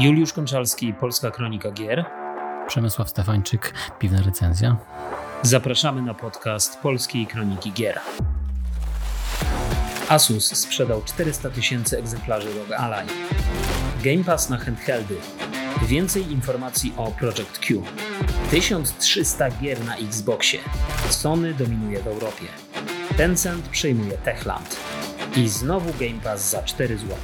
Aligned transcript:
Juliusz 0.00 0.32
Konczalski, 0.32 0.92
Polska 0.92 1.30
Kronika 1.30 1.70
Gier. 1.70 2.04
Przemysław 2.66 3.10
Stefańczyk, 3.10 3.74
Piwna 3.98 4.22
Recenzja. 4.22 4.76
Zapraszamy 5.42 6.02
na 6.02 6.14
podcast 6.14 6.78
Polskiej 6.78 7.26
Kroniki 7.26 7.72
Gier. 7.72 8.00
Asus 10.08 10.56
sprzedał 10.56 11.02
400 11.02 11.50
tysięcy 11.50 11.98
egzemplarzy 11.98 12.48
ROG 12.58 12.80
Ally. 12.80 13.06
Game 14.04 14.24
Pass 14.24 14.50
na 14.50 14.58
handheldy. 14.58 15.16
Więcej 15.82 16.32
informacji 16.32 16.92
o 16.96 17.10
Project 17.10 17.58
Q. 17.58 17.82
1300 18.50 19.50
gier 19.50 19.84
na 19.84 19.96
Xboxie. 19.96 20.60
Sony 21.10 21.54
dominuje 21.54 22.02
w 22.02 22.06
Europie. 22.06 22.46
Tencent 23.16 23.68
przejmuje 23.68 24.12
Techland. 24.12 24.76
I 25.36 25.48
znowu 25.48 25.90
Game 25.98 26.20
Pass 26.24 26.50
za 26.50 26.62
4 26.62 26.98
zł. 26.98 27.16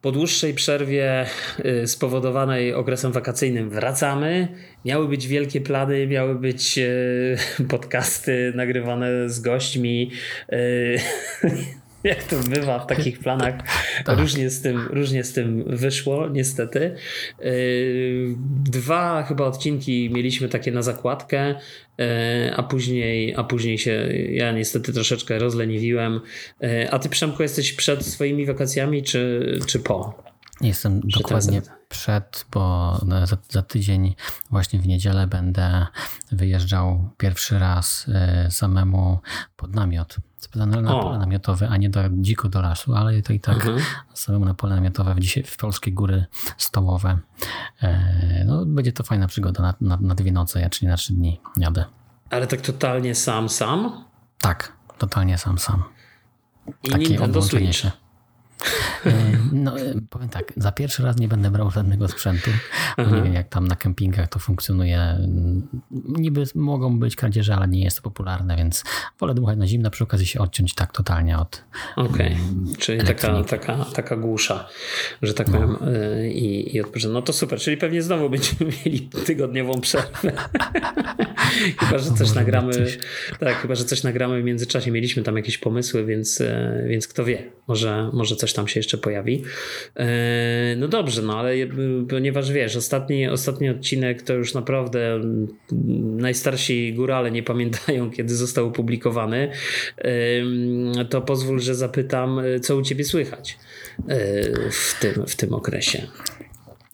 Po 0.00 0.12
dłuższej 0.12 0.54
przerwie 0.54 1.26
y, 1.64 1.86
spowodowanej 1.86 2.74
okresem 2.74 3.12
wakacyjnym 3.12 3.70
wracamy. 3.70 4.48
Miały 4.84 5.08
być 5.08 5.26
wielkie 5.26 5.60
plany, 5.60 6.06
miały 6.06 6.34
być 6.34 6.78
y, 6.78 7.36
podcasty 7.68 8.52
nagrywane 8.54 9.30
z 9.30 9.40
gośćmi. 9.40 10.10
Jak 12.04 12.22
to 12.24 12.36
bywa 12.36 12.78
w 12.78 12.86
takich 12.86 13.18
planach, 13.18 13.54
tak. 14.04 14.18
różnie, 14.18 14.50
z 14.50 14.62
tym, 14.62 14.88
różnie 14.90 15.24
z 15.24 15.32
tym 15.32 15.64
wyszło, 15.66 16.28
niestety. 16.28 16.94
Dwa 18.64 19.22
chyba 19.22 19.44
odcinki 19.44 20.10
mieliśmy 20.10 20.48
takie 20.48 20.72
na 20.72 20.82
zakładkę, 20.82 21.54
a 22.56 22.62
później, 22.62 23.34
a 23.36 23.44
później 23.44 23.78
się 23.78 24.08
ja 24.30 24.52
niestety 24.52 24.92
troszeczkę 24.92 25.38
rozleniwiłem. 25.38 26.20
A 26.90 26.98
ty, 26.98 27.08
Przemku, 27.08 27.42
jesteś 27.42 27.72
przed 27.72 28.06
swoimi 28.06 28.46
wakacjami, 28.46 29.02
czy, 29.02 29.58
czy 29.66 29.78
po? 29.78 30.28
Jestem 30.60 31.00
dokładnie 31.00 31.62
przed, 31.88 32.46
bo 32.52 32.94
za, 33.24 33.36
za, 33.48 33.62
tydzień, 33.62 34.14
właśnie 34.50 34.80
w 34.80 34.86
niedzielę, 34.86 35.26
będę 35.26 35.86
wyjeżdżał 36.32 37.10
pierwszy 37.16 37.58
raz 37.58 38.06
samemu 38.50 39.18
pod 39.56 39.74
namiot 39.74 40.16
na, 40.56 40.66
na 40.66 40.90
pole 40.90 41.18
namiotowe, 41.18 41.68
a 41.68 41.76
nie 41.76 41.90
do, 41.90 42.00
dziko 42.12 42.48
do 42.48 42.60
lasu, 42.60 42.94
ale 42.94 43.22
to 43.22 43.32
i 43.32 43.40
tak 43.40 43.56
mhm. 43.56 43.80
samemu 44.14 44.44
na 44.44 44.54
pole 44.54 44.74
namiotowe 44.74 45.14
w, 45.14 45.20
dzisiaj, 45.20 45.42
w 45.42 45.56
polskie 45.56 45.92
góry 45.92 46.24
stołowe. 46.56 47.18
E, 47.82 48.44
no, 48.46 48.66
będzie 48.66 48.92
to 48.92 49.04
fajna 49.04 49.26
przygoda 49.26 49.62
na, 49.62 49.74
na, 49.80 49.98
na 50.00 50.14
dwie 50.14 50.32
noce, 50.32 50.60
ja, 50.60 50.70
czyli 50.70 50.88
na 50.88 50.96
trzy 50.96 51.12
dni 51.12 51.40
jadę. 51.56 51.84
Ale 52.30 52.46
tak 52.46 52.60
totalnie 52.60 53.14
sam, 53.14 53.48
sam? 53.48 54.04
Tak, 54.40 54.72
totalnie 54.98 55.38
sam, 55.38 55.58
sam. 55.58 55.82
I 56.82 56.90
Takie 56.90 57.08
Nintendo 57.08 57.42
Switch. 57.42 57.76
Się. 57.76 57.90
E, 59.06 59.12
no, 59.52 59.80
e, 59.80 59.94
powiem 60.10 60.28
tak, 60.28 60.52
za 60.56 60.72
pierwszy 60.72 61.02
raz 61.02 61.16
nie 61.16 61.28
będę 61.28 61.50
brał 61.50 61.70
żadnego 61.70 62.08
sprzętu, 62.08 62.50
bo 62.96 63.04
nie 63.04 63.22
wiem 63.22 63.34
jak 63.34 63.48
tam 63.48 63.68
na 63.68 63.76
kempingach 63.76 64.28
to 64.28 64.38
funkcjonuje. 64.38 65.18
Niby 65.90 66.44
mogą 66.54 66.98
być 66.98 67.16
kradzieże, 67.16 67.56
ale 67.56 67.68
nie 67.68 67.84
jest 67.84 67.96
to 67.96 68.02
popularne, 68.02 68.56
więc 68.56 68.84
wolę 69.20 69.34
dmuchać 69.34 69.58
na 69.58 69.66
zimno, 69.66 69.90
przy 69.90 70.04
okazji 70.04 70.26
się 70.26 70.40
odciąć 70.40 70.74
tak 70.74 70.92
totalnie 70.92 71.38
od 71.38 71.64
Okej, 71.96 72.26
okay. 72.26 72.76
Czyli 72.78 73.04
taka, 73.04 73.44
taka, 73.44 73.84
taka 73.84 74.16
głusza, 74.16 74.68
że 75.22 75.34
tak 75.34 75.46
powiem 75.50 75.76
no. 75.80 75.92
E, 75.92 76.28
i, 76.28 76.76
i 76.76 76.80
odpocząć. 76.80 77.14
No 77.14 77.22
to 77.22 77.32
super, 77.32 77.58
czyli 77.58 77.76
pewnie 77.76 78.02
znowu 78.02 78.30
będziemy 78.30 78.72
mieli 78.84 79.00
tygodniową 79.00 79.80
przerwę. 79.80 80.32
chyba, 81.78 81.98
że 81.98 82.10
coś 82.10 82.34
nagramy. 82.34 82.72
Coś. 82.72 82.98
Tak, 83.40 83.56
chyba, 83.56 83.74
że 83.74 83.84
coś 83.84 84.02
nagramy 84.02 84.42
w 84.42 84.44
międzyczasie. 84.44 84.90
Mieliśmy 84.90 85.22
tam 85.22 85.36
jakieś 85.36 85.58
pomysły, 85.58 86.04
więc, 86.04 86.42
więc 86.88 87.08
kto 87.08 87.24
wie, 87.24 87.42
może, 87.68 88.10
może 88.12 88.36
coś 88.36 88.47
tam 88.52 88.68
się 88.68 88.80
jeszcze 88.80 88.98
pojawi. 88.98 89.44
E, 89.96 90.76
no 90.76 90.88
dobrze, 90.88 91.22
no 91.22 91.38
ale 91.38 91.54
ponieważ 92.08 92.52
wiesz, 92.52 92.76
ostatni, 92.76 93.28
ostatni 93.28 93.68
odcinek 93.68 94.22
to 94.22 94.34
już 94.34 94.54
naprawdę 94.54 95.14
mm, 95.14 95.48
najstarsi 96.20 96.94
górale 96.94 97.30
nie 97.30 97.42
pamiętają, 97.42 98.10
kiedy 98.16 98.36
został 98.36 98.66
opublikowany, 98.66 99.50
to 101.10 101.22
pozwól, 101.22 101.60
że 101.60 101.74
zapytam, 101.74 102.40
co 102.62 102.76
u 102.76 102.82
ciebie 102.82 103.04
słychać 103.04 103.58
e, 103.98 104.24
w 104.70 104.96
tym, 105.00 105.26
w 105.26 105.36
tym 105.36 105.54
okresie. 105.54 106.06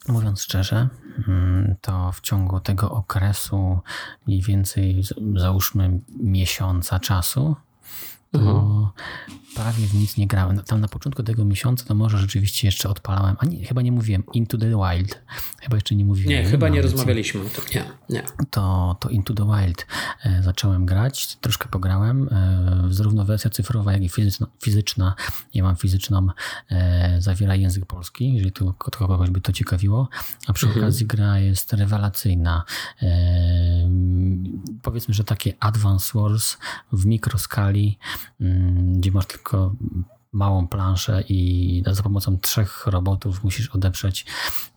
Mówiąc 0.09 0.43
szczerze, 0.43 0.89
mm, 1.29 1.75
to 1.81 2.13
w 2.13 2.21
ciągu 2.21 2.61
tego 2.61 2.91
okresu 2.91 3.79
mniej 4.27 4.43
więcej 4.43 5.03
załóżmy 5.37 6.01
miesiąca 6.21 6.99
czasu, 6.99 7.57
to 8.39 8.93
prawie 9.55 9.87
w 9.87 9.95
nic 9.95 10.17
nie 10.17 10.27
grałem. 10.27 10.63
Tam 10.63 10.81
na 10.81 10.89
początku 10.89 11.23
tego 11.23 11.45
miesiąca 11.45 11.85
to 11.85 11.95
może 11.95 12.19
rzeczywiście 12.19 12.69
jeszcze 12.69 12.89
odpalałem, 12.89 13.37
a 13.39 13.47
nie, 13.47 13.65
chyba 13.65 13.83
nie 13.83 13.93
mówiłem 13.93 14.23
Into 14.33 14.59
the 14.59 14.67
Wild. 14.67 15.23
Chyba 15.61 15.77
jeszcze 15.77 15.95
nie 15.95 16.05
mówiłem. 16.05 16.31
Nie, 16.31 16.51
chyba 16.51 16.69
nie 16.69 16.83
rozmawialiśmy 16.83 17.41
o 17.41 17.45
tym. 17.45 17.65
Nie, 17.75 17.85
nie. 18.11 18.23
To, 18.51 18.97
to 19.01 19.09
Into 19.09 19.35
the 19.35 19.47
Wild 19.47 19.87
e, 20.25 20.43
zacząłem 20.43 20.87
grać, 20.87 21.37
troszkę 21.37 21.69
pograłem. 21.69 22.29
E, 22.33 22.89
zarówno 22.91 23.25
wersja 23.25 23.51
cyfrowa, 23.51 23.93
jak 23.93 24.03
i 24.03 24.09
fizyczna. 24.09 24.47
fizyczna 24.63 25.15
ja 25.55 25.63
mam 25.63 25.77
fizyczną, 25.77 26.29
e, 26.71 27.17
zawiera 27.21 27.55
język 27.55 27.87
polski, 27.87 28.35
jeżeli 28.35 28.53
to 28.53 28.73
kogoś 28.73 29.31
by 29.31 29.41
to 29.41 29.53
ciekawiło. 29.53 30.09
A 30.47 30.53
przy 30.53 30.67
mhm. 30.67 30.85
okazji 30.85 31.07
gra 31.07 31.39
jest 31.39 31.73
rewelacyjna. 31.73 32.65
Powiedzmy, 34.83 35.15
że 35.15 35.25
takie 35.25 35.55
Advance 35.61 36.19
Wars 36.19 36.57
w 36.93 37.07
mikroskali, 37.07 37.99
gdzie 38.99 39.11
masz 39.13 39.27
tylko 39.27 39.73
małą 40.35 40.69
planszę 40.69 41.25
i 41.29 41.83
za 41.91 42.03
pomocą 42.03 42.39
trzech 42.39 42.87
robotów 42.87 43.45
musisz 43.45 43.69
odeprzeć 43.69 44.27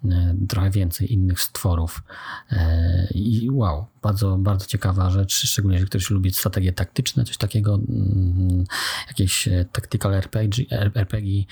e, 0.06 0.36
trochę 0.50 0.72
więcej 0.72 1.14
innych 1.14 1.42
stworów. 1.42 2.04
E, 2.52 3.08
I 3.16 3.50
wow, 3.52 3.86
bardzo, 4.02 4.38
bardzo 4.38 4.66
ciekawa 4.66 5.10
rzecz, 5.10 5.34
szczególnie 5.34 5.76
jeżeli 5.76 5.90
ktoś 5.90 6.10
lubi 6.10 6.34
strategie 6.34 6.74
taktyczne, 6.74 7.24
coś 7.24 7.38
takiego, 7.38 7.80
mm, 7.90 8.64
jakieś 9.08 9.48
e, 9.48 9.66
tactical 9.72 10.14
RPG, 10.14 10.66
RPG 10.72 11.44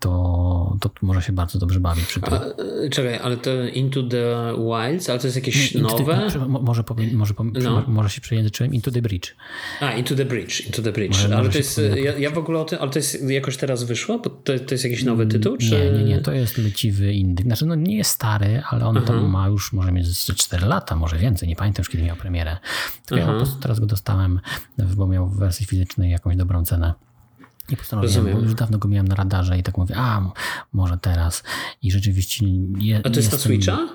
to, 0.00 0.76
to 0.80 0.90
może 1.02 1.22
się 1.22 1.32
bardzo 1.32 1.58
dobrze 1.58 1.80
bawić 1.80 2.06
przy 2.06 2.20
tym. 2.20 2.34
A, 2.34 2.40
czekaj, 2.90 3.18
ale 3.18 3.36
to 3.36 3.50
Into 3.68 4.02
the 4.02 4.54
Wilds, 4.56 5.10
ale 5.10 5.18
to 5.18 5.26
jest 5.26 5.36
jakieś 5.36 5.72
into 5.72 5.98
nowe? 5.98 6.28
The, 6.32 6.38
może, 6.38 6.84
powiem, 6.84 7.16
może, 7.16 7.34
no. 7.52 7.84
może 7.86 8.10
się 8.10 8.20
przejęzyczyłem, 8.20 8.74
Into 8.74 8.90
the 8.90 9.02
Bridge. 9.02 9.34
A, 9.80 9.92
Into 9.92 10.14
the 10.14 10.24
Bridge, 10.24 10.66
Into 10.66 10.82
the 10.82 10.92
Bridge. 10.92 11.12
Może, 11.12 11.26
ale 11.26 11.36
może 11.36 11.50
to 11.50 11.58
jest, 11.58 11.80
ja, 12.04 12.18
ja, 12.18 12.30
w 12.30 12.38
ogóle 12.38 12.58
o 12.58 12.64
tym, 12.64 12.78
ale 12.80 12.90
to 12.90 12.98
jest 12.98 13.30
jakoś 13.30 13.49
teraz 13.56 13.84
wyszło? 13.84 14.18
Bo 14.18 14.30
to, 14.30 14.58
to 14.58 14.74
jest 14.74 14.84
jakiś 14.84 15.04
nowy 15.04 15.26
tytuł? 15.26 15.56
Czy... 15.56 15.70
Nie, 15.70 15.90
nie, 15.90 16.04
nie, 16.04 16.18
to 16.18 16.32
jest 16.32 16.58
leciwy 16.58 17.12
indyk. 17.12 17.46
Znaczy, 17.46 17.66
no 17.66 17.74
nie 17.74 17.96
jest 17.96 18.10
stary, 18.10 18.62
ale 18.70 18.86
on 18.86 19.02
to 19.02 19.20
ma 19.20 19.48
już 19.48 19.72
może 19.72 19.92
mieć 19.92 20.26
4 20.36 20.66
lata, 20.66 20.96
może 20.96 21.18
więcej, 21.18 21.48
nie 21.48 21.56
pamiętam 21.56 21.80
już 21.80 21.88
kiedy 21.88 22.04
miał 22.04 22.16
premierę. 22.16 22.56
Tylko 23.06 23.20
ja 23.20 23.32
po 23.32 23.38
prostu 23.38 23.60
teraz 23.60 23.80
go 23.80 23.86
dostałem, 23.86 24.40
bo 24.96 25.06
miał 25.06 25.28
w 25.28 25.38
wersji 25.38 25.66
fizycznej 25.66 26.10
jakąś 26.10 26.36
dobrą 26.36 26.64
cenę. 26.64 26.94
I 27.68 27.76
postanowiłem, 27.76 28.32
bo 28.32 28.40
już 28.40 28.54
dawno 28.54 28.78
go 28.78 28.88
miałem 28.88 29.08
na 29.08 29.14
radarze 29.14 29.58
i 29.58 29.62
tak 29.62 29.78
mówię, 29.78 29.94
a 29.98 30.32
może 30.72 30.98
teraz. 30.98 31.42
I 31.82 31.90
rzeczywiście... 31.90 32.46
Je, 32.78 32.98
a 32.98 33.02
to 33.02 33.08
jest 33.08 33.16
jestem, 33.16 33.38
na 33.38 33.44
Switcha? 33.44 33.88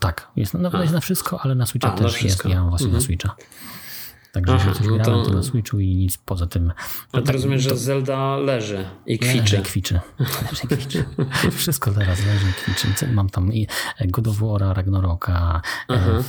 Tak, 0.00 0.30
jest, 0.36 0.54
no, 0.54 0.80
jest 0.82 0.92
na 0.92 1.00
wszystko, 1.00 1.40
ale 1.40 1.54
na 1.54 1.66
Switcha 1.66 1.94
a, 1.94 1.98
też 1.98 2.22
jest. 2.22 2.44
Ja 2.44 2.60
mam 2.60 2.68
właśnie 2.68 2.86
mhm. 2.86 3.00
na 3.00 3.06
Switcha. 3.06 3.36
Także 4.32 4.54
Aha, 4.54 4.72
coś 4.74 4.86
no 4.86 4.96
grałem, 4.96 5.24
to... 5.26 5.32
na 5.32 5.42
Switchu 5.42 5.80
i 5.80 5.96
nic 5.96 6.16
poza 6.16 6.46
tym. 6.46 6.66
No 7.12 7.20
to 7.20 7.22
tak, 7.22 7.34
rozumiem, 7.34 7.58
to... 7.58 7.68
że 7.68 7.76
Zelda 7.76 8.36
leży 8.36 8.84
i 9.06 9.18
kwiczy. 9.18 9.38
Leży, 9.38 9.62
kwiczy. 9.62 10.00
Leży, 10.18 10.76
kwiczy. 10.76 11.04
Wszystko 11.58 11.90
teraz 11.90 12.26
leży 12.26 12.46
i 12.50 12.52
kwiczy. 12.52 13.06
Mam 13.12 13.28
tam 13.28 13.52
i 13.52 13.68
God 14.06 14.28
of 14.28 14.36
War, 14.36 14.76
Ragnaroka, 14.76 15.62
e, 15.90 16.22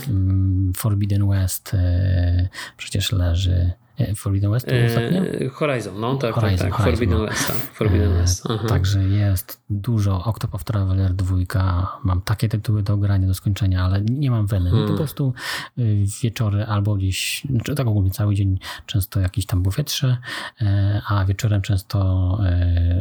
Forbidden 0.76 1.28
West 1.28 1.74
e, 1.74 2.48
przecież 2.76 3.12
leży. 3.12 3.72
Forbidden 4.16 4.50
West 4.50 4.66
to 4.66 4.74
ostatnio? 4.86 5.50
Horizon, 5.52 6.00
no 6.00 6.16
tak, 6.16 6.20
tak 6.20 6.34
Horizon, 6.34 6.58
tak, 6.58 6.76
tak. 6.76 6.80
Horizon, 6.80 6.96
Forbidden 6.96 7.18
no. 7.18 7.24
West. 7.24 7.46
Tak. 7.46 7.56
Forbidden 7.56 8.12
West. 8.12 8.44
Także 8.68 9.02
jest 9.02 9.62
dużo. 9.70 10.24
Octopath 10.24 10.64
Traveler 10.64 11.14
2, 11.14 12.00
mam 12.04 12.22
takie 12.22 12.48
tytuły 12.48 12.82
do 12.82 12.96
grania, 12.96 13.26
do 13.26 13.34
skończenia, 13.34 13.84
ale 13.84 14.00
nie 14.00 14.30
mam 14.30 14.46
weny. 14.46 14.70
Hmm. 14.70 14.88
Po 14.88 14.94
prostu 14.96 15.32
y, 15.78 16.04
wieczory 16.22 16.64
albo 16.64 16.94
gdzieś, 16.94 17.46
znaczy 17.50 17.74
tak 17.74 17.86
ogólnie 17.86 18.10
cały 18.10 18.34
dzień 18.34 18.58
często 18.86 19.20
jakiś 19.20 19.46
tam 19.46 19.62
powietrze, 19.62 20.16
e, 20.60 21.02
a 21.08 21.24
wieczorem 21.24 21.62
często 21.62 22.38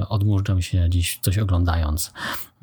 odmurzam 0.09 0.61
się 0.61 0.85
gdzieś 0.87 1.19
coś 1.21 1.37
oglądając. 1.37 2.13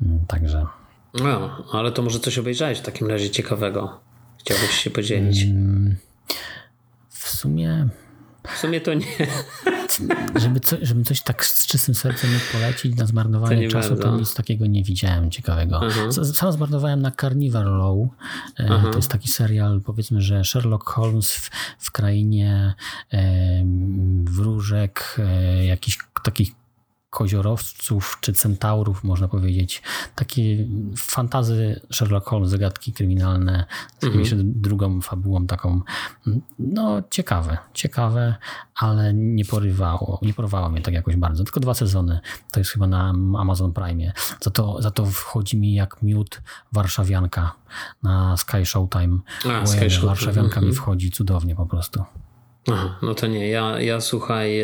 Mm, 0.01 0.25
także... 0.25 0.65
No, 1.13 1.63
ale 1.71 1.91
to 1.91 2.01
może 2.01 2.19
coś 2.19 2.37
obejrzałeś 2.37 2.79
w 2.79 2.81
takim 2.81 3.07
razie 3.07 3.29
ciekawego. 3.29 3.99
Chciałbyś 4.37 4.69
się 4.69 4.89
podzielić? 4.89 5.43
Mm, 5.43 5.95
w 7.09 7.29
sumie 7.29 7.87
w 8.47 8.57
sumie 8.57 8.81
to 8.81 8.93
nie. 8.93 9.05
Żeby, 10.35 10.59
co, 10.59 10.75
żeby 10.81 11.03
coś 11.03 11.21
tak 11.21 11.45
z 11.45 11.67
czystym 11.67 11.95
sercem 11.95 12.33
mógł 12.33 12.45
polecić 12.51 12.95
na 12.95 13.05
zmarnowanie 13.05 13.67
to 13.67 13.71
czasu, 13.71 13.89
bardzo. 13.89 14.03
to 14.03 14.17
nic 14.17 14.33
takiego 14.33 14.65
nie 14.65 14.83
widziałem 14.83 15.31
ciekawego. 15.31 15.85
Mhm. 15.85 16.13
Sam 16.13 16.51
zmarnowałem 16.51 17.01
na 17.01 17.11
Carnival 17.11 17.63
Row. 17.63 18.09
E, 18.59 18.63
mhm. 18.63 18.91
To 18.91 18.97
jest 18.97 19.11
taki 19.11 19.27
serial, 19.27 19.81
powiedzmy, 19.85 20.21
że 20.21 20.43
Sherlock 20.43 20.89
Holmes 20.89 21.33
w, 21.33 21.49
w 21.77 21.91
krainie 21.91 22.73
e, 23.13 23.63
wróżek, 24.23 25.17
e, 25.19 25.65
jakichś 25.65 25.97
takich 26.23 26.60
koziorowców 27.11 28.17
czy 28.21 28.33
centaurów, 28.33 29.03
można 29.03 29.27
powiedzieć. 29.27 29.81
Takie 30.15 30.67
fantazy 30.97 31.81
Sherlock 31.93 32.27
Holmes, 32.27 32.49
zagadki 32.49 32.93
kryminalne 32.93 33.65
z 33.99 34.03
jakąś 34.05 34.33
drugą 34.35 35.01
fabułą 35.01 35.47
taką. 35.47 35.81
No 36.59 37.03
ciekawe, 37.09 37.57
ciekawe, 37.73 38.35
ale 38.75 39.13
nie 39.13 39.45
porywało, 39.45 40.19
nie 40.21 40.33
porywało 40.33 40.69
mnie 40.69 40.81
tak 40.81 40.93
jakoś 40.93 41.15
bardzo. 41.15 41.43
Tylko 41.43 41.59
dwa 41.59 41.73
sezony. 41.73 42.19
To 42.51 42.59
jest 42.59 42.71
chyba 42.71 42.87
na 42.87 43.09
Amazon 43.37 43.73
Prime. 43.73 44.13
Za 44.41 44.51
to, 44.51 44.81
za 44.81 44.91
to 44.91 45.05
wchodzi 45.05 45.57
mi 45.57 45.73
jak 45.73 46.01
miód 46.01 46.41
warszawianka 46.71 47.55
na 48.03 48.37
Sky 48.37 48.65
Showtime. 48.65 49.19
A, 49.49 49.65
Sky 49.65 49.89
Showtime. 49.89 50.07
Warszawianka 50.07 50.61
mi 50.61 50.73
wchodzi 50.73 51.11
cudownie 51.11 51.55
po 51.55 51.65
prostu. 51.65 52.03
Aha, 52.67 52.99
no 53.01 53.15
to 53.15 53.27
nie, 53.27 53.49
ja, 53.49 53.81
ja 53.81 54.01
słuchaj, 54.01 54.57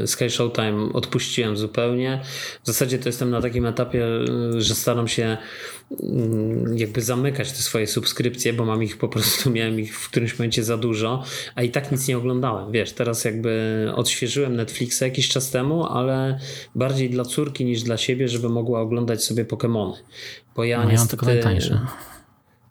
yy, 0.00 0.06
Sky 0.06 0.30
Showtime 0.30 0.92
odpuściłem 0.92 1.56
zupełnie. 1.56 2.20
W 2.62 2.66
zasadzie 2.66 2.98
to 2.98 3.08
jestem 3.08 3.30
na 3.30 3.40
takim 3.40 3.66
etapie, 3.66 3.98
yy, 3.98 4.62
że 4.62 4.74
staram 4.74 5.08
się 5.08 5.36
yy, 5.90 5.98
jakby 6.74 7.02
zamykać 7.02 7.52
te 7.52 7.58
swoje 7.58 7.86
subskrypcje, 7.86 8.52
bo 8.52 8.64
mam 8.64 8.82
ich 8.82 8.98
po 8.98 9.08
prostu, 9.08 9.50
miałem 9.56 9.80
ich 9.80 9.98
w 9.98 10.10
którymś 10.10 10.38
momencie 10.38 10.64
za 10.64 10.76
dużo, 10.76 11.24
a 11.54 11.62
i 11.62 11.70
tak 11.70 11.92
nic 11.92 12.08
nie 12.08 12.18
oglądałem. 12.18 12.72
Wiesz, 12.72 12.92
teraz 12.92 13.24
jakby 13.24 13.92
odświeżyłem 13.94 14.56
Netflixa 14.56 15.00
jakiś 15.00 15.28
czas 15.28 15.50
temu, 15.50 15.86
ale 15.86 16.38
bardziej 16.74 17.10
dla 17.10 17.24
córki 17.24 17.64
niż 17.64 17.82
dla 17.82 17.96
siebie, 17.96 18.28
żeby 18.28 18.48
mogła 18.48 18.80
oglądać 18.80 19.24
sobie 19.24 19.44
Pokémony. 19.44 19.94
Bo 20.56 20.64
ja 20.64 20.84
no, 20.84 20.90
niestety... 20.90 21.26
Ja 21.26 21.32
mam 21.32 21.36
tylko 21.40 21.48
najtańsze. 21.48 21.86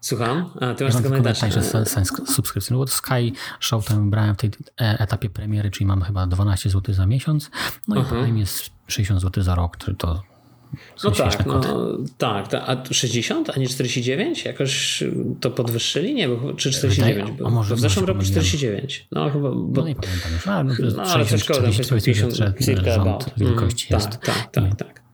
Słucham? 0.02 0.50
A, 0.62 0.74
ty 0.74 0.84
masz 0.84 0.94
ja 0.94 1.02
tylko 1.02 1.22
najtańsze. 1.22 1.62
subskrypcję, 2.28 2.74
no 2.74 2.80
bo 2.80 2.88
Sky 2.88 3.34
Showtime 3.60 4.10
brałem 4.10 4.36
w 4.36 4.38
tej 4.38 4.52
etapie 4.78 5.30
premiery, 5.30 5.72
czyli 5.72 5.86
mam 5.86 6.02
chyba 6.02 6.28
12 6.28 6.70
zł 6.70 6.96
za 6.96 7.06
miesiąc, 7.06 7.50
no 7.88 7.96
i 7.96 8.00
uh 8.00 8.06
-huh. 8.06 8.24
Prime 8.24 8.40
jest 8.40 8.70
60 8.88 9.22
zł 9.22 9.44
za 9.44 9.56
rok, 9.56 9.78
to 9.98 10.24
no 11.04 11.12
tak, 11.12 11.46
no, 11.46 11.62
tak, 12.18 12.48
tak, 12.48 12.64
a 12.70 12.94
60, 12.94 13.50
a 13.50 13.60
nie 13.60 13.68
49? 13.68 14.46
Jakoś 14.46 15.04
to 15.40 15.52
podwyższyli? 15.52 16.14
Nie, 16.14 16.30
bo, 16.30 16.54
czy 16.54 16.72
49? 16.72 17.20
Wydaje, 17.20 17.38
bo, 17.40 17.48
a 17.48 17.50
może, 17.50 17.76
w 17.76 17.80
zeszłym 17.80 18.06
roku 18.06 18.22
49. 18.22 19.08
No 19.12 19.30
chyba. 19.30 19.52
Bo, 19.52 19.82
no 19.82 19.88
nie 19.88 19.96
pamiętam 19.96 20.32
już. 20.34 20.48
A, 20.48 20.64
no, 20.64 20.74
no 20.96 21.04
ale 21.04 21.26
też 21.26 21.44
szkoda, 21.44 21.62
50, 21.62 22.04
50 22.04 22.34
circa 22.66 23.20
wielkości 23.38 23.94
mm, 23.94 24.06
jest. 24.06 24.20
Tak, 24.20 24.52
tak, 24.52 24.52
tak, 24.52 24.76
tak. 24.76 25.07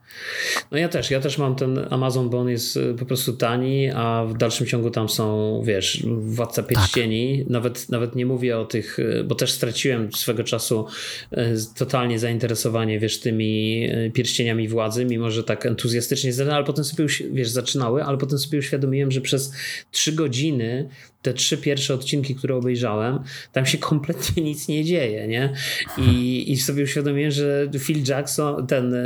No 0.70 0.78
ja 0.78 0.88
też, 0.88 1.10
ja 1.10 1.20
też 1.20 1.38
mam 1.38 1.56
ten 1.56 1.86
Amazon, 1.90 2.30
bo 2.30 2.38
on 2.38 2.48
jest 2.48 2.76
y, 2.76 2.94
po 2.98 3.06
prostu 3.06 3.32
tani, 3.32 3.90
a 3.94 4.24
w 4.28 4.36
dalszym 4.36 4.66
ciągu 4.66 4.90
tam 4.90 5.08
są, 5.08 5.62
wiesz, 5.66 6.02
Władca 6.06 6.62
Pierścieni. 6.62 7.38
Tak. 7.38 7.50
Nawet, 7.50 7.88
nawet 7.88 8.16
nie 8.16 8.26
mówię 8.26 8.58
o 8.58 8.64
tych, 8.64 8.98
y, 8.98 9.24
bo 9.24 9.34
też 9.34 9.52
straciłem 9.52 10.12
swego 10.12 10.44
czasu 10.44 10.86
y, 11.32 11.36
totalnie 11.76 12.18
zainteresowanie, 12.18 13.00
wiesz, 13.00 13.20
tymi 13.20 13.88
pierścieniami 14.14 14.68
władzy, 14.68 15.04
mimo 15.04 15.30
że 15.30 15.44
tak 15.44 15.66
entuzjastycznie, 15.66 16.32
ale 16.52 16.64
potem 16.64 16.84
sobie, 16.84 17.06
wiesz, 17.32 17.48
zaczynały, 17.48 18.04
ale 18.04 18.18
potem 18.18 18.38
sobie 18.38 18.58
uświadomiłem, 18.58 19.10
że 19.10 19.20
przez 19.20 19.52
trzy 19.90 20.12
godziny 20.12 20.88
te 21.24 21.34
trzy 21.34 21.58
pierwsze 21.58 21.94
odcinki, 21.94 22.34
które 22.34 22.56
obejrzałem, 22.56 23.18
tam 23.52 23.66
się 23.66 23.78
kompletnie 23.78 24.42
nic 24.42 24.68
nie 24.68 24.84
dzieje, 24.84 25.28
nie? 25.28 25.52
I, 25.98 26.52
i 26.52 26.56
sobie 26.56 26.84
uświadomiłem, 26.84 27.30
że 27.30 27.70
Phil 27.78 28.04
Jackson, 28.08 28.66
ten, 28.66 28.96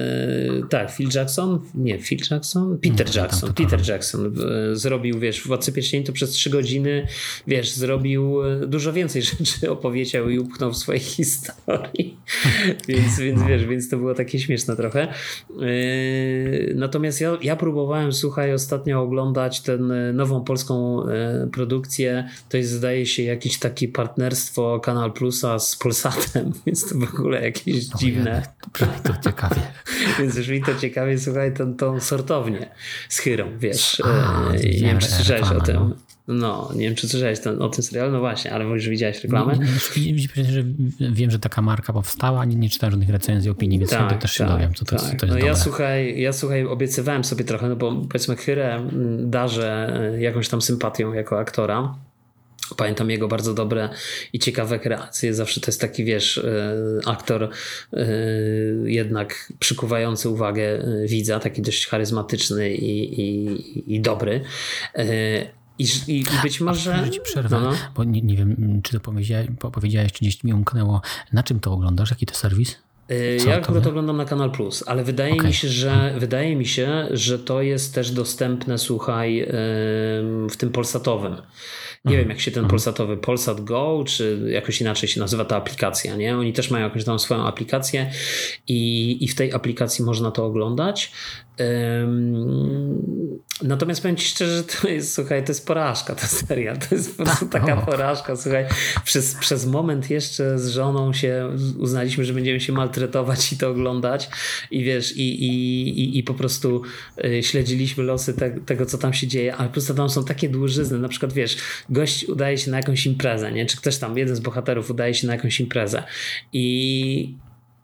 tak, 0.71 0.93
Phil 0.93 1.09
Jackson, 1.15 1.61
nie, 1.75 1.99
Phil 1.99 2.19
Jackson? 2.31 2.79
Peter 2.79 3.17
Jackson, 3.17 3.55
Peter 3.55 3.89
Jackson 3.89 4.35
zrobił, 4.73 5.19
wiesz, 5.19 5.47
Władcy 5.47 5.73
Pierścieni 5.73 6.05
to 6.05 6.13
przez 6.13 6.31
trzy 6.31 6.51
godziny, 6.51 7.07
wiesz, 7.47 7.73
zrobił 7.73 8.45
e, 8.45 8.67
dużo 8.67 8.93
więcej 8.93 9.23
rzeczy, 9.39 9.71
opowiedział 9.71 10.31
i 10.31 10.39
upchnął 10.39 10.73
w 10.73 10.77
swojej 10.77 11.01
historii. 11.01 12.19
więc, 12.89 13.21
więc 13.21 13.43
wiesz, 13.43 13.67
więc 13.67 13.89
to 13.89 13.97
było 13.97 14.15
takie 14.15 14.39
śmieszne 14.39 14.77
trochę. 14.77 15.03
E, 15.03 15.15
natomiast 16.75 17.21
ja, 17.21 17.39
ja 17.43 17.57
próbowałem, 17.57 18.13
słuchaj, 18.13 18.53
ostatnio 18.53 19.03
oglądać 19.03 19.61
tę 19.61 19.79
nową 20.13 20.45
polską 20.45 21.03
e, 21.09 21.49
produkcję. 22.09 22.49
To 22.49 22.57
jest, 22.57 22.71
zdaje 22.71 23.07
się, 23.07 23.23
jakieś 23.23 23.59
takie 23.59 23.89
partnerstwo 23.89 24.81
Kanal 24.81 25.13
Plusa 25.13 25.59
z 25.59 25.77
Polsatem, 25.77 26.53
więc 26.67 26.89
to 26.89 26.99
w 26.99 27.15
ogóle 27.15 27.43
jakieś 27.43 27.91
no, 27.91 27.99
dziwne. 27.99 28.43
to 29.03 29.13
ciekawie. 29.25 29.63
więc 30.19 30.37
już 30.37 30.49
mi 30.49 30.63
to 30.63 30.75
ciekawie, 30.75 31.19
słuchaj, 31.19 31.55
tą, 31.55 31.75
tą 31.75 32.01
sortownię 32.01 32.71
z 33.09 33.19
Chyrą, 33.19 33.59
wiesz. 33.59 34.03
A, 34.05 34.53
nie 34.53 34.81
wiem, 34.81 34.99
czy 34.99 35.09
słyszałeś 35.09 35.51
o 35.51 35.61
tym. 35.61 35.95
No. 36.29 36.39
no, 36.39 36.71
nie 36.75 36.81
wiem, 36.81 36.95
czy 36.95 37.09
słyszałeś 37.09 37.41
ten, 37.41 37.63
o 37.63 37.69
tym 37.69 37.85
serialu, 37.85 38.13
no 38.13 38.21
właśnie, 38.21 38.53
ale 38.53 38.65
już 38.65 38.89
widziałeś 38.89 39.23
reklamę. 39.23 39.55
Nie, 39.57 40.45
że 40.45 40.65
wiem, 41.11 41.31
że 41.31 41.39
taka 41.39 41.63
marka 41.63 41.93
powstała, 41.93 42.45
nie, 42.45 42.57
nie 42.57 42.71
czytałem 42.71 42.91
żadnych 42.91 43.11
recenzji, 43.11 43.51
opinii, 43.51 43.79
więc 43.79 43.91
tak, 43.91 44.23
też 44.23 44.33
się 44.33 44.45
tak, 44.45 44.53
dowiem, 44.53 44.75
co 44.75 44.85
to, 44.85 44.97
tak. 44.97 45.05
jest, 45.05 45.21
to 45.21 45.27
jest 45.27 45.39
no 45.39 45.47
ja 45.47 45.57
słuchaj, 45.57 46.21
ja 46.21 46.33
słuchaj, 46.33 46.67
obiecywałem 46.67 47.25
sobie 47.25 47.45
trochę, 47.45 47.69
no 47.69 47.77
bo 47.77 47.93
powiedzmy 47.93 48.37
Chyrę 48.37 48.75
mm, 48.75 49.31
darzę 49.31 50.01
e, 50.15 50.21
jakąś 50.21 50.49
tam 50.49 50.63
sympatią 50.63 51.13
jako 51.13 51.39
aktora. 51.39 51.95
Pamiętam 52.77 53.11
jego 53.11 53.29
bardzo 53.29 53.55
dobre 53.55 53.89
i 54.33 54.39
ciekawe 54.39 54.79
kreacje. 54.79 55.35
Zawsze 55.35 55.61
to 55.61 55.69
jest 55.69 55.81
taki, 55.81 56.05
wiesz, 56.05 56.39
e, 56.39 56.75
aktor 57.07 57.43
e, 57.93 58.07
jednak 58.85 59.53
przykuwający 59.59 60.29
uwagę 60.29 60.85
widza, 61.07 61.41
taki 61.41 61.63
dość 61.63 61.87
charyzmatyczny 61.87 62.75
i, 62.75 63.21
i, 63.21 63.95
i 63.95 64.01
dobry. 64.01 64.41
I, 65.79 65.87
i, 66.09 66.25
być 66.43 66.61
może. 66.61 66.95
A, 66.95 67.09
ci 67.09 67.21
przerwę, 67.21 67.61
no, 67.61 67.71
no. 67.71 67.77
bo 67.95 68.05
nie, 68.05 68.23
nie 68.23 68.37
wiem, 68.37 68.81
czy 68.83 68.93
to 68.93 69.01
powiedziałeś, 69.01 69.49
powiedziałeś, 69.73 70.13
czy 70.13 70.19
gdzieś 70.21 70.45
mi 70.45 70.55
umknęło. 70.55 71.01
Na 71.33 71.43
czym 71.43 71.61
to 71.61 71.73
oglądasz? 71.73 72.11
Jaki 72.11 72.27
to 72.27 72.35
serwis? 72.35 72.79
Co 73.39 73.49
ja 73.49 73.57
akurat 73.57 73.85
to 73.85 73.91
oglądam 73.91 74.17
na 74.17 74.25
Kanal 74.25 74.51
Plus, 74.51 74.85
ale 74.87 75.05
wydaje 75.05 75.33
okay. 75.33 75.47
mi 75.47 75.53
się, 75.53 75.69
że 75.69 76.15
wydaje 76.19 76.57
mi 76.57 76.67
się, 76.67 77.09
że 77.11 77.39
to 77.39 77.63
jest 77.63 77.95
też 77.95 78.11
dostępne, 78.11 78.79
słuchaj, 78.79 79.47
w 80.51 80.55
tym 80.59 80.71
polsatowym. 80.71 81.37
Nie 82.05 82.17
wiem, 82.17 82.29
jak 82.29 82.41
się 82.41 82.51
ten 82.51 82.69
polsatowy 82.69 83.17
Polsat 83.17 83.65
Go, 83.65 84.05
czy 84.07 84.51
jakoś 84.53 84.81
inaczej 84.81 85.09
się 85.09 85.21
nazywa 85.21 85.45
ta 85.45 85.57
aplikacja, 85.57 86.17
nie? 86.17 86.39
Oni 86.39 86.53
też 86.53 86.71
mają 86.71 86.85
jakąś 86.85 87.05
tam 87.05 87.19
swoją 87.19 87.47
aplikację 87.47 88.11
i, 88.69 89.25
i 89.25 89.29
w 89.29 89.35
tej 89.35 89.53
aplikacji 89.53 90.05
można 90.05 90.31
to 90.31 90.45
oglądać. 90.45 91.13
Natomiast 93.63 94.03
powiem 94.03 94.17
Ci 94.17 94.29
szczerze, 94.29 94.57
że 94.57 94.65
to 94.65 94.89
jest, 94.89 95.15
słuchaj, 95.15 95.45
to 95.45 95.51
jest 95.51 95.67
porażka 95.67 96.15
ta 96.15 96.27
seria. 96.27 96.77
To 96.77 96.95
jest 96.95 97.17
po 97.17 97.25
prostu 97.25 97.47
tak, 97.47 97.67
taka 97.67 97.83
porażka, 97.83 98.37
słuchaj. 98.37 98.65
Przez, 99.05 99.35
przez 99.35 99.67
moment 99.67 100.11
jeszcze 100.11 100.59
z 100.59 100.69
żoną 100.69 101.13
się 101.13 101.51
uznaliśmy, 101.79 102.25
że 102.25 102.33
będziemy 102.33 102.61
się 102.61 102.73
maltretować 102.73 103.53
i 103.53 103.57
to 103.57 103.71
oglądać 103.71 104.29
i 104.71 104.85
wiesz, 104.85 105.17
i, 105.17 105.45
i, 105.45 105.89
i, 105.89 106.19
i 106.19 106.23
po 106.23 106.35
prostu 106.35 106.83
y, 107.25 107.43
śledziliśmy 107.43 108.05
losy 108.05 108.35
te, 108.35 108.51
tego, 108.51 108.87
co 108.87 108.99
tam 108.99 109.13
się 109.13 109.27
dzieje, 109.27 109.57
ale 109.57 109.69
plus 109.69 109.87
tam 109.97 110.11
są 110.11 110.25
takie 110.25 110.49
dłużyzny, 110.49 110.99
na 110.99 111.09
przykład 111.09 111.33
wiesz, 111.33 111.57
gość 111.89 112.25
udaje 112.25 112.59
się 112.59 112.71
na 112.71 112.77
jakąś 112.77 113.07
imprezę, 113.07 113.53
nie? 113.53 113.67
Czy 113.67 113.77
ktoś 113.77 113.99
tam, 113.99 114.19
jeden 114.19 114.37
z 114.37 114.41
bohaterów 114.41 114.91
udaje 114.91 115.15
się 115.15 115.27
na 115.27 115.33
jakąś 115.33 115.61
imprezę 115.61 116.03
i 116.53 117.35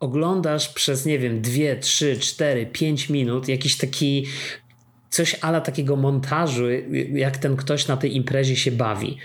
oglądasz 0.01 0.69
przez, 0.69 1.07
nie 1.07 1.19
wiem, 1.19 1.41
dwie, 1.41 1.77
trzy, 1.77 2.19
cztery, 2.19 2.67
pięć 2.67 3.11
minut 3.11 3.49
jakiś 3.49 3.77
taki 3.77 4.27
coś 5.11 5.37
ala 5.41 5.61
takiego 5.61 5.97
montażu, 5.97 6.65
jak 7.13 7.37
ten 7.37 7.57
ktoś 7.57 7.89
na 7.89 7.97
tej 7.97 8.17
imprezie 8.17 8.57
się 8.57 8.73
bawi. 8.73 9.17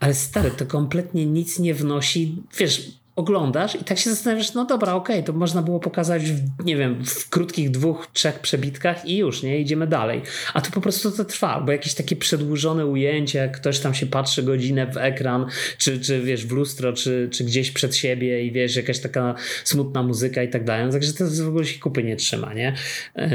Ale 0.00 0.14
stary, 0.14 0.50
to 0.50 0.66
kompletnie 0.66 1.26
nic 1.26 1.58
nie 1.58 1.74
wnosi. 1.74 2.36
Wiesz, 2.58 3.01
oglądasz 3.16 3.74
i 3.74 3.84
tak 3.84 3.98
się 3.98 4.10
zastanawiasz, 4.10 4.54
no 4.54 4.64
dobra, 4.64 4.94
okej, 4.94 5.16
okay, 5.16 5.26
to 5.26 5.32
można 5.32 5.62
było 5.62 5.80
pokazać 5.80 6.22
w, 6.22 6.64
nie 6.64 6.76
wiem, 6.76 7.04
w 7.04 7.28
krótkich 7.28 7.70
dwóch, 7.70 8.06
trzech 8.12 8.38
przebitkach 8.38 9.06
i 9.06 9.16
już, 9.16 9.42
nie, 9.42 9.60
idziemy 9.60 9.86
dalej. 9.86 10.22
A 10.54 10.60
tu 10.60 10.70
po 10.70 10.80
prostu 10.80 11.10
to 11.10 11.24
trwa, 11.24 11.60
bo 11.60 11.72
jakieś 11.72 11.94
takie 11.94 12.16
przedłużone 12.16 12.86
ujęcie, 12.86 13.38
jak 13.38 13.56
ktoś 13.56 13.78
tam 13.78 13.94
się 13.94 14.06
patrzy 14.06 14.42
godzinę 14.42 14.86
w 14.86 14.96
ekran, 14.96 15.46
czy, 15.78 16.00
czy 16.00 16.20
wiesz, 16.20 16.46
w 16.46 16.52
lustro, 16.52 16.92
czy, 16.92 17.28
czy 17.32 17.44
gdzieś 17.44 17.70
przed 17.70 17.96
siebie 17.96 18.44
i 18.44 18.52
wiesz, 18.52 18.76
jakaś 18.76 18.98
taka 18.98 19.34
smutna 19.64 20.02
muzyka 20.02 20.42
i 20.42 20.48
tak 20.48 20.64
dalej. 20.64 20.92
Także 20.92 21.12
to 21.12 21.24
w 21.44 21.48
ogóle 21.48 21.64
się 21.64 21.80
kupy 21.80 22.02
nie 22.02 22.16
trzyma, 22.16 22.54
nie? 22.54 22.74
Yy, 23.16 23.26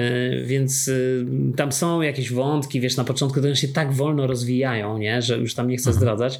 więc 0.45 0.87
yy, 0.87 1.25
tam 1.55 1.71
są 1.71 2.01
jakieś 2.01 2.31
wątki, 2.31 2.81
wiesz, 2.81 2.97
na 2.97 3.03
początku 3.03 3.41
to 3.41 3.55
się 3.55 3.67
tak 3.67 3.93
wolno 3.93 4.27
rozwijają, 4.27 4.97
nie, 4.97 5.21
że 5.21 5.37
już 5.37 5.53
tam 5.53 5.67
nie 5.67 5.77
chcę 5.77 5.89
mhm. 5.89 5.99
zdradzać, 5.99 6.39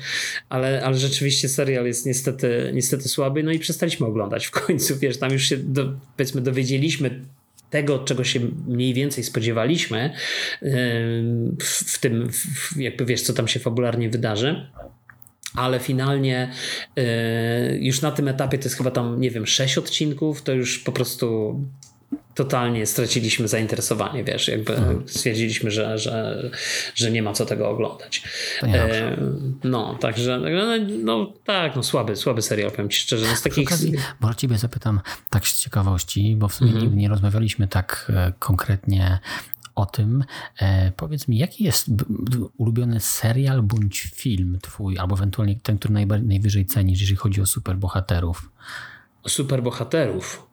ale, 0.50 0.82
ale 0.86 0.98
rzeczywiście 0.98 1.50
serial 1.50 1.86
jest 1.86 2.06
niestety, 2.06 2.72
niestety 2.74 3.10
słaby 3.10 3.27
słaby, 3.28 3.44
no 3.44 3.52
i 3.52 3.60
przestaliśmy 3.60 4.08
oglądać 4.08 4.46
w 4.46 4.52
końcu, 4.52 5.00
wiesz, 5.00 5.18
tam 5.18 5.32
już 5.32 5.44
się 5.44 5.58
do, 5.58 5.94
powiedzmy 6.18 6.42
dowiedzieliśmy 6.42 7.22
tego, 7.70 8.00
czego 8.00 8.24
się 8.24 8.40
mniej 8.68 8.94
więcej 8.94 9.24
spodziewaliśmy 9.24 10.14
w 11.60 12.00
tym, 12.00 12.30
jakby 12.78 13.06
wiesz, 13.06 13.22
co 13.22 13.34
tam 13.34 13.48
się 13.48 13.60
fabularnie 13.60 14.10
wydarzy. 14.10 14.68
Ale 15.56 15.80
finalnie 15.80 16.52
już 17.80 18.02
na 18.02 18.12
tym 18.12 18.28
etapie 18.28 18.58
to 18.58 18.64
jest 18.64 18.78
chyba 18.78 18.92
tam, 18.92 19.22
nie 19.22 19.32
wiem, 19.32 19.48
sześć 19.48 19.78
odcinków, 19.78 20.42
to 20.42 20.52
już 20.52 20.80
po 20.80 20.92
prostu 20.92 21.56
totalnie 22.38 22.86
straciliśmy 22.86 23.48
zainteresowanie, 23.48 24.24
wiesz, 24.24 24.48
jakby 24.48 24.76
hmm. 24.76 25.08
stwierdziliśmy, 25.08 25.72
że, 25.72 25.98
że, 25.98 26.44
że 26.96 27.12
nie 27.12 27.24
ma 27.24 27.34
co 27.34 27.46
tego 27.46 27.70
oglądać. 27.70 28.24
E, 28.64 29.18
no, 29.64 29.98
także 30.02 30.40
no, 30.40 30.78
no, 31.04 31.34
tak, 31.46 31.76
no 31.76 31.84
słaby, 31.84 32.16
słaby 32.16 32.42
serial, 32.42 32.72
powiem 32.72 32.90
ci 32.90 33.00
szczerze. 33.00 33.36
Z 33.36 33.42
takich... 33.42 33.68
Okazji, 33.68 33.94
może 34.20 34.36
ciebie 34.36 34.58
zapytam 34.58 35.02
tak 35.30 35.48
z 35.48 35.62
ciekawości, 35.64 36.36
bo 36.36 36.48
w 36.48 36.54
sumie 36.54 36.72
hmm. 36.72 36.98
nie, 36.98 37.10
rozmawialiśmy 37.10 37.68
tak 37.68 38.12
e, 38.16 38.34
konkretnie 38.40 39.20
o 39.76 39.86
tym. 39.86 40.24
E, 40.60 40.92
powiedz 40.92 41.28
mi, 41.28 41.38
jaki 41.38 41.64
jest 41.64 41.88
ulubiony 42.58 43.00
serial 43.00 43.62
bądź 43.62 44.12
film 44.16 44.60
twój, 44.62 44.98
albo 44.98 45.16
ewentualnie 45.16 45.56
ten, 45.64 45.78
który 45.78 45.94
najwyżej 46.06 46.66
cenisz, 46.66 47.00
jeżeli 47.02 47.18
chodzi 47.18 47.42
o 47.42 47.46
superbohaterów? 47.46 48.52
Superbohaterów? 49.28 50.48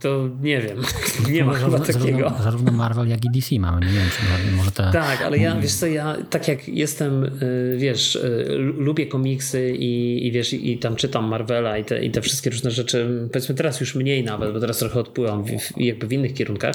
To 0.00 0.28
nie 0.42 0.60
wiem. 0.60 0.78
Nie 1.32 1.44
ma 1.44 1.54
zarówno, 1.54 1.78
chyba 1.78 1.92
takiego. 1.92 2.18
Zarówno, 2.18 2.42
zarówno, 2.44 2.72
Marvel, 2.72 3.08
jak 3.08 3.24
i 3.24 3.28
DC 3.30 3.58
mamy. 3.58 3.86
Nie 3.86 3.92
wiem, 3.92 4.08
czy 4.10 4.56
może 4.56 4.70
te... 4.70 4.90
Tak, 4.92 5.22
ale 5.22 5.38
ja, 5.38 5.56
wiesz 5.56 5.72
co, 5.72 5.86
ja 5.86 6.16
tak 6.30 6.48
jak 6.48 6.68
jestem, 6.68 7.24
y, 7.24 7.76
wiesz, 7.78 8.14
y, 8.14 8.46
lubię 8.76 9.06
komiksy 9.06 9.70
i, 9.78 10.26
i 10.26 10.32
wiesz, 10.32 10.52
i 10.52 10.78
tam 10.78 10.96
czytam 10.96 11.24
Marvela 11.24 11.78
i 11.78 11.84
te, 11.84 12.04
i 12.04 12.10
te 12.10 12.20
wszystkie 12.20 12.50
różne 12.50 12.70
rzeczy, 12.70 13.28
powiedzmy 13.32 13.54
teraz 13.54 13.80
już 13.80 13.94
mniej 13.94 14.24
nawet, 14.24 14.52
bo 14.52 14.60
teraz 14.60 14.78
trochę 14.78 15.00
odpływam 15.00 15.44
w, 15.44 15.50
jakby 15.76 16.06
w 16.06 16.12
innych 16.12 16.34
kierunkach, 16.34 16.74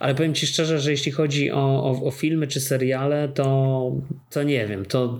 ale 0.00 0.14
powiem 0.14 0.34
ci 0.34 0.46
szczerze, 0.46 0.80
że 0.80 0.90
jeśli 0.90 1.12
chodzi 1.12 1.50
o, 1.50 1.84
o, 1.84 2.04
o 2.04 2.10
filmy 2.10 2.46
czy 2.46 2.60
seriale, 2.60 3.28
to, 3.28 3.92
to 4.30 4.42
nie 4.42 4.66
wiem, 4.66 4.84
to 4.84 5.18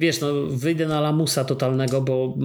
wiesz, 0.00 0.20
no 0.20 0.32
wyjdę 0.42 0.86
na 0.86 1.00
lamusa 1.00 1.44
totalnego, 1.44 2.00
bo 2.00 2.36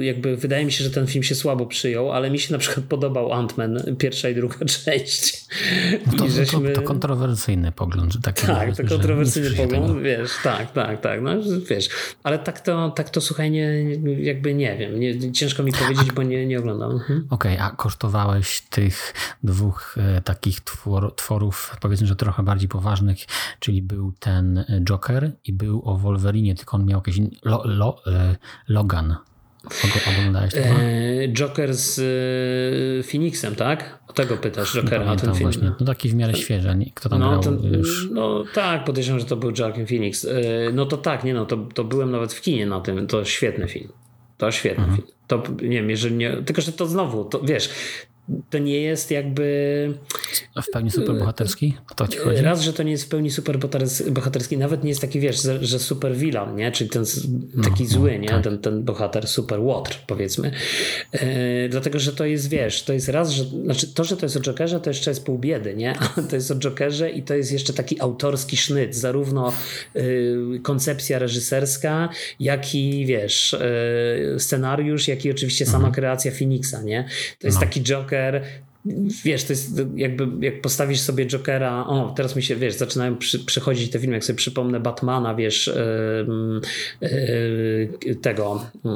y, 0.00 0.04
jakby 0.04 0.36
wydaje 0.36 0.64
mi 0.64 0.72
się, 0.72 0.84
że 0.84 0.90
ten 0.90 1.06
film 1.06 1.22
się 1.22 1.34
słabo 1.34 1.66
przyjął, 1.66 2.12
ale 2.12 2.30
mi 2.30 2.38
się 2.38 2.52
na 2.52 2.58
przykład 2.58 2.86
podobał 2.94 3.32
Ant 3.32 3.55
pierwsza 3.98 4.28
i 4.28 4.34
druga 4.34 4.56
część. 4.84 5.46
No 6.06 6.12
to, 6.18 6.28
żeśmy... 6.28 6.72
to, 6.72 6.80
to, 6.80 6.86
kontrowersyjny 6.86 7.72
pogląd, 7.72 8.12
że 8.12 8.20
tak 8.20 8.40
Tak, 8.40 8.76
to 8.76 8.84
kontrowersyjny 8.84 9.50
pogląd, 9.50 9.86
tego. 9.86 10.00
wiesz, 10.00 10.30
tak, 10.42 10.72
tak, 10.72 11.00
tak, 11.00 11.22
no 11.22 11.30
wiesz, 11.70 11.88
ale 12.22 12.38
tak 12.38 12.60
to, 12.60 12.90
tak 12.90 13.10
to 13.10 13.20
słuchaj, 13.20 13.50
nie, 13.50 13.82
jakby 14.18 14.54
nie 14.54 14.76
wiem, 14.76 15.00
nie, 15.00 15.32
ciężko 15.32 15.62
mi 15.62 15.72
powiedzieć, 15.72 16.12
bo 16.12 16.22
nie, 16.22 16.46
nie 16.46 16.58
oglądam. 16.58 16.90
Mhm. 16.90 17.26
Okej, 17.30 17.54
okay, 17.54 17.66
a 17.66 17.70
kosztowałeś 17.70 18.60
tych 18.60 19.14
dwóch 19.42 19.96
e, 19.98 20.20
takich 20.20 20.60
twor, 20.60 21.14
tworów, 21.14 21.76
powiedzmy, 21.80 22.06
że 22.06 22.16
trochę 22.16 22.42
bardziej 22.42 22.68
poważnych, 22.68 23.18
czyli 23.60 23.82
był 23.82 24.12
ten 24.12 24.64
Joker 24.84 25.32
i 25.44 25.52
był 25.52 25.82
o 25.84 25.96
Wolverinie, 25.96 26.54
tylko 26.54 26.76
on 26.76 26.86
miał 26.86 26.98
jakiś 26.98 27.18
lo, 27.44 27.62
lo, 27.64 28.02
e, 28.06 28.36
Logan. 28.68 29.16
Oglądałeś 30.18 30.52
to? 30.52 30.58
E, 30.58 31.28
Joker 31.28 31.74
z 31.74 31.98
e, 31.98 33.02
Phoenixem, 33.02 33.54
tak? 33.54 33.98
O 34.08 34.12
tego 34.12 34.36
pytasz, 34.36 34.74
Jokera 34.74 35.04
na 35.04 35.16
ten 35.16 35.34
film. 35.34 35.50
Właśnie. 35.50 35.72
No 35.80 35.86
taki 35.86 36.08
w 36.08 36.14
miarę 36.14 36.34
świeży, 36.34 36.76
kto 36.94 37.08
tam 37.08 37.20
no, 37.20 37.28
grał 37.28 37.42
ten, 37.42 37.74
już. 37.74 38.08
No 38.10 38.44
tak, 38.54 38.84
podejrzewam, 38.84 39.20
że 39.20 39.26
to 39.26 39.36
był 39.36 39.52
Joaquin 39.58 39.86
Phoenix. 39.86 40.24
E, 40.24 40.30
no 40.72 40.86
to 40.86 40.96
tak, 40.96 41.24
nie 41.24 41.34
no, 41.34 41.46
to, 41.46 41.56
to 41.56 41.84
byłem 41.84 42.10
nawet 42.10 42.32
w 42.32 42.40
kinie 42.40 42.66
na 42.66 42.80
tym, 42.80 43.06
to 43.06 43.24
świetny 43.24 43.68
film. 43.68 43.88
To 44.38 44.50
świetny 44.50 44.84
mhm. 44.84 45.02
film. 45.02 45.16
To 45.26 45.42
nie 45.62 45.68
wiem, 45.68 45.90
jeżeli 45.90 46.16
nie, 46.16 46.36
tylko 46.46 46.62
że 46.62 46.72
to 46.72 46.86
znowu, 46.86 47.24
to 47.24 47.40
wiesz, 47.40 47.70
to 48.50 48.58
nie 48.58 48.80
jest 48.80 49.10
jakby. 49.10 49.94
W 50.62 50.70
pełni 50.72 50.90
superbohaterski? 50.90 51.76
To 51.96 52.08
ci 52.08 52.18
chodzi? 52.18 52.42
Raz, 52.42 52.60
że 52.60 52.72
to 52.72 52.82
nie 52.82 52.90
jest 52.90 53.04
w 53.04 53.08
pełni 53.08 53.30
superbohaterski, 53.30 54.58
nawet 54.58 54.82
nie 54.82 54.88
jest 54.88 55.00
taki, 55.00 55.20
wiesz, 55.20 55.48
że 55.60 55.78
super 55.78 56.16
villain, 56.16 56.56
nie? 56.56 56.72
Czyli 56.72 56.90
ten 56.90 57.04
taki 57.64 57.82
no, 57.82 57.88
zły, 57.88 58.12
no, 58.12 58.18
nie? 58.18 58.28
Tak. 58.28 58.44
Ten, 58.44 58.58
ten 58.58 58.82
bohater 58.82 59.28
super 59.28 59.60
łotr, 59.60 59.98
powiedzmy. 60.06 60.50
E, 61.12 61.68
dlatego, 61.68 61.98
że 61.98 62.12
to 62.12 62.24
jest, 62.24 62.48
wiesz, 62.48 62.82
to 62.82 62.92
jest 62.92 63.08
raz, 63.08 63.30
że 63.30 63.44
znaczy 63.44 63.94
to, 63.94 64.04
że 64.04 64.16
to 64.16 64.26
jest 64.26 64.36
o 64.36 64.40
Jokerze, 64.40 64.80
to 64.80 64.90
jeszcze 64.90 65.10
jest 65.10 65.24
pół 65.24 65.38
biedy, 65.38 65.74
nie? 65.74 65.94
to 66.30 66.36
jest 66.36 66.50
o 66.50 66.54
Jokerze 66.54 67.10
i 67.10 67.22
to 67.22 67.34
jest 67.34 67.52
jeszcze 67.52 67.72
taki 67.72 68.00
autorski 68.00 68.56
sznyt, 68.56 68.96
zarówno 68.96 69.52
y, 69.96 70.60
koncepcja 70.62 71.18
reżyserska, 71.18 72.08
jak 72.40 72.74
i, 72.74 73.06
wiesz, 73.06 73.52
y, 73.52 74.36
scenariusz, 74.38 75.08
jak 75.08 75.24
i 75.24 75.30
oczywiście 75.30 75.66
sama 75.66 75.76
mhm. 75.76 75.94
kreacja 75.94 76.32
Phoenixa, 76.32 76.82
nie? 76.82 77.08
To 77.38 77.46
jest 77.46 77.56
no. 77.56 77.60
taki 77.60 77.82
Joker 77.82 78.15
Joker 78.16 78.42
wiesz, 79.24 79.44
to 79.44 79.52
jest 79.52 79.82
jakby, 79.96 80.46
jak 80.46 80.60
postawisz 80.60 81.00
sobie 81.00 81.26
Jokera, 81.26 81.86
o, 81.86 82.14
teraz 82.16 82.36
mi 82.36 82.42
się, 82.42 82.56
wiesz, 82.56 82.74
zaczynają 82.74 83.16
przy, 83.16 83.38
przychodzić 83.38 83.90
te 83.90 83.98
filmy, 83.98 84.14
jak 84.14 84.24
sobie 84.24 84.36
przypomnę 84.36 84.80
Batmana, 84.80 85.34
wiesz, 85.34 85.66
yy, 87.00 87.08
yy, 88.04 88.14
tego, 88.14 88.66
yy, 88.84 88.90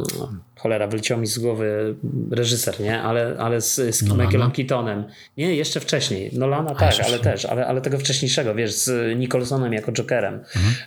cholera, 0.57 0.87
wyleciał 0.87 1.19
mi 1.19 1.27
z 1.27 1.39
głowy 1.39 1.95
reżyser, 2.31 2.81
nie? 2.81 3.03
Ale, 3.03 3.37
ale 3.39 3.61
z, 3.61 3.97
z 3.97 4.03
Michaelem 4.03 4.51
Keatonem. 4.51 5.05
Nie, 5.37 5.55
jeszcze 5.55 5.81
wcześniej. 5.81 6.31
Nolana 6.33 6.75
tak, 6.75 6.95
ale 7.05 7.19
też, 7.19 7.45
ale, 7.45 7.67
ale 7.67 7.81
tego 7.81 7.99
wcześniejszego, 7.99 8.55
wiesz, 8.55 8.73
z 8.73 9.19
Nicholsonem 9.19 9.73
jako 9.73 9.93
Jokerem. 9.93 10.41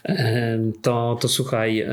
Mhm. 0.09 0.73
To, 0.81 1.17
to 1.21 1.27
słuchaj 1.27 1.85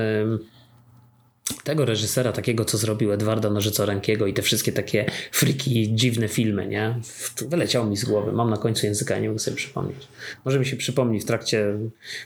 tego 1.65 1.85
reżysera, 1.85 2.33
takiego 2.33 2.65
co 2.65 2.79
zrobił 2.79 3.13
Edwarda 3.13 3.51
Nożycorękiego 3.51 4.27
i 4.27 4.35
te 4.35 4.43
wszystkie 4.43 4.73
takie 4.73 5.07
friki, 5.33 5.95
dziwne 5.95 6.29
filmy, 6.29 6.67
nie? 6.67 7.01
Wyleciało 7.49 7.87
mi 7.87 7.97
z 7.97 8.05
głowy. 8.05 8.33
Mam 8.33 8.51
na 8.51 8.57
końcu 8.57 8.87
języka, 8.87 9.19
nie 9.19 9.29
mogę 9.29 9.41
sobie 9.41 9.57
przypomnieć. 9.57 10.09
Może 10.45 10.59
mi 10.59 10.67
się 10.67 10.77
przypomni 10.77 11.21
w 11.21 11.25
trakcie 11.25 11.67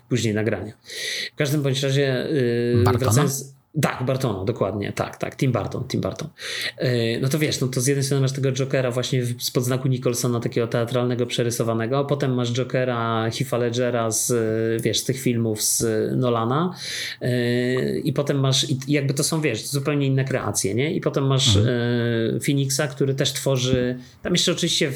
później 0.09 0.33
nagrania. 0.33 0.73
W 1.33 1.35
każdym 1.35 1.61
bądź 1.61 1.83
razie 1.83 2.27
yy, 2.31 2.83
wracając... 2.99 3.54
Tak, 3.81 4.03
Bartona, 4.05 4.45
dokładnie, 4.45 4.93
tak, 4.93 5.17
tak, 5.17 5.37
Tim 5.37 5.51
Barton, 5.51 5.87
Tim 5.87 6.01
Barton. 6.01 6.29
E, 6.77 7.19
no 7.19 7.27
to 7.27 7.39
wiesz, 7.39 7.61
no 7.61 7.67
to 7.67 7.81
z 7.81 7.87
jednej 7.87 8.03
strony 8.03 8.21
masz 8.21 8.31
tego 8.31 8.51
Jokera 8.51 8.91
właśnie 8.91 9.25
z 9.25 9.51
podznaku 9.51 9.87
Nicholsona, 9.87 10.39
takiego 10.39 10.67
teatralnego, 10.67 11.25
przerysowanego, 11.25 12.05
potem 12.05 12.33
masz 12.33 12.53
Jokera 12.53 13.29
Heath'a 13.29 13.59
Ledgera 13.59 14.11
z, 14.11 14.33
wiesz, 14.81 14.99
z 14.99 15.03
tych 15.03 15.21
filmów 15.21 15.61
z 15.61 15.83
Nolana 16.17 16.75
e, 17.21 17.99
i 17.99 18.13
potem 18.13 18.39
masz, 18.39 18.69
i 18.69 18.77
jakby 18.87 19.13
to 19.13 19.23
są, 19.23 19.41
wiesz, 19.41 19.67
zupełnie 19.67 20.07
inne 20.07 20.25
kreacje, 20.25 20.75
nie? 20.75 20.93
I 20.93 21.01
potem 21.01 21.27
masz 21.27 21.57
mhm. 21.57 21.75
E, 22.35 22.39
Phoenixa, 22.39 22.87
który 22.87 23.13
też 23.13 23.33
tworzy, 23.33 23.97
tam 24.21 24.33
jeszcze 24.33 24.51
oczywiście 24.51 24.91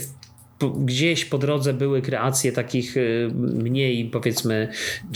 gdzieś 0.68 1.26
po 1.26 1.38
drodze 1.38 1.74
były 1.74 2.02
kreacje 2.02 2.52
takich 2.52 2.98
y, 2.98 3.32
mniej, 3.36 4.06
powiedzmy, 4.06 4.68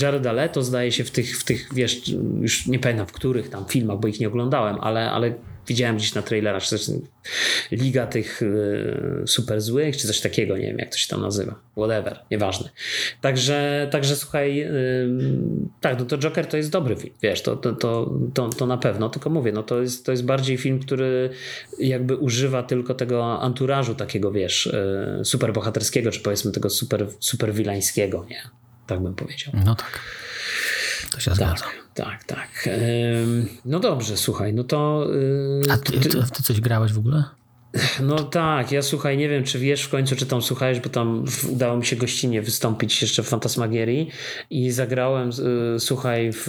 Jareda 0.02 0.32
Leto 0.32 0.64
zdaje 0.64 0.92
się 0.92 1.04
w 1.04 1.12
tych, 1.12 1.40
w 1.40 1.44
tych, 1.44 1.70
wiesz, 1.74 2.12
już 2.42 2.68
nie 2.68 2.80
pamiętam 2.80 3.08
w 3.08 3.12
których 3.12 3.50
tam 3.50 3.66
filmach, 3.66 4.00
bo 4.00 4.08
ich 4.08 4.20
nie 4.20 4.28
oglądałem, 4.28 4.78
ale, 4.82 5.12
ale 5.12 5.34
widziałem 5.67 5.98
gdzieś 5.98 6.13
na 6.13 6.22
trailerach, 6.22 6.63
czy 6.63 6.77
liga 7.72 8.08
tych 8.08 8.41
y, 8.41 9.24
super 9.25 9.62
złych, 9.62 9.98
czy 9.98 10.08
coś 10.08 10.22
takiego, 10.22 10.58
nie 10.58 10.67
wiem 10.67 10.77
jak 10.77 10.91
to 10.91 10.98
się 10.98 11.08
tam 11.08 11.22
nazywa. 11.22 11.55
Whatever, 11.77 12.20
nieważne. 12.32 12.70
Także, 13.22 13.88
także 13.91 14.15
słuchaj, 14.15 14.62
y, 14.62 15.10
tak, 15.82 16.00
no 16.00 16.05
to 16.05 16.17
Joker 16.17 16.48
to 16.48 16.58
jest 16.58 16.70
dobry 16.70 16.96
film, 16.96 17.13
wiesz, 17.22 17.41
to, 17.41 17.55
to, 17.55 17.74
to, 17.74 18.13
to, 18.34 18.50
to 18.50 18.65
na 18.65 18.77
pewno, 18.77 19.10
tylko 19.10 19.29
mówię, 19.29 19.51
no 19.51 19.63
to 19.63 19.82
jest, 19.82 20.05
to 20.05 20.12
jest 20.12 20.25
bardziej 20.25 20.58
film, 20.58 20.79
który 20.79 21.29
jakby 21.79 22.15
używa 22.15 22.63
tylko 22.63 22.93
tego 22.93 23.41
anturażu 23.41 23.96
takiego, 23.96 24.32
wiesz, 24.32 24.65
y, 24.65 25.22
super 25.24 25.53
bohaterskiego, 25.53 26.12
czy 26.12 26.20
powiedzmy 26.20 26.51
tego 26.51 26.70
super, 26.70 27.08
super 27.20 27.53
wilańskiego, 27.53 28.25
nie? 28.29 28.41
Tak 28.88 29.03
bym 29.03 29.15
powiedział. 29.15 29.53
No 29.65 29.75
tak. 29.75 30.00
To 31.12 31.20
się 31.20 31.32
tak. 31.32 31.36
zgadza. 31.36 31.83
Tak, 31.94 32.24
tak. 32.24 32.70
No 33.66 33.80
dobrze, 33.80 34.18
słuchaj, 34.18 34.54
no 34.54 34.64
to. 34.64 35.08
Y, 35.14 35.72
A 35.72 35.78
ty, 35.78 36.00
ty, 36.00 36.10
ty 36.10 36.44
coś 36.44 36.62
grałeś 36.62 36.94
w 36.94 36.98
ogóle? 36.98 37.24
No 38.01 38.24
tak, 38.24 38.72
ja 38.72 38.82
słuchaj, 38.82 39.18
nie 39.18 39.30
wiem 39.30 39.44
czy 39.44 39.60
wiesz 39.60 39.84
w 39.84 39.89
końcu, 39.89 40.15
czy 40.15 40.25
tam 40.25 40.42
słuchałeś, 40.42 40.80
bo 40.80 40.89
tam 40.89 41.25
udało 41.50 41.77
mi 41.77 41.86
się 41.86 41.96
gościnnie 41.96 42.42
wystąpić 42.42 43.01
jeszcze 43.01 43.24
w 43.24 43.27
Fantasmagierii 43.27 44.10
i 44.50 44.72
zagrałem, 44.72 45.30
y, 45.75 45.80
słuchaj, 45.80 46.32
w, 46.34 46.48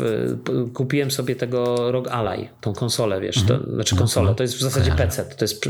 kupiłem 0.75 1.11
sobie 1.11 1.37
tego 1.37 1.93
ROG 1.93 2.09
Ally, 2.09 2.49
tą 2.61 2.73
konsolę, 2.73 3.21
wiesz, 3.21 3.43
to, 3.43 3.54
mhm. 3.54 3.75
znaczy 3.75 3.97
konsolę, 3.97 4.35
to 4.35 4.43
jest 4.43 4.54
w 4.54 4.61
zasadzie 4.61 4.93
PC, 4.93 5.25
to 5.25 5.45
jest 5.45 5.69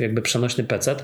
jakby 0.00 0.22
przenośny 0.22 0.64
PC 0.64 0.96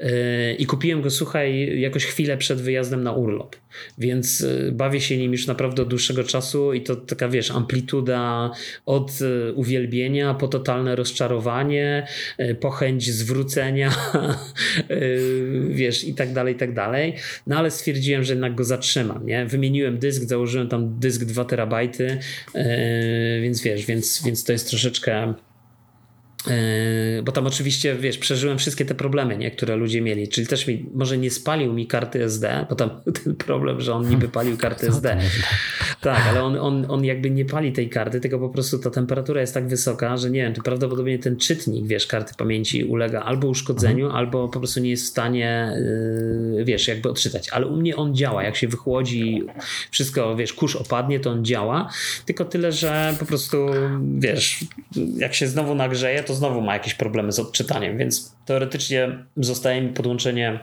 y, 0.00 0.56
i 0.58 0.66
kupiłem 0.66 1.02
go, 1.02 1.10
słuchaj, 1.10 1.80
jakoś 1.80 2.06
chwilę 2.06 2.36
przed 2.36 2.60
wyjazdem 2.60 3.02
na 3.02 3.12
urlop, 3.12 3.56
więc 3.98 4.40
y, 4.40 4.70
bawię 4.72 5.00
się 5.00 5.16
nim 5.16 5.32
już 5.32 5.46
naprawdę 5.46 5.82
od 5.82 5.88
dłuższego 5.88 6.24
czasu 6.24 6.72
i 6.72 6.80
to 6.80 6.96
taka, 6.96 7.28
wiesz, 7.28 7.50
amplituda 7.50 8.50
od 8.86 9.10
uwielbienia 9.54 10.34
po 10.34 10.48
totalne 10.48 10.96
rozczarowanie, 10.96 12.06
po 12.60 12.70
chęć 12.70 13.15
zwrócenia, 13.16 13.90
y, 14.90 15.66
wiesz, 15.70 16.04
i 16.04 16.14
tak 16.14 16.32
dalej, 16.32 16.54
i 16.54 16.56
tak 16.56 16.74
dalej. 16.74 17.14
No 17.46 17.58
ale 17.58 17.70
stwierdziłem, 17.70 18.24
że 18.24 18.32
jednak 18.32 18.54
go 18.54 18.64
zatrzymam, 18.64 19.26
nie? 19.26 19.46
Wymieniłem 19.46 19.98
dysk, 19.98 20.22
założyłem 20.22 20.68
tam 20.68 20.98
dysk 20.98 21.24
2 21.24 21.44
terabajty, 21.44 22.18
y, 22.54 23.40
więc 23.42 23.62
wiesz, 23.62 23.86
więc, 23.86 24.22
więc 24.24 24.44
to 24.44 24.52
jest 24.52 24.68
troszeczkę 24.68 25.34
bo 27.24 27.32
tam 27.32 27.46
oczywiście, 27.46 27.94
wiesz, 27.94 28.18
przeżyłem 28.18 28.58
wszystkie 28.58 28.84
te 28.84 28.94
problemy, 28.94 29.36
nie, 29.36 29.50
które 29.50 29.76
ludzie 29.76 30.00
mieli. 30.00 30.28
Czyli 30.28 30.46
też 30.46 30.66
mi, 30.66 30.86
może 30.94 31.18
nie 31.18 31.30
spalił 31.30 31.72
mi 31.72 31.86
karty 31.86 32.24
SD, 32.24 32.66
bo 32.70 32.76
tam 32.76 32.90
ten 33.24 33.36
problem, 33.36 33.80
że 33.80 33.94
on 33.94 34.08
niby 34.08 34.28
palił 34.28 34.56
karty 34.56 34.88
SD. 34.88 35.18
Tak, 36.00 36.22
ale 36.28 36.42
on, 36.42 36.58
on, 36.58 36.86
on 36.88 37.04
jakby 37.04 37.30
nie 37.30 37.44
pali 37.44 37.72
tej 37.72 37.88
karty, 37.88 38.20
tylko 38.20 38.38
po 38.38 38.48
prostu 38.48 38.78
ta 38.78 38.90
temperatura 38.90 39.40
jest 39.40 39.54
tak 39.54 39.68
wysoka, 39.68 40.16
że 40.16 40.30
nie 40.30 40.42
wiem, 40.42 40.54
to 40.54 40.62
prawdopodobnie 40.62 41.18
ten 41.18 41.36
czytnik, 41.36 41.86
wiesz, 41.86 42.06
karty 42.06 42.34
pamięci 42.38 42.84
ulega 42.84 43.22
albo 43.22 43.48
uszkodzeniu, 43.48 44.06
mhm. 44.06 44.18
albo 44.18 44.48
po 44.48 44.58
prostu 44.58 44.80
nie 44.80 44.90
jest 44.90 45.04
w 45.04 45.06
stanie, 45.06 45.72
yy, 46.56 46.64
wiesz, 46.64 46.88
jakby 46.88 47.10
odczytać. 47.10 47.48
Ale 47.48 47.66
u 47.66 47.76
mnie 47.76 47.96
on 47.96 48.14
działa. 48.14 48.42
Jak 48.42 48.56
się 48.56 48.68
wychłodzi, 48.68 49.42
wszystko, 49.90 50.36
wiesz, 50.36 50.52
kurz 50.52 50.76
opadnie, 50.76 51.20
to 51.20 51.30
on 51.30 51.44
działa. 51.44 51.90
Tylko 52.26 52.44
tyle, 52.44 52.72
że 52.72 53.14
po 53.18 53.26
prostu, 53.26 53.66
wiesz, 54.18 54.64
jak 55.16 55.34
się 55.34 55.46
znowu 55.46 55.74
nagrzeje, 55.74 56.22
to 56.22 56.34
znowu 56.36 56.60
ma 56.60 56.72
jakieś 56.72 56.94
problemy 56.94 57.32
z 57.32 57.38
odczytaniem, 57.38 57.98
więc 57.98 58.36
teoretycznie 58.44 59.24
zostaje 59.36 59.82
mi 59.82 59.92
podłączenie 59.92 60.60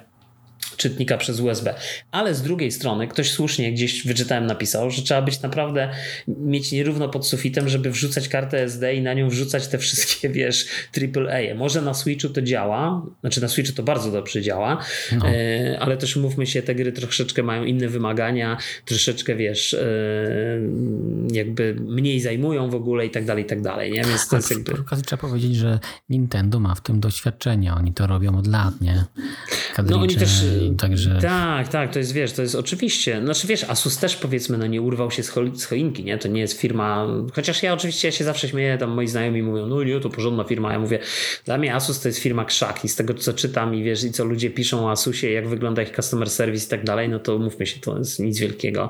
czytnika 0.78 1.18
przez 1.18 1.40
USB. 1.40 1.74
Ale 2.12 2.36
z 2.36 2.42
drugiej 2.42 2.72
strony 2.72 3.08
ktoś 3.08 3.32
słusznie 3.32 3.74
gdzieś 3.74 4.08
wyczytałem 4.08 4.46
napisał, 4.46 4.92
że 4.92 5.02
trzeba 5.02 5.22
być 5.22 5.42
naprawdę 5.42 5.90
mieć 6.28 6.72
nierówno 6.72 7.10
pod 7.10 7.28
sufitem, 7.28 7.70
żeby 7.70 7.92
wrzucać 7.92 8.28
kartę 8.28 8.62
SD 8.62 8.96
i 8.96 9.02
na 9.02 9.14
nią 9.14 9.30
wrzucać 9.30 9.68
te 9.68 9.78
wszystkie, 9.78 10.30
wiesz, 10.40 10.66
AAA. 10.98 11.56
Może 11.56 11.82
na 11.82 11.94
Switchu 11.94 12.30
to 12.30 12.42
działa, 12.42 13.06
znaczy 13.22 13.42
na 13.42 13.48
Switchu 13.48 13.74
to 13.74 13.84
bardzo 13.84 14.12
dobrze 14.12 14.42
działa, 14.42 14.84
no. 15.20 15.28
e, 15.28 15.80
ale 15.80 15.98
też 15.98 16.16
mówmy 16.16 16.48
się, 16.48 16.62
te 16.62 16.76
gry 16.76 16.92
troszeczkę 16.92 17.44
mają 17.44 17.64
inne 17.64 17.88
wymagania, 17.88 18.58
troszeczkę, 18.86 19.36
wiesz, 19.36 19.74
e, 19.74 19.88
jakby 21.32 21.76
mniej 21.80 22.20
zajmują 22.20 22.70
w 22.70 22.76
ogóle 22.76 23.06
i 23.06 23.10
tak 23.10 23.26
dalej, 23.26 23.44
i 23.44 23.48
tak 23.48 23.62
dalej, 23.62 23.92
nie? 23.92 24.04
Więc 24.04 24.28
to 24.28 24.36
jest 24.36 24.52
jakby... 24.52 24.74
Przy 24.74 24.82
okazji 24.82 25.06
trzeba 25.06 25.22
powiedzieć, 25.22 25.56
że 25.56 25.80
Nintendo 26.10 26.60
ma 26.60 26.76
w 26.76 26.82
tym 26.82 27.00
doświadczenie, 27.00 27.74
oni 27.74 27.94
to 27.94 28.08
robią 28.08 28.38
od 28.38 28.48
lat, 28.48 28.82
nie? 28.82 29.06
No 29.90 30.00
oni 30.00 30.16
też 30.16 30.44
Także... 30.78 31.20
Tak, 31.22 31.68
tak, 31.68 31.94
to 31.94 32.00
jest, 32.00 32.14
wiesz, 32.14 32.32
to 32.32 32.42
jest 32.42 32.56
oczywiście, 32.56 33.22
znaczy 33.24 33.48
wiesz, 33.48 33.64
Asus 33.64 33.98
też 33.98 34.16
powiedzmy, 34.16 34.58
no 34.58 34.68
nie 34.68 34.82
urwał 34.82 35.12
się 35.12 35.24
z, 35.24 35.30
cho 35.30 35.42
z 35.56 35.66
choinki, 35.66 36.04
nie, 36.04 36.18
to 36.18 36.28
nie 36.28 36.42
jest 36.42 36.60
firma, 36.60 37.08
chociaż 37.34 37.64
ja 37.64 37.74
oczywiście 37.74 38.08
ja 38.08 38.12
się 38.12 38.24
zawsze 38.24 38.48
śmieję, 38.48 38.78
tam 38.78 38.90
moi 38.90 39.08
znajomi 39.08 39.44
mówią, 39.44 39.68
no 39.68 39.84
nie, 39.84 40.00
to 40.00 40.10
porządna 40.10 40.44
firma, 40.44 40.74
ja 40.74 40.80
mówię, 40.80 41.00
dla 41.46 41.58
mnie 41.58 41.76
Asus 41.76 42.00
to 42.00 42.08
jest 42.08 42.20
firma 42.20 42.46
krzak 42.46 42.86
i 42.86 42.90
z 42.90 42.96
tego 42.96 43.14
co 43.14 43.34
czytam 43.34 43.76
i 43.76 43.84
wiesz, 43.84 44.04
i 44.04 44.12
co 44.12 44.26
ludzie 44.26 44.50
piszą 44.50 44.86
o 44.86 44.92
Asusie, 44.92 45.32
jak 45.32 45.48
wygląda 45.48 45.82
ich 45.82 45.90
customer 45.90 46.30
service 46.30 46.66
i 46.66 46.70
tak 46.70 46.84
dalej, 46.84 47.10
no 47.10 47.20
to 47.20 47.40
mówmy 47.40 47.66
się, 47.66 47.80
to 47.80 47.98
jest 47.98 48.20
nic 48.20 48.40
wielkiego, 48.40 48.90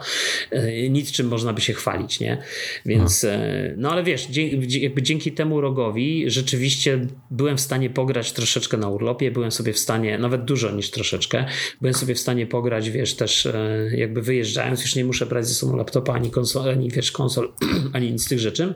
e, 0.51 0.89
nic 0.89 1.11
czym 1.11 1.27
można 1.27 1.53
by 1.53 1.61
się 1.61 1.73
chwalić, 1.73 2.19
nie, 2.19 2.37
więc, 2.85 3.23
no, 3.23 3.29
no 3.77 3.91
ale 3.91 4.03
wiesz, 4.03 4.27
jakby 4.67 5.01
dzięki 5.01 5.31
temu 5.31 5.61
rogowi 5.61 6.23
rzeczywiście 6.27 7.07
byłem 7.31 7.57
w 7.57 7.61
stanie 7.61 7.89
pograć 7.89 8.31
troszeczkę 8.31 8.77
na 8.77 8.89
urlopie, 8.89 9.31
byłem 9.31 9.51
sobie 9.51 9.73
w 9.73 9.79
stanie, 9.79 10.17
nawet 10.17 10.45
dużo 10.45 10.71
niż 10.71 10.91
troszeczkę, 10.91 11.45
byłem 11.81 11.93
sobie 11.93 12.15
w 12.15 12.19
stanie 12.19 12.47
pograć, 12.47 12.89
wiesz, 12.89 13.15
też 13.15 13.45
e, 13.45 13.89
jakby 13.93 14.21
wyjeżdżając, 14.21 14.81
już 14.81 14.95
nie 14.95 15.05
muszę 15.05 15.25
brać 15.25 15.47
ze 15.47 15.53
sobą 15.53 15.75
laptopa, 15.75 16.13
ani 16.13 16.31
konsol, 16.31 16.69
ani 16.69 16.89
wiesz, 16.89 17.11
konsol, 17.11 17.53
ani 17.93 18.11
nic 18.11 18.23
z 18.23 18.27
tych 18.27 18.39
rzeczy 18.39 18.73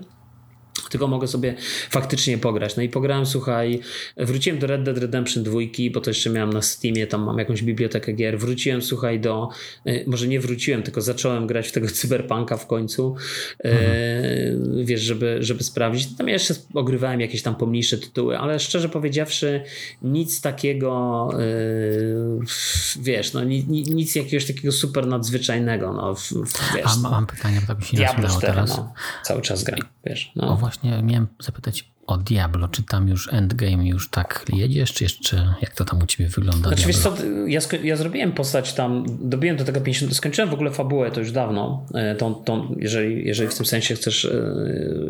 tylko 0.90 1.08
mogę 1.08 1.28
sobie 1.28 1.56
faktycznie 1.90 2.38
pograć. 2.38 2.76
No 2.76 2.84
i 2.84 2.90
pograłem, 2.90 3.26
słuchaj, 3.26 3.80
wróciłem 4.18 4.60
do 4.60 4.68
Red 4.68 4.84
Dead 4.84 4.98
Redemption 4.98 5.44
2, 5.44 5.60
bo 5.94 6.02
to 6.02 6.10
jeszcze 6.10 6.30
miałem 6.30 6.54
na 6.54 6.62
Steamie, 6.62 7.08
tam 7.08 7.24
mam 7.24 7.38
jakąś 7.38 7.64
bibliotekę 7.64 8.14
gier. 8.14 8.40
Wróciłem, 8.40 8.82
słuchaj, 8.82 9.20
do, 9.20 9.50
e, 9.86 10.10
może 10.10 10.28
nie 10.28 10.40
wróciłem, 10.40 10.84
tylko 10.84 11.02
zacząłem 11.02 11.48
grać 11.48 11.68
w 11.68 11.72
tego 11.72 11.88
cyberpunka 11.98 12.58
w 12.58 12.68
końcu, 12.68 13.16
e, 13.60 13.70
mhm. 13.70 14.86
wiesz, 14.86 15.02
żeby, 15.02 15.38
żeby 15.40 15.64
sprawdzić. 15.64 16.08
Tam 16.18 16.28
jeszcze 16.28 16.54
ogrywałem 16.74 17.22
jakieś 17.22 17.42
tam 17.42 17.56
pomniejsze 17.56 17.98
tytuły, 17.98 18.38
ale 18.38 18.60
szczerze 18.60 18.90
powiedziawszy, 18.90 19.62
nic 20.02 20.42
takiego, 20.42 21.30
e, 21.34 21.38
wiesz, 23.00 23.34
no 23.34 23.44
nic 23.68 24.16
jakiegoś 24.16 24.46
takiego 24.46 24.72
super 24.72 25.08
nadzwyczajnego, 25.08 25.94
no, 25.94 26.16
wiesz. 26.76 26.86
A 26.86 27.10
mam 27.10 27.28
pytanie, 27.28 27.62
bo 27.62 27.68
tak 27.68 27.80
mi 27.80 27.86
się 27.86 27.98
Diablo 27.98 28.30
4, 28.30 28.42
teraz. 28.42 28.78
No, 28.78 28.94
cały 29.24 29.42
czas 29.42 29.64
gram, 29.64 29.80
wiesz. 30.06 30.32
No 30.36 30.58
właśnie 30.84 31.04
miałem 31.04 31.28
zapytać 31.40 31.86
o 32.08 32.18
Diablo, 32.18 32.68
czy 32.68 32.84
tam 32.84 33.08
już 33.08 33.34
endgame 33.34 33.88
już 33.88 34.10
tak 34.10 34.46
jedziesz, 34.54 34.94
czy 34.94 35.04
jeszcze 35.04 35.54
jak 35.62 35.76
to 35.76 35.86
tam 35.86 36.02
u 36.04 36.06
ciebie 36.06 36.30
wygląda? 36.30 36.68
Znaczy, 36.68 36.88
wiesz 36.88 36.98
co, 36.98 37.16
ja, 37.48 37.60
ja 37.84 37.96
zrobiłem 37.96 38.32
postać 38.32 38.74
tam, 38.74 39.06
dobiłem 39.20 39.58
do 39.58 39.64
tego 39.64 39.82
50, 39.82 40.16
skończyłem 40.16 40.50
w 40.50 40.54
ogóle 40.54 40.72
fabułę 40.72 41.12
to 41.12 41.20
już 41.20 41.32
dawno, 41.32 41.86
e, 41.94 42.16
tą, 42.16 42.36
tą, 42.36 42.76
jeżeli, 42.80 43.28
jeżeli 43.28 43.50
w 43.50 43.56
tym 43.56 43.66
sensie 43.66 43.96
chcesz 43.96 44.26
e, 44.26 44.56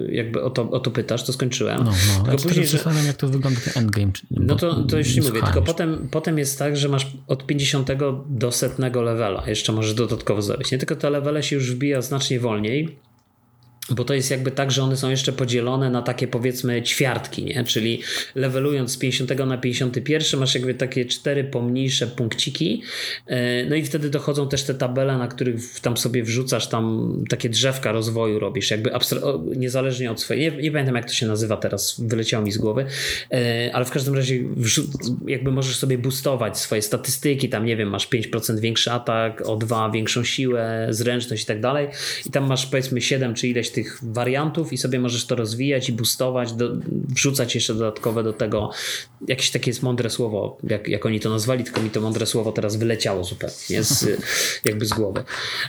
jakby 0.10 0.44
o 0.44 0.50
to, 0.50 0.70
o 0.70 0.80
to 0.80 0.92
pytasz, 0.92 1.24
to 1.24 1.34
skończyłem. 1.34 1.84
No, 1.84 1.92
no, 2.18 2.24
tylko 2.24 2.44
później, 2.44 2.68
że... 2.68 2.78
jak 3.08 3.16
to 3.16 3.28
wygląda 3.28 3.60
ten 3.62 3.84
endgame. 3.84 4.12
No 4.32 4.56
to, 4.56 4.84
to 4.84 4.98
już 4.98 5.16
nie 5.16 5.22
mówię, 5.22 5.42
tylko 5.42 5.62
potem, 5.62 6.08
potem 6.12 6.38
jest 6.38 6.60
tak, 6.60 6.78
że 6.78 6.90
masz 6.90 7.08
od 7.28 7.46
50 7.46 7.90
do 8.30 8.52
setnego 8.52 9.02
levela, 9.02 9.44
jeszcze 9.48 9.72
możesz 9.72 9.94
dodatkowo 9.94 10.42
zrobić. 10.42 10.72
Nie 10.72 10.78
tylko 10.78 10.96
te 10.96 11.10
levele 11.10 11.44
się 11.44 11.56
już 11.56 11.72
wbija 11.72 12.02
znacznie 12.02 12.40
wolniej, 12.40 12.98
bo 13.90 14.04
to 14.04 14.14
jest 14.14 14.32
jakby 14.32 14.52
tak, 14.52 14.72
że 14.72 14.84
one 14.84 14.98
są 14.98 15.10
jeszcze 15.10 15.34
podzielone 15.34 15.90
na 15.90 16.02
takie 16.02 16.28
powiedzmy 16.28 16.82
ćwiartki, 16.82 17.46
nie? 17.46 17.64
czyli 17.64 18.02
levelując 18.36 18.92
z 18.92 18.98
50 18.98 19.38
na 19.46 19.58
51 19.58 20.40
masz 20.40 20.56
jakby 20.56 20.74
takie 20.74 21.06
cztery 21.06 21.44
pomniejsze 21.44 22.08
punkciki 22.08 22.84
e, 23.28 23.66
no 23.66 23.76
i 23.76 23.84
wtedy 23.84 24.10
dochodzą 24.10 24.50
też 24.50 24.64
te 24.64 24.74
tabele, 24.74 25.18
na 25.18 25.28
których 25.28 25.80
tam 25.80 25.98
sobie 25.98 26.24
wrzucasz 26.24 26.68
tam 26.68 27.14
takie 27.30 27.50
drzewka 27.50 27.92
rozwoju 27.92 28.40
robisz, 28.40 28.72
jakby 28.72 28.92
niezależnie 29.56 30.12
od 30.12 30.22
swojej, 30.22 30.52
nie, 30.52 30.58
nie, 30.62 30.72
pamiętam 30.72 30.96
jak 30.96 31.06
to 31.06 31.14
się 31.14 31.28
nazywa 31.28 31.58
teraz, 31.58 32.02
wyleciało 32.02 32.46
mi 32.46 32.52
z 32.52 32.58
głowy, 32.58 32.86
e, 33.32 33.70
ale 33.74 33.86
w 33.86 33.92
każdym 33.92 34.16
razie 34.16 34.40
jakby 35.28 35.52
możesz 35.52 35.76
sobie 35.76 35.98
boostować 35.98 36.58
swoje 36.58 36.82
statystyki, 36.82 37.50
tam 37.50 37.66
nie 37.66 37.78
wiem, 37.78 37.90
masz 37.90 38.10
5% 38.10 38.60
większy 38.60 38.92
atak, 38.92 39.42
o 39.46 39.56
2 39.56 39.92
większą 39.92 40.24
siłę, 40.24 40.88
zręczność 40.90 41.44
i 41.44 41.46
tak 41.46 41.62
dalej 41.62 41.88
i 42.26 42.30
tam 42.30 42.48
masz 42.48 42.66
powiedzmy 42.66 43.02
7 43.02 43.34
czy 43.34 43.48
ileś 43.48 43.70
tych 43.78 44.00
wariantów 44.02 44.74
i 44.74 44.78
sobie 44.78 45.00
możesz 45.00 45.26
to 45.26 45.36
rozwijać 45.36 45.90
i 45.90 45.94
boostować, 45.94 46.54
do, 46.54 46.76
wrzucać 47.16 47.56
jeszcze 47.56 47.74
dodatkowe 47.74 48.24
do 48.24 48.34
tego 48.34 48.72
jakieś 49.28 49.52
takie 49.52 49.70
jest 49.70 49.84
mądre 49.84 50.10
słowo, 50.10 50.58
jak, 50.64 50.88
jak 50.88 51.06
oni 51.06 51.20
to 51.20 51.30
nazwali, 51.30 51.64
tylko 51.64 51.82
mi 51.82 51.90
to 51.90 52.02
mądre 52.02 52.26
słowo 52.26 52.52
teraz 52.52 52.76
wyleciało 52.76 53.24
zupełnie 53.24 53.84
z, 53.84 54.08
jakby 54.66 54.86
z 54.86 54.90
głowy. 54.90 55.24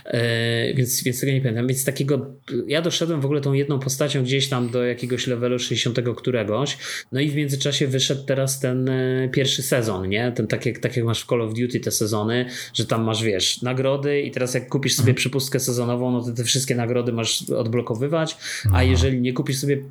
E, 0.05 0.73
więc, 0.73 1.03
więc 1.03 1.19
tego 1.19 1.31
nie 1.31 1.41
pamiętam. 1.41 1.67
Więc 1.67 1.85
takiego, 1.85 2.25
ja 2.67 2.81
doszedłem 2.81 3.21
w 3.21 3.25
ogóle 3.25 3.41
tą 3.41 3.53
jedną 3.53 3.79
postacią 3.79 4.23
gdzieś 4.23 4.49
tam 4.49 4.69
do 4.69 4.83
jakiegoś 4.83 5.27
levelu 5.27 5.59
60 5.59 5.99
któregoś, 6.17 6.77
no 7.11 7.19
i 7.19 7.29
w 7.29 7.35
międzyczasie 7.35 7.87
wyszedł 7.87 8.25
teraz 8.25 8.59
ten 8.59 8.89
e, 8.89 9.29
pierwszy 9.33 9.63
sezon, 9.63 10.09
nie? 10.09 10.31
Ten 10.31 10.47
tak 10.47 10.65
jak, 10.65 10.79
tak 10.79 10.97
jak 10.97 11.05
masz 11.05 11.23
w 11.23 11.27
Call 11.27 11.41
of 11.41 11.53
Duty 11.53 11.79
te 11.79 11.91
sezony, 11.91 12.45
że 12.73 12.85
tam 12.85 13.03
masz, 13.03 13.23
wiesz, 13.23 13.61
nagrody 13.61 14.21
i 14.21 14.31
teraz 14.31 14.53
jak 14.53 14.69
kupisz 14.69 14.95
sobie 14.95 15.13
przepustkę 15.13 15.59
sezonową, 15.59 16.11
no 16.11 16.23
to 16.23 16.31
te 16.31 16.43
wszystkie 16.43 16.75
nagrody 16.75 17.13
masz 17.13 17.49
odblokowane 17.49 17.98
a 18.65 18.69
no. 18.69 18.81
jeżeli 18.81 19.21
nie 19.21 19.33
kupisz 19.33 19.57
sobie 19.57 19.83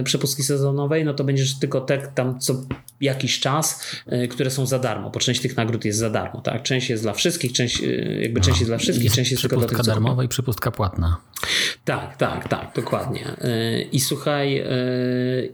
e, 0.00 0.02
przepustki 0.02 0.42
sezonowej, 0.42 1.04
no 1.04 1.14
to 1.14 1.24
będziesz 1.24 1.58
tylko 1.58 1.80
te 1.80 1.98
tam 2.14 2.40
co 2.40 2.54
jakiś 3.00 3.40
czas, 3.40 3.86
e, 4.06 4.28
które 4.28 4.50
są 4.50 4.66
za 4.66 4.78
darmo, 4.78 5.10
bo 5.10 5.20
część 5.20 5.40
tych 5.40 5.56
nagród 5.56 5.84
jest 5.84 5.98
za 5.98 6.10
darmo, 6.10 6.40
tak? 6.40 6.62
Część 6.62 6.90
jest 6.90 7.02
dla 7.02 7.12
wszystkich, 7.12 7.52
część, 7.52 7.82
e, 7.82 7.86
jakby 8.22 8.40
część 8.40 8.60
jest 8.60 8.70
dla 8.70 8.78
wszystkich, 8.78 9.04
jest 9.04 9.16
część 9.16 9.30
jest 9.30 9.42
tylko 9.42 9.56
dla 9.56 9.68
tych, 9.68 9.82
darmowa 9.82 10.24
i 10.24 10.28
przepustka 10.28 10.70
płatna. 10.70 11.16
Tak, 11.84 12.16
tak, 12.16 12.48
tak, 12.48 12.72
dokładnie. 12.74 13.36
I 13.92 14.00
słuchaj, 14.00 14.64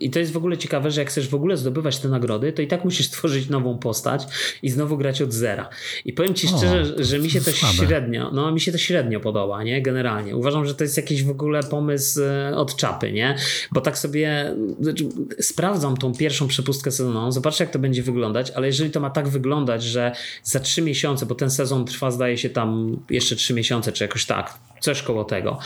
i 0.00 0.10
to 0.10 0.18
jest 0.18 0.32
w 0.32 0.36
ogóle 0.36 0.58
ciekawe, 0.58 0.90
że 0.90 1.00
jak 1.00 1.10
chcesz 1.10 1.28
w 1.28 1.34
ogóle 1.34 1.56
zdobywać 1.56 1.98
te 1.98 2.08
nagrody, 2.08 2.52
to 2.52 2.62
i 2.62 2.66
tak 2.66 2.84
musisz 2.84 3.06
stworzyć 3.06 3.48
nową 3.48 3.78
postać 3.78 4.26
i 4.62 4.70
znowu 4.70 4.96
grać 4.96 5.22
od 5.22 5.32
zera. 5.32 5.68
I 6.04 6.12
powiem 6.12 6.34
ci 6.34 6.48
szczerze, 6.48 6.94
o, 7.00 7.04
że 7.04 7.18
mi 7.18 7.30
się 7.30 7.40
to 7.40 7.52
słabe. 7.52 7.74
średnio, 7.74 8.30
no 8.30 8.52
mi 8.52 8.60
się 8.60 8.72
to 8.72 8.78
średnio 8.78 9.20
podoba, 9.20 9.64
nie? 9.64 9.82
Generalnie. 9.82 10.36
Uważam, 10.36 10.66
że 10.66 10.74
to 10.74 10.84
jest 10.84 10.96
jakiś 10.96 11.24
w 11.24 11.30
ogóle 11.30 11.62
pomysł 11.62 11.97
z, 11.98 12.18
od 12.54 12.76
czapy, 12.76 13.12
nie? 13.12 13.36
Bo 13.72 13.80
tak 13.80 13.98
sobie 13.98 14.54
znaczy, 14.80 15.04
sprawdzam 15.40 15.96
tą 15.96 16.14
pierwszą 16.14 16.48
przepustkę 16.48 16.90
sezonową, 16.90 17.32
zobaczę 17.32 17.64
jak 17.64 17.72
to 17.72 17.78
będzie 17.78 18.02
wyglądać, 18.02 18.50
ale 18.50 18.66
jeżeli 18.66 18.90
to 18.90 19.00
ma 19.00 19.10
tak 19.10 19.28
wyglądać, 19.28 19.82
że 19.82 20.12
za 20.42 20.60
trzy 20.60 20.82
miesiące, 20.82 21.26
bo 21.26 21.34
ten 21.34 21.50
sezon 21.50 21.84
trwa 21.84 22.10
zdaje 22.10 22.38
się 22.38 22.50
tam 22.50 22.96
jeszcze 23.10 23.36
trzy 23.36 23.54
miesiące, 23.54 23.92
czy 23.92 24.04
jakoś 24.04 24.26
tak, 24.26 24.58
coś 24.80 25.02
koło 25.02 25.24
tego, 25.24 25.58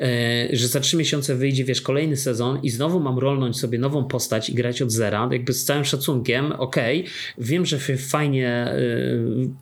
e, 0.00 0.56
że 0.56 0.68
za 0.68 0.80
trzy 0.80 0.96
miesiące 0.96 1.34
wyjdzie, 1.34 1.64
wiesz, 1.64 1.80
kolejny 1.80 2.16
sezon 2.16 2.60
i 2.62 2.70
znowu 2.70 3.00
mam 3.00 3.18
rolnąć 3.18 3.58
sobie 3.58 3.78
nową 3.78 4.04
postać 4.04 4.50
i 4.50 4.54
grać 4.54 4.82
od 4.82 4.90
zera, 4.90 5.28
jakby 5.32 5.52
z 5.52 5.64
całym 5.64 5.84
szacunkiem, 5.84 6.52
okej, 6.52 7.00
okay, 7.00 7.12
wiem, 7.38 7.66
że 7.66 7.78
fajnie 7.98 8.48
e, 8.48 8.78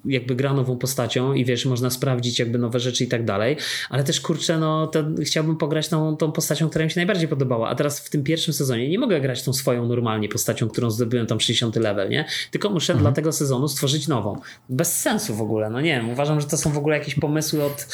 jakby 0.05 0.35
gra 0.37 0.55
nową 0.55 0.79
postacią 0.79 1.33
i 1.33 1.45
wiesz, 1.45 1.67
można 1.67 1.91
sprawdzić 1.91 2.39
jakby 2.39 2.59
nowe 2.59 2.81
rzeczy 2.81 3.05
i 3.05 3.09
tak 3.09 3.25
dalej, 3.25 3.57
ale 3.91 4.05
też 4.05 4.21
kurczę, 4.21 4.59
no 4.59 4.91
chciałbym 5.25 5.57
pograć 5.57 5.91
tą, 6.16 6.26
tą 6.26 6.33
postacią, 6.33 6.68
która 6.68 6.85
mi 6.85 6.90
się 6.90 7.00
najbardziej 7.00 7.29
podobała, 7.29 7.68
a 7.68 7.74
teraz 7.74 8.00
w 8.00 8.11
tym 8.11 8.24
pierwszym 8.24 8.55
sezonie 8.55 8.88
nie 8.88 8.98
mogę 8.98 9.20
grać 9.20 9.42
tą 9.42 9.52
swoją 9.52 9.87
normalnie 9.87 10.29
postacią, 10.29 10.68
którą 10.68 10.90
zdobyłem 10.90 11.26
tam 11.26 11.40
60 11.40 11.76
level, 11.76 12.09
nie? 12.11 12.24
Tylko 12.50 12.70
muszę 12.70 12.92
mhm. 12.92 13.05
dla 13.05 13.12
tego 13.12 13.33
sezonu 13.33 13.68
stworzyć 13.68 14.09
nową. 14.09 14.40
Bez 14.68 15.00
sensu 15.00 15.35
w 15.35 15.40
ogóle, 15.40 15.70
no 15.70 15.81
nie 15.81 15.96
wiem, 15.96 16.11
uważam, 16.11 16.40
że 16.40 16.46
to 16.46 16.57
są 16.57 16.72
w 16.72 16.79
ogóle 16.79 16.98
jakieś 16.98 17.14
pomysły 17.14 17.64
od, 17.64 17.87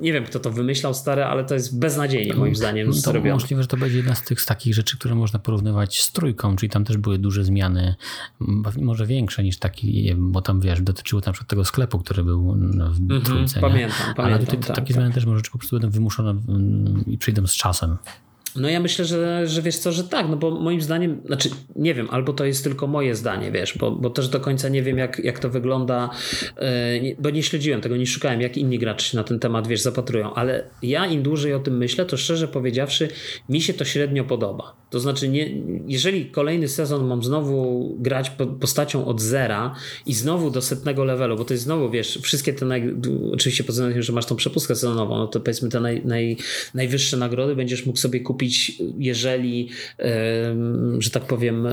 nie 0.00 0.12
wiem 0.12 0.24
kto 0.24 0.40
to 0.40 0.50
wymyślał 0.50 0.94
stare, 0.94 1.26
ale 1.26 1.44
to 1.44 1.54
jest 1.54 1.78
beznadziejnie 1.78 2.34
moim 2.34 2.56
zdaniem 2.56 2.86
to 2.86 2.92
zrobione. 2.92 3.34
Możliwe, 3.34 3.62
że 3.62 3.68
to 3.68 3.76
będzie 3.76 3.96
jedna 3.96 4.14
z 4.14 4.22
tych 4.22 4.40
z 4.40 4.46
takich 4.46 4.74
rzeczy, 4.74 4.98
które 4.98 5.14
można 5.14 5.38
porównywać 5.38 6.02
z 6.02 6.12
trójką, 6.12 6.56
czyli 6.56 6.70
tam 6.70 6.84
też 6.84 6.96
były 6.96 7.18
duże 7.18 7.44
zmiany, 7.44 7.94
może 8.80 9.06
większe 9.06 9.44
niż 9.44 9.58
taki, 9.58 10.14
bo 10.16 10.42
tam 10.42 10.60
wiesz, 10.60 10.82
dotyczyło 10.82 11.22
na 11.26 11.32
przykład 11.32 11.50
tego 11.50 11.64
sklepu, 11.64 11.98
który 11.98 12.24
był 12.24 12.56
w 12.90 13.24
trójce. 13.24 13.58
Mm 13.58 13.70
-hmm, 13.70 13.72
pamiętam, 13.72 14.06
ale 14.06 14.14
pamiętam. 14.14 14.44
tutaj 14.44 14.58
tak, 14.58 14.76
takie 14.76 14.94
tak. 14.94 15.02
zmiany 15.02 15.14
też 15.14 15.26
może 15.26 15.42
po 15.52 15.58
prostu 15.58 15.76
będą 15.76 15.90
wymuszone 15.90 16.36
i 17.06 17.18
przyjdą 17.18 17.46
z 17.46 17.52
czasem. 17.56 17.96
No 18.56 18.68
ja 18.68 18.80
myślę, 18.80 19.04
że, 19.04 19.46
że 19.46 19.62
wiesz 19.62 19.78
co, 19.78 19.92
że 19.92 20.04
tak, 20.04 20.28
no 20.28 20.36
bo 20.36 20.50
moim 20.50 20.80
zdaniem, 20.80 21.20
znaczy 21.26 21.50
nie 21.76 21.94
wiem, 21.94 22.08
albo 22.10 22.32
to 22.32 22.44
jest 22.44 22.64
tylko 22.64 22.86
moje 22.86 23.14
zdanie, 23.14 23.52
wiesz, 23.52 23.78
bo, 23.78 23.90
bo 23.90 24.10
też 24.10 24.28
do 24.28 24.40
końca 24.40 24.68
nie 24.68 24.82
wiem 24.82 24.98
jak, 24.98 25.18
jak 25.18 25.38
to 25.38 25.50
wygląda, 25.50 26.10
yy, 27.02 27.16
bo 27.18 27.30
nie 27.30 27.42
śledziłem 27.42 27.80
tego, 27.80 27.96
nie 27.96 28.06
szukałem 28.06 28.40
jak 28.40 28.56
inni 28.56 28.78
gracze 28.78 29.06
się 29.06 29.16
na 29.16 29.24
ten 29.24 29.38
temat, 29.38 29.66
wiesz, 29.66 29.80
zapatrują, 29.80 30.34
ale 30.34 30.64
ja 30.82 31.06
im 31.06 31.22
dłużej 31.22 31.54
o 31.54 31.58
tym 31.58 31.76
myślę, 31.76 32.06
to 32.06 32.16
szczerze 32.16 32.48
powiedziawszy, 32.48 33.08
mi 33.48 33.60
się 33.60 33.74
to 33.74 33.84
średnio 33.84 34.24
podoba. 34.24 34.76
To 34.90 35.00
znaczy, 35.00 35.28
nie, 35.28 35.50
jeżeli 35.86 36.26
kolejny 36.26 36.68
sezon 36.68 37.06
mam 37.06 37.22
znowu 37.22 37.96
grać 37.98 38.32
postacią 38.60 39.04
od 39.04 39.20
zera 39.20 39.74
i 40.06 40.14
znowu 40.14 40.50
do 40.50 40.62
setnego 40.62 41.04
levelu, 41.04 41.36
bo 41.36 41.44
to 41.44 41.54
jest 41.54 41.64
znowu, 41.64 41.90
wiesz, 41.90 42.18
wszystkie 42.22 42.52
te, 42.52 42.66
naj, 42.66 42.94
oczywiście 43.32 43.64
pod 43.64 43.72
względem, 43.72 44.02
że 44.02 44.12
masz 44.12 44.26
tą 44.26 44.36
przepustkę 44.36 44.74
sezonową, 44.74 45.16
no 45.16 45.26
to 45.26 45.40
powiedzmy 45.40 45.68
te 45.68 45.80
naj, 45.80 46.02
naj, 46.04 46.36
najwyższe 46.74 47.16
nagrody 47.16 47.56
będziesz 47.56 47.86
mógł 47.86 47.98
sobie 47.98 48.20
kupić 48.20 48.82
jeżeli, 48.98 49.68
że 50.98 51.10
tak 51.10 51.24
powiem, 51.24 51.68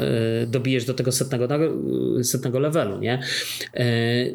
dobijesz 0.48 0.86
do 0.86 0.94
tego 0.94 1.12
setnego, 1.12 1.48
setnego 2.24 2.60
levelu, 2.60 3.00
nie? 3.00 3.20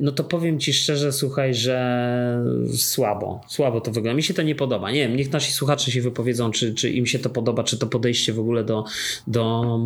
No 0.00 0.12
to 0.12 0.24
powiem 0.24 0.60
ci 0.60 0.72
szczerze, 0.72 1.12
słuchaj, 1.12 1.54
że 1.54 2.44
słabo, 2.76 3.40
słabo 3.48 3.80
to 3.80 3.90
wygląda. 3.90 4.16
Mi 4.16 4.22
się 4.22 4.34
to 4.34 4.42
nie 4.42 4.54
podoba. 4.54 4.90
Nie 4.90 5.08
wiem, 5.08 5.16
niech 5.16 5.32
nasi 5.32 5.52
słuchacze 5.52 5.90
się 5.90 6.00
wypowiedzą, 6.00 6.50
czy, 6.50 6.74
czy 6.74 6.90
im 6.90 7.06
się 7.06 7.18
to 7.18 7.30
podoba, 7.30 7.64
czy 7.64 7.78
to 7.78 7.86
podejście 7.86 8.32
w 8.32 8.40
ogóle 8.40 8.64
do, 8.68 8.84
do, 9.26 9.78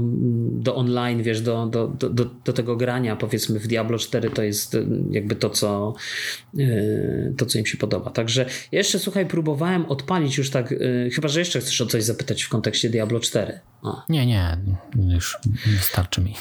do 0.52 0.74
online, 0.74 1.22
wiesz, 1.22 1.40
do, 1.40 1.66
do, 1.66 1.86
do, 1.86 2.24
do 2.44 2.52
tego 2.52 2.76
grania, 2.76 3.16
powiedzmy 3.16 3.58
w 3.58 3.66
Diablo 3.66 3.98
4 3.98 4.30
to 4.30 4.42
jest 4.42 4.76
jakby 5.10 5.36
to, 5.36 5.50
co 5.50 5.94
to, 7.36 7.46
co 7.46 7.58
im 7.58 7.66
się 7.66 7.78
podoba. 7.78 8.10
Także 8.10 8.46
jeszcze, 8.72 8.98
słuchaj, 8.98 9.26
próbowałem 9.26 9.86
odpalić 9.86 10.38
już 10.38 10.50
tak, 10.50 10.74
chyba, 11.14 11.28
że 11.28 11.38
jeszcze 11.38 11.60
chcesz 11.60 11.80
o 11.80 11.86
coś 11.86 12.04
zapytać 12.04 12.42
w 12.42 12.48
kontekście 12.48 12.90
Diablo 12.90 13.20
4. 13.20 13.60
O. 13.82 14.02
Nie, 14.08 14.26
nie, 14.26 14.56
już 15.14 15.38
wystarczy 15.66 16.20
mi. 16.20 16.34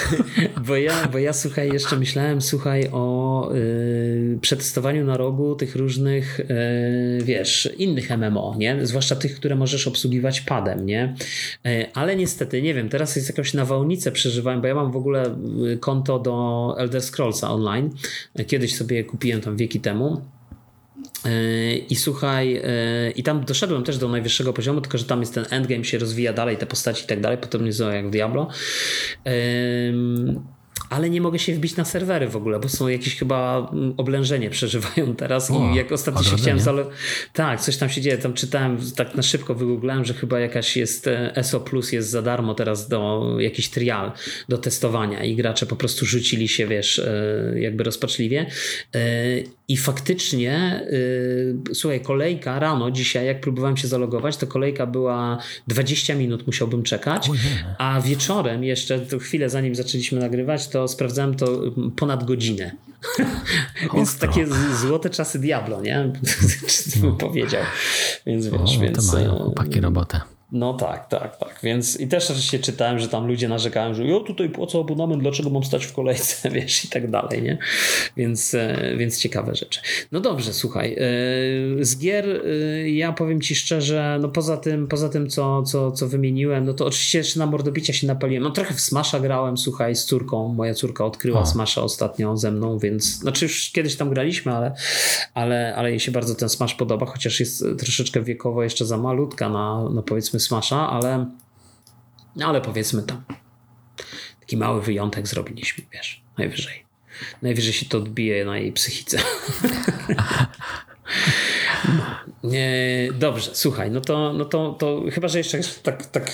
bo, 0.66 0.76
ja, 0.76 1.08
bo 1.12 1.18
ja, 1.18 1.32
słuchaj, 1.32 1.72
jeszcze 1.72 1.96
myślałem, 1.96 2.42
słuchaj, 2.42 2.88
o 2.92 3.50
y, 3.54 4.38
przetestowaniu 4.40 5.04
na 5.04 5.16
rogu 5.16 5.54
tych 5.54 5.76
różnych, 5.76 6.40
y, 6.40 7.24
wiesz, 7.24 7.68
innych 7.78 8.10
MMO, 8.10 8.54
nie? 8.58 8.86
Zwłaszcza 8.86 9.16
tych, 9.16 9.36
które 9.36 9.56
możesz 9.56 9.88
obsługiwać 9.88 10.40
padem, 10.40 10.86
nie? 10.86 11.14
Y, 11.76 11.92
ale 11.94 12.16
niestety, 12.16 12.62
nie 12.62 12.74
wiem, 12.74 12.88
teraz 12.88 13.16
jest 13.16 13.28
jakąś 13.28 13.54
nawałnicę 13.54 14.12
przeżywałem, 14.12 14.60
bo 14.60 14.66
ja 14.66 14.74
mam 14.74 14.92
w 14.92 14.96
ogóle 14.96 15.36
konto 15.80 16.18
do 16.18 16.74
Elder 16.78 17.02
Scrollsa 17.02 17.50
online. 17.50 17.90
Kiedyś 18.46 18.76
sobie 18.76 19.04
kupiłem 19.04 19.40
tam 19.40 19.56
wieki 19.56 19.80
temu. 19.80 20.20
I 21.90 21.96
słuchaj, 21.96 22.62
i 23.16 23.22
tam 23.22 23.44
doszedłem 23.44 23.84
też 23.84 23.98
do 23.98 24.08
najwyższego 24.08 24.52
poziomu, 24.52 24.80
tylko 24.80 24.98
że 24.98 25.04
tam 25.04 25.20
jest 25.20 25.34
ten 25.34 25.44
endgame, 25.50 25.84
się 25.84 25.98
rozwija 25.98 26.32
dalej, 26.32 26.56
te 26.56 26.66
postaci 26.66 27.04
i 27.04 27.06
tak 27.06 27.20
dalej, 27.20 27.38
potem 27.38 27.64
nie 27.64 27.72
są 27.72 27.92
jak 27.92 28.06
w 28.06 28.10
Diablo. 28.10 28.48
Ale 30.90 31.10
nie 31.10 31.20
mogę 31.20 31.38
się 31.38 31.54
wbić 31.54 31.76
na 31.76 31.84
serwery 31.84 32.28
w 32.28 32.36
ogóle, 32.36 32.60
bo 32.60 32.68
są 32.68 32.88
jakieś 32.88 33.16
chyba 33.16 33.70
oblężenie 33.96 34.50
przeżywają 34.50 35.14
teraz 35.16 35.50
o, 35.50 35.70
i 35.72 35.76
jak 35.76 35.92
ostatnio 35.92 36.22
się 36.22 36.36
chciałem 36.36 36.60
zale... 36.60 36.84
Tak, 37.32 37.60
coś 37.60 37.76
tam 37.76 37.88
się 37.88 38.00
dzieje, 38.00 38.18
tam 38.18 38.32
czytałem, 38.32 38.78
tak 38.96 39.14
na 39.14 39.22
szybko 39.22 39.54
wygooglałem, 39.54 40.04
że 40.04 40.14
chyba 40.14 40.40
jakaś 40.40 40.76
jest 40.76 41.10
SO 41.42 41.60
Plus 41.60 41.92
jest 41.92 42.10
za 42.10 42.22
darmo 42.22 42.54
teraz 42.54 42.88
do 42.88 43.30
jakiś 43.38 43.68
trial 43.68 44.12
do 44.48 44.58
testowania 44.58 45.24
i 45.24 45.36
gracze 45.36 45.66
po 45.66 45.76
prostu 45.76 46.06
rzucili 46.06 46.48
się, 46.48 46.66
wiesz, 46.66 47.00
jakby 47.56 47.84
rozpaczliwie. 47.84 48.46
I 49.68 49.76
faktycznie 49.76 50.86
słuchaj, 51.74 52.00
kolejka 52.00 52.58
rano 52.58 52.90
dzisiaj, 52.90 53.26
jak 53.26 53.40
próbowałem 53.40 53.76
się 53.76 53.88
zalogować, 53.88 54.36
to 54.36 54.46
kolejka 54.46 54.86
była 54.86 55.38
20 55.68 56.14
minut 56.14 56.46
musiałbym 56.46 56.82
czekać, 56.82 57.30
a 57.78 58.00
wieczorem 58.00 58.64
jeszcze 58.64 59.00
chwilę 59.20 59.50
zanim 59.50 59.74
zaczęliśmy 59.74 60.20
nagrywać, 60.20 60.68
to 60.68 60.75
sprawdzałem 60.88 61.34
to 61.34 61.60
ponad 61.96 62.24
godzinę. 62.24 62.72
więc 63.94 64.18
takie 64.18 64.46
złote 64.80 65.10
czasy 65.10 65.38
Diablo, 65.38 65.82
nie? 65.82 66.12
Czy 66.92 67.00
bym 67.00 67.16
powiedział. 67.16 67.62
Więc 68.26 68.46
wiesz, 68.46 68.76
o, 68.76 68.80
więc. 68.80 69.10
To 69.10 69.16
mają 69.16 69.30
chłopaki 69.30 69.80
robotę. 69.80 70.20
No 70.52 70.74
tak, 70.74 71.08
tak, 71.08 71.36
tak. 71.36 71.60
Więc 71.62 72.00
i 72.00 72.08
też 72.08 72.30
oczywiście 72.30 72.58
czytałem, 72.58 72.98
że 72.98 73.08
tam 73.08 73.26
ludzie 73.26 73.48
narzekają, 73.48 73.94
że 73.94 74.04
ja 74.04 74.20
tutaj 74.20 74.48
płacę 74.48 74.78
abonament, 74.78 75.22
dlaczego 75.22 75.50
mam 75.50 75.64
stać 75.64 75.86
w 75.86 75.92
kolejce, 75.92 76.50
wiesz, 76.56 76.84
i 76.84 76.88
tak 76.88 77.10
dalej, 77.10 77.42
nie? 77.42 77.58
Więc, 78.16 78.56
więc 78.96 79.20
ciekawe 79.20 79.54
rzeczy. 79.54 79.80
No 80.12 80.20
dobrze, 80.20 80.52
słuchaj. 80.52 80.96
Z 81.80 81.98
gier 81.98 82.42
ja 82.86 83.12
powiem 83.12 83.40
ci 83.40 83.54
szczerze, 83.54 84.18
no 84.20 84.28
poza 84.28 84.56
tym, 84.56 84.88
poza 84.88 85.08
tym 85.08 85.30
co, 85.30 85.62
co, 85.62 85.92
co 85.92 86.08
wymieniłem, 86.08 86.64
no 86.64 86.74
to 86.74 86.86
oczywiście 86.86 87.18
jeszcze 87.18 87.38
na 87.38 87.46
mordobicia 87.46 87.92
się 87.92 88.06
napaliłem. 88.06 88.42
No 88.42 88.50
trochę 88.50 88.74
w 88.74 88.80
Smasha 88.80 89.20
grałem, 89.20 89.58
słuchaj, 89.58 89.96
z 89.96 90.04
córką. 90.04 90.48
Moja 90.48 90.74
córka 90.74 91.04
odkryła 91.04 91.40
o. 91.40 91.46
Smasha 91.46 91.82
ostatnio 91.82 92.36
ze 92.36 92.52
mną, 92.52 92.78
więc 92.78 93.04
znaczy 93.04 93.44
już 93.44 93.70
kiedyś 93.70 93.96
tam 93.96 94.10
graliśmy, 94.10 94.52
ale, 94.52 94.74
ale, 95.34 95.74
ale 95.76 95.90
jej 95.90 96.00
się 96.00 96.12
bardzo 96.12 96.34
ten 96.34 96.48
Smash 96.48 96.74
podoba, 96.74 97.06
chociaż 97.06 97.40
jest 97.40 97.64
troszeczkę 97.78 98.22
wiekowo 98.22 98.62
jeszcze 98.62 98.84
za 98.84 98.96
malutka 98.96 99.48
na, 99.48 99.90
na 99.90 100.02
powiedzmy 100.02 100.35
Smasha, 100.40 100.90
ale, 100.90 101.26
ale 102.44 102.60
powiedzmy 102.60 103.02
tam 103.02 103.24
taki 104.40 104.56
mały 104.56 104.82
wyjątek 104.82 105.26
zrobiliśmy, 105.28 105.84
wiesz, 105.92 106.22
najwyżej. 106.38 106.86
Najwyżej 107.42 107.72
się 107.72 107.86
to 107.86 107.98
odbije 107.98 108.44
na 108.44 108.58
jej 108.58 108.72
psychice. 108.72 109.18
Nie, 112.44 113.08
dobrze, 113.18 113.50
słuchaj, 113.54 113.90
no 113.90 114.00
to, 114.00 114.32
no 114.32 114.44
to, 114.44 114.72
to 114.72 115.02
chyba, 115.12 115.28
że 115.28 115.38
jeszcze 115.38 115.58
tak, 115.82 116.06
tak 116.06 116.32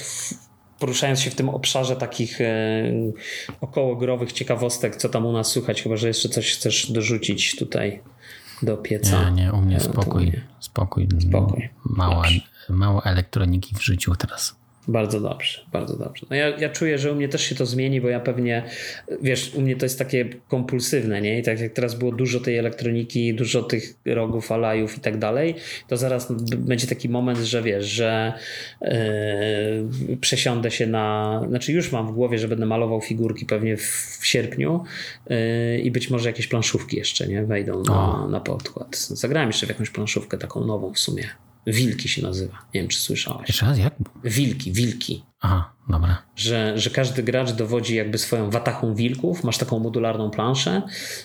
poruszając 0.79 1.21
się 1.21 1.31
w 1.31 1.35
tym 1.35 1.49
obszarze 1.49 1.97
takich 1.97 2.41
e, 2.41 2.93
okołogrowych 3.61 4.33
ciekawostek, 4.33 4.97
co 4.97 5.09
tam 5.09 5.27
u 5.27 5.33
nas 5.33 5.47
słychać, 5.47 5.83
chyba, 5.83 5.97
że 5.97 6.09
jeszcze 6.09 6.29
coś 6.29 6.53
chcesz 6.53 6.93
dorzucić 6.93 7.57
tutaj 7.57 8.01
do 8.63 8.77
pieca. 8.77 9.31
Nie, 9.31 9.43
nie, 9.43 9.53
u 9.53 9.57
mnie 9.57 9.81
spokój, 9.81 10.33
spokój. 10.73 11.09
Spokój. 11.29 11.69
Mała, 11.85 12.25
mało 12.69 13.05
elektroniki 13.05 13.75
w 13.75 13.83
życiu 13.83 14.15
teraz. 14.17 14.62
Bardzo 14.89 15.21
dobrze, 15.21 15.61
bardzo 15.73 15.97
dobrze. 15.97 16.27
No 16.31 16.37
ja, 16.37 16.49
ja 16.49 16.69
czuję, 16.69 16.99
że 16.99 17.13
u 17.13 17.15
mnie 17.15 17.29
też 17.29 17.43
się 17.43 17.55
to 17.55 17.67
zmieni, 17.67 18.01
bo 18.01 18.09
ja 18.09 18.21
pewnie, 18.21 18.63
wiesz, 19.23 19.55
u 19.55 19.61
mnie 19.61 19.77
to 19.77 19.85
jest 19.85 19.99
takie 19.99 20.29
kompulsywne, 20.49 21.21
nie? 21.21 21.39
I 21.39 21.43
tak 21.43 21.61
jak 21.61 21.73
teraz 21.73 21.95
było 21.95 22.13
dużo 22.13 22.41
tej 22.41 22.59
elektroniki, 22.59 23.35
dużo 23.35 23.63
tych 23.63 23.95
rogów, 24.07 24.53
alajów 24.53 24.99
i 24.99 25.01
tak 25.01 25.19
dalej, 25.19 25.55
to 25.89 25.97
zaraz 25.97 26.33
będzie 26.57 26.87
taki 26.87 27.09
moment, 27.09 27.39
że 27.39 27.63
wiesz, 27.63 27.87
że 27.87 28.33
yy, 28.81 30.17
przesiądę 30.21 30.71
się 30.71 30.87
na, 30.87 31.41
znaczy 31.49 31.73
już 31.73 31.93
mam 31.93 32.09
w 32.09 32.13
głowie, 32.13 32.39
że 32.39 32.49
będę 32.49 32.67
malował 32.67 33.01
figurki 33.01 33.47
pewnie 33.47 33.77
w, 33.77 34.19
w 34.21 34.27
sierpniu 34.27 34.85
yy, 35.31 35.81
i 35.81 35.91
być 35.91 36.11
może 36.11 36.29
jakieś 36.29 36.47
planszówki 36.47 36.97
jeszcze, 36.97 37.29
nie? 37.29 37.45
Wejdą 37.45 37.83
na, 37.83 38.29
na 38.31 38.41
podkład. 38.41 38.97
Zagrałem 38.97 39.49
jeszcze 39.49 39.67
w 39.67 39.69
jakąś 39.69 39.91
planszówkę 39.91 40.39
taką 40.39 40.65
nową 40.65 40.93
w 40.93 40.99
sumie. 40.99 41.25
Wilki 41.67 42.09
się 42.09 42.23
nazywa. 42.23 42.59
Nie 42.75 42.81
wiem, 42.81 42.89
czy 42.89 42.99
słyszałeś. 42.99 43.49
Jeszcze 43.49 43.67
raz, 43.67 43.79
jak? 43.79 43.95
Wilki, 44.25 44.73
wilki. 44.73 45.25
Aha, 45.41 45.73
dobra. 45.89 46.23
Że, 46.37 46.79
że 46.79 46.91
każdy 46.91 47.23
gracz 47.23 47.53
dowodzi 47.53 47.97
jakby 47.97 48.19
swoją 48.19 48.51
watachą 48.51 48.95
wilków, 48.95 49.45
masz 49.45 49.59
taką 49.59 49.79
modularną 49.79 50.31
planszę, 50.31 50.83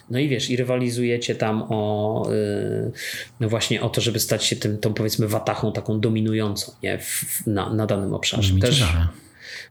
no 0.10 0.20
i 0.20 0.30
wiesz, 0.30 0.50
i 0.50 0.56
rywalizujecie 0.56 1.36
tam 1.36 1.64
o 1.70 2.24
yy, 2.30 2.92
no 3.40 3.50
właśnie 3.50 3.82
o 3.82 3.90
to, 3.90 4.02
żeby 4.02 4.20
stać 4.20 4.44
się 4.46 4.56
tym, 4.56 4.78
tą 4.78 4.94
powiedzmy 4.94 5.28
watachą 5.28 5.72
taką 5.72 6.00
dominującą 6.00 6.72
nie? 6.84 7.00
W, 7.00 7.48
na, 7.48 7.74
na 7.74 7.86
danym 7.86 8.14
obszarze. 8.14 8.42
Brzmi 8.42 8.62
Też 8.62 8.80
ciekawe. 8.80 9.08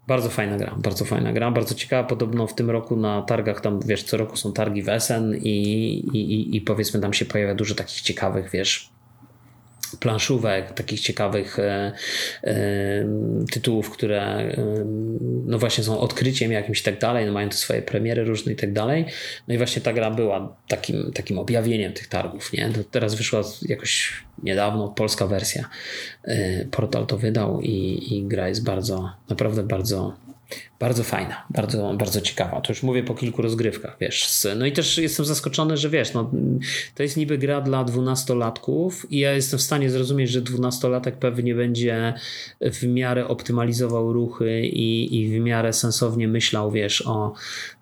bardzo 0.06 0.30
fajna 0.30 0.56
gra, 0.56 0.74
bardzo 0.78 1.04
fajna 1.04 1.32
gra, 1.32 1.50
bardzo 1.50 1.74
ciekawa. 1.74 2.08
Podobno 2.08 2.46
w 2.46 2.54
tym 2.54 2.70
roku 2.70 2.96
na 2.96 3.22
targach, 3.22 3.60
tam 3.60 3.80
wiesz, 3.86 4.02
co 4.02 4.16
roku 4.16 4.36
są 4.36 4.52
targi 4.52 4.82
w 4.82 4.88
Essen 4.88 5.36
i, 5.36 5.48
i, 6.12 6.34
i, 6.34 6.56
i 6.56 6.60
powiedzmy 6.60 7.00
tam 7.00 7.12
się 7.12 7.24
pojawia 7.24 7.54
dużo 7.54 7.74
takich 7.74 8.00
ciekawych, 8.00 8.50
wiesz, 8.52 8.95
planszówek, 10.00 10.72
takich 10.72 11.00
ciekawych 11.00 11.58
e, 11.58 11.92
e, 12.44 12.54
tytułów, 13.52 13.90
które 13.90 14.22
e, 14.22 14.56
no 15.46 15.58
właśnie 15.58 15.84
są 15.84 15.98
odkryciem 15.98 16.52
jakimś 16.52 16.80
i 16.80 16.84
tak 16.84 17.00
dalej, 17.00 17.26
no 17.26 17.32
mają 17.32 17.48
te 17.48 17.56
swoje 17.56 17.82
premiery 17.82 18.24
różne 18.24 18.52
i 18.52 18.56
tak 18.56 18.72
dalej. 18.72 19.06
No 19.48 19.54
i 19.54 19.58
właśnie 19.58 19.82
ta 19.82 19.92
gra 19.92 20.10
była 20.10 20.56
takim, 20.68 21.12
takim 21.14 21.38
objawieniem 21.38 21.92
tych 21.92 22.06
targów, 22.06 22.52
nie? 22.52 22.68
To 22.68 22.84
teraz 22.84 23.14
wyszła 23.14 23.42
jakoś 23.62 24.12
niedawno, 24.42 24.88
polska 24.88 25.26
wersja. 25.26 25.68
Portal 26.70 27.06
to 27.06 27.18
wydał 27.18 27.60
i, 27.60 28.06
i 28.10 28.24
gra 28.24 28.48
jest 28.48 28.64
bardzo, 28.64 29.10
naprawdę 29.28 29.62
bardzo 29.62 30.16
bardzo 30.80 31.04
fajna, 31.04 31.46
bardzo, 31.50 31.94
bardzo 31.98 32.20
ciekawa. 32.20 32.60
To 32.60 32.72
już 32.72 32.82
mówię 32.82 33.02
po 33.02 33.14
kilku 33.14 33.42
rozgrywkach, 33.42 33.96
wiesz. 34.00 34.46
No 34.58 34.66
i 34.66 34.72
też 34.72 34.98
jestem 34.98 35.26
zaskoczony, 35.26 35.76
że 35.76 35.90
wiesz, 35.90 36.12
no, 36.12 36.30
to 36.94 37.02
jest 37.02 37.16
niby 37.16 37.38
gra 37.38 37.60
dla 37.60 37.84
dwunastolatków 37.84 39.12
i 39.12 39.18
ja 39.18 39.32
jestem 39.32 39.58
w 39.58 39.62
stanie 39.62 39.90
zrozumieć, 39.90 40.30
że 40.30 40.40
dwunastolatek 40.40 41.16
pewnie 41.16 41.54
będzie 41.54 42.14
w 42.60 42.82
miarę 42.86 43.28
optymalizował 43.28 44.12
ruchy 44.12 44.66
i, 44.66 45.20
i 45.20 45.28
w 45.28 45.42
miarę 45.42 45.72
sensownie 45.72 46.28
myślał, 46.28 46.70
wiesz, 46.70 47.02
o, 47.06 47.34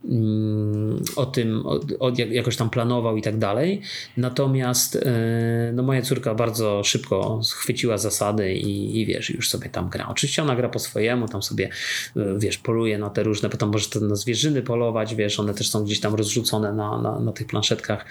mm, 0.05 1.03
o 1.17 1.27
tym, 1.27 1.67
o, 1.67 1.81
o, 2.01 2.13
jakoś 2.31 2.57
tam 2.57 2.71
planował 2.71 3.17
i 3.17 3.23
tak 3.23 3.39
dalej. 3.39 3.81
Natomiast 4.17 4.97
e, 4.97 5.73
no, 5.75 5.83
moja 5.83 6.03
córka 6.03 6.35
bardzo 6.35 6.85
szybko 6.85 7.41
schwyciła 7.43 7.99
zasady 7.99 8.55
i, 8.55 9.01
i 9.01 9.07
wiesz, 9.07 9.31
już 9.31 9.49
sobie 9.49 9.69
tam 9.69 9.89
gra. 9.89 10.09
Oczywiście 10.09 10.43
ona 10.43 10.57
gra 10.57 10.69
po 10.69 10.79
swojemu, 10.79 11.29
tam 11.29 11.43
sobie, 11.43 11.69
e, 12.17 12.39
wiesz, 12.39 12.59
poluje 12.59 12.84
poluje 12.85 12.99
na 12.99 13.11
te 13.11 13.23
różne, 13.23 13.49
potem 13.49 13.69
może 13.69 13.89
to 13.89 14.01
na 14.01 14.17
zwierzyny 14.17 14.63
polować, 14.63 15.15
wiesz, 15.15 15.41
one 15.41 15.55
też 15.55 15.71
są 15.71 15.85
gdzieś 15.85 16.01
tam 16.01 16.15
rozrzucone 16.15 16.73
na, 16.73 17.03
na, 17.03 17.21
na 17.21 17.33
tych 17.33 17.47
planszetkach 17.47 18.05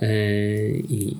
yy, 0.00 0.08
i 0.88 1.16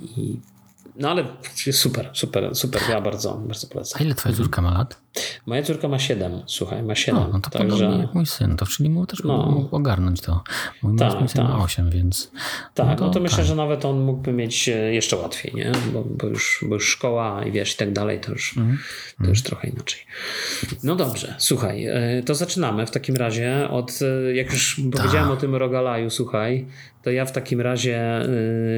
no 0.99 1.11
ale 1.11 1.25
super, 1.73 2.11
super, 2.13 2.55
super. 2.55 2.83
Ja 2.91 3.01
bardzo, 3.01 3.35
bardzo 3.35 3.67
polecam. 3.67 4.03
A 4.03 4.05
ile 4.05 4.15
twoja 4.15 4.35
córka 4.35 4.63
ma 4.63 4.71
lat? 4.71 5.07
Moja 5.47 5.63
córka 5.63 5.89
ma 5.89 5.99
7, 5.99 6.43
słuchaj, 6.47 6.83
ma 6.83 6.95
7. 6.95 7.23
No, 7.23 7.29
no 7.33 7.41
to 7.41 7.51
także... 7.51 7.77
podobnie 7.77 7.99
jak 7.99 8.15
mój 8.15 8.27
syn, 8.27 8.57
to 8.57 8.67
czyli 8.67 8.91
mógł 8.91 9.07
też 9.07 9.25
no. 9.25 9.47
mógł 9.47 9.77
ogarnąć 9.77 10.21
to. 10.21 10.43
Mój, 10.83 10.99
tak, 10.99 11.21
mój 11.21 11.29
syn 11.29 11.43
tak. 11.43 11.51
ma 11.51 11.65
8, 11.65 11.91
więc... 11.91 12.31
Tak, 12.75 12.87
no 12.87 12.97
to, 12.97 13.07
no 13.07 13.11
to 13.11 13.21
myślę, 13.21 13.37
tak. 13.37 13.47
że 13.47 13.55
nawet 13.55 13.85
on 13.85 14.01
mógłby 14.01 14.33
mieć 14.33 14.69
e, 14.69 14.95
jeszcze 14.95 15.17
łatwiej, 15.17 15.53
nie? 15.55 15.73
Bo, 15.93 16.05
bo, 16.05 16.27
już, 16.27 16.65
bo 16.69 16.75
już 16.75 16.89
szkoła 16.89 17.45
i 17.45 17.53
wiesz 17.53 17.75
i 17.75 17.77
tak 17.77 17.93
dalej, 17.93 18.21
to 18.21 18.33
już, 18.33 18.57
mm. 18.57 18.79
to 19.19 19.27
już 19.27 19.43
trochę 19.43 19.69
inaczej. 19.69 20.01
No 20.83 20.97
dobrze, 20.97 21.35
słuchaj, 21.39 21.87
e, 21.87 22.23
to 22.27 22.35
zaczynamy 22.35 22.87
w 22.87 22.91
takim 22.91 23.17
razie 23.17 23.69
od, 23.71 23.99
e, 24.03 24.35
jak 24.35 24.53
już 24.53 24.81
powiedziałem 24.93 25.31
o 25.31 25.37
tym 25.37 25.55
rogalaju, 25.55 26.11
słuchaj, 26.11 26.67
to 27.07 27.11
ja 27.11 27.25
w 27.25 27.33
takim 27.33 27.61
razie, 27.61 28.21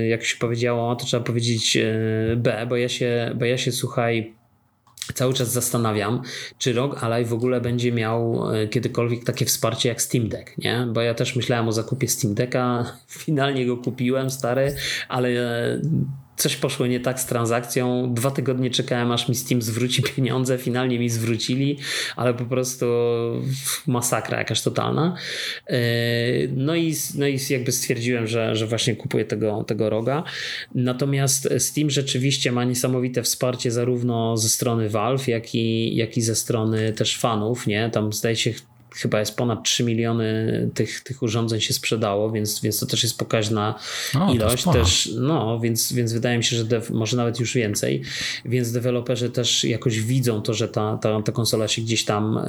jak 0.08 0.24
się 0.24 0.36
powiedziało, 0.36 0.96
to 0.96 1.04
trzeba 1.06 1.24
powiedzieć 1.24 1.78
B, 2.36 2.66
bo 2.68 2.76
ja 2.76 2.88
się, 2.88 3.32
bo 3.34 3.44
ja 3.44 3.58
się 3.58 3.72
słuchaj, 3.72 4.34
cały 5.14 5.34
czas 5.34 5.52
zastanawiam, 5.52 6.22
czy 6.58 6.72
ROG 6.72 7.04
Ally 7.04 7.24
w 7.24 7.32
ogóle 7.32 7.60
będzie 7.60 7.92
miał 7.92 8.50
e, 8.54 8.68
kiedykolwiek 8.68 9.24
takie 9.24 9.44
wsparcie 9.44 9.88
jak 9.88 10.02
Steam 10.02 10.28
Deck, 10.28 10.58
nie? 10.58 10.86
Bo 10.92 11.00
ja 11.00 11.14
też 11.14 11.36
myślałem 11.36 11.68
o 11.68 11.72
zakupie 11.72 12.08
Steam 12.08 12.34
Decka, 12.34 12.92
finalnie 13.24 13.66
go 13.66 13.76
kupiłem, 13.76 14.30
stary, 14.30 14.74
ale 15.08 15.28
coś 16.38 16.56
poszło 16.56 16.86
nie 16.86 17.00
tak 17.00 17.20
z 17.20 17.26
transakcją. 17.26 18.14
Dwa 18.14 18.30
tygodnie 18.30 18.70
czekałem, 18.70 19.12
aż 19.12 19.28
mi 19.28 19.34
Steam 19.34 19.62
zwróci 19.62 20.02
pieniądze. 20.16 20.58
Finalnie 20.58 20.98
mi 20.98 21.10
zwrócili, 21.10 21.78
ale 22.16 22.34
po 22.34 22.44
prostu 22.44 22.86
masakra 23.86 24.38
jakaś 24.38 24.62
totalna. 24.62 25.16
E, 25.66 25.78
no 26.56 26.74
i, 26.74 26.94
no 27.14 27.26
i 27.26 27.38
jakby 27.50 27.72
stwierdziłem, 27.72 28.26
że, 28.26 28.56
że 28.56 28.66
właśnie 28.66 28.96
kupuję 28.96 29.24
tego, 29.24 29.64
tego 29.64 29.90
roga. 29.90 30.24
Natomiast 30.74 31.48
Steam 31.58 31.90
rzeczywiście 31.90 32.52
ma 32.52 32.64
niesamowite 32.64 33.22
wsparcie 33.22 33.70
zarówno 33.70 34.36
ze 34.36 34.48
strony 34.48 34.88
Valve, 34.88 35.28
jak 35.28 35.54
i, 35.54 35.96
jak 35.96 36.16
i 36.16 36.22
ze 36.22 36.34
strony 36.34 36.92
też 36.92 37.18
fanów. 37.18 37.66
Nie? 37.66 37.90
Tam 37.90 38.12
zdaje 38.12 38.36
się 38.36 38.52
chyba 38.98 39.20
jest 39.20 39.36
ponad 39.36 39.64
3 39.64 39.84
miliony 39.84 40.70
tych, 40.74 41.00
tych 41.00 41.22
urządzeń 41.22 41.60
się 41.60 41.74
sprzedało, 41.74 42.30
więc, 42.30 42.60
więc 42.60 42.80
to 42.80 42.86
też 42.86 43.02
jest 43.02 43.18
pokaźna 43.18 43.74
o, 44.20 44.32
ilość. 44.32 44.64
Też, 44.72 45.10
no, 45.16 45.60
więc, 45.60 45.92
więc 45.92 46.12
wydaje 46.12 46.38
mi 46.38 46.44
się, 46.44 46.56
że 46.56 46.64
dev, 46.64 46.94
może 46.94 47.16
nawet 47.16 47.40
już 47.40 47.54
więcej. 47.54 48.02
Więc 48.44 48.72
deweloperzy 48.72 49.30
też 49.30 49.64
jakoś 49.64 50.00
widzą 50.00 50.42
to, 50.42 50.54
że 50.54 50.68
ta, 50.68 50.98
ta, 51.02 51.22
ta 51.22 51.32
konsola 51.32 51.68
się 51.68 51.82
gdzieś 51.82 52.04
tam, 52.04 52.40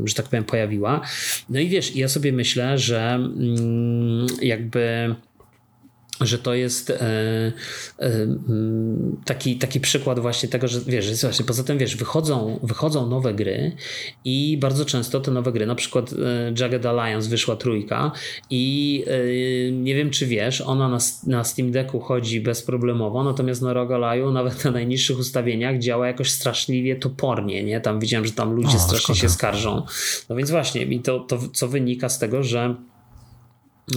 yy, 0.00 0.08
że 0.08 0.14
tak 0.14 0.28
powiem, 0.28 0.44
pojawiła. 0.44 1.00
No 1.48 1.60
i 1.60 1.68
wiesz, 1.68 1.96
ja 1.96 2.08
sobie 2.08 2.32
myślę, 2.32 2.78
że 2.78 3.28
yy, 4.40 4.46
jakby 4.46 5.14
że 6.20 6.38
to 6.38 6.54
jest 6.54 6.90
e, 6.90 7.00
e, 7.00 7.52
mm, 7.98 9.16
taki, 9.24 9.56
taki 9.56 9.80
przykład 9.80 10.18
właśnie 10.18 10.48
tego, 10.48 10.68
że 10.68 10.80
wiesz, 10.86 11.20
właśnie, 11.20 11.44
poza 11.44 11.64
tym 11.64 11.78
wiesz, 11.78 11.96
wychodzą, 11.96 12.60
wychodzą 12.62 13.06
nowe 13.06 13.34
gry 13.34 13.72
i 14.24 14.58
bardzo 14.60 14.84
często 14.84 15.20
te 15.20 15.30
nowe 15.30 15.52
gry, 15.52 15.66
na 15.66 15.74
przykład 15.74 16.12
e, 16.12 16.52
Jagged 16.60 16.86
Alliance 16.86 17.28
wyszła 17.28 17.56
trójka 17.56 18.12
i 18.50 19.04
nie 19.72 19.94
wiem 19.94 20.10
czy 20.10 20.26
wiesz, 20.26 20.60
ona 20.60 20.88
na, 20.88 20.98
na 21.26 21.44
Steam 21.44 21.70
Decku 21.70 22.00
chodzi 22.00 22.40
bezproblemowo, 22.40 23.24
natomiast 23.24 23.62
na 23.62 23.72
ROG 23.72 23.90
Ally 23.90 24.32
nawet 24.32 24.64
na 24.64 24.70
najniższych 24.70 25.18
ustawieniach 25.18 25.78
działa 25.78 26.06
jakoś 26.06 26.30
straszliwie 26.30 26.96
topornie, 26.96 27.64
nie? 27.64 27.80
Tam 27.80 28.00
widziałem, 28.00 28.26
że 28.26 28.32
tam 28.32 28.52
ludzie 28.52 28.76
o, 28.76 28.80
strasznie 28.80 29.14
szkoda. 29.14 29.20
się 29.20 29.28
skarżą. 29.28 29.82
No 30.28 30.36
więc 30.36 30.50
właśnie, 30.50 30.82
i 30.82 31.00
to, 31.00 31.20
to 31.20 31.38
co 31.52 31.68
wynika 31.68 32.08
z 32.08 32.18
tego, 32.18 32.42
że 32.42 32.74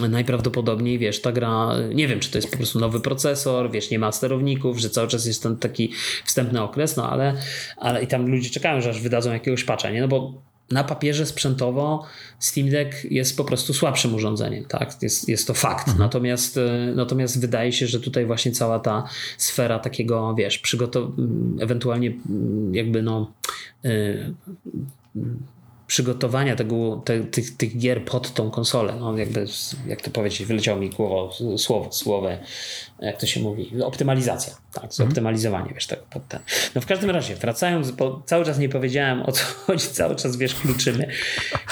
najprawdopodobniej, 0.09 0.99
wiesz, 0.99 1.21
ta 1.21 1.31
gra, 1.31 1.69
nie 1.93 2.07
wiem, 2.07 2.19
czy 2.19 2.31
to 2.31 2.37
jest 2.37 2.51
po 2.51 2.57
prostu 2.57 2.79
nowy 2.79 2.99
procesor, 2.99 3.71
wiesz, 3.71 3.89
nie 3.89 3.99
ma 3.99 4.11
sterowników, 4.11 4.77
że 4.77 4.89
cały 4.89 5.07
czas 5.07 5.25
jest 5.25 5.43
ten 5.43 5.57
taki 5.57 5.91
wstępny 6.25 6.61
okres, 6.61 6.97
no 6.97 7.09
ale, 7.09 7.33
ale 7.77 8.03
i 8.03 8.07
tam 8.07 8.27
ludzie 8.27 8.49
czekają, 8.49 8.81
że 8.81 8.89
aż 8.89 9.01
wydadzą 9.01 9.33
jakiegoś 9.33 9.63
patcha, 9.63 9.89
nie? 9.89 10.01
No 10.01 10.07
bo 10.07 10.41
na 10.71 10.83
papierze 10.83 11.25
sprzętowo 11.25 12.05
Steam 12.39 12.69
Deck 12.69 13.03
jest 13.03 13.37
po 13.37 13.43
prostu 13.43 13.73
słabszym 13.73 14.15
urządzeniem, 14.15 14.65
tak? 14.65 15.01
Jest, 15.01 15.29
jest 15.29 15.47
to 15.47 15.53
fakt. 15.53 15.87
Mhm. 15.87 15.99
Natomiast, 15.99 16.59
natomiast 16.95 17.41
wydaje 17.41 17.71
się, 17.71 17.87
że 17.87 17.99
tutaj 17.99 18.25
właśnie 18.25 18.51
cała 18.51 18.79
ta 18.79 19.03
sfera 19.37 19.79
takiego, 19.79 20.35
wiesz, 20.37 20.59
przygotowania, 20.59 21.15
ewentualnie 21.59 22.13
jakby 22.71 23.01
no. 23.01 23.33
Yy, 23.83 24.33
przygotowania 25.95 26.55
tego, 26.55 27.01
te, 27.05 27.23
tych, 27.23 27.57
tych 27.57 27.77
gier 27.77 28.05
pod 28.05 28.33
tą 28.33 28.51
konsolę. 28.51 28.95
No 28.99 29.17
jakby, 29.17 29.45
jak 29.87 30.01
to 30.01 30.11
powiedzieć, 30.11 30.47
wyleciało 30.47 30.79
mi 30.79 30.89
głowo, 30.89 31.33
słowo, 31.57 31.91
słowo, 31.91 32.29
jak 32.99 33.19
to 33.19 33.25
się 33.25 33.39
mówi, 33.39 33.71
optymalizacja, 33.83 34.53
tak, 34.73 34.93
zoptymalizowanie, 34.93 35.61
mhm. 35.61 35.75
wiesz, 35.75 35.87
tego 35.87 36.03
pod 36.09 36.27
ten. 36.27 36.39
No 36.75 36.81
w 36.81 36.85
każdym 36.85 37.09
razie, 37.09 37.35
wracając, 37.35 37.91
bo 37.91 38.23
cały 38.25 38.45
czas 38.45 38.59
nie 38.59 38.69
powiedziałem 38.69 39.21
o 39.21 39.31
co 39.31 39.45
chodzi, 39.65 39.87
cały 39.87 40.15
czas, 40.15 40.37
wiesz, 40.37 40.55
kluczymy. 40.55 41.07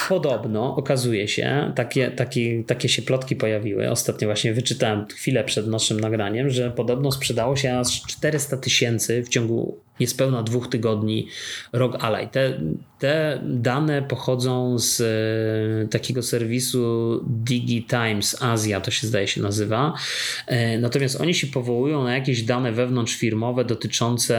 Podobno 0.09 0.75
okazuje 0.75 1.27
się, 1.27 1.71
takie, 1.75 2.12
takie, 2.12 2.63
takie 2.63 2.89
się 2.89 3.01
plotki 3.01 3.36
pojawiły, 3.36 3.91
ostatnio 3.91 4.27
właśnie 4.27 4.53
wyczytałem 4.53 5.05
chwilę 5.07 5.43
przed 5.43 5.67
naszym 5.67 5.99
nagraniem, 5.99 6.49
że 6.49 6.71
podobno 6.71 7.12
sprzedało 7.12 7.55
się 7.55 7.79
aż 7.79 8.01
400 8.01 8.57
tysięcy 8.57 9.23
w 9.23 9.29
ciągu 9.29 9.77
niespełna 9.99 10.43
dwóch 10.43 10.69
tygodni 10.69 11.27
Rog 11.73 12.03
Ally. 12.03 12.27
Te, 12.27 12.59
te 12.99 13.39
dane 13.43 14.01
pochodzą 14.01 14.79
z 14.79 15.01
e, 15.01 15.88
takiego 15.88 16.23
serwisu 16.23 17.21
DigiTimes 17.27 18.41
Asia, 18.41 18.81
to 18.81 18.91
się 18.91 19.07
zdaje 19.07 19.27
się 19.27 19.41
nazywa. 19.41 19.93
E, 20.47 20.77
natomiast 21.13 21.21
oni 21.21 21.34
się 21.34 21.47
powołują 21.47 22.04
na 22.04 22.13
jakieś 22.13 22.43
dane 22.43 22.71
wewnątrzfirmowe 22.71 23.65
dotyczące 23.65 24.38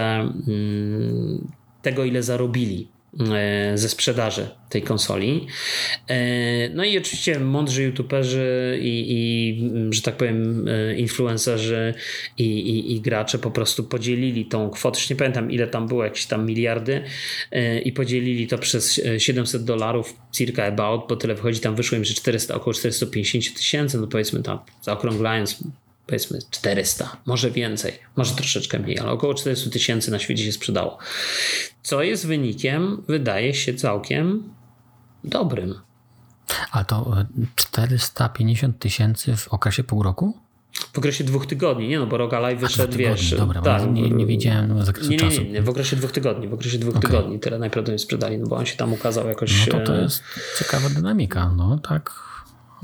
mm, 0.48 1.48
tego, 1.82 2.04
ile 2.04 2.22
zarobili 2.22 2.88
E, 3.20 3.78
ze 3.78 3.88
sprzedaży 3.88 4.48
tej 4.68 4.82
konsoli. 4.82 5.46
E, 6.08 6.68
no 6.68 6.84
i 6.84 6.98
oczywiście 6.98 7.40
mądrzy 7.40 7.82
youtuberzy 7.82 8.78
i, 8.82 9.06
i 9.08 9.92
że 9.92 10.02
tak 10.02 10.16
powiem 10.16 10.68
e, 10.68 10.96
influencerzy 10.96 11.94
i, 12.38 12.44
i, 12.44 12.92
i, 12.92 13.00
gracze 13.00 13.38
po 13.38 13.50
prostu 13.50 13.84
podzielili 13.84 14.44
tą 14.46 14.70
kwotę, 14.70 14.98
już 14.98 15.10
nie 15.10 15.16
pamiętam 15.16 15.50
ile 15.50 15.66
tam 15.66 15.88
było, 15.88 16.04
jakieś 16.04 16.26
tam 16.26 16.46
miliardy 16.46 17.02
i 17.84 17.92
podzielili 17.92 18.46
to 18.46 18.58
przez 18.58 19.00
700 19.18 19.64
dolarów 19.64 20.16
circa 20.32 20.64
about, 20.64 21.02
bo 21.08 21.16
tyle 21.16 21.34
wychodzi, 21.34 21.60
tam 21.60 21.76
wyszło 21.76 21.98
im, 21.98 22.04
że 22.04 22.14
400, 22.14 22.54
około 22.54 22.74
450 22.74 23.56
tysięcy, 23.56 23.98
no 23.98 24.06
powiedzmy 24.06 24.42
tam 24.42 24.58
zaokrąglając 24.82 25.64
powiedzmy 26.06 26.38
400, 26.50 27.16
może 27.26 27.50
więcej, 27.50 27.92
może 28.16 28.34
troszeczkę 28.34 28.78
mniej, 28.78 28.98
ale 28.98 29.10
około 29.10 29.34
400 29.34 29.70
tysięcy 29.70 30.10
na 30.10 30.18
świecie 30.18 30.44
się 30.44 30.52
sprzedało. 30.52 30.98
Co 31.82 32.02
jest 32.02 32.26
wynikiem, 32.26 33.02
wydaje 33.08 33.54
się 33.54 33.74
całkiem 33.74 34.54
dobrym. 35.24 35.74
A 36.72 36.84
to 36.84 37.16
450 37.56 38.76
e, 38.76 38.78
tysięcy 38.78 39.36
w 39.36 39.48
okresie 39.48 39.84
pół 39.84 40.02
roku? 40.02 40.38
W 40.92 40.98
okresie 40.98 41.24
dwóch 41.24 41.46
tygodni, 41.46 41.88
nie 41.88 41.98
no, 41.98 42.06
bo 42.06 42.16
Rogalaj 42.16 42.56
wyszedł, 42.56 42.98
wiesz... 42.98 43.34
Dobra, 43.34 43.62
tak, 43.62 43.92
nie, 43.92 44.10
nie 44.10 44.26
wiedziałem 44.26 44.84
zakresu 44.84 45.10
nie, 45.10 45.16
nie, 45.16 45.28
nie, 45.28 45.50
nie, 45.50 45.62
w 45.62 45.68
okresie 45.68 45.96
dwóch 45.96 46.12
tygodni, 46.12 46.48
w 46.48 46.54
okresie 46.54 46.78
dwóch 46.78 46.96
okay. 46.96 47.10
tygodni 47.10 47.40
tyle 47.40 47.58
najprawdopodobniej 47.58 47.98
sprzedali, 47.98 48.38
no 48.38 48.46
bo 48.46 48.56
on 48.56 48.66
się 48.66 48.76
tam 48.76 48.92
ukazał 48.92 49.28
jakoś... 49.28 49.66
No 49.66 49.78
to 49.78 49.84
to 49.84 49.96
e, 49.98 50.02
jest 50.02 50.22
ciekawa 50.58 50.88
dynamika, 50.88 51.52
no 51.56 51.78
tak 51.78 52.33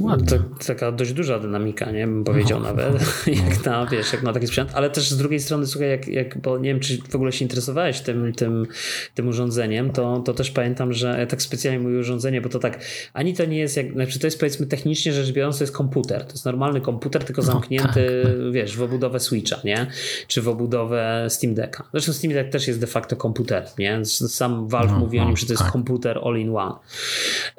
ładnie. 0.00 0.38
taka 0.66 0.92
dość 0.92 1.12
duża 1.12 1.38
dynamika, 1.38 1.90
nie? 1.90 2.06
Bym 2.06 2.24
powiedział 2.24 2.60
no, 2.60 2.66
nawet, 2.66 2.94
no. 2.94 3.32
jak 3.48 3.64
na, 3.64 3.86
wiesz, 3.86 4.12
jak 4.12 4.22
na 4.22 4.32
taki 4.32 4.46
sprzęt, 4.46 4.70
ale 4.74 4.90
też 4.90 5.10
z 5.10 5.16
drugiej 5.16 5.40
strony, 5.40 5.66
słuchaj, 5.66 5.90
jak, 5.90 6.08
jak 6.08 6.38
bo 6.38 6.58
nie 6.58 6.70
wiem, 6.70 6.80
czy 6.80 6.98
w 7.10 7.14
ogóle 7.14 7.32
się 7.32 7.44
interesowałeś 7.44 8.00
tym, 8.00 8.32
tym, 8.32 8.66
tym 9.14 9.28
urządzeniem, 9.28 9.90
to, 9.90 10.18
to 10.18 10.34
też 10.34 10.50
pamiętam, 10.50 10.92
że 10.92 11.16
ja 11.18 11.26
tak 11.26 11.42
specjalnie 11.42 11.80
mówię 11.80 11.98
urządzenie, 11.98 12.40
bo 12.40 12.48
to 12.48 12.58
tak, 12.58 12.80
ani 13.12 13.34
to 13.34 13.44
nie 13.44 13.58
jest, 13.58 13.76
jak, 13.76 13.92
znaczy 13.92 14.18
to 14.18 14.26
jest 14.26 14.38
powiedzmy 14.40 14.66
technicznie 14.66 15.12
rzecz 15.12 15.32
biorąc, 15.32 15.58
to 15.58 15.64
jest 15.64 15.76
komputer, 15.76 16.24
to 16.24 16.32
jest 16.32 16.44
normalny 16.44 16.80
komputer, 16.80 17.24
tylko 17.24 17.42
no, 17.42 17.46
zamknięty, 17.46 18.22
no, 18.24 18.44
tak. 18.44 18.52
wiesz, 18.52 18.76
w 18.76 18.82
obudowę 18.82 19.20
Switcha, 19.20 19.56
nie? 19.64 19.86
Czy 20.26 20.42
w 20.42 20.48
obudowę 20.48 21.26
Steam 21.28 21.54
Decka. 21.54 21.84
Zresztą 21.92 22.12
Steam 22.12 22.34
Deck 22.34 22.50
też 22.50 22.68
jest 22.68 22.80
de 22.80 22.86
facto 22.86 23.16
komputer, 23.16 23.66
nie? 23.78 24.04
Sam 24.04 24.68
Valve 24.68 24.92
no, 24.92 24.98
mówi 24.98 25.18
o 25.18 25.24
nim, 25.24 25.36
że 25.36 25.46
to 25.46 25.52
jest 25.52 25.62
tak. 25.62 25.72
komputer 25.72 26.20
all 26.24 26.38
in 26.38 26.56
one. 26.56 26.74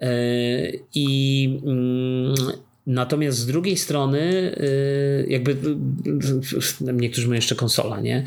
Yy, 0.02 0.80
I 0.96 1.62
mm, 2.32 2.71
Natomiast 2.88 3.38
z 3.38 3.46
drugiej 3.46 3.78
strony, 3.78 4.20
y, 4.58 5.26
jakby 5.30 5.52
y, 5.52 6.94
niektórzy 6.94 7.28
mają 7.28 7.36
jeszcze 7.36 7.56
konsola, 7.56 8.00
nie? 8.00 8.26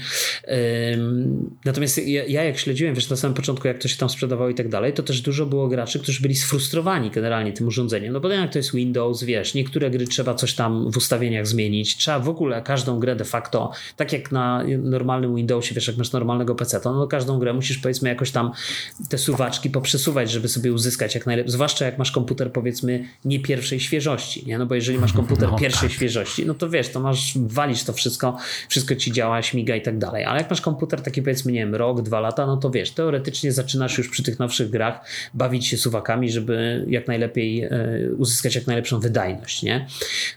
Natomiast 1.64 1.98
ja, 2.06 2.44
jak 2.44 2.58
śledziłem, 2.58 2.94
wiesz, 2.94 3.10
na 3.10 3.16
samym 3.16 3.34
początku, 3.34 3.68
jak 3.68 3.78
to 3.78 3.88
się 3.88 3.96
tam 3.96 4.08
sprzedawało 4.08 4.50
i 4.50 4.54
tak 4.54 4.68
dalej, 4.68 4.92
to 4.92 5.02
też 5.02 5.20
dużo 5.20 5.46
było 5.46 5.68
graczy, 5.68 6.00
którzy 6.00 6.22
byli 6.22 6.34
sfrustrowani 6.34 7.10
generalnie 7.10 7.52
tym 7.52 7.66
urządzeniem. 7.66 8.12
No 8.12 8.20
bo 8.20 8.28
jak 8.28 8.52
to 8.52 8.58
jest 8.58 8.74
Windows, 8.74 9.22
wiesz, 9.22 9.54
niektóre 9.54 9.90
gry 9.90 10.06
trzeba 10.06 10.34
coś 10.34 10.54
tam 10.54 10.90
w 10.90 10.96
ustawieniach 10.96 11.46
zmienić, 11.46 11.96
trzeba 11.96 12.18
w 12.18 12.28
ogóle 12.28 12.62
każdą 12.62 13.00
grę 13.00 13.16
de 13.16 13.24
facto, 13.24 13.70
tak 13.96 14.12
jak 14.12 14.32
na 14.32 14.64
normalnym 14.78 15.36
Windowsie, 15.36 15.74
wiesz, 15.74 15.88
jak 15.88 15.96
masz 15.96 16.12
normalnego 16.12 16.54
PC, 16.54 16.80
to 16.80 16.92
no 16.92 17.06
każdą 17.06 17.38
grę 17.38 17.52
musisz 17.52 17.78
powiedzmy 17.78 18.08
jakoś 18.08 18.30
tam 18.30 18.50
te 19.08 19.18
suwaczki 19.18 19.70
poprzesuwać, 19.70 20.30
żeby 20.30 20.48
sobie 20.48 20.72
uzyskać 20.72 21.14
jak 21.14 21.26
najlepiej, 21.26 21.52
zwłaszcza 21.52 21.84
jak 21.84 21.98
masz 21.98 22.12
komputer 22.12 22.52
powiedzmy 22.52 23.04
nie 23.24 23.40
pierwszej 23.40 23.80
świeżości 23.80 24.43
nie? 24.46 24.58
No 24.58 24.66
bo 24.66 24.74
jeżeli 24.74 24.98
masz 24.98 25.12
komputer 25.12 25.50
no, 25.50 25.58
pierwszej 25.58 25.88
tak. 25.88 25.96
świeżości, 25.96 26.46
no 26.46 26.54
to 26.54 26.70
wiesz, 26.70 26.88
to 26.88 27.00
masz, 27.00 27.38
walisz 27.38 27.84
to 27.84 27.92
wszystko, 27.92 28.36
wszystko 28.68 28.96
ci 28.96 29.12
działa, 29.12 29.42
śmiga 29.42 29.76
i 29.76 29.82
tak 29.82 29.98
dalej. 29.98 30.24
Ale 30.24 30.40
jak 30.40 30.50
masz 30.50 30.60
komputer 30.60 31.02
taki 31.02 31.22
powiedzmy, 31.22 31.52
nie 31.52 31.60
wiem, 31.60 31.74
rok, 31.74 32.02
dwa 32.02 32.20
lata, 32.20 32.46
no 32.46 32.56
to 32.56 32.70
wiesz, 32.70 32.90
teoretycznie 32.90 33.52
zaczynasz 33.52 33.98
już 33.98 34.08
przy 34.08 34.22
tych 34.22 34.38
nowszych 34.38 34.70
grach 34.70 35.08
bawić 35.34 35.66
się 35.66 35.76
suwakami, 35.76 36.30
żeby 36.30 36.84
jak 36.88 37.08
najlepiej 37.08 37.62
e, 37.62 37.70
uzyskać 38.16 38.54
jak 38.54 38.66
najlepszą 38.66 39.00
wydajność, 39.00 39.62
nie? 39.62 39.86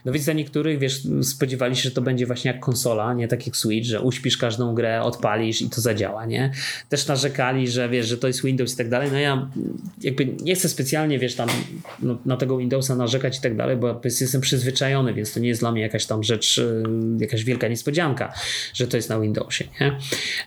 No 0.04 0.12
więc 0.12 0.24
dla 0.24 0.34
niektórych, 0.34 0.78
wiesz, 0.78 1.02
spodziewali 1.22 1.76
się, 1.76 1.82
że 1.82 1.90
to 1.90 2.02
będzie 2.02 2.26
właśnie 2.26 2.50
jak 2.50 2.60
konsola, 2.60 3.14
nie 3.14 3.28
tak 3.28 3.46
jak 3.46 3.56
Switch, 3.56 3.88
że 3.88 4.00
uśpisz 4.00 4.36
każdą 4.36 4.74
grę, 4.74 5.02
odpalisz 5.02 5.62
i 5.62 5.70
to 5.70 5.80
zadziała, 5.80 6.26
nie? 6.26 6.52
Też 6.88 7.06
narzekali, 7.06 7.68
że 7.68 7.88
wiesz, 7.88 8.06
że 8.06 8.18
to 8.18 8.26
jest 8.26 8.44
Windows 8.44 8.74
i 8.74 8.76
tak 8.76 8.88
dalej. 8.88 9.08
No 9.12 9.18
ja 9.18 9.48
jakby 10.02 10.26
nie 10.42 10.54
chcę 10.54 10.68
specjalnie, 10.68 11.18
wiesz, 11.18 11.34
tam 11.34 11.48
no, 12.02 12.18
na 12.26 12.36
tego 12.36 12.58
Windowsa 12.58 12.94
narzekać 12.94 13.38
i 13.38 13.40
tak 13.40 13.56
dalej, 13.56 13.76
bo 13.76 13.94
jestem 14.04 14.40
przyzwyczajony, 14.40 15.14
więc 15.14 15.34
to 15.34 15.40
nie 15.40 15.48
jest 15.48 15.60
dla 15.60 15.72
mnie 15.72 15.82
jakaś 15.82 16.06
tam 16.06 16.22
rzecz, 16.22 16.58
y, 16.58 16.84
jakaś 17.18 17.44
wielka 17.44 17.68
niespodzianka, 17.68 18.32
że 18.74 18.86
to 18.86 18.96
jest 18.96 19.08
na 19.08 19.20
Windowsie. 19.20 19.64
Nie? 19.80 19.98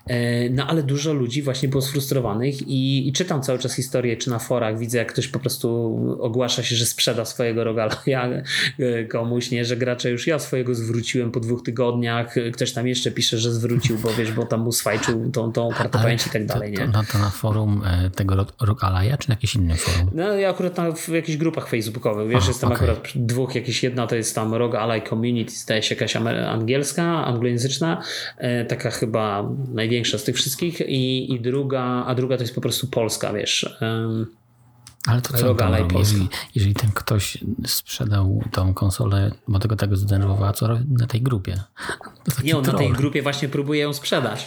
E, 0.06 0.50
no 0.50 0.66
ale 0.66 0.82
dużo 0.82 1.12
ludzi 1.12 1.42
właśnie 1.42 1.68
było 1.68 1.82
sfrustrowanych 1.82 2.68
i, 2.68 3.08
i, 3.08 3.12
czytam 3.12 3.42
cały 3.42 3.58
czas 3.58 3.74
historię, 3.74 4.16
czy 4.16 4.30
na 4.30 4.38
forach 4.38 4.78
widzę, 4.78 4.98
jak 4.98 5.12
ktoś 5.12 5.28
po 5.28 5.38
prostu 5.38 6.18
ogłasza 6.20 6.62
się, 6.62 6.76
że 6.76 6.86
sprzeda 6.86 7.24
swojego 7.24 7.64
rogala 7.64 8.02
ja, 8.06 8.28
e, 8.78 9.04
komuś, 9.04 9.50
nie, 9.50 9.64
że 9.64 9.76
gracze 9.76 10.10
już 10.10 10.26
ja 10.26 10.38
swojego 10.38 10.74
zwróciłem 10.74 11.30
po 11.30 11.40
dwóch 11.40 11.62
tygodniach, 11.62 12.34
ktoś 12.52 12.72
tam 12.72 12.86
jeszcze 12.88 13.10
pisze, 13.10 13.38
że 13.38 13.52
zwrócił, 13.52 13.98
bo 13.98 14.08
wiesz, 14.14 14.32
bo 14.32 14.46
tam 14.46 14.60
mu 14.60 14.72
swajczył 14.72 15.30
tą, 15.30 15.52
tą 15.52 15.68
kartę 15.68 15.98
pamięci 15.98 16.28
i 16.28 16.32
tak 16.32 16.46
dalej. 16.46 16.72
Nie? 16.72 16.78
To, 16.78 16.92
to, 16.92 17.12
to 17.12 17.18
na 17.18 17.30
forum 17.30 17.82
e, 17.86 18.10
tego 18.10 18.46
Rogalaja, 18.60 19.16
czy 19.16 19.28
na 19.28 19.32
jakieś 19.32 19.54
inne 19.54 19.76
forum? 19.76 20.10
No 20.14 20.34
ja 20.34 20.50
akurat 20.50 20.76
na, 20.76 20.92
w 20.92 21.08
jakichś 21.08 21.38
grupach 21.38 21.68
facebookowych, 21.68 22.28
wiesz, 22.28 22.38
Aha, 22.38 22.48
jestem 22.48 22.72
okay. 22.72 22.90
akurat 22.90 23.12
dwóch 23.14 23.41
dwóch, 23.42 23.54
jakieś 23.54 23.82
jedna 23.82 24.06
to 24.06 24.16
jest 24.16 24.34
tam 24.34 24.54
Rogue 24.54 24.76
Ally 24.76 25.02
Community, 25.08 25.52
zdaje 25.52 25.82
się 25.82 25.94
jakaś 25.94 26.16
angielska, 26.16 27.24
anglojęzyczna, 27.24 28.02
e, 28.38 28.64
taka 28.64 28.90
chyba 28.90 29.50
największa 29.74 30.18
z 30.18 30.24
tych 30.24 30.36
wszystkich 30.36 30.80
i, 30.80 31.32
i 31.34 31.40
druga, 31.40 32.04
a 32.06 32.14
druga 32.14 32.36
to 32.36 32.42
jest 32.42 32.54
po 32.54 32.60
prostu 32.60 32.86
polska, 32.86 33.32
wiesz. 33.32 33.76
Ale 35.06 35.22
to 35.22 35.36
co, 35.36 35.64
Ally 35.64 35.84
jeżeli, 35.98 36.28
jeżeli 36.54 36.74
ten 36.74 36.90
ktoś 36.94 37.38
sprzedał 37.66 38.42
tą 38.52 38.74
konsolę, 38.74 39.30
bo 39.48 39.58
tego 39.58 39.76
tego 39.76 39.96
zdenerwowała, 39.96 40.52
co 40.52 40.68
na 40.98 41.06
tej 41.06 41.22
grupie? 41.22 41.62
Nie, 42.44 42.56
on 42.56 42.64
troll. 42.64 42.76
na 42.76 42.78
tej 42.78 42.92
grupie 42.92 43.22
właśnie 43.22 43.48
próbuje 43.48 43.80
ją 43.80 43.92
sprzedać. 43.92 44.46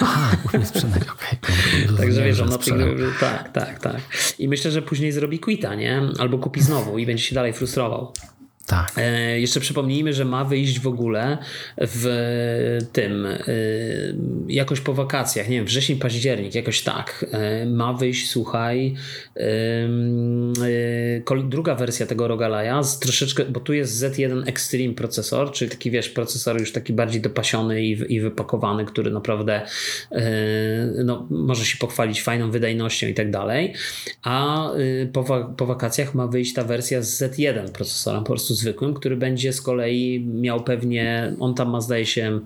Aha, 0.00 0.36
próbuje 0.42 0.66
sprzedać, 0.66 1.02
okej. 1.02 1.38
Okay. 1.84 1.96
Także 1.96 2.24
wiesz, 2.24 2.40
on 2.40 2.48
na 2.48 2.58
tej 2.58 2.74
grupie, 2.74 3.04
tak, 3.20 3.52
tak, 3.52 3.78
tak. 3.78 4.00
I 4.38 4.48
myślę, 4.48 4.70
że 4.70 4.82
później 4.82 5.12
zrobi 5.12 5.38
quita, 5.38 5.74
nie? 5.74 6.02
Albo 6.18 6.38
kupi 6.38 6.60
znowu 6.60 6.98
i 6.98 7.06
będzie 7.06 7.24
się 7.24 7.34
dalej 7.34 7.52
frustrował. 7.52 8.12
Tak. 8.66 8.92
E, 8.96 9.40
jeszcze 9.40 9.60
przypomnijmy, 9.60 10.12
że 10.12 10.24
ma 10.24 10.44
wyjść 10.44 10.80
w 10.80 10.86
ogóle 10.86 11.38
w 11.78 12.78
tym 12.92 13.26
e, 13.26 13.38
jakoś 14.48 14.80
po 14.80 14.94
wakacjach, 14.94 15.48
nie 15.48 15.56
wiem, 15.56 15.64
wrzesień, 15.64 15.98
październik, 15.98 16.54
jakoś 16.54 16.82
tak. 16.82 17.26
E, 17.32 17.66
ma 17.66 17.92
wyjść, 17.92 18.30
słuchaj, 18.30 18.94
e, 19.36 19.88
druga 21.44 21.74
wersja 21.74 22.06
tego 22.06 22.28
Rogalaja 22.28 22.82
z 22.82 22.98
troszeczkę, 22.98 23.44
bo 23.44 23.60
tu 23.60 23.72
jest 23.72 24.02
Z1 24.02 24.48
Extreme 24.48 24.94
procesor, 24.94 25.52
czyli 25.52 25.70
taki 25.70 25.90
wiesz, 25.90 26.08
procesor 26.08 26.60
już 26.60 26.72
taki 26.72 26.92
bardziej 26.92 27.20
dopasiony 27.20 27.82
i, 27.82 28.14
i 28.14 28.20
wypakowany, 28.20 28.84
który 28.84 29.10
naprawdę 29.10 29.62
e, 30.12 30.22
no, 31.04 31.26
może 31.30 31.64
się 31.64 31.78
pochwalić 31.78 32.22
fajną 32.22 32.50
wydajnością 32.50 33.06
i 33.06 33.14
tak 33.14 33.30
dalej. 33.30 33.74
A 34.22 34.68
e, 34.72 35.06
po, 35.12 35.54
po 35.56 35.66
wakacjach 35.66 36.14
ma 36.14 36.26
wyjść 36.26 36.54
ta 36.54 36.64
wersja 36.64 37.02
z 37.02 37.22
Z1 37.22 37.68
procesorem, 37.68 38.24
po 38.24 38.32
prostu 38.32 38.53
zwykłym, 38.54 38.94
który 38.94 39.16
będzie 39.16 39.52
z 39.52 39.62
kolei 39.62 40.26
miał 40.26 40.64
pewnie, 40.64 41.34
on 41.40 41.54
tam 41.54 41.70
ma 41.70 41.80
zdaje 41.80 42.06
się 42.06 42.40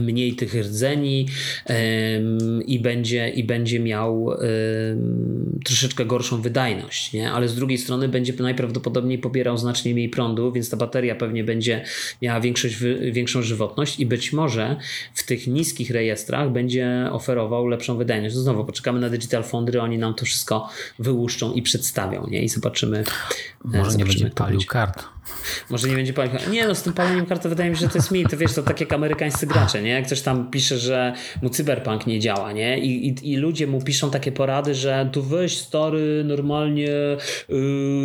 mniej 0.00 0.34
tych 0.34 0.54
rdzeni 0.54 1.28
i, 2.66 2.80
będzie, 2.80 3.28
i 3.28 3.44
będzie 3.44 3.80
miał 3.80 4.30
troszeczkę 5.64 6.04
gorszą 6.04 6.42
wydajność, 6.42 7.12
nie? 7.12 7.32
ale 7.32 7.48
z 7.48 7.54
drugiej 7.54 7.78
strony 7.78 8.08
będzie 8.08 8.32
najprawdopodobniej 8.38 9.18
pobierał 9.18 9.58
znacznie 9.58 9.94
mniej 9.94 10.08
prądu, 10.08 10.52
więc 10.52 10.70
ta 10.70 10.76
bateria 10.76 11.14
pewnie 11.14 11.44
będzie 11.44 11.84
miała 12.22 12.40
większość, 12.40 12.76
większą 13.12 13.42
żywotność 13.42 14.00
i 14.00 14.06
być 14.06 14.32
może 14.32 14.76
w 15.14 15.26
tych 15.26 15.46
niskich 15.46 15.90
rejestrach 15.90 16.52
będzie 16.52 17.08
oferował 17.12 17.66
lepszą 17.66 17.96
wydajność. 17.96 18.34
Znowu 18.34 18.64
poczekamy 18.64 19.00
na 19.00 19.10
Digital 19.10 19.44
Foundry, 19.44 19.80
oni 19.80 19.98
nam 19.98 20.14
to 20.14 20.24
wszystko 20.24 20.68
wyłuszczą 20.98 21.52
i 21.52 21.62
przedstawią 21.62 22.26
nie? 22.30 22.42
i 22.42 22.48
zobaczymy. 22.48 23.04
Może 23.64 23.90
zobaczymy, 23.90 23.98
nie 23.98 24.04
będzie 24.04 24.30
palił 24.30 24.60
kart. 24.68 25.13
Może 25.70 25.88
nie 25.88 25.94
będzie 25.94 26.12
palił 26.12 26.32
Nie 26.50 26.66
no, 26.66 26.74
z 26.74 26.82
tym 26.82 26.92
paleniem 26.92 27.26
kart 27.26 27.46
wydaje 27.46 27.70
mi 27.70 27.76
się, 27.76 27.82
że 27.82 27.88
to 27.88 27.98
jest 27.98 28.10
mi, 28.10 28.26
to 28.26 28.36
wiesz, 28.36 28.54
to 28.54 28.62
tak 28.62 28.80
jak 28.80 28.92
amerykańscy 28.92 29.46
gracze, 29.46 29.82
nie? 29.82 29.90
Jak 29.90 30.06
ktoś 30.06 30.20
tam 30.20 30.50
pisze, 30.50 30.78
że 30.78 31.12
mu 31.42 31.48
cyberpunk 31.48 32.06
nie 32.06 32.20
działa, 32.20 32.52
nie? 32.52 32.78
I, 32.78 33.08
i, 33.08 33.32
i 33.32 33.36
ludzie 33.36 33.66
mu 33.66 33.82
piszą 33.82 34.10
takie 34.10 34.32
porady, 34.32 34.74
że 34.74 35.08
tu 35.12 35.22
weź 35.22 35.58
stary, 35.58 36.22
normalnie 36.24 36.88
yy, 37.48 37.56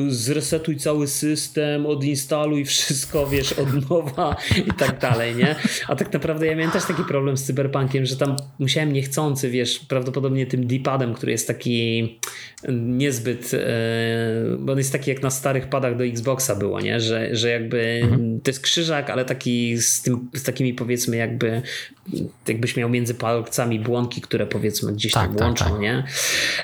zresetuj 0.10 0.78
cały 0.78 1.08
system, 1.08 1.86
odinstaluj 1.86 2.66
wszystko, 2.66 3.28
wiesz, 3.28 3.54
od 3.54 3.90
nowa 3.90 4.36
i 4.68 4.72
tak 4.74 5.00
dalej, 5.00 5.36
nie? 5.36 5.56
A 5.88 5.96
tak 5.96 6.14
naprawdę 6.14 6.48
ja 6.48 6.56
miałem 6.56 6.72
też 6.72 6.86
taki 6.86 7.04
problem 7.04 7.38
z 7.38 7.44
cyberpunkiem, 7.44 8.06
że 8.06 8.18
tam 8.18 8.36
musiałem 8.60 8.94
niechcący, 8.94 9.50
wiesz, 9.50 9.80
prawdopodobnie 9.80 10.46
tym 10.46 10.68
D-padem, 10.68 11.14
który 11.14 11.32
jest 11.32 11.48
taki 11.48 12.20
niezbyt, 12.70 13.54
yy, 13.54 13.60
bo 14.60 14.72
on 14.72 14.78
jest 14.78 14.92
taki 14.92 15.10
jak 15.10 15.24
na 15.24 15.30
starych 15.30 15.70
padach 15.70 15.98
do 15.98 16.06
Xboxa 16.06 16.56
było, 16.56 16.82
nie? 16.82 17.00
Że, 17.00 17.09
że 17.32 17.50
jakby 17.50 18.00
mhm. 18.04 18.41
to 18.41 18.50
jest 18.50 18.62
krzyżak, 18.62 19.10
ale 19.10 19.26
taki 19.26 19.78
z, 19.78 20.02
tym, 20.02 20.30
z 20.36 20.43
takimi 20.43 20.74
powiedzmy 20.74 21.17
jakby 21.17 21.62
jakbyś 22.48 22.78
miał 22.78 22.89
między 22.89 23.13
palcami 23.13 23.80
błonki, 23.80 24.22
które 24.22 24.48
powiedzmy 24.48 24.93
gdzieś 24.93 25.12
tak, 25.12 25.28
tam 25.28 25.36
tak, 25.36 25.48
łączą, 25.48 25.65
tak. 25.65 25.80
nie? 25.80 26.04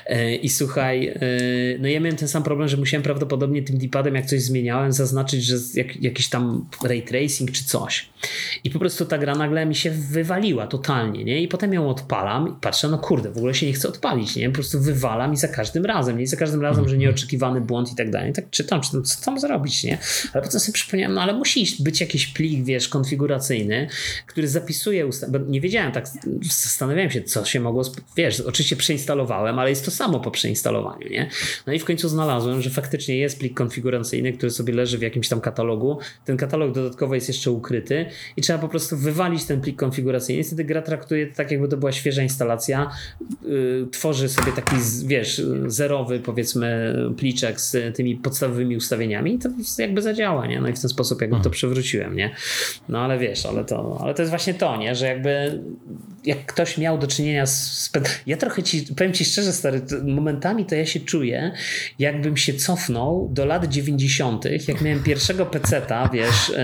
E, 0.06 0.34
I 0.34 0.48
słuchaj, 0.48 1.08
e, 1.08 1.20
no 1.78 1.88
ja 1.88 2.00
miałem 2.00 2.16
ten 2.16 2.28
sam 2.28 2.42
problem, 2.42 2.68
że 2.68 2.76
musiałem 2.76 3.02
prawdopodobnie 3.02 3.62
tym 3.62 3.78
D-padem, 3.78 4.14
jak 4.14 4.26
coś 4.26 4.42
zmieniałem, 4.42 4.92
zaznaczyć, 4.92 5.44
że 5.44 5.56
jak, 5.74 6.02
jakiś 6.02 6.28
tam 6.28 6.68
ray 6.84 7.02
tracing 7.02 7.50
czy 7.50 7.64
coś. 7.64 8.08
I 8.64 8.70
po 8.70 8.78
prostu 8.78 9.06
ta 9.06 9.18
gra 9.18 9.34
nagle 9.34 9.66
mi 9.66 9.74
się 9.74 9.90
wywaliła 9.90 10.66
totalnie, 10.66 11.24
nie? 11.24 11.42
I 11.42 11.48
potem 11.48 11.72
ją 11.72 11.88
odpalam 11.88 12.48
i 12.48 12.60
patrzę, 12.60 12.88
no 12.88 12.98
kurde, 12.98 13.30
w 13.30 13.36
ogóle 13.36 13.54
się 13.54 13.66
nie 13.66 13.72
chce 13.72 13.88
odpalić, 13.88 14.36
nie? 14.36 14.48
Po 14.48 14.54
prostu 14.54 14.80
wywalam 14.80 15.32
i 15.32 15.36
za 15.36 15.48
każdym 15.48 15.84
razem, 15.84 16.16
nie? 16.16 16.22
I 16.22 16.26
za 16.26 16.36
każdym 16.36 16.62
razem, 16.62 16.84
że 16.84 16.94
mhm. 16.94 17.00
nieoczekiwany 17.00 17.60
błąd 17.60 17.92
i 17.92 17.96
tak 17.96 18.10
dalej. 18.10 18.32
Tak 18.32 18.50
czytam, 18.50 18.80
czytam, 18.80 19.04
co 19.04 19.24
tam 19.24 19.40
zrobić, 19.40 19.84
nie? 19.84 19.98
Ale 20.32 20.42
potem 20.42 20.60
sobie 20.60 20.72
przypomniałem, 20.72 21.14
no 21.14 21.22
ale 21.22 21.32
musi 21.32 21.76
być 21.82 22.00
jakiś 22.00 22.26
plik, 22.26 22.64
wiesz, 22.64 22.88
konfiguracyjny, 22.88 23.88
który 24.26 24.48
zapisuje 24.48 25.06
ustawienia, 25.06 25.35
nie 25.38 25.60
wiedziałem, 25.60 25.92
tak 25.92 26.08
zastanawiałem 26.42 27.10
się, 27.10 27.22
co 27.22 27.44
się 27.44 27.60
mogło, 27.60 27.82
wiesz, 28.16 28.40
oczywiście 28.40 28.76
przeinstalowałem, 28.76 29.58
ale 29.58 29.70
jest 29.70 29.84
to 29.84 29.90
samo 29.90 30.20
po 30.20 30.30
przeinstalowaniu, 30.30 31.08
nie? 31.08 31.30
No 31.66 31.72
i 31.72 31.78
w 31.78 31.84
końcu 31.84 32.08
znalazłem, 32.08 32.62
że 32.62 32.70
faktycznie 32.70 33.18
jest 33.18 33.38
plik 33.38 33.54
konfiguracyjny, 33.54 34.32
który 34.32 34.50
sobie 34.50 34.74
leży 34.74 34.98
w 34.98 35.02
jakimś 35.02 35.28
tam 35.28 35.40
katalogu. 35.40 35.98
Ten 36.24 36.36
katalog 36.36 36.72
dodatkowo 36.72 37.14
jest 37.14 37.28
jeszcze 37.28 37.50
ukryty 37.50 38.06
i 38.36 38.42
trzeba 38.42 38.58
po 38.58 38.68
prostu 38.68 38.96
wywalić 38.96 39.44
ten 39.44 39.60
plik 39.60 39.76
konfiguracyjny. 39.76 40.44
Wtedy 40.44 40.64
gra 40.64 40.82
traktuje 40.82 41.26
to 41.26 41.36
tak, 41.36 41.50
jakby 41.50 41.68
to 41.68 41.76
była 41.76 41.92
świeża 41.92 42.22
instalacja. 42.22 42.90
Yy, 43.42 43.86
tworzy 43.92 44.28
sobie 44.28 44.52
taki, 44.52 44.76
wiesz, 45.06 45.42
zerowy, 45.66 46.20
powiedzmy, 46.20 46.96
pliczek 47.16 47.60
z 47.60 47.96
tymi 47.96 48.16
podstawowymi 48.16 48.76
ustawieniami 48.76 49.34
i 49.34 49.38
to 49.38 49.48
jakby 49.78 50.02
zadziała, 50.02 50.46
nie? 50.46 50.60
No 50.60 50.68
i 50.68 50.72
w 50.72 50.80
ten 50.80 50.90
sposób 50.90 51.20
jakby 51.20 51.34
to 51.34 51.38
mhm. 51.38 51.52
przywróciłem, 51.52 52.16
nie? 52.16 52.30
No 52.88 52.98
ale 52.98 53.18
wiesz, 53.18 53.46
ale 53.46 53.64
to, 53.64 53.98
ale 54.02 54.14
to 54.14 54.22
jest 54.22 54.30
właśnie 54.30 54.54
to, 54.54 54.76
nie? 54.76 54.94
Że 54.94 55.06
jakby 55.06 55.25
jak 56.26 56.46
ktoś 56.46 56.78
miał 56.78 56.98
do 56.98 57.06
czynienia 57.06 57.46
z... 57.46 57.90
Ja 58.26 58.36
trochę 58.36 58.62
ci, 58.62 58.86
powiem 58.96 59.12
ci 59.12 59.24
szczerze, 59.24 59.52
stary, 59.52 59.82
momentami 60.04 60.64
to 60.64 60.74
ja 60.74 60.86
się 60.86 61.00
czuję, 61.00 61.52
jakbym 61.98 62.36
się 62.36 62.54
cofnął 62.54 63.28
do 63.32 63.44
lat 63.44 63.64
90., 63.64 64.44
jak 64.68 64.80
miałem 64.80 65.02
pierwszego 65.02 65.46
peceta, 65.46 66.10
wiesz, 66.12 66.48
yy, 66.48 66.56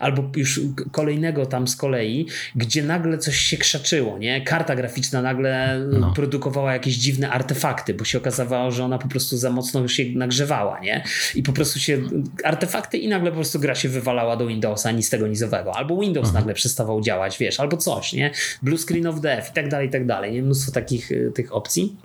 albo 0.00 0.22
już 0.36 0.60
kolejnego 0.92 1.46
tam 1.46 1.68
z 1.68 1.76
kolei, 1.76 2.26
gdzie 2.56 2.82
nagle 2.82 3.18
coś 3.18 3.36
się 3.36 3.56
krzaczyło, 3.56 4.18
nie? 4.18 4.40
Karta 4.40 4.76
graficzna 4.76 5.22
nagle 5.22 5.80
no. 5.92 6.12
produkowała 6.12 6.72
jakieś 6.72 6.94
dziwne 6.94 7.30
artefakty, 7.30 7.94
bo 7.94 8.04
się 8.04 8.18
okazało, 8.18 8.70
że 8.70 8.84
ona 8.84 8.98
po 8.98 9.08
prostu 9.08 9.36
za 9.36 9.50
mocno 9.50 9.80
już 9.80 9.92
się 9.92 10.04
nagrzewała, 10.14 10.80
nie? 10.80 11.04
I 11.34 11.42
po 11.42 11.52
prostu 11.52 11.78
się 11.78 11.98
artefakty 12.44 12.98
i 12.98 13.08
nagle 13.08 13.30
po 13.30 13.36
prostu 13.36 13.60
gra 13.60 13.74
się 13.74 13.88
wywalała 13.88 14.36
do 14.36 14.46
Windowsa, 14.46 14.90
nic 14.90 15.10
tego 15.10 15.26
nizowego. 15.26 15.76
Albo 15.76 16.00
Windows 16.00 16.26
mhm. 16.26 16.42
nagle 16.42 16.54
przestawał 16.54 17.00
działać, 17.00 17.38
wiesz, 17.38 17.60
albo 17.60 17.76
coś, 17.76 17.95
nie? 18.12 18.30
Blue 18.62 18.78
screen 18.78 19.06
of 19.06 19.20
death 19.20 19.50
i 19.50 19.54
tak 19.54 19.68
dalej, 19.68 19.88
i 19.88 19.90
tak 19.90 20.06
dalej. 20.06 20.32
Nie? 20.32 20.42
Mnóstwo 20.42 20.72
takich 20.72 21.10
y, 21.10 21.32
tych 21.34 21.54
opcji. 21.54 21.96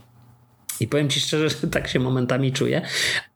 I 0.79 0.87
powiem 0.87 1.09
ci 1.09 1.19
szczerze, 1.19 1.49
że 1.61 1.67
tak 1.67 1.87
się 1.87 1.99
momentami 1.99 2.51
czuję, 2.51 2.81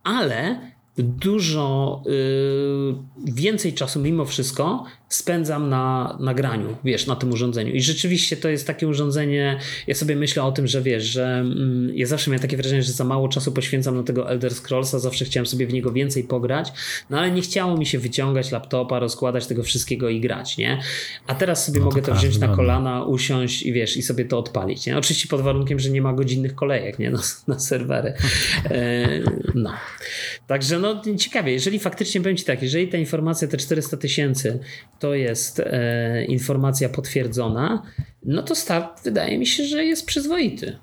ale 0.04 0.60
dużo 0.98 2.04
y, 2.08 3.32
więcej 3.34 3.74
czasu 3.74 4.00
mimo 4.00 4.26
wszystko 4.26 4.86
spędzam 5.16 5.70
na 5.70 6.18
nagraniu, 6.20 6.78
wiesz, 6.84 7.08
na 7.08 7.16
tym 7.16 7.32
urządzeniu. 7.32 7.74
I 7.74 7.82
rzeczywiście 7.82 8.38
to 8.38 8.50
jest 8.50 8.68
takie 8.68 8.88
urządzenie, 8.88 9.60
ja 9.88 9.96
sobie 9.96 10.16
myślę 10.16 10.44
o 10.44 10.52
tym, 10.52 10.68
że 10.68 10.82
wiesz, 10.82 11.04
że 11.04 11.26
mm, 11.26 11.92
ja 11.96 12.08
zawsze 12.08 12.32
miałem 12.32 12.42
takie 12.42 12.58
wrażenie, 12.58 12.84
że 12.84 12.92
za 12.92 13.04
mało 13.04 13.28
czasu 13.28 13.52
poświęcam 13.52 13.96
na 13.96 14.04
tego 14.04 14.30
Elder 14.30 14.54
Scrollsa, 14.54 15.00
zawsze 15.00 15.26
chciałem 15.26 15.46
sobie 15.46 15.68
w 15.68 15.74
niego 15.74 15.92
więcej 15.92 16.24
pograć, 16.24 16.72
no 17.10 17.20
ale 17.20 17.32
nie 17.32 17.42
chciało 17.42 17.78
mi 17.78 17.86
się 17.86 18.00
wyciągać 18.00 18.52
laptopa, 18.52 19.00
rozkładać 19.00 19.48
tego 19.48 19.64
wszystkiego 19.64 20.10
i 20.10 20.20
grać, 20.20 20.58
nie? 20.58 20.80
A 21.28 21.36
teraz 21.36 21.66
sobie 21.66 21.80
no 21.80 21.86
mogę 21.86 22.02
to 22.02 22.16
wziąć 22.16 22.38
na 22.38 22.48
kolana, 22.48 23.04
usiąść 23.04 23.64
i 23.64 23.74
wiesz, 23.74 23.98
i 23.98 24.02
sobie 24.02 24.26
to 24.26 24.40
odpalić, 24.40 24.86
nie? 24.86 24.98
Oczywiście 24.98 25.28
pod 25.28 25.42
warunkiem, 25.42 25.80
że 25.80 25.90
nie 25.90 26.02
ma 26.02 26.14
godzinnych 26.14 26.56
kolejek, 26.56 27.00
nie? 27.00 27.10
Na, 27.16 27.20
na 27.48 27.60
serwery. 27.60 28.14
E, 28.66 29.08
no. 29.56 29.74
Także 30.48 30.80
no 30.80 31.02
ciekawie, 31.18 31.52
jeżeli 31.52 31.80
faktycznie 31.80 32.22
będzie 32.22 32.44
tak, 32.44 32.62
jeżeli 32.62 32.88
ta 32.88 32.98
informacja, 32.98 33.48
te 33.48 33.58
400 33.58 33.98
tysięcy 33.98 34.60
to 35.00 35.05
jest 35.14 35.60
e, 35.60 36.26
informacja 36.26 36.90
potwierdzona, 36.90 37.84
no 38.24 38.44
to 38.44 38.56
start 38.56 39.04
wydaje 39.04 39.38
mi 39.38 39.48
się, 39.48 39.64
że 39.64 39.86
jest 39.86 40.06
przyzwoity. 40.06 40.78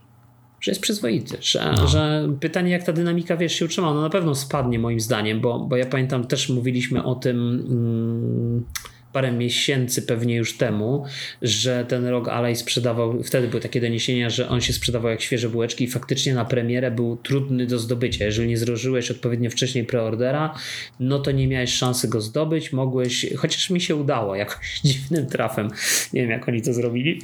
Że 0.61 0.71
jest 0.71 0.81
przyzwoity, 0.81 1.37
że, 1.41 1.75
no. 1.77 1.87
że 1.87 2.29
pytanie, 2.41 2.71
jak 2.71 2.83
ta 2.83 2.93
dynamika 2.93 3.37
wiesz, 3.37 3.53
się 3.53 3.65
utrzyma, 3.65 3.95
no 3.95 4.01
na 4.01 4.11
pewno 4.11 4.35
spadnie 4.35 4.79
moim 4.79 5.01
zdaniem, 5.01 5.41
bo, 5.41 5.59
bo 5.59 5.77
ja 5.77 5.87
pamiętam, 5.87 6.27
też 6.27 6.49
mówiliśmy 6.49 7.05
o 7.05 7.15
tym. 7.15 7.39
Mm, 7.71 8.65
parę 9.13 9.33
miesięcy 9.33 10.03
pewnie 10.03 10.37
już 10.37 10.57
temu, 10.57 11.05
że 11.43 11.85
ten 11.89 12.07
rok 12.07 12.29
Ally 12.29 12.57
sprzedawał, 12.57 13.23
wtedy 13.23 13.49
były 13.49 13.63
takie 13.63 13.81
doniesienia, 13.81 14.31
że 14.31 14.49
on 14.49 14.61
się 14.61 14.73
sprzedawał 14.73 15.11
jak 15.11 15.21
świeże 15.21 15.49
bułeczki 15.49 15.85
i 15.85 15.89
faktycznie 15.89 16.35
na 16.35 16.45
premierę 16.45 16.91
był 16.91 17.17
trudny 17.17 17.67
do 17.67 17.79
zdobycia. 17.79 18.25
Jeżeli 18.25 18.49
nie 18.49 18.57
złożyłeś 18.57 19.11
odpowiednio 19.11 19.51
wcześniej 19.51 19.85
preordera, 19.85 20.55
no 21.01 21.19
to 21.19 21.31
nie 21.31 21.49
miałeś 21.49 21.75
szansy 21.75 22.09
go 22.09 22.21
zdobyć, 22.21 22.73
mogłeś, 22.73 23.27
chociaż 23.37 23.71
mi 23.71 23.81
się 23.81 23.97
udało 23.97 24.37
jakoś 24.37 24.81
dziwnym 24.85 25.27
trafem, 25.27 25.71
nie 26.13 26.21
wiem 26.21 26.31
jak 26.31 26.49
oni 26.49 26.63
to 26.63 26.73
zrobili, 26.73 27.21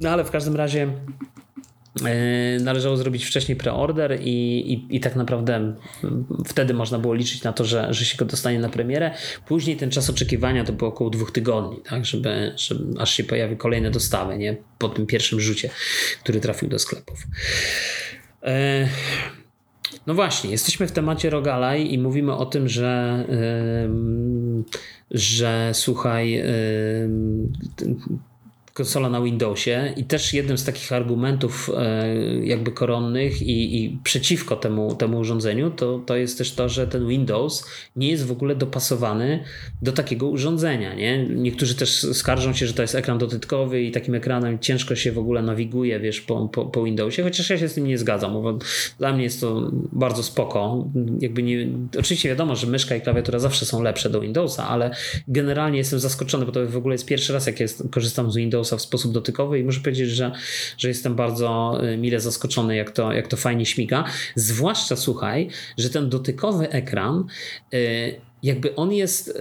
no 0.00 0.10
ale 0.10 0.24
w 0.24 0.30
każdym 0.30 0.56
razie 0.56 0.88
należało 2.60 2.96
zrobić 2.96 3.24
wcześniej 3.24 3.56
preorder 3.56 4.20
i, 4.20 4.72
i, 4.72 4.96
i, 4.96 5.00
tak 5.00 5.16
naprawdę 5.16 5.74
wtedy 6.46 6.74
można 6.74 6.98
było 6.98 7.14
liczyć 7.14 7.42
na 7.42 7.52
to, 7.52 7.64
że, 7.64 7.94
że 7.94 8.04
się 8.04 8.16
go 8.16 8.24
dostanie 8.24 8.58
na 8.58 8.68
premierę. 8.68 9.10
Później 9.46 9.76
ten 9.76 9.90
czas 9.90 10.10
oczekiwania 10.10 10.64
to 10.64 10.72
było 10.72 10.90
około 10.90 11.10
dwóch 11.10 11.30
tygodni, 11.30 11.80
tak, 11.88 12.04
żeby, 12.04 12.52
żeby 12.56 13.00
aż 13.00 13.14
się 13.14 13.24
pojawi 13.24 13.56
kolejne 13.56 13.90
dostawy, 13.90 14.38
nie? 14.38 14.56
Po 14.78 14.88
tym 14.88 15.06
pierwszym 15.06 15.40
rzucie, 15.40 15.70
który 16.22 16.40
trafił 16.40 16.68
do 16.68 16.78
sklepów. 16.78 17.26
E, 18.42 18.88
no 20.06 20.14
właśnie, 20.14 20.50
jesteśmy 20.50 20.86
w 20.86 20.92
temacie 20.92 21.30
Rogalaj 21.30 21.92
i 21.92 21.98
mówimy 21.98 22.34
o 22.34 22.46
tym, 22.46 22.68
że, 22.68 23.24
że 25.10 25.70
słuchaj, 25.74 26.42
konsola 28.76 29.10
na 29.10 29.20
Windowsie 29.20 29.92
i 29.96 30.04
też 30.04 30.34
jednym 30.34 30.58
z 30.58 30.64
takich 30.64 30.92
argumentów 30.92 31.70
e, 31.76 32.06
jakby 32.44 32.72
koronnych 32.72 33.42
i, 33.42 33.84
i, 33.84 33.98
przeciwko 34.04 34.56
temu, 34.56 34.94
temu 34.94 35.18
urządzeniu 35.18 35.70
to, 35.70 36.00
to 36.06 36.16
jest 36.16 36.38
też 36.38 36.52
to, 36.52 36.68
że 36.68 36.86
ten 36.86 37.08
Windows 37.08 37.66
nie 37.96 38.10
jest 38.10 38.26
w 38.26 38.32
ogóle 38.32 38.54
dopasowany 38.54 39.44
do 39.82 39.92
takiego 39.92 40.28
urządzenia. 40.28 40.94
Nie? 40.94 41.26
Niektórzy 41.28 41.74
też 41.74 42.06
skarżą 42.12 42.52
się, 42.52 42.66
że 42.66 42.74
to 42.74 42.82
jest 42.82 42.94
ekran 42.94 43.18
dotykowy 43.18 43.82
i 43.82 43.92
takim 43.92 44.14
ekranem 44.14 44.58
ciężko 44.58 44.96
się 44.96 45.12
w 45.12 45.18
ogóle 45.18 45.42
nawiguje 45.42 46.00
wiesz, 46.00 46.20
po, 46.20 46.48
po, 46.48 46.66
po 46.66 46.84
Windowsie, 46.84 47.22
chociaż 47.22 47.50
ja 47.50 47.58
się 47.58 47.68
z 47.68 47.74
tym 47.74 47.86
nie 47.86 47.98
zgadzam, 47.98 48.32
bo 48.32 48.58
dla 48.98 49.12
mnie 49.12 49.24
jest 49.24 49.40
to 49.40 49.70
bardzo 49.92 50.22
spoko. 50.22 50.84
Jakby 51.20 51.42
nie, 51.42 51.68
oczywiście 51.98 52.28
wiadomo, 52.28 52.56
że 52.56 52.66
myszka 52.66 52.96
i 52.96 53.00
klawiatura 53.00 53.38
zawsze 53.38 53.66
są 53.66 53.82
lepsze 53.82 54.10
do 54.10 54.20
Windowsa, 54.20 54.68
ale 54.68 54.90
generalnie 55.28 55.78
jestem 55.78 56.00
zaskoczony, 56.00 56.46
bo 56.46 56.52
to 56.52 56.66
w 56.66 56.76
ogóle 56.76 56.94
jest 56.94 57.06
pierwszy 57.06 57.32
raz, 57.32 57.46
jak 57.46 57.60
jest, 57.60 57.82
korzystam 57.90 58.32
z 58.32 58.36
Windowsa 58.36 58.65
Windowsa 58.66 58.76
w 58.76 58.82
sposób 58.82 59.12
dotykowy 59.12 59.58
i 59.58 59.64
muszę 59.64 59.80
powiedzieć, 59.80 60.10
że, 60.10 60.32
że 60.78 60.88
jestem 60.88 61.14
bardzo 61.14 61.80
y, 61.84 61.96
mile 61.96 62.20
zaskoczony, 62.20 62.76
jak 62.76 62.90
to, 62.90 63.12
jak 63.12 63.28
to 63.28 63.36
fajnie 63.36 63.66
śmiga. 63.66 64.04
Zwłaszcza 64.34 64.96
słuchaj, 64.96 65.48
że 65.78 65.90
ten 65.90 66.08
dotykowy 66.08 66.70
ekran 66.70 67.24
y, 67.74 68.20
jakby 68.42 68.74
on 68.74 68.92
jest 68.92 69.38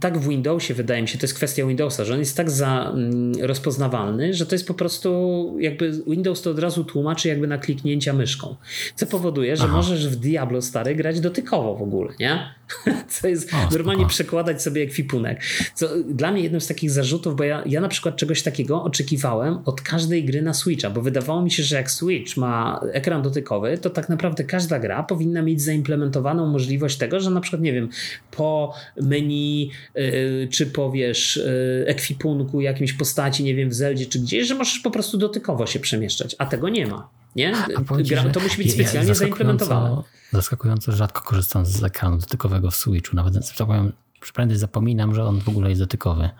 tak 0.00 0.18
w 0.18 0.28
Windowsie, 0.28 0.74
wydaje 0.74 1.02
mi 1.02 1.08
się, 1.08 1.18
to 1.18 1.24
jest 1.24 1.34
kwestia 1.34 1.66
Windowsa, 1.66 2.04
że 2.04 2.14
on 2.14 2.18
jest 2.18 2.36
tak 2.36 2.50
za 2.50 2.94
rozpoznawalny, 3.40 4.34
że 4.34 4.46
to 4.46 4.54
jest 4.54 4.66
po 4.66 4.74
prostu 4.74 5.56
jakby 5.60 5.92
Windows 6.06 6.42
to 6.42 6.50
od 6.50 6.58
razu 6.58 6.84
tłumaczy 6.84 7.28
jakby 7.28 7.46
na 7.46 7.58
kliknięcia 7.58 8.12
myszką. 8.12 8.56
Co 8.94 9.06
powoduje, 9.06 9.56
że 9.56 9.64
Aha. 9.64 9.76
możesz 9.76 10.08
w 10.08 10.16
Diablo 10.16 10.62
stary 10.62 10.94
grać 10.94 11.20
dotykowo 11.20 11.74
w 11.74 11.82
ogóle, 11.82 12.12
nie? 12.20 12.54
Co 13.20 13.28
jest 13.28 13.54
o, 13.54 13.70
normalnie 13.72 14.06
przekładać 14.06 14.62
sobie 14.62 14.82
ekwipunek. 14.82 15.40
Co 15.74 15.88
dla 16.04 16.32
mnie 16.32 16.42
jednym 16.42 16.60
z 16.60 16.66
takich 16.66 16.90
zarzutów, 16.90 17.36
bo 17.36 17.44
ja, 17.44 17.62
ja 17.66 17.80
na 17.80 17.88
przykład 17.88 18.16
czegoś 18.16 18.42
takiego 18.42 18.82
oczekiwałem 18.82 19.58
od 19.64 19.80
każdej 19.80 20.24
gry 20.24 20.42
na 20.42 20.54
Switcha, 20.54 20.90
bo 20.90 21.02
wydawało 21.02 21.42
mi 21.42 21.50
się, 21.50 21.62
że 21.62 21.76
jak 21.76 21.90
Switch 21.90 22.36
ma 22.36 22.80
ekran 22.92 23.22
dotykowy, 23.22 23.78
to 23.78 23.90
tak 23.90 24.08
naprawdę 24.08 24.44
każda 24.44 24.78
gra 24.78 25.02
powinna 25.02 25.42
mieć 25.42 25.62
zaimplementowaną 25.62 26.46
możliwość 26.46 26.98
tego, 26.98 27.20
że 27.20 27.30
na 27.30 27.40
przykład, 27.40 27.62
nie 27.62 27.72
wiem, 27.72 27.88
po 28.30 28.74
menu, 28.96 29.70
yy, 29.94 30.48
czy 30.50 30.66
powiesz 30.66 31.36
yy, 31.36 31.86
ekwipunku 31.86 32.60
jakimś 32.60 32.92
postaci, 32.92 33.44
nie 33.44 33.54
wiem, 33.54 33.68
w 33.68 33.74
Zeldzie 33.74 34.06
czy 34.06 34.18
gdzieś, 34.18 34.46
że 34.46 34.54
możesz 34.54 34.78
po 34.78 34.90
prostu 34.90 35.18
dotykowo 35.18 35.66
się 35.66 35.80
przemieszczać, 35.80 36.36
a 36.38 36.46
tego 36.46 36.68
nie 36.68 36.86
ma. 36.86 37.08
Nie? 37.36 37.52
Gra, 38.08 38.30
to 38.30 38.40
musi 38.40 38.56
być 38.56 38.72
specjalnie 38.72 39.14
zaimplementowane. 39.14 40.02
Zaskakująco 40.32 40.92
rzadko 40.92 41.22
korzystam 41.22 41.66
z 41.66 41.82
ekranu 41.82 42.18
dotykowego 42.18 42.70
w 42.70 42.76
Switchu. 42.76 43.16
Nawet 43.16 43.34
prędzej 44.32 44.58
zapominam, 44.58 45.14
że 45.14 45.24
on 45.24 45.40
w 45.40 45.48
ogóle 45.48 45.68
jest 45.68 45.82
dotykowy. 45.82 46.30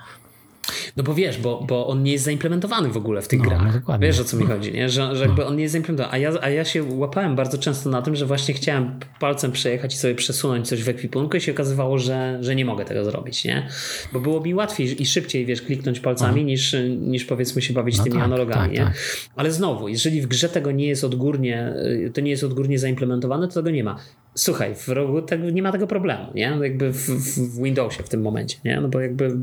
No 0.96 1.02
bo 1.02 1.14
wiesz, 1.14 1.38
bo, 1.38 1.64
bo 1.68 1.86
on 1.86 2.02
nie 2.02 2.12
jest 2.12 2.24
zaimplementowany 2.24 2.88
w 2.88 2.96
ogóle 2.96 3.22
w 3.22 3.28
tych 3.28 3.38
no, 3.38 3.44
grach. 3.44 3.62
No 3.66 3.72
dokładnie. 3.72 4.06
Wiesz 4.06 4.20
o 4.20 4.24
co 4.24 4.36
mi 4.36 4.46
chodzi, 4.46 4.72
nie? 4.72 4.88
Że, 4.88 5.16
że 5.16 5.24
jakby 5.24 5.42
no. 5.42 5.48
on 5.48 5.56
nie 5.56 5.62
jest 5.62 5.72
zaimplementowany. 5.72 6.14
A 6.14 6.18
ja, 6.18 6.32
a 6.40 6.50
ja 6.50 6.64
się 6.64 6.84
łapałem 6.84 7.36
bardzo 7.36 7.58
często 7.58 7.90
na 7.90 8.02
tym, 8.02 8.16
że 8.16 8.26
właśnie 8.26 8.54
chciałem 8.54 9.00
palcem 9.20 9.52
przejechać 9.52 9.94
i 9.94 9.98
sobie 9.98 10.14
przesunąć 10.14 10.68
coś 10.68 10.82
w 10.82 10.88
ekwipunku 10.88 11.36
i 11.36 11.40
się 11.40 11.52
okazywało, 11.52 11.98
że, 11.98 12.38
że 12.40 12.54
nie 12.54 12.64
mogę 12.64 12.84
tego 12.84 13.04
zrobić, 13.04 13.44
nie? 13.44 13.68
Bo 14.12 14.20
było 14.20 14.40
mi 14.40 14.54
łatwiej 14.54 15.02
i 15.02 15.06
szybciej, 15.06 15.46
wiesz, 15.46 15.62
kliknąć 15.62 16.00
palcami 16.00 16.44
niż, 16.44 16.76
niż 16.98 17.24
powiedzmy 17.24 17.62
się 17.62 17.74
bawić 17.74 17.98
no 17.98 18.04
tymi 18.04 18.16
tak, 18.16 18.24
analogami, 18.24 18.76
tak, 18.76 18.86
tak. 18.86 18.96
Ale 19.36 19.52
znowu, 19.52 19.88
jeżeli 19.88 20.20
w 20.20 20.26
grze 20.26 20.48
tego 20.48 20.70
nie 20.72 20.86
jest 20.86 21.04
odgórnie, 21.04 21.74
to 22.14 22.20
nie 22.20 22.30
jest 22.30 22.44
odgórnie 22.44 22.78
zaimplementowane, 22.78 23.48
to 23.48 23.54
tego 23.54 23.70
nie 23.70 23.84
ma. 23.84 23.96
Słuchaj, 24.36 24.74
w 24.74 24.88
rogu 24.88 25.22
tego, 25.22 25.50
nie 25.50 25.62
ma 25.62 25.72
tego 25.72 25.86
problemu, 25.86 26.32
nie? 26.34 26.58
Jakby 26.62 26.92
w, 26.92 26.96
w 26.96 27.62
Windowsie 27.62 28.02
w 28.02 28.08
tym 28.08 28.22
momencie, 28.22 28.56
nie? 28.64 28.80
No 28.80 28.88
bo 28.88 29.00
jakby, 29.00 29.36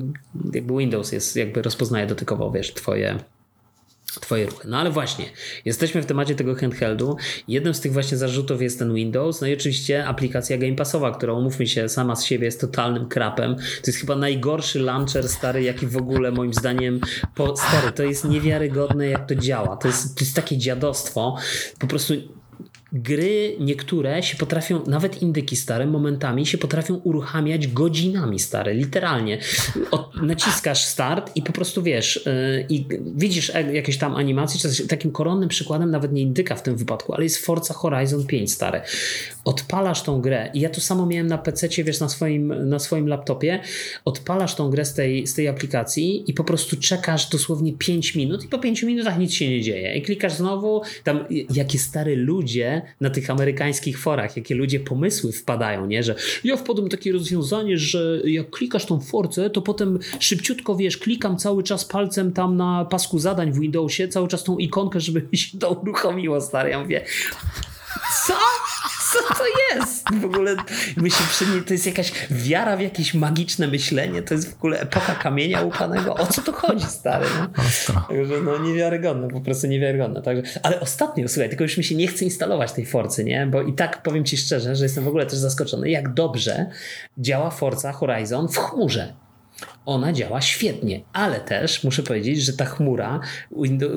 jakby 0.54 0.78
Windows 0.78 1.12
jest, 1.12 1.36
jakby 1.36 1.62
rozpoznaje 1.62 2.08
dotykowo, 2.08 2.52
wiesz, 2.52 2.74
twoje 2.74 3.20
Twoje 4.22 4.46
ruchy. 4.46 4.68
No 4.68 4.78
ale 4.78 4.91
właśnie, 4.91 5.26
jesteśmy 5.66 6.02
w 6.02 6.06
temacie 6.06 6.36
tego 6.36 6.56
handheldu. 6.56 7.18
Jednym 7.48 7.74
z 7.74 7.82
tych 7.82 7.94
właśnie 7.94 8.18
zarzutów 8.18 8.62
jest 8.62 8.80
ten 8.80 8.94
Windows, 8.94 9.41
no 9.41 9.48
i 9.48 9.54
oczywiście 9.54 10.06
aplikacja 10.06 10.58
Game 10.58 10.76
Passowa, 10.76 11.12
która 11.12 11.34
umówmy 11.34 11.68
się, 11.68 11.89
sama 11.89 12.16
z 12.16 12.26
siebie 12.26 12.46
jest 12.46 12.62
totalnym 12.62 13.08
krapem. 13.08 13.56
To 13.56 13.88
jest 13.88 14.00
chyba 14.00 14.16
najgorszy 14.16 14.80
launcher 14.80 15.30
stary, 15.30 15.64
jaki 15.64 15.88
w 15.88 15.98
ogóle 15.98 16.32
moim 16.32 16.54
zdaniem 16.54 17.00
po, 17.36 17.58
stary, 17.58 17.91
to 17.91 18.04
jest 18.04 18.26
niewiarygodne 18.26 19.08
jak 19.08 19.28
to 19.28 19.36
działa. 19.36 19.78
To 19.78 19.88
jest, 19.88 20.18
to 20.18 20.26
jest 20.26 20.36
takie 20.36 20.58
dziadostwo. 20.58 21.38
Po 21.80 21.88
prostu 21.88 22.14
gry 22.94 23.56
niektóre 23.60 24.24
się 24.24 24.38
potrafią, 24.38 24.82
nawet 24.88 25.22
indyki 25.22 25.56
stare, 25.56 25.86
momentami 25.86 26.46
się 26.46 26.58
potrafią 26.58 26.96
uruchamiać 26.96 27.68
godzinami 27.68 28.39
stare, 28.39 28.74
literalnie. 28.74 29.38
Od, 29.91 30.22
naciskasz 30.22 30.86
start 30.86 31.32
i 31.36 31.41
po 31.41 31.54
prostu 31.54 31.84
wiesz, 31.84 32.26
yy, 32.26 32.66
i 32.70 32.86
widzisz 33.16 33.50
e, 33.50 33.74
jakieś 33.74 33.98
tam 33.98 34.16
animacje, 34.16 34.70
takim 34.88 35.12
koronnym 35.12 35.50
przykładem 35.50 35.91
nawet 35.91 36.14
nie 36.14 36.22
indyka 36.22 36.56
w 36.56 36.64
tym 36.64 36.76
wypadku, 36.76 37.14
ale 37.14 37.24
jest 37.24 37.46
Forza 37.46 37.74
Horizon 37.74 38.26
5 38.26 38.52
stare. 38.52 38.82
Odpalasz 39.46 40.04
tą 40.04 40.22
grę 40.22 40.52
i 40.54 40.60
ja 40.60 40.70
to 40.70 40.82
samo 40.82 41.06
miałem 41.06 41.28
na 41.28 41.38
PC, 41.38 41.68
wiesz, 41.84 42.00
na 42.00 42.10
swoim, 42.10 42.70
na 42.70 42.80
swoim 42.80 43.08
laptopie, 43.08 43.60
odpalasz 44.06 44.56
tą 44.56 44.70
grę 44.70 44.86
z 44.86 44.94
tej, 44.94 45.28
z 45.28 45.34
tej 45.34 45.48
aplikacji 45.48 46.32
i 46.32 46.34
po 46.34 46.44
prostu 46.44 46.78
czekasz 46.78 47.30
dosłownie 47.30 47.74
5 47.74 48.16
minut 48.16 48.46
i 48.46 48.48
po 48.48 48.60
5 48.60 48.84
minutach 48.84 49.20
nic 49.20 49.34
się 49.34 49.50
nie 49.50 49.62
dzieje. 49.62 49.96
I 49.96 50.02
klikasz 50.02 50.34
znowu, 50.34 50.82
tam 51.04 51.26
jakie 51.50 51.80
stare 51.80 52.16
ludzie 52.16 52.83
na 53.02 53.10
tych 53.10 53.30
amerykańskich 53.30 54.00
forach, 54.00 54.38
jakie 54.38 54.56
ludzie 54.56 54.80
pomysły 54.80 55.32
wpadają, 55.32 55.86
nie? 55.86 56.04
Że 56.04 56.16
ja 56.44 56.58
wpadłem 56.58 56.90
takie 56.90 57.12
rozwiązanie, 57.12 57.78
że 57.78 58.22
jak 58.26 58.50
klikasz 58.50 58.86
tą 58.86 59.00
forcę, 59.00 59.50
to 59.50 59.62
potem 59.62 60.00
szybciutko, 60.20 60.76
wiesz, 60.76 60.98
klikam 60.98 61.38
cały 61.38 61.64
czas 61.64 61.86
palcem 61.86 62.34
tam 62.34 62.58
na 62.58 62.86
pasku 62.86 63.20
zadań 63.20 63.52
w 63.52 63.60
Windowsie, 63.60 64.08
cały 64.08 64.28
czas 64.28 64.44
tą 64.44 64.58
ikonkę, 64.58 65.00
żeby 65.00 65.28
mi 65.32 65.38
się 65.38 65.58
to 65.58 65.72
uruchomiło, 65.72 66.42
stary. 66.42 66.70
Ja 66.70 66.80
mówię, 66.80 67.06
co? 68.28 68.34
Co 69.14 69.34
to 69.36 69.43
jest? 69.76 70.09
W 70.22 70.26
ogóle 70.26 70.55
myślę, 70.97 71.26
przy 71.30 71.45
niej 71.45 71.61
to 71.61 71.74
jest 71.74 71.86
jakaś 71.86 72.11
wiara 72.32 72.78
w 72.78 72.82
jakieś 72.82 73.14
magiczne 73.14 73.68
myślenie, 73.68 74.22
to 74.22 74.34
jest 74.34 74.51
w 74.51 74.57
ogóle 74.57 74.80
epoka 74.80 75.16
kamienia 75.16 75.61
łupanego. 75.61 76.14
O 76.14 76.28
co 76.28 76.41
to 76.41 76.51
chodzi, 76.51 76.86
stary? 76.86 77.26
No? 77.39 77.47
Także 78.07 78.41
no 78.41 78.57
niewiarygodne, 78.57 79.28
po 79.28 79.41
prostu 79.41 79.68
niewiarygodne. 79.68 80.22
Także, 80.22 80.59
ale 80.64 80.80
ostatnio, 80.80 81.28
słuchaj, 81.28 81.49
tylko 81.49 81.64
już 81.64 81.78
mi 81.78 81.84
się 81.84 81.95
nie 81.95 82.07
chce 82.07 82.26
instalować 82.26 82.72
tej 82.72 82.86
Forcy, 82.86 83.24
nie? 83.24 83.47
Bo 83.47 83.61
i 83.61 83.74
tak 83.74 84.03
powiem 84.03 84.26
ci 84.26 84.38
szczerze, 84.38 84.76
że 84.76 84.86
jestem 84.86 85.03
w 85.03 85.07
ogóle 85.07 85.26
też 85.26 85.39
zaskoczony, 85.39 85.89
jak 85.89 86.14
dobrze 86.14 86.66
działa 87.18 87.49
Forza 87.49 87.91
Horizon 87.91 88.47
w 88.47 88.57
chmurze 88.57 89.22
ona 89.86 90.14
działa 90.14 90.41
świetnie, 90.41 91.01
ale 91.14 91.39
też 91.39 91.84
muszę 91.84 92.03
powiedzieć, 92.03 92.41
że 92.41 92.53
ta 92.53 92.66
chmura 92.66 93.20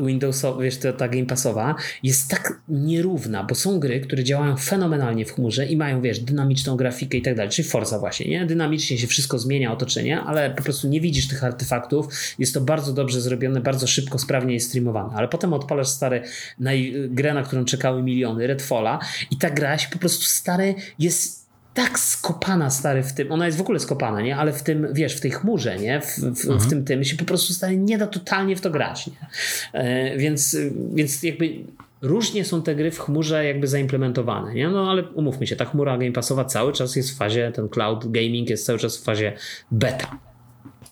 Windowsowa, 0.02 0.62
wiesz, 0.62 0.76
ta, 0.76 0.92
ta 0.92 1.08
Game 1.08 1.26
Passowa 1.26 1.74
jest 2.02 2.30
tak 2.30 2.60
nierówna, 2.68 3.44
bo 3.44 3.54
są 3.54 3.80
gry, 3.80 4.00
które 4.00 4.24
działają 4.24 4.56
fenomenalnie 4.56 5.24
w 5.24 5.32
chmurze 5.32 5.66
i 5.66 5.76
mają, 5.76 6.02
wiesz, 6.02 6.20
dynamiczną 6.20 6.76
grafikę 6.76 7.18
i 7.18 7.22
tak 7.22 7.34
dalej, 7.34 7.50
czyli 7.50 7.68
Forza 7.68 7.98
właśnie, 7.98 8.28
nie? 8.30 8.46
Dynamicznie 8.46 8.98
się 8.98 9.06
wszystko 9.06 9.38
zmienia, 9.38 9.72
otoczenie, 9.72 10.20
ale 10.20 10.50
po 10.50 10.62
prostu 10.62 10.88
nie 10.88 11.00
widzisz 11.00 11.28
tych 11.28 11.44
artefaktów, 11.44 12.06
jest 12.38 12.54
to 12.54 12.60
bardzo 12.60 12.92
dobrze 12.92 13.20
zrobione, 13.20 13.60
bardzo 13.60 13.86
szybko, 13.86 14.18
sprawnie 14.18 14.54
jest 14.54 14.68
streamowane, 14.68 15.14
ale 15.16 15.28
potem 15.28 15.52
odpalasz 15.52 15.88
stare 15.88 16.22
naj, 16.58 16.94
grę, 17.08 17.34
na 17.34 17.42
którą 17.42 17.64
czekały 17.64 18.02
miliony, 18.02 18.46
Redfalla 18.46 18.98
i 19.30 19.36
ta 19.36 19.50
gra 19.50 19.78
się 19.78 19.88
po 19.92 19.98
prostu 19.98 20.24
stary 20.24 20.74
jest 20.98 21.45
tak 21.76 21.98
skopana, 21.98 22.70
stary, 22.70 23.02
w 23.02 23.12
tym, 23.12 23.32
ona 23.32 23.46
jest 23.46 23.58
w 23.58 23.60
ogóle 23.60 23.80
skopana, 23.80 24.20
nie? 24.20 24.36
Ale 24.36 24.52
w 24.52 24.62
tym, 24.62 24.88
wiesz, 24.92 25.16
w 25.16 25.20
tej 25.20 25.30
chmurze, 25.30 25.78
nie? 25.78 26.00
W, 26.00 26.16
w, 26.16 26.24
mhm. 26.24 26.60
w 26.60 26.68
tym 26.68 26.84
tym 26.84 27.04
się 27.04 27.16
po 27.16 27.24
prostu, 27.24 27.52
stary, 27.52 27.76
nie 27.76 27.98
da 27.98 28.06
totalnie 28.06 28.56
w 28.56 28.60
to 28.60 28.70
grać, 28.70 29.06
nie? 29.06 29.26
E, 29.72 30.16
więc, 30.16 30.56
więc 30.94 31.22
jakby 31.22 31.64
różnie 32.02 32.44
są 32.44 32.62
te 32.62 32.74
gry 32.74 32.90
w 32.90 32.98
chmurze 32.98 33.44
jakby 33.44 33.66
zaimplementowane, 33.66 34.54
nie? 34.54 34.68
No 34.68 34.90
ale 34.90 35.02
umówmy 35.02 35.46
się, 35.46 35.56
ta 35.56 35.64
chmura 35.64 35.98
Game 35.98 36.12
Passowa 36.12 36.44
cały 36.44 36.72
czas 36.72 36.96
jest 36.96 37.10
w 37.10 37.16
fazie, 37.16 37.52
ten 37.54 37.68
cloud 37.68 38.10
gaming 38.10 38.50
jest 38.50 38.66
cały 38.66 38.78
czas 38.78 38.98
w 38.98 39.02
fazie 39.02 39.32
beta. 39.70 40.18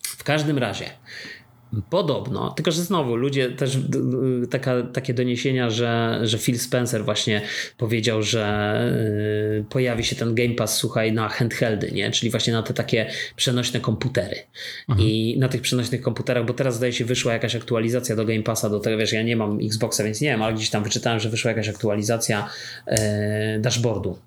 W 0.02 0.24
każdym 0.24 0.58
razie, 0.58 0.84
Podobno, 1.90 2.50
tylko 2.50 2.70
że 2.70 2.82
znowu 2.82 3.16
ludzie 3.16 3.50
też 3.50 3.78
taka, 4.50 4.82
takie 4.82 5.14
doniesienia, 5.14 5.70
że, 5.70 6.20
że 6.22 6.38
Phil 6.38 6.58
Spencer 6.58 7.04
właśnie 7.04 7.42
powiedział, 7.78 8.22
że 8.22 8.74
y, 9.60 9.64
pojawi 9.70 10.04
się 10.04 10.16
ten 10.16 10.34
Game 10.34 10.54
Pass, 10.54 10.76
słuchaj, 10.76 11.12
na 11.12 11.28
handheldy, 11.28 11.92
nie? 11.92 12.10
czyli 12.10 12.30
właśnie 12.30 12.52
na 12.52 12.62
te 12.62 12.74
takie 12.74 13.06
przenośne 13.36 13.80
komputery. 13.80 14.36
Mhm. 14.88 15.08
I 15.08 15.36
na 15.38 15.48
tych 15.48 15.60
przenośnych 15.60 16.00
komputerach, 16.00 16.46
bo 16.46 16.54
teraz 16.54 16.76
zdaje 16.76 16.92
się 16.92 17.04
wyszła 17.04 17.32
jakaś 17.32 17.56
aktualizacja 17.56 18.16
do 18.16 18.24
Game 18.24 18.42
Passa, 18.42 18.70
do 18.70 18.80
tego 18.80 18.98
wiesz, 18.98 19.12
ja 19.12 19.22
nie 19.22 19.36
mam 19.36 19.58
Xboxa, 19.62 20.04
więc 20.04 20.20
nie 20.20 20.28
wiem, 20.28 20.42
ale 20.42 20.54
gdzieś 20.54 20.70
tam 20.70 20.84
wyczytałem, 20.84 21.20
że 21.20 21.28
wyszła 21.28 21.50
jakaś 21.50 21.68
aktualizacja 21.68 22.48
e, 22.86 23.58
dashboardu. 23.58 24.18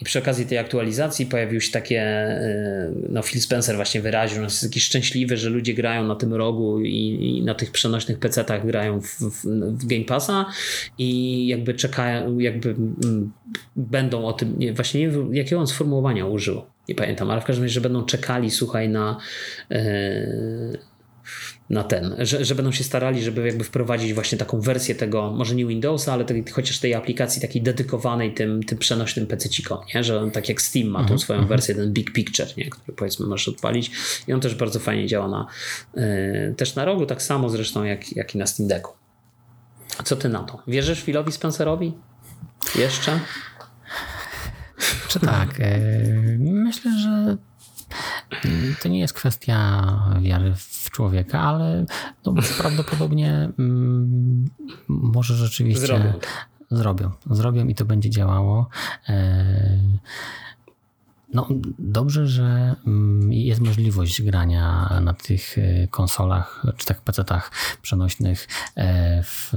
I 0.00 0.04
przy 0.04 0.18
okazji 0.18 0.46
tej 0.46 0.58
aktualizacji 0.58 1.26
pojawił 1.26 1.60
się 1.60 1.72
takie, 1.72 2.02
e, 2.02 2.92
no 3.08 3.22
Phil 3.22 3.40
Spencer 3.40 3.76
właśnie 3.76 4.00
wyraził, 4.00 4.36
że 4.36 4.42
jest 4.42 4.62
jakiś 4.62 4.84
szczęśliwy, 4.84 5.36
że 5.36 5.50
ludzie 5.50 5.74
grają 5.74 6.06
na 6.06 6.14
tym 6.14 6.34
rogu 6.34 6.80
i, 6.90 7.38
i 7.38 7.42
na 7.42 7.54
tych 7.54 7.70
przenośnych 7.70 8.18
PC-tach 8.18 8.66
grają 8.66 9.00
w, 9.00 9.06
w, 9.06 9.46
w, 9.78 9.86
Game 9.86 10.04
Passa 10.04 10.46
i 10.98 11.46
jakby 11.46 11.74
czekają, 11.74 12.38
jakby 12.38 12.70
m, 12.70 12.96
mm, 13.04 13.32
będą 13.76 14.24
o 14.24 14.32
tym, 14.32 14.58
nie, 14.58 14.72
właśnie 14.72 15.00
nie 15.00 15.08
wiem, 15.08 15.34
jakiego 15.34 15.60
on 15.60 15.66
sformułowania 15.66 16.26
użył, 16.26 16.62
nie 16.88 16.94
pamiętam, 16.94 17.30
ale 17.30 17.40
w 17.40 17.44
każdym 17.44 17.64
razie, 17.64 17.74
że 17.74 17.80
będą 17.80 18.04
czekali, 18.04 18.50
słuchaj, 18.50 18.88
na, 18.88 19.18
yy, 19.70 19.78
na 21.70 21.84
ten, 21.84 22.14
że, 22.18 22.44
że 22.44 22.54
będą 22.54 22.72
się 22.72 22.84
starali, 22.84 23.22
żeby 23.22 23.46
jakby 23.46 23.64
wprowadzić 23.64 24.14
właśnie 24.14 24.38
taką 24.38 24.60
wersję 24.60 24.94
tego, 24.94 25.30
może 25.30 25.54
nie 25.54 25.66
Windowsa, 25.66 26.12
ale 26.12 26.24
tej, 26.24 26.44
chociaż 26.52 26.78
tej 26.78 26.94
aplikacji 26.94 27.42
takiej 27.42 27.62
dedykowanej 27.62 28.34
tym, 28.34 28.62
tym 28.62 28.78
przenośnym 28.78 29.26
pececikom, 29.26 29.78
nie? 29.94 30.04
że 30.04 30.20
on 30.20 30.30
tak 30.30 30.48
jak 30.48 30.62
Steam 30.62 30.88
ma 30.88 30.98
tą 30.98 31.02
mhm, 31.02 31.18
swoją 31.18 31.38
mhm. 31.38 31.48
wersję, 31.48 31.74
ten 31.74 31.92
Big 31.92 32.12
Picture, 32.12 32.48
nie? 32.56 32.70
który 32.70 32.96
powiedzmy 32.96 33.26
możesz 33.26 33.48
odpalić 33.48 33.90
i 34.28 34.32
on 34.32 34.40
też 34.40 34.54
bardzo 34.54 34.80
fajnie 34.80 35.06
działa 35.06 35.28
na, 35.28 35.46
yy, 35.94 36.54
też 36.56 36.74
na 36.74 36.84
rogu, 36.84 37.06
tak 37.06 37.22
samo 37.22 37.48
zresztą 37.48 37.84
jak, 37.84 38.16
jak 38.16 38.34
i 38.34 38.38
na 38.38 38.46
Steam 38.46 38.68
Decku. 38.68 38.92
Co 40.04 40.16
ty 40.16 40.28
na 40.28 40.42
to? 40.42 40.62
Wierzysz 40.66 41.02
Philowi 41.02 41.32
Spencerowi? 41.32 41.92
Jeszcze? 42.78 43.20
Czy 45.08 45.20
tak? 45.20 45.60
E, 45.60 45.78
myślę, 46.38 46.90
że 46.98 47.36
to 48.82 48.88
nie 48.88 49.00
jest 49.00 49.14
kwestia 49.14 49.84
wiary 50.20 50.54
w 50.56 50.79
człowieka, 50.90 51.40
ale 51.40 51.84
no, 52.26 52.34
prawdopodobnie 52.60 53.50
mm, 53.58 54.44
może 54.88 55.34
rzeczywiście 55.34 55.86
zrobią. 55.86 56.12
zrobią. 56.70 57.10
Zrobią 57.30 57.66
i 57.66 57.74
to 57.74 57.84
będzie 57.84 58.10
działało. 58.10 58.68
E, 59.08 59.78
no, 61.34 61.48
dobrze, 61.78 62.26
że 62.26 62.76
mm, 62.86 63.32
jest 63.32 63.60
możliwość 63.60 64.22
grania 64.22 64.90
na 65.02 65.14
tych 65.14 65.58
e, 65.58 65.88
konsolach 65.88 66.66
czy 66.76 66.86
tak 66.86 67.00
PC-tach 67.00 67.50
przenośnych 67.82 68.48
e, 68.76 69.22
w, 69.22 69.52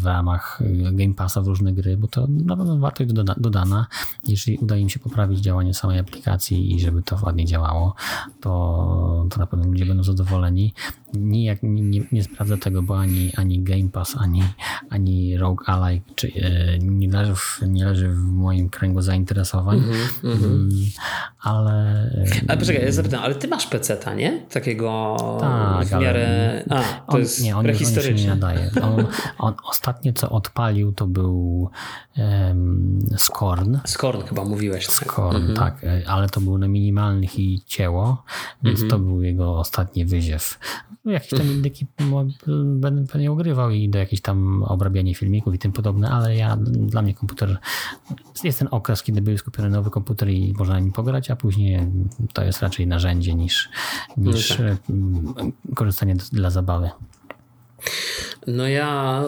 w 0.00 0.06
ramach 0.06 0.60
Game 0.92 1.14
Passa 1.14 1.40
w 1.40 1.46
różne 1.46 1.72
gry, 1.72 1.96
bo 1.96 2.08
to 2.08 2.26
na 2.30 2.56
pewno 2.56 2.78
wartość 2.78 3.12
dodana. 3.36 3.86
Jeżeli 4.26 4.58
uda 4.58 4.76
im 4.76 4.88
się 4.88 5.00
poprawić 5.00 5.40
działanie 5.40 5.74
samej 5.74 5.98
aplikacji 5.98 6.74
i 6.74 6.80
żeby 6.80 7.02
to 7.02 7.18
ładnie 7.22 7.46
działało, 7.46 7.94
to, 8.40 9.26
to 9.30 9.40
na 9.40 9.46
pewno 9.46 9.66
ludzie 9.66 9.86
będą 9.86 10.02
zadowoleni. 10.02 10.74
Nijak 11.14 11.58
nie, 11.62 11.82
nie, 11.82 12.00
nie 12.12 12.24
sprawdzę 12.24 12.58
tego, 12.58 12.82
bo 12.82 12.98
ani, 12.98 13.32
ani 13.36 13.62
Game 13.62 13.88
Pass, 13.88 14.16
ani, 14.18 14.42
ani 14.90 15.36
Rogue 15.36 15.64
Ally 15.66 16.00
czy, 16.14 16.28
e, 16.28 16.78
nie, 16.78 17.08
leży 17.08 17.34
w, 17.34 17.60
nie 17.68 17.84
leży 17.84 18.08
w 18.08 18.18
moim 18.18 18.68
kręgu 18.68 19.02
zainteresowań. 19.02 19.82
Mm 20.24 20.38
-hmm, 20.38 20.98
ale. 21.40 22.10
Ale 22.48 22.58
poczekaj, 22.58 22.84
ja 22.84 22.92
zapytam, 22.92 23.22
ale 23.22 23.34
ty 23.34 23.48
masz 23.48 23.66
PC-ta, 23.66 24.14
nie? 24.14 24.46
Takiego 24.52 25.16
tak, 25.40 25.86
w 25.86 25.92
miarę. 25.92 26.64
A, 26.70 26.82
to 26.82 26.82
on, 27.06 27.20
jest 27.20 27.42
nie, 27.42 27.56
on 27.56 27.66
on 27.66 28.14
nie 28.14 28.26
nadaje. 28.26 28.70
On, 28.82 29.06
on, 29.38 29.54
ostatnie 29.64 30.12
co 30.12 30.30
odpalił 30.30 30.92
to 30.92 31.06
był 31.06 31.70
um, 32.16 32.98
Skorn. 33.16 33.78
Skorn 33.84 34.22
chyba 34.22 34.44
mówiłeś. 34.44 34.86
Tak. 34.86 34.94
Skorn, 34.94 35.36
mhm. 35.36 35.56
tak, 35.56 35.86
ale 36.06 36.28
to 36.28 36.40
był 36.40 36.58
na 36.58 36.68
minimalnych 36.68 37.38
i 37.38 37.62
cięło, 37.66 38.24
więc 38.62 38.82
mhm. 38.82 38.90
to 38.90 39.06
był 39.06 39.22
jego 39.22 39.58
ostatni 39.58 40.04
wyziew. 40.04 40.58
Jakieś 41.04 41.30
tam 41.30 41.46
indyki 41.46 41.86
będę 42.64 43.06
pewnie 43.12 43.32
ogrywał 43.32 43.70
i 43.70 43.88
do 43.88 43.98
jakichś 43.98 44.22
tam 44.22 44.62
obrabiania 44.62 45.14
filmików 45.14 45.54
i 45.54 45.58
tym 45.58 45.72
podobne, 45.72 46.10
ale 46.10 46.36
ja, 46.36 46.56
dla 46.66 47.02
mnie 47.02 47.14
komputer, 47.14 47.58
jest 48.44 48.58
ten 48.58 48.68
okres, 48.70 49.02
kiedy 49.02 49.22
był 49.22 49.38
skupiony 49.38 49.70
nowy 49.70 49.90
komputer 49.90 50.28
i 50.28 50.54
można 50.58 50.80
nim 50.80 50.92
pograć, 50.92 51.30
a 51.30 51.36
później 51.36 51.80
to 52.32 52.44
jest 52.44 52.62
raczej 52.62 52.86
narzędzie 52.86 53.34
niż, 53.34 53.68
niż 54.16 54.58
no 54.58 54.64
tak. 54.68 54.90
Mm, 54.90 55.52
korzystanie 55.74 56.16
dla 56.32 56.50
zabawy. 56.50 56.90
No 58.46 58.68
ja 58.68 59.24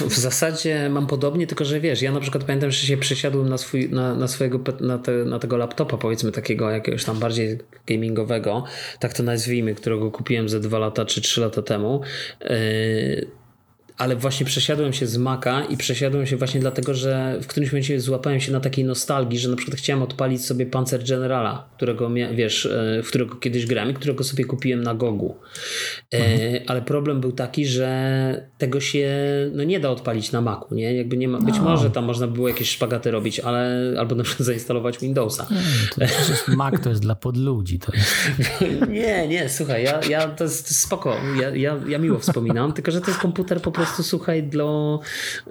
y, 0.00 0.08
w 0.08 0.18
zasadzie 0.18 0.88
mam 0.90 1.06
podobnie, 1.06 1.46
tylko 1.46 1.64
że 1.64 1.80
wiesz, 1.80 2.02
ja 2.02 2.12
na 2.12 2.20
przykład 2.20 2.44
pamiętam, 2.44 2.70
że 2.70 2.86
się 2.86 2.96
przesiadłem 2.96 3.48
na, 3.48 3.58
swój, 3.58 3.90
na, 3.90 4.14
na 4.14 4.28
swojego, 4.28 4.60
na, 4.80 4.98
te, 4.98 5.12
na 5.12 5.38
tego 5.38 5.56
laptopa, 5.56 5.96
powiedzmy 5.96 6.32
takiego 6.32 6.70
jakiegoś 6.70 7.04
tam 7.04 7.18
bardziej 7.18 7.58
gamingowego, 7.86 8.64
tak 9.00 9.12
to 9.14 9.22
nazwijmy, 9.22 9.74
którego 9.74 10.10
kupiłem 10.10 10.48
ze 10.48 10.60
dwa 10.60 10.78
lata 10.78 11.04
czy 11.04 11.20
trzy 11.20 11.40
lata 11.40 11.62
temu. 11.62 12.00
Yy, 12.40 13.41
ale 14.02 14.16
właśnie 14.16 14.46
przesiadłem 14.46 14.92
się 14.92 15.06
z 15.06 15.16
Maca 15.16 15.64
i 15.64 15.76
przesiadłem 15.76 16.26
się 16.26 16.36
właśnie 16.36 16.60
dlatego, 16.60 16.94
że 16.94 17.38
w 17.42 17.46
którymś 17.46 17.72
momencie 17.72 18.00
złapałem 18.00 18.40
się 18.40 18.52
na 18.52 18.60
takiej 18.60 18.84
nostalgii, 18.84 19.38
że 19.38 19.48
na 19.48 19.56
przykład 19.56 19.78
chciałem 19.78 20.02
odpalić 20.02 20.44
sobie 20.44 20.66
Panzer 20.66 21.04
Generala, 21.04 21.68
którego 21.76 22.10
wiesz, 22.34 22.66
e, 22.66 23.02
w 23.02 23.08
którego 23.08 23.34
kiedyś 23.34 23.66
grałem 23.66 23.90
i 23.90 23.94
którego 23.94 24.24
sobie 24.24 24.44
kupiłem 24.44 24.82
na 24.82 24.94
Gogu. 24.94 25.36
E, 26.14 26.16
mhm. 26.16 26.62
Ale 26.66 26.82
problem 26.82 27.20
był 27.20 27.32
taki, 27.32 27.66
że 27.66 28.48
tego 28.58 28.80
się 28.80 29.10
no, 29.52 29.64
nie 29.64 29.80
da 29.80 29.90
odpalić 29.90 30.32
na 30.32 30.40
Macu, 30.40 30.74
nie? 30.74 30.94
Jakby 30.94 31.16
nie 31.16 31.28
ma, 31.28 31.38
być 31.38 31.56
no. 31.56 31.62
może 31.62 31.90
tam 31.90 32.04
można 32.04 32.26
było 32.26 32.48
jakieś 32.48 32.70
szpagaty 32.70 33.10
robić, 33.10 33.40
ale 33.40 33.94
albo 33.98 34.14
na 34.14 34.22
przykład 34.22 34.46
zainstalować 34.52 34.98
Windowsa. 34.98 35.46
Nie, 35.50 35.58
to 35.94 36.02
jest, 36.02 36.48
Mac 36.58 36.74
to 36.82 36.88
jest 36.88 37.02
dla 37.02 37.14
podludzi. 37.14 37.78
To 37.78 37.92
jest. 37.96 38.14
nie, 38.88 39.28
nie, 39.28 39.48
słuchaj, 39.48 39.84
ja, 39.84 40.00
ja 40.08 40.28
to 40.28 40.44
jest 40.44 40.80
spoko, 40.80 41.16
ja, 41.40 41.50
ja, 41.50 41.80
ja 41.88 41.98
miło 41.98 42.18
wspominam, 42.18 42.72
tylko 42.72 42.90
że 42.90 43.00
to 43.00 43.06
jest 43.06 43.20
komputer 43.20 43.62
po 43.62 43.72
prostu, 43.72 43.91
słuchaj, 44.02 44.42
dla, 44.42 44.98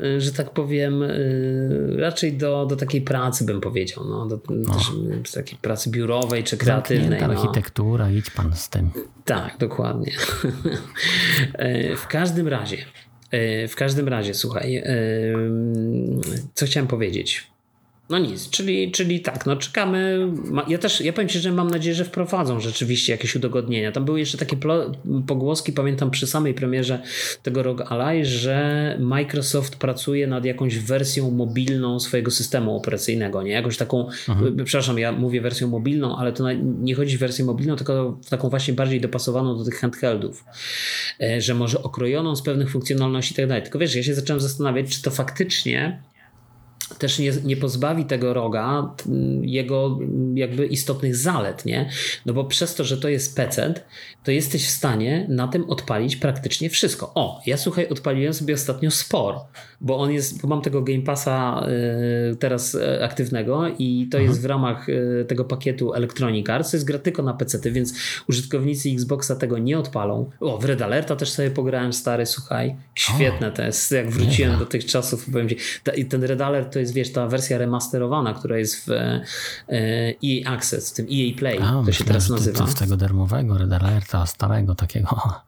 y, 0.04 0.22
że 0.22 0.32
tak 0.32 0.50
powiem, 0.50 1.04
y, 1.04 1.96
raczej 1.98 2.34
do, 2.34 2.66
do 2.66 2.76
takiej 2.76 3.02
pracy 3.02 3.46
bym 3.46 3.62
powiedział, 3.62 4.06
no, 4.06 4.26
do, 4.26 4.40
no. 4.50 4.74
Też, 4.74 5.32
takiej 5.32 5.60
pracy 5.60 5.90
biurowej 5.90 6.44
czy 6.44 6.58
kreatywnej. 6.58 7.22
No. 7.22 7.28
architektura, 7.28 8.12
idź 8.12 8.30
pan 8.30 8.56
z 8.56 8.70
tym. 8.70 8.90
Tak, 9.26 9.58
dokładnie. 9.58 10.12
E, 11.54 11.96
w 11.96 12.08
każdym 12.08 12.48
razie, 12.48 12.78
e, 13.32 13.68
w 13.68 13.76
każdym 13.76 14.08
razie, 14.08 14.34
słuchaj, 14.34 14.76
e, 14.76 14.86
co 16.54 16.66
chciałem 16.66 16.88
powiedzieć? 16.88 17.51
No 18.12 18.20
nic, 18.20 18.50
czyli, 18.50 18.92
czyli 18.92 19.20
tak, 19.20 19.46
no 19.46 19.56
czekamy. 19.56 20.28
Ja 20.68 20.78
też, 20.78 21.02
ja 21.02 21.14
powiem 21.14 21.30
Ci, 21.30 21.40
że 21.40 21.52
mam 21.52 21.70
nadzieję, 21.70 21.96
że 21.96 22.06
wprowadzą 22.06 22.60
rzeczywiście 22.60 23.12
jakieś 23.12 23.36
udogodnienia. 23.36 23.92
Tam 23.92 24.06
były 24.06 24.20
jeszcze 24.20 24.38
takie 24.38 24.58
pogłoski, 25.28 25.74
pamiętam 25.74 26.12
przy 26.12 26.28
samej 26.28 26.54
premierze 26.54 27.02
tego 27.44 27.64
ROG 27.64 27.92
Ally, 27.92 28.26
że 28.26 28.98
Microsoft 29.00 29.76
pracuje 29.76 30.28
nad 30.28 30.46
jakąś 30.46 30.80
wersją 30.80 31.32
mobilną 31.32 32.00
swojego 32.00 32.32
systemu 32.32 32.76
operacyjnego, 32.76 33.44
nie? 33.44 33.52
Jakąś 33.52 33.78
taką, 33.78 34.08
mhm. 34.30 34.66
przepraszam, 34.66 35.00
ja 35.00 35.12
mówię 35.12 35.42
wersją 35.42 35.68
mobilną, 35.68 36.18
ale 36.18 36.34
to 36.34 36.52
nie 36.62 36.96
chodzi 36.96 37.16
o 37.16 37.20
wersję 37.20 37.46
mobilną, 37.46 37.76
tylko 37.76 38.18
taką 38.30 38.50
właśnie 38.50 38.74
bardziej 38.74 39.02
dopasowaną 39.02 39.58
do 39.58 39.66
tych 39.66 39.80
handheldów, 39.80 40.46
e, 41.22 41.42
że 41.42 41.54
może 41.54 41.84
okrojoną 41.84 42.36
z 42.36 42.42
pewnych 42.42 42.72
funkcjonalności 42.72 43.34
i 43.34 43.36
tak 43.36 43.48
dalej. 43.48 43.64
Tylko 43.64 43.80
wiesz, 43.80 43.96
ja 43.96 44.04
się 44.04 44.14
zacząłem 44.14 44.40
zastanawiać, 44.42 44.90
czy 44.90 45.02
to 45.02 45.12
faktycznie 45.12 46.02
też 47.02 47.20
nie, 47.20 47.32
nie 47.44 47.58
pozbawi 47.58 48.06
tego 48.06 48.34
roga 48.34 48.96
jego 49.42 50.00
jakby 50.36 50.66
istotnych 50.66 51.16
zalet, 51.16 51.66
nie? 51.66 51.90
No 52.26 52.34
bo 52.34 52.46
przez 52.46 52.76
to, 52.76 52.84
że 52.84 52.98
to 52.98 53.10
jest 53.10 53.36
PC, 53.36 53.74
to 54.24 54.32
jesteś 54.32 54.68
w 54.68 54.70
stanie 54.70 55.26
na 55.30 55.48
tym 55.48 55.70
odpalić 55.70 56.16
praktycznie 56.16 56.70
wszystko. 56.70 57.12
O, 57.16 57.42
ja 57.46 57.58
słuchaj, 57.58 57.88
odpaliłem 57.90 58.34
sobie 58.34 58.54
ostatnio 58.54 58.92
Spor, 58.92 59.36
bo 59.82 59.98
on 59.98 60.12
jest, 60.12 60.42
bo 60.42 60.48
mam 60.48 60.62
tego 60.62 60.82
Game 60.82 61.02
Passa 61.02 61.68
y, 62.32 62.36
teraz 62.36 62.76
y, 62.76 63.04
aktywnego 63.04 63.68
i 63.80 64.08
to 64.12 64.18
mhm. 64.18 64.30
jest 64.30 64.42
w 64.42 64.46
ramach 64.46 64.90
y, 64.90 65.26
tego 65.28 65.46
pakietu 65.46 65.94
Electronic 65.94 66.50
Arts, 66.50 66.72
to 66.72 66.78
jest 66.78 66.88
gra 66.88 67.00
tylko 67.00 67.24
na 67.24 67.34
PC, 67.34 67.72
więc 67.72 67.94
użytkownicy 68.30 68.90
Xboxa 68.90 69.36
tego 69.36 69.58
nie 69.58 69.80
odpalą. 69.80 70.30
O, 70.40 70.58
w 70.58 70.66
Red 70.66 70.82
Alerta 70.82 71.16
też 71.16 71.32
sobie 71.32 71.52
pograłem 71.52 71.94
stary, 71.94 72.26
słuchaj, 72.26 72.76
świetne 72.96 73.48
o, 73.48 73.52
to 73.52 73.64
jest, 73.64 73.92
jak 73.92 74.10
wróciłem 74.10 74.60
do 74.60 74.66
tych 74.66 74.86
czasów, 74.86 75.26
powiem 75.32 75.50
ci, 75.50 75.58
ten 76.10 76.24
Red 76.24 76.42
Alert 76.42 76.74
to 76.74 76.80
jest, 76.80 76.91
wiesz, 76.94 77.12
ta 77.12 77.28
wersja 77.28 77.58
remasterowana, 77.58 78.34
która 78.34 78.58
jest 78.58 78.86
w 78.86 78.90
EA 80.24 80.54
Access, 80.54 80.92
w 80.92 80.94
tym 80.94 81.06
EA 81.12 81.38
Play, 81.38 81.60
A, 81.62 81.84
to 81.86 81.92
się 81.92 82.04
teraz 82.04 82.30
nazywa. 82.30 82.60
To, 82.60 82.68
z 82.68 82.76
tego 82.76 82.98
darmowego 82.98 83.58
Red 83.58 83.74
Alerta, 83.74 84.26
starego 84.26 84.76
takiego. 84.76 85.42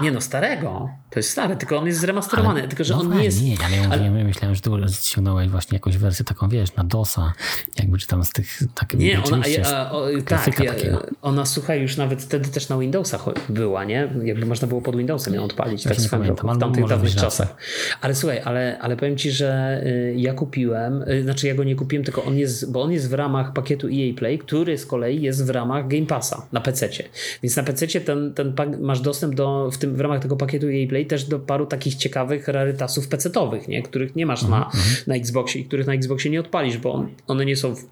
Nie 0.00 0.10
no, 0.10 0.20
starego. 0.20 0.88
To 1.10 1.18
jest 1.18 1.30
stary, 1.30 1.56
tylko 1.56 1.78
on 1.78 1.86
jest 1.86 2.00
zremasterowany, 2.00 2.60
ale, 2.60 2.68
tylko 2.68 2.84
że 2.84 2.94
no 2.94 3.00
on 3.00 3.16
nie 3.16 3.24
jest... 3.24 3.42
Nie, 3.42 3.56
ale 3.64 3.76
ja 3.76 3.88
ale... 3.90 4.10
myślałem, 4.10 4.54
że 4.54 4.60
ty 4.60 4.70
ściągnąłeś 4.92 5.48
właśnie 5.48 5.76
jakąś 5.76 5.96
wersję 5.96 6.24
taką, 6.24 6.48
wiesz, 6.48 6.74
na 6.74 6.84
DOSa, 6.84 7.32
jakby 7.78 7.98
czy 7.98 8.06
tam 8.06 8.24
z 8.24 8.30
tych... 8.30 8.58
Tak, 8.74 8.94
nie, 8.94 9.22
ona, 9.22 9.42
a, 9.64 9.90
o, 9.90 10.06
tak, 10.26 10.60
ja, 10.60 10.74
ona 11.22 11.46
słuchaj, 11.46 11.82
już 11.82 11.96
nawet 11.96 12.22
wtedy 12.22 12.48
też 12.48 12.68
na 12.68 12.78
Windowsach 12.78 13.24
była, 13.48 13.84
nie? 13.84 14.08
Jakby 14.24 14.46
można 14.46 14.68
było 14.68 14.80
pod 14.80 14.96
Windowsem 14.96 15.34
ją 15.34 15.44
odpalić, 15.44 15.82
tak 15.82 16.00
swoją 16.00 16.22
drogą, 16.24 16.54
w 16.54 16.58
tamtych 16.58 16.88
dawnych 16.88 17.14
czasach. 17.14 17.56
Ale 18.00 18.14
słuchaj, 18.14 18.40
ale, 18.44 18.78
ale 18.80 18.96
powiem 18.96 19.16
ci, 19.16 19.30
że 19.30 19.80
y, 19.86 20.14
ja 20.16 20.34
kupiłem, 20.34 20.85
y, 21.08 21.22
znaczy 21.22 21.46
ja 21.46 21.54
go 21.54 21.64
nie 21.64 21.74
kupiłem, 21.74 22.04
tylko 22.04 22.24
on 22.24 22.38
jest, 22.38 22.72
bo 22.72 22.82
on 22.82 22.92
jest 22.92 23.10
w 23.10 23.12
ramach 23.12 23.52
pakietu 23.52 23.86
EA 23.86 24.14
Play, 24.16 24.38
który 24.38 24.78
z 24.78 24.86
kolei 24.86 25.22
jest 25.22 25.46
w 25.46 25.50
ramach 25.50 25.88
Game 25.88 26.06
Passa 26.06 26.46
na 26.52 26.60
PC-cie. 26.60 27.04
Więc 27.42 27.56
na 27.56 27.62
PC-cie 27.62 28.00
ten, 28.00 28.34
ten 28.34 28.54
masz 28.80 29.00
dostęp 29.00 29.34
do, 29.34 29.70
w, 29.70 29.78
tym, 29.78 29.96
w 29.96 30.00
ramach 30.00 30.22
tego 30.22 30.36
pakietu 30.36 30.66
EA 30.66 30.88
Play 30.88 31.06
też 31.06 31.24
do 31.24 31.38
paru 31.38 31.66
takich 31.66 31.94
ciekawych 31.94 32.48
rarytasów 32.48 33.08
PC-towych, 33.08 33.68
nie? 33.68 33.82
których 33.82 34.16
nie 34.16 34.26
masz 34.26 34.42
na, 34.42 34.64
mhm, 34.64 34.64
mhm. 34.64 34.96
na 35.06 35.14
Xboxie 35.14 35.60
i 35.60 35.64
których 35.64 35.86
na 35.86 35.94
Xboxie 35.94 36.30
nie 36.30 36.40
odpalisz, 36.40 36.78
bo 36.78 37.06
one 37.26 37.44
nie 37.44 37.56
są 37.56 37.74
w, 37.74 37.84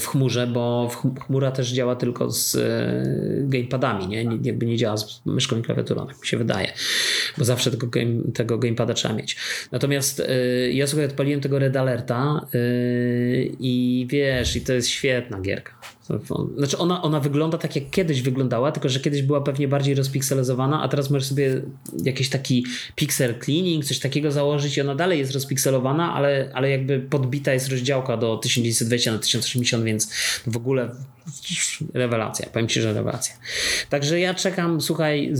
w 0.00 0.06
chmurze, 0.06 0.46
bo 0.46 0.90
chmura 1.26 1.50
też 1.50 1.72
działa 1.72 1.96
tylko 1.96 2.30
z 2.30 2.54
e, 2.54 3.48
gamepadami, 3.48 4.08
nie? 4.08 4.24
Jakby 4.42 4.66
nie 4.66 4.76
działa 4.76 4.96
z 4.96 5.22
myszką 5.26 5.58
i 5.58 5.62
klawiaturą, 5.62 6.06
tak 6.06 6.20
mi 6.20 6.26
się 6.26 6.36
wydaje, 6.36 6.72
bo 7.38 7.44
zawsze 7.44 7.70
tego, 7.70 7.86
game, 7.86 8.22
tego 8.34 8.58
gamepada 8.58 8.94
trzeba 8.94 9.14
mieć. 9.14 9.36
Natomiast 9.72 10.20
e, 10.20 10.34
ja 10.72 10.86
sobie 10.86 11.04
odpaliłem 11.04 11.40
tego 11.40 11.58
Red 11.58 11.76
Alerta 11.76 12.46
i 13.60 14.06
wiesz, 14.10 14.56
i 14.56 14.60
to 14.60 14.72
jest 14.72 14.88
świetna 14.88 15.40
gierka. 15.40 15.72
Znaczy 16.56 16.78
ona, 16.78 17.02
ona 17.02 17.20
wygląda 17.20 17.58
tak 17.58 17.76
jak 17.76 17.90
kiedyś 17.90 18.22
wyglądała, 18.22 18.72
tylko 18.72 18.88
że 18.88 19.00
kiedyś 19.00 19.22
była 19.22 19.40
pewnie 19.40 19.68
bardziej 19.68 19.94
rozpikselizowana, 19.94 20.82
a 20.82 20.88
teraz 20.88 21.10
możesz 21.10 21.28
sobie 21.28 21.62
jakiś 22.04 22.28
taki 22.28 22.66
pixel 22.94 23.34
cleaning, 23.44 23.84
coś 23.84 23.98
takiego 23.98 24.32
założyć 24.32 24.76
i 24.76 24.80
ona 24.80 24.94
dalej 24.94 25.18
jest 25.18 25.32
rozpikselowana, 25.32 26.14
ale, 26.14 26.50
ale 26.54 26.70
jakby 26.70 27.00
podbita 27.00 27.52
jest 27.52 27.68
rozdziałka 27.68 28.16
do 28.16 28.36
1920 28.36 29.12
na 29.12 29.18
1080, 29.18 29.84
więc 29.84 30.12
w 30.46 30.56
ogóle 30.56 30.90
rewelacja. 31.94 32.48
Powiem 32.52 32.68
Ci, 32.68 32.80
że 32.80 32.92
rewelacja. 32.92 33.34
Także 33.88 34.20
ja 34.20 34.34
czekam, 34.34 34.80
słuchaj, 34.80 35.34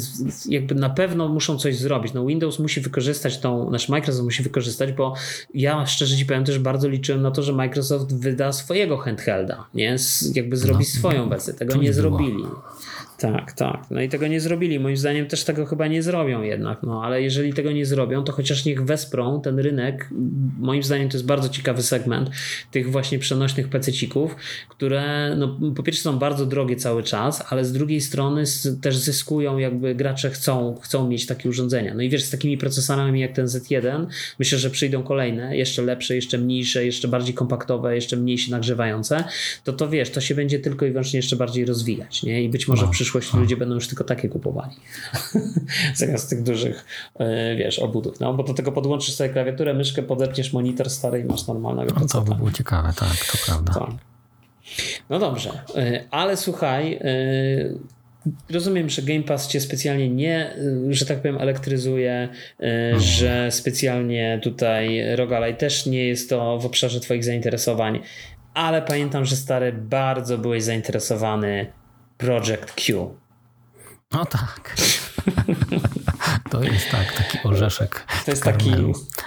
jakby 0.49 0.75
na 0.75 0.91
pewno 0.91 1.29
muszą 1.29 1.59
coś 1.59 1.77
zrobić. 1.77 2.13
No 2.13 2.27
Windows 2.27 2.59
musi 2.59 2.81
wykorzystać 2.81 3.39
tą, 3.39 3.71
nasz 3.71 3.89
Microsoft 3.89 4.25
musi 4.25 4.43
wykorzystać, 4.43 4.93
bo 4.93 5.15
ja 5.55 5.87
szczerze 5.87 6.17
Ci 6.17 6.27
powiem 6.27 6.45
też 6.45 6.59
bardzo 6.59 6.89
liczyłem 6.89 7.23
na 7.23 7.31
to, 7.31 7.43
że 7.43 7.53
Microsoft 7.53 8.15
wyda 8.15 8.53
swojego 8.53 8.97
handhelda, 8.97 9.65
nie? 9.75 9.97
Jakby 10.35 10.57
zrobi 10.57 10.85
no, 10.85 11.01
swoją 11.01 11.29
wersję. 11.29 11.55
Tego 11.55 11.75
nie, 11.75 11.81
nie 11.81 11.93
zrobili. 11.93 12.45
Tak, 13.21 13.53
tak. 13.53 13.85
No 13.91 14.03
i 14.03 14.09
tego 14.09 14.27
nie 14.27 14.41
zrobili. 14.41 14.81
Moim 14.81 14.97
zdaniem 14.97 15.27
też 15.27 15.45
tego 15.45 15.67
chyba 15.67 15.87
nie 15.87 16.03
zrobią 16.03 16.43
jednak. 16.43 16.83
No 16.83 17.05
ale 17.05 17.23
jeżeli 17.23 17.53
tego 17.53 17.73
nie 17.73 17.87
zrobią, 17.87 18.25
to 18.25 18.33
chociaż 18.33 18.65
niech 18.65 18.85
wesprą 18.85 19.41
ten 19.41 19.59
rynek. 19.59 20.11
Moim 20.59 20.83
zdaniem 20.83 21.09
to 21.09 21.17
jest 21.17 21.27
bardzo 21.27 21.49
ciekawy 21.49 21.83
segment 21.83 22.31
tych 22.71 22.91
właśnie 22.91 23.19
przenośnych 23.19 23.69
pececików, 23.69 24.37
które 24.69 25.35
no, 25.37 25.59
po 25.77 25.83
pierwsze 25.83 26.03
są 26.03 26.19
bardzo 26.19 26.47
drogie 26.47 26.77
cały 26.77 27.03
czas, 27.03 27.45
ale 27.49 27.65
z 27.65 27.73
drugiej 27.73 28.01
strony 28.01 28.45
też 28.83 28.97
zyskują, 28.97 29.59
jakby 29.59 29.95
gracze 29.95 30.31
chcą, 30.31 30.79
chcą 30.83 31.09
mieć 31.09 31.27
takie 31.27 31.49
urządzenia. 31.49 31.95
No 31.95 32.03
i 32.03 32.09
wiesz, 32.09 32.23
z 32.23 32.31
takimi 32.31 32.59
procesorami 32.59 33.21
jak 33.21 33.33
ten 33.33 33.47
Z1, 33.47 34.07
myślę, 34.39 34.59
że 34.59 34.71
przyjdą 34.71 35.03
kolejne, 35.03 35.57
jeszcze 35.57 35.83
lepsze, 35.83 36.15
jeszcze 36.15 36.39
mniejsze, 36.39 36.85
jeszcze 36.85 37.09
bardziej 37.09 37.35
kompaktowe, 37.35 37.95
jeszcze 37.95 38.17
mniej 38.17 38.39
się 38.39 38.51
nagrzewające, 38.51 39.25
to 39.65 39.73
to 39.73 39.89
wiesz, 39.89 40.11
to 40.11 40.21
się 40.21 40.35
będzie 40.35 40.59
tylko 40.59 40.87
i 40.87 40.91
wyłącznie 40.91 41.19
jeszcze 41.19 41.37
bardziej 41.37 41.65
rozwijać. 41.65 42.23
Nie? 42.23 42.43
I 42.43 42.49
być 42.49 42.69
może 42.69 42.83
no. 42.83 42.89
w 42.89 42.91
przyszłości 42.91 43.10
przyszłości 43.11 43.37
ludzie 43.37 43.57
będą 43.57 43.75
już 43.75 43.89
tylko 43.89 44.05
takie 44.05 44.29
kupowali. 44.29 44.77
Zamiast 45.95 46.31
tych 46.31 46.43
dużych, 46.43 46.85
e, 47.19 47.57
wiesz, 47.57 47.79
obudów. 47.79 48.21
No, 48.21 48.35
bo 48.35 48.43
do 48.43 48.55
tego 48.55 48.73
podłączysz 48.73 49.15
sobie 49.15 49.31
klawiaturę, 49.31 49.75
myszkę, 49.75 50.03
podepniesz 50.03 50.53
monitor 50.53 50.91
stary 50.91 51.21
i 51.21 51.25
masz 51.25 51.47
normalnego 51.47 51.95
no, 52.01 52.07
To 52.07 52.21
by 52.21 52.35
było 52.35 52.51
ciekawe, 52.51 52.93
tak, 52.97 53.17
to 53.33 53.39
prawda. 53.47 53.73
Tak. 53.75 53.91
No 55.11 55.19
dobrze, 55.19 55.51
e, 55.77 56.05
ale 56.11 56.37
słuchaj, 56.37 56.95
e, 56.95 58.01
Rozumiem, 58.51 58.91
że 58.91 59.03
Game 59.03 59.23
Pass 59.23 59.49
cię 59.49 59.61
specjalnie 59.61 60.09
nie, 60.11 60.57
że 60.91 61.07
tak 61.07 61.19
powiem, 61.19 61.39
elektryzuje, 61.39 62.29
mhm. 62.59 63.01
że 63.01 63.49
specjalnie 63.51 64.41
tutaj 64.43 65.03
Rogalaj 65.17 65.57
też 65.57 65.87
nie 65.87 66.09
jest 66.09 66.31
to 66.31 66.59
w 66.59 66.67
obszarze 66.67 67.01
Twoich 67.01 67.25
zainteresowań, 67.25 68.01
ale 68.55 68.83
pamiętam, 68.83 69.25
że 69.25 69.37
stary 69.37 69.73
bardzo 69.73 70.39
byłeś 70.39 70.63
zainteresowany 70.63 71.67
Project 72.21 72.73
Q. 72.75 73.15
No 74.13 74.25
tak. 74.27 74.77
To 76.51 76.63
jest 76.63 76.91
tak, 76.91 77.13
taki 77.13 77.39
orzeszek. 77.45 78.07
To 78.25 78.31
jest 78.31 78.43
taki, 78.43 78.73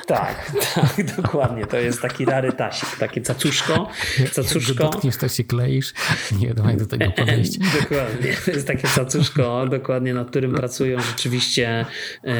Tak, 0.05 0.51
tak, 0.75 1.15
dokładnie. 1.15 1.65
To 1.65 1.77
jest 1.77 2.01
taki 2.01 2.25
rarytasik, 2.25 2.89
takie 2.99 3.21
cacuszko. 3.21 3.89
cacuszko. 4.31 4.83
Dotkniesz, 4.83 5.17
to 5.17 5.27
się 5.27 5.43
kleisz. 5.43 5.93
Nie 6.39 6.47
wiadomo, 6.47 6.69
jak 6.69 6.79
do 6.79 6.85
tego 6.85 7.11
podejść. 7.11 7.57
dokładnie. 7.81 8.33
To 8.45 8.51
jest 8.51 8.67
takie 8.67 8.87
cacuszko, 8.87 9.67
dokładnie 9.67 10.13
nad 10.13 10.29
którym 10.29 10.53
pracują 10.53 10.99
rzeczywiście 10.99 11.85
e, 12.23 12.33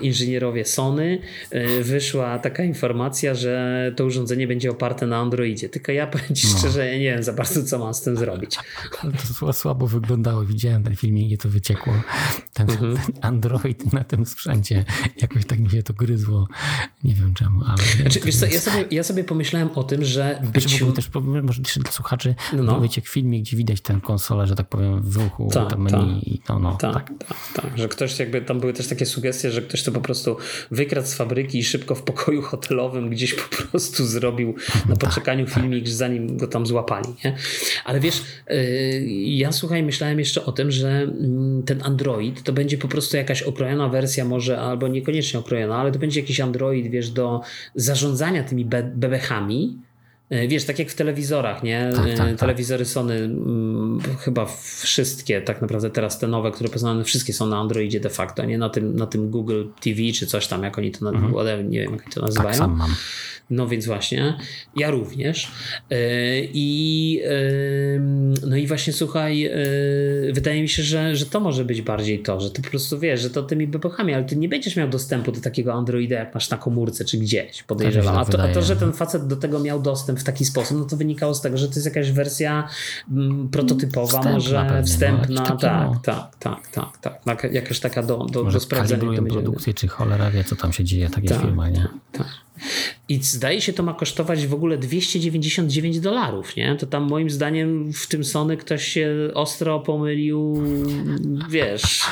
inżynierowie 0.00 0.64
Sony. 0.64 1.18
E, 1.50 1.82
wyszła 1.82 2.38
taka 2.38 2.64
informacja, 2.64 3.34
że 3.34 3.92
to 3.96 4.04
urządzenie 4.04 4.46
będzie 4.46 4.70
oparte 4.70 5.06
na 5.06 5.16
Androidzie. 5.16 5.68
Tylko 5.68 5.92
ja 5.92 6.06
powiem 6.06 6.34
ci 6.34 6.46
no. 6.52 6.58
szczerze, 6.58 6.86
ja 6.86 6.98
nie 6.98 7.10
wiem 7.10 7.22
za 7.22 7.32
bardzo, 7.32 7.62
co 7.62 7.78
mam 7.78 7.94
z 7.94 8.00
tym 8.00 8.16
zrobić. 8.16 8.58
To 9.40 9.52
słabo 9.52 9.86
wyglądało. 9.86 10.44
Widziałem 10.44 10.82
ten 10.82 10.96
filmik, 10.96 11.26
gdzie 11.26 11.38
to 11.38 11.48
wyciekło. 11.48 11.92
Ten, 12.52 12.70
mhm. 12.70 12.96
ten 12.96 13.14
Android 13.20 13.92
na 13.92 14.04
tym 14.04 14.26
sprzęcie. 14.26 14.84
Jakoś 15.16 15.46
tak 15.46 15.58
mi 15.58 15.70
się 15.70 15.82
to 15.82 15.94
gryzło. 15.94 16.48
Nie 17.04 17.14
wiem 17.14 17.34
czemu, 17.34 17.60
ale... 17.66 17.82
Znaczy, 18.02 18.20
wiesz 18.24 18.36
co, 18.36 18.46
ja, 18.46 18.60
sobie, 18.60 18.84
ja 18.90 19.02
sobie 19.02 19.24
pomyślałem 19.24 19.70
o 19.74 19.84
tym, 19.84 20.04
że 20.04 20.42
być... 20.52 20.68
Znaczy, 20.68 20.92
też, 20.92 21.10
może 21.42 21.62
dla 21.62 21.92
słuchaczy, 21.92 22.34
no. 22.52 22.62
no. 22.62 22.80
wiecie, 22.80 23.00
filmik, 23.00 23.42
gdzie 23.42 23.56
widać 23.56 23.80
tę 23.80 24.00
konsolę, 24.02 24.46
że 24.46 24.54
tak 24.54 24.68
powiem, 24.68 25.02
w 25.02 25.16
ruchu, 25.16 25.48
ta, 25.52 25.66
tam 25.66 25.82
menu. 25.82 26.40
Ta. 26.46 26.54
No, 26.54 26.60
no, 26.60 26.76
tak, 26.76 26.92
tak. 26.92 27.36
tak. 27.54 27.78
Że 27.78 27.88
ktoś 27.88 28.18
jakby, 28.18 28.42
tam 28.42 28.60
były 28.60 28.72
też 28.72 28.88
takie 28.88 29.06
sugestie, 29.06 29.50
że 29.50 29.62
ktoś 29.62 29.82
to 29.82 29.92
po 29.92 30.00
prostu 30.00 30.36
wykradł 30.70 31.08
z 31.08 31.14
fabryki 31.14 31.58
i 31.58 31.64
szybko 31.64 31.94
w 31.94 32.02
pokoju 32.02 32.42
hotelowym 32.42 33.10
gdzieś 33.10 33.34
po 33.34 33.56
prostu 33.56 34.06
zrobił 34.06 34.54
na 34.88 34.96
tak, 34.96 35.08
poczekaniu 35.08 35.44
tak, 35.44 35.54
filmik, 35.54 35.88
zanim 35.88 36.36
go 36.36 36.46
tam 36.46 36.66
złapali, 36.66 37.08
nie? 37.24 37.36
Ale 37.84 38.00
wiesz, 38.00 38.22
yy, 38.50 38.56
ja 39.16 39.52
słuchaj, 39.52 39.82
myślałem 39.82 40.18
jeszcze 40.18 40.44
o 40.44 40.52
tym, 40.52 40.70
że 40.70 40.88
mm, 40.88 41.62
ten 41.62 41.82
Android 41.82 42.42
to 42.42 42.52
będzie 42.52 42.78
po 42.78 42.88
prostu 42.88 43.16
jakaś 43.16 43.42
okrojona 43.42 43.88
wersja 43.88 44.24
może, 44.24 44.60
albo 44.60 44.88
niekoniecznie 44.88 45.40
okrojona, 45.40 45.76
ale 45.76 45.92
to 45.92 45.98
będzie 45.98 46.20
jakiś 46.20 46.40
Android, 46.40 46.65
wiesz, 46.72 47.10
do 47.10 47.40
zarządzania 47.74 48.44
tymi 48.44 48.64
be 48.64 48.82
bebechami, 48.82 49.78
e, 50.30 50.48
Wiesz, 50.48 50.64
tak 50.64 50.78
jak 50.78 50.88
w 50.88 50.94
telewizorach, 50.94 51.62
nie? 51.62 51.90
Tak, 51.94 52.06
tak, 52.06 52.16
tak. 52.16 52.38
Telewizory 52.38 52.84
Sony, 52.84 53.14
m, 53.14 53.32
mm, 53.46 54.00
chyba 54.18 54.46
wszystkie, 54.82 55.42
tak 55.42 55.62
naprawdę 55.62 55.90
teraz 55.90 56.18
te 56.18 56.28
nowe, 56.28 56.50
które 56.50 56.68
poznane, 56.68 57.04
wszystkie 57.04 57.32
są 57.32 57.46
na 57.46 57.58
Androidzie 57.58 58.00
de 58.00 58.10
facto, 58.10 58.44
nie 58.44 58.58
na 58.58 58.68
tym, 58.68 58.96
na 58.96 59.06
tym 59.06 59.30
Google 59.30 59.64
TV 59.80 60.00
czy 60.14 60.26
coś 60.26 60.46
tam, 60.46 60.62
jak 60.62 60.78
oni 60.78 60.90
to, 60.90 61.08
mhm. 61.08 61.70
nie 61.70 61.80
wiem, 61.80 61.92
jak 61.92 62.14
to 62.14 62.20
nazywają. 62.20 62.48
Tak 62.48 62.56
sam 62.56 62.76
mam. 62.76 62.94
No 63.50 63.68
więc 63.68 63.86
właśnie, 63.86 64.36
ja 64.76 64.90
również. 64.90 65.50
E, 65.90 65.96
I 66.40 67.20
e, 67.24 67.98
no 68.46 68.56
i 68.56 68.66
właśnie 68.66 68.92
słuchaj, 68.92 69.46
e, 69.46 69.52
wydaje 70.32 70.62
mi 70.62 70.68
się, 70.68 70.82
że, 70.82 71.16
że 71.16 71.26
to 71.26 71.40
może 71.40 71.64
być 71.64 71.82
bardziej 71.82 72.22
to, 72.22 72.40
że 72.40 72.50
ty 72.50 72.62
po 72.62 72.70
prostu 72.70 72.98
wiesz, 72.98 73.20
że 73.20 73.30
to 73.30 73.42
tymi 73.42 73.66
wybuchami, 73.66 74.14
ale 74.14 74.24
ty 74.24 74.36
nie 74.36 74.48
będziesz 74.48 74.76
miał 74.76 74.88
dostępu 74.88 75.32
do 75.32 75.40
takiego 75.40 75.72
Androida, 75.72 76.16
jak 76.16 76.34
masz 76.34 76.50
na 76.50 76.56
komórce 76.56 77.04
czy 77.04 77.18
gdzieś, 77.18 77.62
podejrzewam. 77.62 78.18
A 78.18 78.24
to, 78.24 78.42
a 78.42 78.48
to, 78.48 78.62
że 78.62 78.76
ten 78.76 78.92
facet 78.92 79.26
do 79.26 79.36
tego 79.36 79.60
miał 79.60 79.82
dostęp 79.82 80.20
w 80.20 80.24
taki 80.24 80.44
sposób, 80.44 80.78
no 80.78 80.84
to 80.84 80.96
wynikało 80.96 81.34
z 81.34 81.40
tego, 81.40 81.58
że 81.58 81.68
to 81.68 81.74
jest 81.74 81.86
jakaś 81.86 82.10
wersja 82.10 82.68
m, 83.10 83.48
prototypowa, 83.52 84.06
wstępna 84.06 84.32
może 84.32 84.56
pewnie, 84.56 84.80
no, 84.80 84.86
wstępna, 84.86 85.40
no, 85.40 85.46
tak, 85.46 85.60
tak, 86.02 86.36
tak, 86.38 86.68
tak, 86.68 86.98
tak, 86.98 87.24
tak, 87.24 87.52
jakaś 87.52 87.80
taka 87.80 88.02
do, 88.02 88.16
do, 88.16 88.44
może 88.44 88.56
do 88.56 88.60
sprawdzenia. 88.60 89.22
produkcję, 89.22 89.74
czy 89.74 89.88
cholera 89.88 90.30
wie, 90.30 90.44
co 90.44 90.56
tam 90.56 90.72
się 90.72 90.84
dzieje, 90.84 91.10
takie 91.10 91.28
tak, 91.28 91.40
firma, 91.40 91.68
nie? 91.68 91.88
Tak. 92.12 92.45
I 93.08 93.22
zdaje 93.22 93.60
się, 93.60 93.72
to 93.72 93.82
ma 93.82 93.94
kosztować 93.94 94.46
w 94.46 94.54
ogóle 94.54 94.78
299 94.78 96.00
dolarów, 96.00 96.56
nie? 96.56 96.76
To 96.76 96.86
tam 96.86 97.08
moim 97.08 97.30
zdaniem 97.30 97.92
w 97.92 98.06
tym 98.06 98.24
Sony 98.24 98.56
ktoś 98.56 98.88
się 98.88 99.10
ostro 99.34 99.80
pomylił, 99.80 100.62
wiesz. 101.50 102.04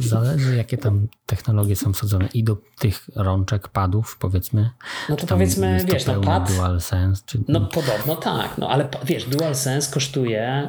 Zależy, 0.00 0.56
jakie 0.56 0.78
tam 0.78 1.08
technologie 1.26 1.76
są 1.76 1.92
wsadzone 1.92 2.28
i 2.34 2.44
do 2.44 2.56
tych 2.78 3.06
rączek, 3.16 3.68
padów, 3.68 4.16
powiedzmy. 4.20 4.70
No 5.08 5.16
to 5.16 5.26
powiedzmy, 5.26 5.84
wiesz, 5.92 6.06
no 6.06 6.20
pad. 6.20 6.52
DualSense. 6.52 7.22
Czy... 7.26 7.38
No 7.48 7.60
podobno 7.60 8.16
tak, 8.16 8.58
no 8.58 8.68
ale 8.68 8.88
wiesz, 9.04 9.24
DualSense 9.24 9.92
kosztuje, 9.92 10.68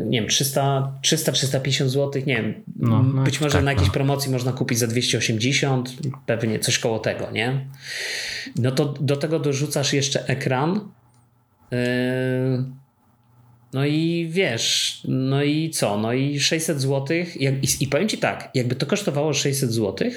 yy, 0.00 0.06
nie 0.06 0.20
wiem, 0.20 0.30
300-350 0.30 1.88
zł, 1.88 2.22
nie 2.26 2.42
wiem, 2.42 2.54
no, 2.76 3.02
no, 3.02 3.22
być 3.22 3.40
może 3.40 3.52
tak, 3.52 3.64
na 3.64 3.70
jakiejś 3.70 3.88
no. 3.88 3.94
promocji 3.94 4.32
można 4.32 4.52
kupić 4.52 4.78
za 4.78 4.86
280, 4.86 5.92
pewnie 6.26 6.58
coś 6.58 6.78
koło 6.78 6.98
tego, 6.98 7.30
nie? 7.30 7.66
No 8.56 8.70
to 8.70 8.94
do 9.00 9.16
tego 9.16 9.38
dorzucasz 9.38 9.92
jeszcze 9.92 10.26
ekran. 10.26 10.80
Yy, 11.70 12.81
no 13.72 13.86
i 13.86 14.28
wiesz, 14.30 15.00
no 15.08 15.42
i 15.42 15.70
co? 15.70 15.98
No 15.98 16.12
i 16.12 16.40
600 16.40 16.80
zł. 16.80 17.16
Jak, 17.40 17.54
i, 17.54 17.84
I 17.84 17.86
powiem 17.86 18.08
ci 18.08 18.18
tak, 18.18 18.50
jakby 18.54 18.74
to 18.74 18.86
kosztowało 18.86 19.32
600 19.32 19.72
zł 19.72 20.10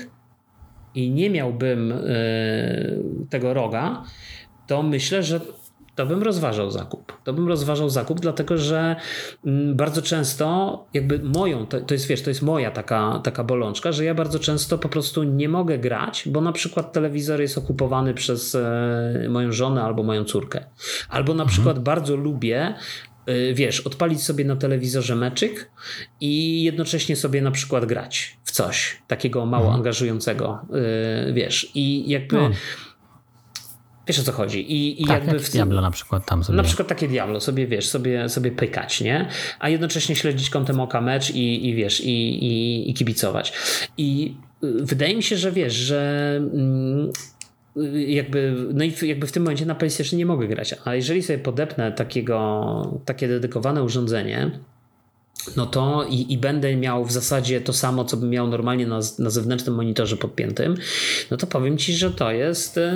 i 0.95 1.09
nie 1.09 1.29
miałbym 1.29 1.89
yy, 1.89 3.25
tego 3.29 3.53
roga, 3.53 4.03
to 4.67 4.83
myślę, 4.83 5.23
że 5.23 5.41
to 5.95 6.05
bym 6.05 6.23
rozważał 6.23 6.71
zakup. 6.71 7.13
To 7.23 7.33
bym 7.33 7.47
rozważał 7.47 7.89
zakup, 7.89 8.19
dlatego 8.19 8.57
że 8.57 8.95
mm, 9.45 9.75
bardzo 9.75 10.01
często, 10.01 10.85
jakby 10.93 11.19
moją, 11.19 11.65
to, 11.65 11.81
to, 11.81 11.93
jest 11.93 12.07
wiesz, 12.07 12.21
to 12.21 12.29
jest 12.29 12.41
moja 12.41 12.71
taka, 12.71 13.19
taka 13.23 13.43
bolączka, 13.43 13.91
że 13.91 14.05
ja 14.05 14.15
bardzo 14.15 14.39
często 14.39 14.77
po 14.77 14.89
prostu 14.89 15.23
nie 15.23 15.49
mogę 15.49 15.77
grać, 15.77 16.23
bo 16.31 16.41
na 16.41 16.51
przykład 16.51 16.93
telewizor 16.93 17.41
jest 17.41 17.57
okupowany 17.57 18.13
przez 18.13 18.55
e, 18.55 19.27
moją 19.29 19.51
żonę 19.51 19.83
albo 19.83 20.03
moją 20.03 20.23
córkę. 20.23 20.65
Albo 21.09 21.33
na 21.33 21.43
mhm. 21.43 21.49
przykład 21.49 21.79
bardzo 21.79 22.15
lubię 22.15 22.75
Y, 22.75 23.14
wiesz, 23.53 23.82
odpalić 23.82 24.23
sobie 24.23 24.45
na 24.45 24.55
telewizorze 24.55 25.15
meczyk 25.15 25.71
i 26.21 26.63
jednocześnie 26.63 27.15
sobie 27.15 27.41
na 27.41 27.51
przykład 27.51 27.86
grać 27.86 28.38
w 28.43 28.51
coś 28.51 29.01
takiego 29.07 29.45
mało 29.45 29.63
mhm. 29.63 29.80
angażującego, 29.80 30.59
y, 31.30 31.34
wiesz, 31.34 31.71
i 31.76 32.09
jakby. 32.09 32.36
No. 32.36 32.49
Wiesz 34.07 34.19
o 34.19 34.23
co 34.23 34.32
chodzi. 34.32 34.71
I, 34.71 35.01
i 35.01 35.05
tak, 35.05 35.15
jakby 35.15 35.34
jak 35.34 35.41
w 35.41 35.49
tym, 35.49 35.53
Diablo 35.53 35.82
na 35.82 35.91
przykład 35.91 36.26
tam 36.26 36.43
sobie. 36.43 36.57
Na 36.57 36.63
przykład 36.63 36.88
takie 36.88 37.07
Diablo 37.07 37.41
sobie 37.41 37.67
wiesz, 37.67 37.88
sobie, 37.88 38.30
sobie 38.30 38.51
pykać, 38.51 39.01
nie? 39.01 39.30
A 39.59 39.69
jednocześnie 39.69 40.15
śledzić 40.15 40.49
kątem 40.49 40.80
oka 40.80 41.01
mecz 41.01 41.30
i, 41.30 41.69
i 41.69 41.76
wiesz, 41.76 42.01
i, 42.01 42.43
i, 42.45 42.89
i 42.89 42.93
kibicować. 42.93 43.53
I 43.97 44.36
y, 44.63 44.86
wydaje 44.86 45.15
mi 45.15 45.23
się, 45.23 45.38
że 45.38 45.51
wiesz, 45.51 45.73
że. 45.73 46.41
Jakby, 48.07 48.55
no 48.73 48.84
i 48.84 48.93
jakby 49.07 49.28
w 49.28 49.32
tym 49.32 49.43
momencie 49.43 49.65
na 49.65 49.76
PlayStation 49.76 50.17
nie 50.17 50.26
mogę 50.26 50.47
grać, 50.47 50.76
a 50.86 50.95
jeżeli 50.95 51.23
sobie 51.23 51.39
podepnę 51.39 51.91
takiego, 51.91 53.01
takie 53.05 53.28
dedykowane 53.28 53.84
urządzenie, 53.84 54.51
no 55.55 55.65
to 55.65 56.05
i, 56.09 56.33
i, 56.33 56.37
będę 56.37 56.75
miał 56.75 57.05
w 57.05 57.11
zasadzie 57.11 57.61
to 57.61 57.73
samo, 57.73 58.05
co 58.05 58.17
bym 58.17 58.29
miał 58.29 58.47
normalnie 58.47 58.87
na, 58.87 58.99
na 59.19 59.29
zewnętrznym 59.29 59.75
monitorze 59.75 60.17
podpiętym, 60.17 60.75
no 61.31 61.37
to 61.37 61.47
powiem 61.47 61.77
ci, 61.77 61.93
że 61.93 62.11
to 62.11 62.31
jest, 62.31 62.77
e, 62.77 62.93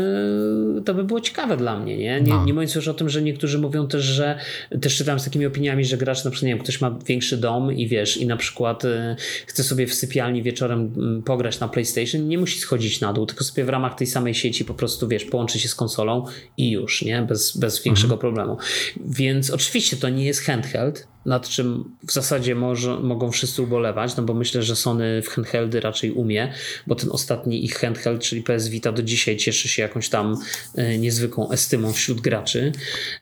to 0.86 0.94
by 0.94 1.04
było 1.04 1.22
ciekawe 1.22 1.58
dla 1.58 1.80
mnie, 1.80 1.98
nie? 1.98 2.22
Nie, 2.22 2.34
no. 2.34 2.46
nie 2.46 2.54
mówiąc 2.54 2.76
już 2.76 2.88
o 2.88 2.94
tym, 2.94 3.10
że 3.10 3.22
niektórzy 3.22 3.60
mówią 3.60 3.88
też, 3.88 4.04
że 4.04 4.40
też 4.82 4.98
czytam 4.98 5.20
z 5.20 5.24
takimi 5.26 5.46
opiniami, 5.46 5.86
że 5.86 5.98
gracz 5.98 6.24
na 6.26 6.32
przykład, 6.32 6.48
nie 6.48 6.54
wiem, 6.54 6.64
ktoś 6.64 6.82
ma 6.82 7.00
większy 7.06 7.38
dom 7.38 7.74
i 7.74 7.88
wiesz, 7.88 8.18
i 8.18 8.28
na 8.28 8.38
przykład 8.38 8.86
e, 8.86 9.16
chce 9.48 9.64
sobie 9.64 9.88
w 9.88 9.94
sypialni 9.94 10.44
wieczorem 10.44 10.94
pograć 11.26 11.60
na 11.60 11.68
PlayStation, 11.68 12.28
nie 12.28 12.38
musi 12.38 12.60
schodzić 12.60 13.02
na 13.02 13.14
dół, 13.14 13.26
tylko 13.26 13.44
sobie 13.44 13.66
w 13.66 13.70
ramach 13.70 13.96
tej 13.96 14.08
samej 14.08 14.34
sieci 14.34 14.66
po 14.66 14.74
prostu, 14.74 15.08
wiesz, 15.08 15.26
połączy 15.26 15.60
się 15.60 15.68
z 15.68 15.76
konsolą 15.76 16.26
i 16.58 16.72
już, 16.72 17.02
nie? 17.02 17.22
Bez, 17.22 17.58
bez 17.58 17.84
większego 17.84 18.14
mhm. 18.14 18.20
problemu. 18.20 18.58
Więc 19.06 19.50
oczywiście 19.50 19.98
to 19.98 20.10
nie 20.10 20.26
jest 20.26 20.42
handheld, 20.42 21.08
nad 21.26 21.50
czym 21.50 21.96
w 22.08 22.12
zasadzie 22.12 22.56
może, 22.56 23.00
mogą 23.00 23.32
wszyscy 23.32 23.62
ubolewać, 23.62 24.16
no 24.16 24.24
bo 24.24 24.34
myślę, 24.34 24.64
że 24.64 24.76
Sony 24.76 25.22
w 25.22 25.28
handheldy 25.28 25.80
raczej 25.80 26.12
umie, 26.12 26.54
bo 26.88 26.96
ten 26.96 27.12
ostatni 27.12 27.66
ich 27.66 27.76
handheld, 27.76 28.22
czyli 28.22 28.44
PS 28.44 28.68
Vita 28.68 28.92
do 28.92 29.04
dzisiaj 29.04 29.38
cieszy 29.38 29.68
się 29.68 29.82
jakąś 29.82 30.10
tam 30.10 30.38
e, 30.76 30.98
niezwykłą 30.98 31.52
estymą 31.52 31.94
wśród 31.94 32.22
graczy. 32.22 32.72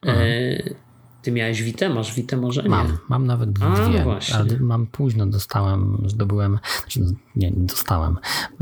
E, 0.06 0.87
ty 1.28 1.32
miałeś 1.32 1.64
Witę? 1.64 1.90
Masz 1.90 2.14
Witę 2.14 2.38
może? 2.38 2.64
Nie. 2.64 2.70
Mam, 2.70 2.98
mam 3.10 3.28
nawet 3.28 3.52
dwie, 3.52 3.66
A, 3.66 3.70
no 4.06 4.20
ale 4.34 4.60
mam 4.60 4.88
późno 4.88 5.26
dostałem, 5.26 6.04
zdobyłem, 6.06 6.60
znaczy 6.80 7.00
no, 7.00 7.12
nie, 7.36 7.52
nie 7.52 7.66
dostałem, 7.66 8.18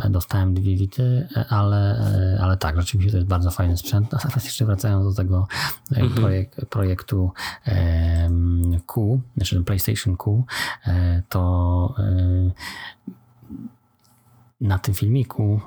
dostałem 0.09 0.53
dwie 0.53 0.77
Wity, 0.77 1.27
ale, 1.49 2.37
ale 2.41 2.57
tak, 2.57 2.81
rzeczywiście 2.81 3.11
to 3.11 3.17
jest 3.17 3.29
bardzo 3.29 3.51
fajny 3.51 3.77
sprzęt. 3.77 4.13
A 4.13 4.17
teraz 4.17 4.45
jeszcze 4.45 4.65
wracając 4.65 5.05
do 5.05 5.23
tego 5.23 5.47
e, 5.91 5.95
mhm. 5.95 6.21
projek 6.21 6.55
projektu 6.69 7.31
Q, 8.87 9.21
znaczy 9.35 9.63
PlayStation 9.63 10.17
Q, 10.17 10.43
e, 10.87 11.21
to 11.29 11.95
e, 11.99 12.51
na 14.61 14.79
tym 14.79 14.93
filmiku, 14.93 15.59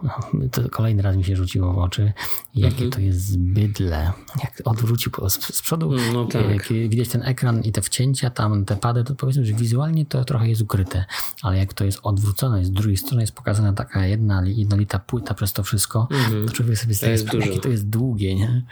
to 0.53 0.68
kolejny 0.70 1.03
raz 1.03 1.16
mi 1.16 1.24
się 1.24 1.36
rzuciło 1.36 1.72
w 1.72 1.78
oczy, 1.78 2.12
jakie 2.55 2.84
mhm. 2.84 2.91
to 2.91 3.01
jest 3.01 3.39
bydle. 3.39 4.12
Jak 4.45 4.62
odwrócił 4.64 5.12
z, 5.28 5.55
z 5.55 5.62
przodu, 5.62 5.93
no 6.12 6.24
tak. 6.24 6.68
widać 6.89 7.09
ten 7.09 7.22
ekran 7.22 7.62
i 7.62 7.72
te 7.72 7.82
wcięcia, 7.82 8.30
tam 8.30 8.64
te 8.64 8.76
pady, 8.76 9.05
to 9.05 9.14
powiedzmy, 9.14 9.47
że 9.47 9.53
wizualnie 9.53 10.07
to 10.07 10.24
trochę 10.24 10.49
jest 10.49 10.62
ukryte, 10.62 11.05
ale 11.43 11.59
jak 11.59 11.74
to 11.74 11.84
jest 11.84 12.01
odwrócone, 12.03 12.64
z 12.64 12.70
drugiej 12.70 12.97
strony 12.97 13.22
jest 13.22 13.32
pokazana 13.32 13.72
taka 13.72 14.07
jedna 14.07 14.43
jednolita 14.47 14.99
płyta 14.99 15.34
przez 15.34 15.53
to 15.53 15.62
wszystko, 15.62 16.09
mhm. 16.11 16.47
to 16.47 16.53
człowiek 16.53 16.78
sobie 16.78 16.95
zdaje 16.95 17.18
sprawę, 17.18 17.47
jakie 17.47 17.61
to 17.61 17.68
jest 17.68 17.89
długie, 17.89 18.34
nie? 18.34 18.62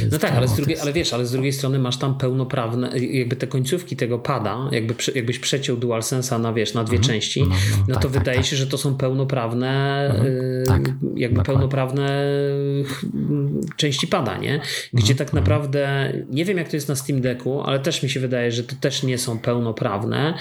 Jest 0.00 0.12
no 0.12 0.18
tak, 0.18 0.32
ale, 0.32 0.48
z 0.48 0.54
drugiej, 0.56 0.78
ale 0.78 0.92
wiesz, 0.92 1.12
ale 1.12 1.26
z 1.26 1.32
drugiej 1.32 1.52
strony 1.52 1.78
masz 1.78 1.96
tam 1.96 2.18
pełnoprawne, 2.18 2.98
jakby 2.98 3.36
te 3.36 3.46
końcówki 3.46 3.96
tego 3.96 4.18
pada, 4.18 4.68
jakby, 4.72 4.94
jakbyś 5.14 5.38
przeciął 5.38 5.76
DualSense'a 5.76 6.40
na, 6.40 6.52
wiesz, 6.52 6.74
na 6.74 6.84
dwie 6.84 6.96
mhm. 6.96 7.14
części, 7.14 7.42
no, 7.42 7.48
no, 7.48 7.54
no 7.80 7.86
to 7.86 7.92
tak, 7.94 8.02
tak 8.02 8.10
wydaje 8.10 8.38
tak, 8.38 8.46
się, 8.46 8.56
że 8.56 8.66
to 8.66 8.78
są 8.78 8.94
pełnoprawne 8.94 9.55
pełnoprawne, 9.60 10.06
mhm. 10.10 10.26
Y, 10.26 10.64
tak, 10.66 10.82
jakby 11.16 11.42
pełnoprawne 11.42 12.24
części 13.76 14.06
pada, 14.06 14.38
nie? 14.38 14.60
Gdzie 14.92 15.12
mhm. 15.12 15.18
tak 15.18 15.32
naprawdę, 15.32 16.12
nie 16.30 16.44
wiem 16.44 16.58
jak 16.58 16.68
to 16.68 16.76
jest 16.76 16.88
na 16.88 16.96
Steam 16.96 17.20
Decku, 17.20 17.62
ale 17.62 17.80
też 17.80 18.02
mi 18.02 18.10
się 18.10 18.20
wydaje, 18.20 18.52
że 18.52 18.64
to 18.64 18.76
też 18.80 19.02
nie 19.02 19.18
są 19.18 19.38
pełnoprawne. 19.38 20.34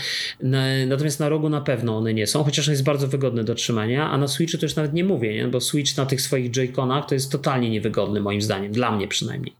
Natomiast 0.87 1.19
na 1.19 1.29
rogu 1.29 1.49
na 1.49 1.61
pewno 1.61 1.97
one 1.97 2.13
nie 2.13 2.27
są, 2.27 2.43
chociaż 2.43 2.67
on 2.67 2.71
jest 2.71 2.83
bardzo 2.83 3.07
wygodny 3.07 3.43
do 3.43 3.55
trzymania, 3.55 4.09
a 4.09 4.17
na 4.17 4.27
Switchu 4.27 4.57
to 4.57 4.65
już 4.65 4.75
nawet 4.75 4.93
nie 4.93 5.03
mówię, 5.03 5.35
nie? 5.35 5.47
bo 5.47 5.61
Switch 5.61 5.97
na 5.97 6.05
tych 6.05 6.21
swoich 6.21 6.51
Joy-Conach 6.51 7.05
to 7.05 7.15
jest 7.15 7.31
totalnie 7.31 7.69
niewygodny 7.69 8.21
moim 8.21 8.41
zdaniem, 8.41 8.71
dla 8.71 8.91
mnie 8.91 9.07
przynajmniej. 9.07 9.55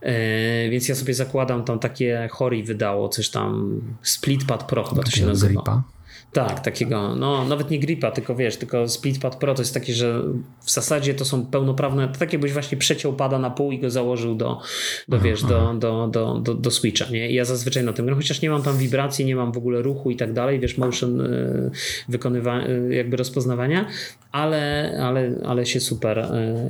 E, 0.00 0.70
więc 0.70 0.88
ja 0.88 0.94
sobie 0.94 1.14
zakładam 1.14 1.64
tam 1.64 1.78
takie 1.78 2.28
Hori 2.32 2.62
wydało 2.62 3.08
coś 3.08 3.28
tam 3.28 3.80
Splitpad 4.02 4.64
Pro 4.64 4.84
chyba 4.84 5.02
to 5.02 5.10
się 5.10 5.26
nazywa. 5.26 5.52
Gripa. 5.52 5.82
Tak, 6.32 6.60
takiego, 6.60 7.16
no 7.16 7.44
nawet 7.44 7.70
nie 7.70 7.78
gripa, 7.78 8.10
tylko 8.10 8.34
wiesz, 8.34 8.56
tylko 8.56 8.88
Splitpad 8.88 9.36
Pro 9.36 9.54
to 9.54 9.62
jest 9.62 9.74
taki, 9.74 9.92
że 9.92 10.22
w 10.60 10.70
zasadzie 10.70 11.14
to 11.14 11.24
są 11.24 11.46
pełnoprawne, 11.46 12.08
to 12.08 12.18
tak 12.18 12.32
jakbyś 12.32 12.52
właśnie 12.52 12.78
przeciął 12.78 13.12
pada 13.12 13.38
na 13.38 13.50
pół 13.50 13.72
i 13.72 13.78
go 13.78 13.90
założył 13.90 14.34
do, 14.34 14.60
do 15.08 15.20
wiesz, 15.20 15.42
do, 15.42 15.74
do, 15.74 16.08
do, 16.08 16.40
do, 16.40 16.54
do 16.54 16.70
Switcha, 16.70 17.10
nie? 17.10 17.30
I 17.30 17.34
ja 17.34 17.44
zazwyczaj 17.44 17.84
na 17.84 17.92
tym 17.92 18.06
gram, 18.06 18.18
chociaż 18.18 18.42
nie 18.42 18.50
mam 18.50 18.62
tam 18.62 18.78
wibracji, 18.78 19.24
nie 19.24 19.36
mam 19.36 19.52
w 19.52 19.56
ogóle 19.56 19.82
ruchu 19.82 20.10
i 20.10 20.16
tak 20.16 20.32
dalej, 20.32 20.60
wiesz, 20.60 20.78
motion 20.78 21.20
y, 21.20 21.70
wykonywania, 22.08 22.68
y, 22.68 22.94
jakby 22.94 23.16
rozpoznawania, 23.16 23.86
ale, 24.32 24.92
ale, 25.02 25.30
ale 25.44 25.66
się 25.66 25.80
super, 25.80 26.18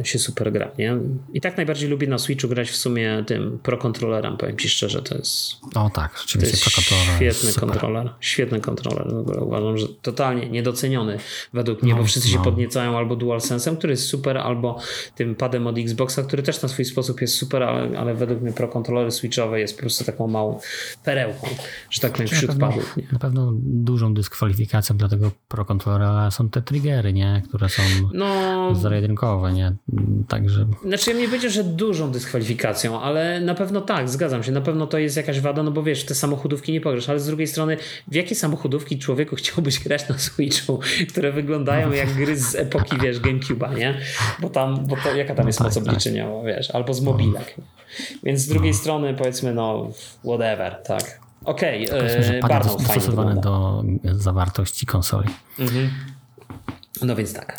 y, 0.00 0.04
się 0.04 0.18
super 0.18 0.52
gra, 0.52 0.70
nie? 0.78 0.96
I 1.32 1.40
tak 1.40 1.56
najbardziej 1.56 1.88
lubię 1.88 2.06
na 2.06 2.18
Switchu 2.18 2.48
grać 2.48 2.70
w 2.70 2.76
sumie 2.76 3.24
tym 3.26 3.58
Pro 3.62 3.78
Controllerem, 3.78 4.36
powiem 4.36 4.58
ci 4.58 4.68
szczerze, 4.68 5.02
to 5.02 5.18
jest... 5.18 5.52
O 5.74 5.90
tak, 5.94 6.18
rzeczywiście 6.20 6.56
Pro 6.64 6.72
Controller 6.76 7.32
Świetny 7.32 7.60
kontroler, 7.60 8.10
świetny 8.20 8.60
kontroler 8.60 9.08
w 9.08 9.18
ogóle 9.18 9.40
uważam, 9.44 9.78
że 9.78 9.86
totalnie 10.02 10.50
niedoceniony 10.50 11.18
według 11.52 11.82
mnie, 11.82 11.92
no, 11.92 11.98
bo 11.98 12.04
wszyscy 12.04 12.28
no. 12.28 12.32
się 12.32 12.44
podniecają 12.44 12.98
albo 12.98 13.16
DualSense'em, 13.16 13.76
który 13.76 13.92
jest 13.92 14.04
super, 14.04 14.38
albo 14.38 14.78
tym 15.16 15.34
padem 15.34 15.66
od 15.66 15.78
Xboxa, 15.78 16.22
który 16.22 16.42
też 16.42 16.62
na 16.62 16.68
swój 16.68 16.84
sposób 16.84 17.20
jest 17.20 17.34
super, 17.34 17.62
ale, 17.62 17.98
ale 17.98 18.14
według 18.14 18.40
mnie 18.40 18.52
Pro 18.52 18.68
kontrolery 18.68 19.10
switchowe 19.10 19.60
jest 19.60 19.74
po 19.74 19.80
prostu 19.80 20.04
taką 20.04 20.26
małą 20.26 20.60
perełką, 21.04 21.48
że 21.90 22.00
tak 22.00 22.12
powiem, 22.12 22.28
wśród 22.28 22.58
na 22.58 22.68
padów. 22.68 22.96
Nie? 22.96 23.04
Na 23.12 23.18
pewno 23.18 23.52
dużą 23.62 24.14
dyskwalifikacją 24.14 24.96
dla 24.96 25.08
tego 25.08 25.30
Pro 25.48 25.64
kontrolera 25.64 26.30
są 26.30 26.48
te 26.48 26.62
triggery, 26.62 27.12
nie? 27.12 27.42
które 27.48 27.68
są 27.68 27.82
no, 28.12 28.74
nie? 29.50 29.72
Także... 30.28 30.66
Znaczy 30.84 31.10
ja 31.10 31.16
nie 31.16 31.26
powiedział, 31.26 31.50
że 31.50 31.64
dużą 31.64 32.12
dyskwalifikacją, 32.12 33.00
ale 33.00 33.40
na 33.40 33.54
pewno 33.54 33.80
tak, 33.80 34.08
zgadzam 34.08 34.42
się, 34.42 34.52
na 34.52 34.60
pewno 34.60 34.86
to 34.86 34.98
jest 34.98 35.16
jakaś 35.16 35.40
wada, 35.40 35.62
no 35.62 35.70
bo 35.70 35.82
wiesz, 35.82 36.04
te 36.04 36.14
samochodówki 36.14 36.72
nie 36.72 36.80
pograsz, 36.80 37.08
ale 37.08 37.20
z 37.20 37.26
drugiej 37.26 37.46
strony 37.46 37.76
w 38.08 38.14
jakie 38.14 38.34
samochodówki 38.34 38.98
człowieku 39.36 39.36
chciałbyś 39.36 39.78
grać 39.78 40.08
na 40.08 40.18
Switchu, 40.18 40.80
które 41.08 41.32
wyglądają 41.32 41.92
jak 41.92 42.14
gry 42.14 42.36
z 42.36 42.54
epoki, 42.54 42.96
wiesz, 43.02 43.20
Gamecube'a, 43.20 43.76
nie? 43.76 43.98
Bo 44.40 44.50
tam, 44.50 44.86
bo 44.86 44.96
to, 44.96 45.14
jaka 45.14 45.34
tam 45.34 45.46
jest 45.46 45.60
no 45.60 45.64
moc 45.66 45.74
tak, 45.74 45.84
tak. 45.84 45.92
obliczeniowa, 45.92 46.44
wiesz, 46.44 46.70
albo 46.70 46.94
z 46.94 47.00
mobilek. 47.00 47.54
Więc 48.22 48.40
z 48.40 48.48
drugiej 48.48 48.74
strony 48.74 49.14
powiedzmy, 49.14 49.54
no 49.54 49.90
whatever, 50.24 50.82
tak. 50.84 51.20
Okej, 51.44 51.90
okay, 51.90 52.40
bardzo 52.48 52.68
fajnie 52.68 52.94
dostosowane 52.94 53.40
do 53.40 53.84
zawartości 54.04 54.86
konsoli. 54.86 55.28
Mhm. 55.58 55.90
No 57.02 57.16
więc 57.16 57.32
tak. 57.32 57.58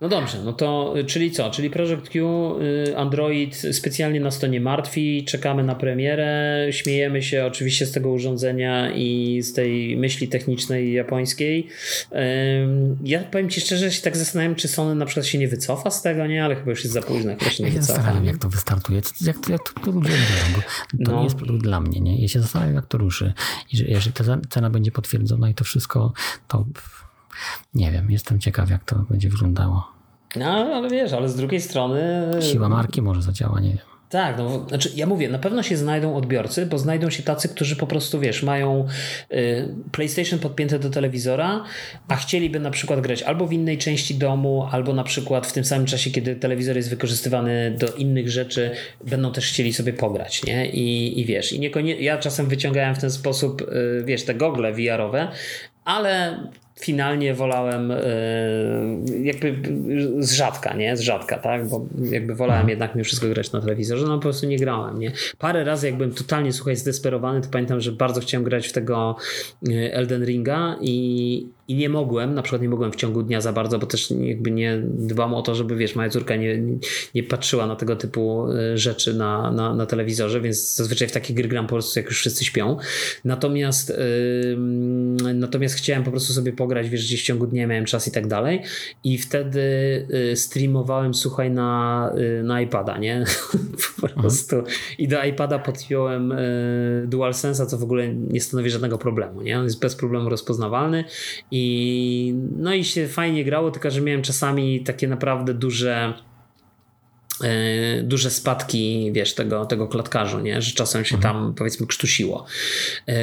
No 0.00 0.08
dobrze, 0.08 0.38
no 0.44 0.52
to 0.52 0.94
czyli 1.06 1.30
co? 1.30 1.50
Czyli 1.50 1.70
Project 1.70 2.08
Q, 2.08 2.56
y, 2.60 2.96
Android 2.96 3.62
specjalnie 3.72 4.20
nas 4.20 4.38
to 4.38 4.46
nie 4.46 4.60
martwi, 4.60 5.24
czekamy 5.24 5.64
na 5.64 5.74
premierę, 5.74 6.66
śmiejemy 6.70 7.22
się 7.22 7.46
oczywiście 7.46 7.86
z 7.86 7.92
tego 7.92 8.10
urządzenia 8.10 8.92
i 8.94 9.40
z 9.42 9.52
tej 9.52 9.96
myśli 9.96 10.28
technicznej 10.28 10.92
japońskiej. 10.92 11.68
Ja 13.04 13.24
powiem 13.24 13.50
Ci 13.50 13.60
szczerze, 13.60 13.90
że 13.90 13.92
się 13.92 14.02
tak 14.02 14.16
zastanawiam, 14.16 14.54
czy 14.54 14.68
Sony 14.68 14.94
na 14.94 15.06
przykład 15.06 15.26
się 15.26 15.38
nie 15.38 15.48
wycofa 15.48 15.90
z 15.90 16.02
tego, 16.02 16.26
nie? 16.26 16.44
Ale 16.44 16.56
chyba 16.56 16.70
już 16.70 16.84
jest 16.84 16.94
za 16.94 17.02
późno, 17.02 17.32
chyba 17.38 17.50
się 17.50 17.62
nie 17.64 17.68
ja 17.68 17.74
wycofa. 17.74 17.94
zastanawiam, 17.94 18.24
jak 18.24 18.38
to 18.38 18.48
wystartuje, 18.48 19.00
jak 19.20 19.38
to, 19.38 19.52
jak 19.52 19.60
to 19.84 19.90
ludzie 19.90 20.10
robią, 20.10 20.54
bo 20.54 21.04
to 21.04 21.12
no. 21.12 21.18
nie 21.18 21.24
jest 21.24 21.36
produkt 21.36 21.62
dla 21.62 21.80
mnie, 21.80 22.00
nie? 22.00 22.22
Ja 22.22 22.28
się 22.28 22.40
zastanawiam, 22.40 22.74
jak 22.74 22.86
to 22.86 22.98
ruszy. 22.98 23.32
I 23.72 23.76
że 23.76 23.84
jeżeli 23.84 24.12
ta 24.12 24.24
cena 24.50 24.70
będzie 24.70 24.90
potwierdzona 24.90 25.50
i 25.50 25.54
to 25.54 25.64
wszystko, 25.64 26.12
to 26.48 26.64
nie 27.74 27.90
wiem, 27.90 28.10
jestem 28.10 28.40
ciekaw, 28.40 28.70
jak 28.70 28.84
to 28.84 28.96
będzie 29.10 29.28
wyglądało. 29.28 29.88
No, 30.36 30.46
ale 30.46 30.90
wiesz, 30.90 31.12
ale 31.12 31.28
z 31.28 31.36
drugiej 31.36 31.60
strony. 31.60 32.30
Siła 32.40 32.68
marki 32.68 33.02
może 33.02 33.22
zadziała, 33.22 33.60
nie 33.60 33.70
wiem. 33.70 33.90
Tak, 34.10 34.38
no, 34.38 34.68
znaczy 34.68 34.90
ja 34.96 35.06
mówię, 35.06 35.28
na 35.28 35.38
pewno 35.38 35.62
się 35.62 35.76
znajdą 35.76 36.16
odbiorcy, 36.16 36.66
bo 36.66 36.78
znajdą 36.78 37.10
się 37.10 37.22
tacy, 37.22 37.48
którzy 37.48 37.76
po 37.76 37.86
prostu, 37.86 38.20
wiesz, 38.20 38.42
mają 38.42 38.86
y, 39.32 39.74
PlayStation 39.92 40.38
podpięte 40.38 40.78
do 40.78 40.90
telewizora, 40.90 41.64
a 42.08 42.16
chcieliby 42.16 42.60
na 42.60 42.70
przykład 42.70 43.00
grać 43.00 43.22
albo 43.22 43.46
w 43.46 43.52
innej 43.52 43.78
części 43.78 44.14
domu, 44.14 44.68
albo 44.70 44.92
na 44.92 45.04
przykład 45.04 45.46
w 45.46 45.52
tym 45.52 45.64
samym 45.64 45.86
czasie, 45.86 46.10
kiedy 46.10 46.36
telewizor 46.36 46.76
jest 46.76 46.90
wykorzystywany 46.90 47.76
do 47.78 47.92
innych 47.92 48.30
rzeczy, 48.30 48.70
będą 49.06 49.32
też 49.32 49.48
chcieli 49.48 49.72
sobie 49.72 49.92
pograć, 49.92 50.44
nie? 50.44 50.70
I, 50.70 51.20
i 51.20 51.24
wiesz, 51.24 51.52
i 51.52 51.60
niekoniecznie, 51.60 52.04
ja 52.04 52.18
czasem 52.18 52.48
wyciągałem 52.48 52.94
w 52.94 52.98
ten 52.98 53.10
sposób, 53.10 53.62
y, 53.62 54.02
wiesz, 54.04 54.24
te 54.24 54.34
gogle 54.34 54.72
VR-owe, 54.72 55.28
ale 55.84 56.40
finalnie 56.80 57.34
wolałem 57.34 57.90
e, 57.90 57.96
jakby 59.22 59.54
z 60.18 60.32
rzadka, 60.32 60.74
nie? 60.74 60.96
Z 60.96 61.00
rzadka, 61.00 61.38
tak? 61.38 61.68
Bo 61.68 61.86
jakby 62.10 62.34
wolałem 62.34 62.60
mhm. 62.60 62.70
jednak 62.70 62.94
mimo 62.94 63.04
wszystko 63.04 63.28
grać 63.28 63.52
na 63.52 63.60
telewizorze, 63.60 64.06
no 64.06 64.14
po 64.16 64.22
prostu 64.22 64.46
nie 64.46 64.58
grałem, 64.58 64.98
nie? 64.98 65.12
Parę 65.38 65.64
razy 65.64 65.86
jak 65.86 65.96
byłem 65.96 66.12
totalnie, 66.12 66.52
słuchaj, 66.52 66.76
zdesperowany, 66.76 67.40
to 67.40 67.48
pamiętam, 67.50 67.80
że 67.80 67.92
bardzo 67.92 68.20
chciałem 68.20 68.44
grać 68.44 68.68
w 68.68 68.72
tego 68.72 69.16
e, 69.68 69.94
Elden 69.94 70.24
Ringa 70.24 70.76
i, 70.80 71.46
i 71.70 71.74
nie 71.74 71.88
mogłem, 71.88 72.34
na 72.34 72.42
przykład 72.42 72.62
nie 72.62 72.68
mogłem 72.68 72.92
w 72.92 72.96
ciągu 72.96 73.22
dnia 73.22 73.40
za 73.40 73.52
bardzo, 73.52 73.78
bo 73.78 73.86
też 73.86 74.10
jakby 74.10 74.50
nie 74.50 74.82
dbam 74.84 75.34
o 75.34 75.42
to, 75.42 75.54
żeby 75.54 75.76
wiesz, 75.76 75.94
moja 75.94 76.08
córka 76.08 76.36
nie, 76.36 76.62
nie 77.14 77.22
patrzyła 77.22 77.66
na 77.66 77.76
tego 77.76 77.96
typu 77.96 78.52
e, 78.52 78.78
rzeczy 78.78 79.14
na, 79.14 79.50
na, 79.50 79.74
na 79.74 79.86
telewizorze, 79.86 80.40
więc 80.40 80.76
zazwyczaj 80.76 81.08
w 81.08 81.12
takie 81.12 81.34
gry 81.34 81.48
gram 81.48 81.66
po 81.66 81.74
prostu 81.74 81.98
jak 81.98 82.06
już 82.06 82.18
wszyscy 82.18 82.44
śpią. 82.44 82.76
Natomiast 83.24 83.90
yy, 83.90 85.34
natomiast 85.34 85.74
chciałem 85.74 86.04
po 86.04 86.10
prostu 86.10 86.32
sobie 86.32 86.52
pograć, 86.52 86.88
wiesz, 86.88 87.06
gdzieś 87.06 87.22
w 87.22 87.24
ciągu 87.24 87.46
dnia 87.46 87.66
miałem 87.66 87.84
czas 87.84 88.08
i 88.08 88.12
tak 88.12 88.26
dalej 88.26 88.62
i 89.04 89.18
wtedy 89.18 89.60
yy, 90.08 90.36
streamowałem, 90.36 91.14
słuchaj, 91.14 91.50
na, 91.50 92.12
na 92.44 92.60
iPada, 92.60 92.98
nie? 92.98 93.24
po 94.00 94.06
mhm. 94.06 94.20
prostu. 94.22 94.56
I 94.98 95.08
do 95.08 95.24
iPada 95.24 95.58
podpiąłem 95.58 96.34
DualSense'a, 97.06 97.66
co 97.66 97.78
w 97.78 97.82
ogóle 97.82 98.14
nie 98.14 98.40
stanowi 98.40 98.70
żadnego 98.70 98.98
problemu, 98.98 99.42
nie? 99.42 99.58
On 99.58 99.64
jest 99.64 99.80
bez 99.80 99.96
problemu 99.96 100.28
rozpoznawalny 100.28 101.04
i 101.50 101.59
i 101.60 102.34
no 102.56 102.74
i 102.74 102.84
się 102.84 103.08
fajnie 103.08 103.44
grało, 103.44 103.70
tylko 103.70 103.90
że 103.90 104.00
miałem 104.00 104.22
czasami 104.22 104.80
takie 104.80 105.08
naprawdę 105.08 105.54
duże 105.54 106.14
e, 107.44 108.02
duże 108.02 108.30
spadki, 108.30 109.10
wiesz, 109.12 109.34
tego, 109.34 109.66
tego 109.66 109.88
klatkarzu, 109.88 110.40
nie? 110.40 110.62
że 110.62 110.72
czasem 110.72 111.04
się 111.04 111.16
mhm. 111.16 111.34
tam 111.34 111.54
powiedzmy 111.54 111.86
krztusiło. 111.86 112.46
E, 113.08 113.14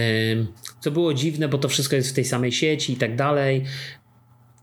co 0.79 0.91
było 0.91 1.13
dziwne, 1.13 1.47
bo 1.47 1.57
to 1.57 1.69
wszystko 1.69 1.95
jest 1.95 2.09
w 2.09 2.13
tej 2.13 2.25
samej 2.25 2.51
sieci 2.51 2.93
i 2.93 2.95
tak 2.95 3.15
dalej 3.15 3.63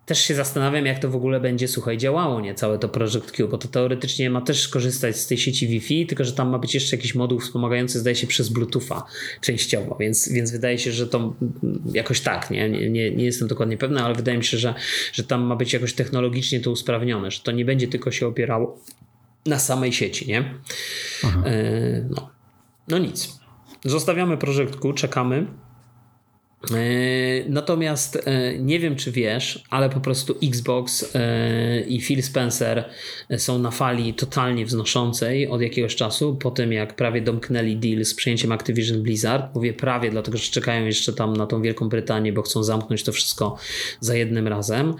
też 0.06 0.20
się 0.20 0.34
zastanawiam, 0.34 0.86
jak 0.86 0.98
to 0.98 1.08
w 1.10 1.16
ogóle 1.16 1.40
będzie, 1.40 1.68
słuchaj, 1.68 1.98
działało, 1.98 2.40
nie? 2.40 2.54
Całe 2.54 2.78
to 2.78 2.88
Project 2.88 3.32
Q, 3.32 3.48
bo 3.48 3.58
to 3.58 3.68
teoretycznie 3.68 4.30
ma 4.30 4.40
też 4.40 4.68
korzystać 4.68 5.16
z 5.16 5.26
tej 5.26 5.38
sieci 5.38 5.68
Wi-Fi, 5.68 6.06
tylko 6.06 6.24
że 6.24 6.32
tam 6.32 6.48
ma 6.48 6.58
być 6.58 6.74
jeszcze 6.74 6.96
jakiś 6.96 7.14
moduł 7.14 7.40
wspomagający, 7.40 7.98
zdaje 7.98 8.16
się, 8.16 8.26
przez 8.26 8.48
Bluetootha 8.48 9.04
częściowo, 9.40 9.96
więc, 10.00 10.28
więc 10.28 10.52
wydaje 10.52 10.78
się, 10.78 10.92
że 10.92 11.06
to 11.06 11.34
jakoś 11.92 12.20
tak, 12.20 12.50
nie? 12.50 12.70
Nie, 12.70 12.90
nie, 12.90 13.10
nie 13.10 13.24
jestem 13.24 13.48
dokładnie 13.48 13.76
pewny, 13.76 14.02
ale 14.02 14.14
wydaje 14.14 14.38
mi 14.38 14.44
się, 14.44 14.58
że, 14.58 14.74
że 15.12 15.24
tam 15.24 15.42
ma 15.42 15.56
być 15.56 15.72
jakoś 15.72 15.92
technologicznie 15.92 16.60
to 16.60 16.70
usprawnione, 16.70 17.30
że 17.30 17.40
to 17.40 17.52
nie 17.52 17.64
będzie 17.64 17.88
tylko 17.88 18.10
się 18.10 18.26
opierało 18.26 18.78
na 19.46 19.58
samej 19.58 19.92
sieci, 19.92 20.28
nie? 20.28 20.54
E, 21.44 22.06
no. 22.10 22.30
no 22.88 22.98
nic. 22.98 23.38
Zostawiamy 23.84 24.36
Project 24.36 24.76
Q, 24.76 24.92
czekamy. 24.92 25.46
E, 26.72 27.48
natomiast 27.48 28.16
e, 28.24 28.58
nie 28.58 28.78
wiem, 28.78 28.96
czy 28.96 29.12
wiesz, 29.12 29.64
ale 29.70 29.90
po 29.90 30.00
prostu 30.00 30.36
Xbox 30.42 31.14
e, 31.14 31.80
i 31.80 32.00
Phil 32.00 32.22
Spencer 32.22 32.90
są 33.36 33.58
na 33.58 33.70
fali 33.70 34.14
totalnie 34.14 34.66
wznoszącej 34.66 35.48
od 35.48 35.60
jakiegoś 35.60 35.96
czasu, 35.96 36.36
po 36.36 36.50
tym 36.50 36.72
jak 36.72 36.96
prawie 36.96 37.20
domknęli 37.20 37.76
deal 37.76 38.04
z 38.04 38.14
przejęciem 38.14 38.52
Activision 38.52 39.02
Blizzard. 39.02 39.54
Mówię 39.54 39.72
prawie, 39.72 40.10
dlatego 40.10 40.38
że 40.38 40.50
czekają 40.50 40.86
jeszcze 40.86 41.12
tam 41.12 41.36
na 41.36 41.46
tą 41.46 41.62
Wielką 41.62 41.88
Brytanię, 41.88 42.32
bo 42.32 42.42
chcą 42.42 42.62
zamknąć 42.62 43.02
to 43.02 43.12
wszystko 43.12 43.56
za 44.00 44.14
jednym 44.14 44.48
razem. 44.48 44.94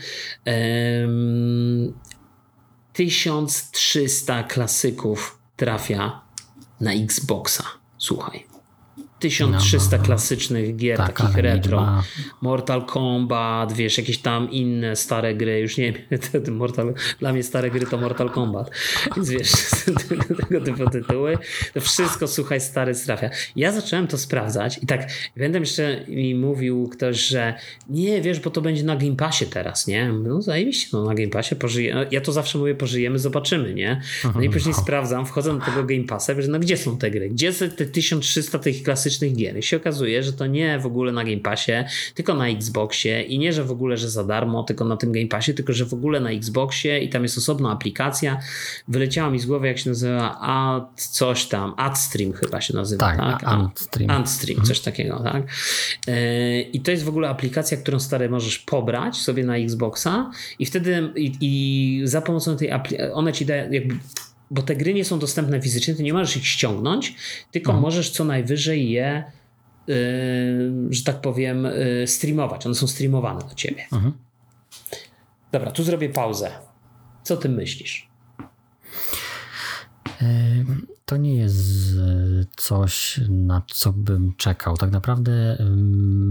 1300 2.92 4.42
klasyków 4.42 5.38
trafia 5.56 6.20
na 6.80 6.92
Xboxa. 6.92 7.64
Słuchaj. 7.98 8.53
1300 9.24 9.78
no, 9.78 9.90
no, 9.90 9.98
no. 9.98 10.06
klasycznych 10.06 10.76
gier, 10.76 10.96
tak, 10.96 11.20
takich 11.20 11.36
retro. 11.36 11.78
Liczba... 11.78 12.02
Mortal 12.40 12.86
Kombat, 12.86 13.72
wiesz, 13.72 13.98
jakieś 13.98 14.18
tam 14.18 14.50
inne 14.50 14.96
stare 14.96 15.34
gry, 15.34 15.60
już 15.60 15.76
nie 15.76 15.92
wiem, 15.92 16.54
Mortal, 16.64 16.94
dla 17.20 17.32
mnie 17.32 17.42
stare 17.42 17.70
gry 17.70 17.86
to 17.86 17.98
Mortal 17.98 18.30
Kombat, 18.30 18.70
więc 19.16 19.28
wiesz, 19.28 19.52
tego 20.48 20.60
typu 20.60 20.90
tytuły, 20.90 21.38
to 21.74 21.80
wszystko, 21.80 22.28
słuchaj, 22.28 22.60
stary 22.60 22.94
trafia. 22.94 23.30
Ja 23.56 23.72
zacząłem 23.72 24.06
to 24.06 24.18
sprawdzać 24.18 24.78
i 24.82 24.86
tak, 24.86 25.08
będę 25.36 25.58
jeszcze 25.58 26.04
mi 26.08 26.34
mówił 26.34 26.88
ktoś, 26.88 27.20
że 27.20 27.54
nie, 27.88 28.22
wiesz, 28.22 28.40
bo 28.40 28.50
to 28.50 28.60
będzie 28.60 28.84
na 28.84 28.96
Game 28.96 29.16
Passie 29.16 29.46
teraz, 29.46 29.86
nie? 29.86 30.12
No 30.12 30.42
zajebiście, 30.42 30.88
no 30.92 31.04
na 31.04 31.14
Game 31.14 31.30
Passie 31.30 31.56
pożyjemy, 31.56 32.06
ja 32.10 32.20
to 32.20 32.32
zawsze 32.32 32.58
mówię, 32.58 32.74
pożyjemy, 32.74 33.18
zobaczymy, 33.18 33.74
nie? 33.74 34.00
No 34.34 34.42
i 34.42 34.50
później 34.50 34.74
sprawdzam, 34.74 35.26
wchodzę 35.26 35.58
do 35.58 35.64
tego 35.64 35.84
Game 35.84 36.04
Passa, 36.04 36.34
wiesz, 36.34 36.48
no 36.48 36.58
gdzie 36.58 36.76
są 36.76 36.98
te 36.98 37.10
gry? 37.10 37.28
Gdzie 37.28 37.52
są 37.52 37.70
te 37.70 37.86
1300 37.86 38.58
tych 38.58 38.82
klasycznych 38.82 39.13
gier? 39.20 39.58
I 39.58 39.62
się 39.62 39.76
okazuje, 39.76 40.22
że 40.22 40.32
to 40.32 40.46
nie 40.46 40.78
w 40.78 40.86
ogóle 40.86 41.12
na 41.12 41.24
Game 41.24 41.36
Passie, 41.36 41.72
tylko 42.14 42.34
na 42.34 42.48
Xboxie 42.48 43.22
i 43.22 43.38
nie, 43.38 43.52
że 43.52 43.64
w 43.64 43.70
ogóle, 43.70 43.96
że 43.96 44.10
za 44.10 44.24
darmo, 44.24 44.62
tylko 44.62 44.84
na 44.84 44.96
tym 44.96 45.12
Game 45.12 45.26
Passie, 45.26 45.54
tylko 45.54 45.72
że 45.72 45.84
w 45.84 45.94
ogóle 45.94 46.20
na 46.20 46.30
Xboxie 46.30 47.00
i 47.00 47.08
tam 47.08 47.22
jest 47.22 47.38
osobna 47.38 47.70
aplikacja. 47.70 48.40
Wyleciała 48.88 49.30
mi 49.30 49.38
z 49.38 49.46
głowy, 49.46 49.66
jak 49.66 49.78
się 49.78 49.90
nazywa 49.90 50.40
Ad 50.40 51.00
coś 51.00 51.46
tam, 51.46 51.74
AdStream 51.76 52.32
chyba 52.32 52.60
się 52.60 52.74
nazywa, 52.74 53.06
tak? 53.06 53.18
tak? 53.18 53.40
AdStream. 53.44 54.10
AdStream, 54.10 54.62
coś 54.62 54.80
takiego, 54.80 55.20
tak? 55.24 55.42
E, 56.08 56.60
I 56.60 56.80
to 56.80 56.90
jest 56.90 57.04
w 57.04 57.08
ogóle 57.08 57.28
aplikacja, 57.28 57.76
którą 57.76 58.00
stary 58.00 58.28
możesz 58.28 58.58
pobrać 58.58 59.16
sobie 59.16 59.44
na 59.44 59.56
Xboxa 59.56 60.30
i 60.58 60.66
wtedy 60.66 61.12
i, 61.16 61.32
i 61.40 62.00
za 62.04 62.22
pomocą 62.22 62.56
tej 62.56 62.70
aplikacji, 62.70 63.12
one 63.12 63.32
ci 63.32 63.46
daje 63.46 63.68
jakby 63.70 63.94
bo 64.54 64.62
te 64.62 64.76
gry 64.76 64.94
nie 64.94 65.04
są 65.04 65.18
dostępne 65.18 65.62
fizycznie, 65.62 65.94
ty 65.94 66.02
nie 66.02 66.12
możesz 66.12 66.36
ich 66.36 66.46
ściągnąć, 66.46 67.14
tylko 67.50 67.70
mhm. 67.70 67.82
możesz 67.82 68.10
co 68.10 68.24
najwyżej 68.24 68.90
je, 68.90 69.24
yy, 69.86 69.94
że 70.90 71.04
tak 71.04 71.20
powiem, 71.20 71.64
yy, 71.64 72.06
streamować. 72.06 72.66
One 72.66 72.74
są 72.74 72.86
streamowane 72.86 73.40
do 73.48 73.54
ciebie. 73.54 73.86
Mhm. 73.92 74.12
Dobra, 75.52 75.70
tu 75.70 75.84
zrobię 75.84 76.08
pauzę. 76.08 76.50
Co 77.22 77.36
ty 77.36 77.48
myślisz? 77.48 78.08
To 81.06 81.16
nie 81.16 81.36
jest 81.36 81.96
e, 81.96 82.44
coś, 82.56 83.20
na 83.28 83.62
co 83.70 83.92
bym 83.92 84.32
czekał. 84.36 84.76
Tak 84.76 84.90
naprawdę 84.90 85.58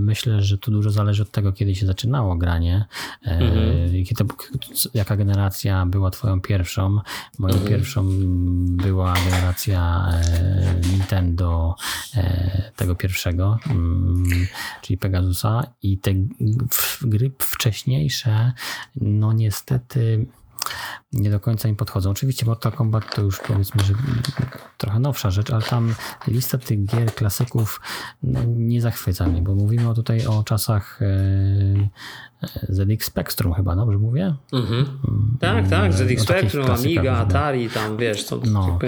myślę, 0.06 0.42
że 0.42 0.58
tu 0.58 0.72
dużo 0.72 0.92
zależy 0.92 1.22
od 1.24 1.32
tego, 1.32 1.54
kiedy 1.54 1.76
się 1.76 1.86
zaczynało 1.86 2.36
granie. 2.36 2.86
E, 3.26 3.30
mhm. 3.30 4.06
Kiedy, 4.06 4.26
jaka 4.94 5.18
generacja 5.18 5.86
była 5.86 6.12
twoją 6.12 6.42
pierwszą? 6.42 7.00
Moją 7.40 7.54
mhm. 7.54 7.72
pierwszą 7.72 8.08
była 8.78 9.14
generacja 9.14 10.10
e, 10.12 10.82
Nintendo 10.92 11.76
tego 12.76 12.96
pierwszego, 12.96 13.58
mm, 13.70 14.48
czyli 14.82 14.98
Pegasusa 14.98 15.64
i 15.82 15.98
te 15.98 16.12
gry 17.02 17.32
wcześniejsze, 17.40 18.54
no 18.96 19.34
niestety 19.34 20.26
nie 21.14 21.30
do 21.30 21.40
końca 21.40 21.70
im 21.70 21.76
podchodzą. 21.76 22.10
Oczywiście 22.10 22.46
Mortal 22.46 22.72
Kombat 22.72 23.16
to 23.16 23.22
już 23.22 23.40
powiedzmy, 23.40 23.84
że 23.84 23.94
trochę 24.78 25.00
nowsza 25.00 25.32
rzecz, 25.32 25.52
ale 25.52 25.62
tam 25.62 25.96
lista 26.28 26.58
tych 26.58 26.86
gier, 26.86 27.16
klasyków 27.16 27.82
no, 28.24 28.40
nie 28.48 28.82
zachwyca 28.82 29.28
mnie, 29.28 29.42
bo 29.42 29.56
mówimy 29.56 29.96
tutaj 29.96 30.26
o 30.26 30.44
czasach 30.44 31.02
e, 31.02 31.06
e, 32.44 32.50
ZX 32.70 33.06
Spectrum 33.06 33.54
chyba, 33.54 33.76
dobrze 33.76 33.98
mówię? 33.98 34.36
Mhm. 34.54 34.80
Mm, 35.08 35.38
tak, 35.40 35.68
tak, 35.68 35.94
ZX 35.94 36.24
Spectrum, 36.24 36.72
Amiga, 36.72 37.18
Atari, 37.18 37.70
tam 37.70 37.98
wiesz. 37.98 38.26
To, 38.26 38.40
no, 38.52 38.80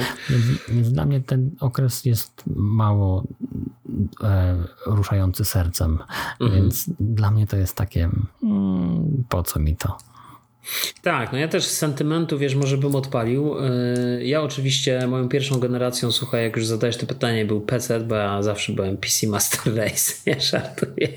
więc, 0.70 0.92
dla 0.92 1.06
mnie 1.06 1.22
ten 1.22 1.52
okres 1.60 2.06
jest 2.06 2.44
mało 2.56 3.24
e, 4.24 4.56
ruszający 4.86 5.46
sercem, 5.46 6.00
mhm. 6.40 6.62
więc 6.62 6.90
dla 7.00 7.32
mnie 7.32 7.48
to 7.48 7.58
jest 7.58 7.76
takie 7.76 8.10
mm, 8.44 9.24
po 9.30 9.44
co 9.44 9.60
mi 9.60 9.76
to? 9.76 9.98
Tak, 11.02 11.32
no 11.32 11.38
ja 11.38 11.48
też 11.48 11.64
z 11.64 11.78
sentymentu, 11.78 12.38
wiesz, 12.38 12.56
może 12.56 12.78
bym 12.78 12.96
odpalił. 12.96 13.58
Y, 13.58 14.26
ja 14.26 14.42
oczywiście 14.42 15.08
moją 15.08 15.30
pierwszą 15.30 15.60
generacją, 15.60 16.12
słuchaj, 16.12 16.44
jak 16.44 16.56
już 16.56 16.66
zadajesz 16.66 16.98
to 16.98 17.06
pytanie, 17.06 17.46
był 17.46 17.62
PC, 17.62 18.00
bo 18.00 18.16
ja 18.16 18.44
zawsze 18.44 18.74
byłem 18.74 18.98
PC 18.98 19.28
Master 19.28 19.76
Race, 19.76 20.14
nie 20.28 20.42
żartuję. 20.42 21.08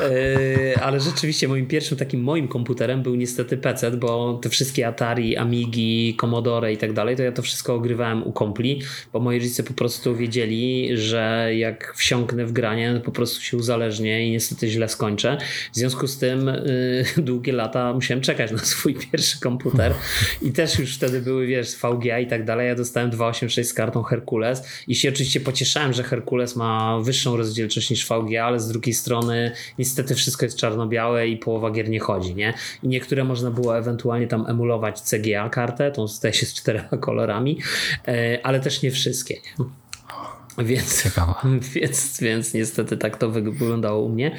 Y, 0.00 0.80
ale 0.82 1.00
rzeczywiście 1.00 1.48
moim 1.48 1.66
pierwszym 1.66 1.98
takim 1.98 2.22
moim 2.22 2.48
komputerem 2.48 3.02
był 3.02 3.14
niestety 3.14 3.56
PC, 3.56 3.90
bo 3.90 4.38
te 4.42 4.48
wszystkie 4.48 4.86
Atari, 4.86 5.36
Amigi, 5.36 6.16
Commodore 6.20 6.72
i 6.72 6.76
tak 6.76 6.92
dalej, 6.92 7.16
to 7.16 7.22
ja 7.22 7.32
to 7.32 7.42
wszystko 7.42 7.74
ogrywałem 7.74 8.26
u 8.26 8.32
kompli, 8.32 8.82
bo 9.12 9.20
moi 9.20 9.38
rodzice 9.38 9.62
po 9.62 9.74
prostu 9.74 10.16
wiedzieli, 10.16 10.88
że 10.94 11.50
jak 11.56 11.94
wsiąknę 11.96 12.46
w 12.46 12.52
granie, 12.52 13.00
po 13.04 13.12
prostu 13.12 13.42
się 13.42 13.56
uzależnię 13.56 14.28
i 14.28 14.30
niestety 14.30 14.68
źle 14.68 14.88
skończę. 14.88 15.38
W 15.72 15.76
związku 15.76 16.06
z 16.06 16.18
tym 16.18 16.48
y, 16.48 17.04
długie 17.16 17.52
lata 17.52 17.92
musiałem 17.92 18.20
czekać 18.20 18.53
na 18.54 18.64
swój 18.64 18.94
pierwszy 18.94 19.40
komputer 19.40 19.94
i 20.42 20.52
też 20.52 20.78
już 20.78 20.96
wtedy 20.96 21.20
były, 21.20 21.46
wiesz, 21.46 21.76
VGA 21.76 22.18
i 22.18 22.26
tak 22.26 22.44
dalej. 22.44 22.68
Ja 22.68 22.74
dostałem 22.74 23.10
286 23.10 23.70
z 23.70 23.74
kartą 23.74 24.02
Herkules 24.02 24.68
i 24.88 24.94
się 24.94 25.08
oczywiście 25.08 25.40
pocieszałem, 25.40 25.92
że 25.92 26.02
Herkules 26.02 26.56
ma 26.56 27.00
wyższą 27.00 27.36
rozdzielczość 27.36 27.90
niż 27.90 28.06
VGA, 28.06 28.44
ale 28.44 28.60
z 28.60 28.68
drugiej 28.68 28.94
strony 28.94 29.52
niestety 29.78 30.14
wszystko 30.14 30.46
jest 30.46 30.56
czarno-białe 30.56 31.28
i 31.28 31.36
połowa 31.36 31.70
gier 31.70 31.88
nie 31.88 32.00
chodzi, 32.00 32.34
nie? 32.34 32.54
I 32.82 32.88
niektóre 32.88 33.24
można 33.24 33.50
było 33.50 33.78
ewentualnie 33.78 34.26
tam 34.26 34.46
emulować 34.48 35.02
CGA 35.02 35.48
kartę, 35.48 35.90
tą 35.90 36.08
staje 36.08 36.34
się 36.34 36.46
z 36.46 36.54
czterema 36.54 36.88
kolorami, 37.00 37.58
e, 38.08 38.38
ale 38.42 38.60
też 38.60 38.82
nie 38.82 38.90
wszystkie, 38.90 39.34
nie? 39.34 39.83
Więc, 40.58 41.02
Ciekawa. 41.02 41.42
Więc, 41.74 42.20
więc 42.20 42.54
niestety 42.54 42.96
tak 42.96 43.16
to 43.16 43.30
wyglądało 43.30 44.02
u 44.02 44.08
mnie. 44.08 44.36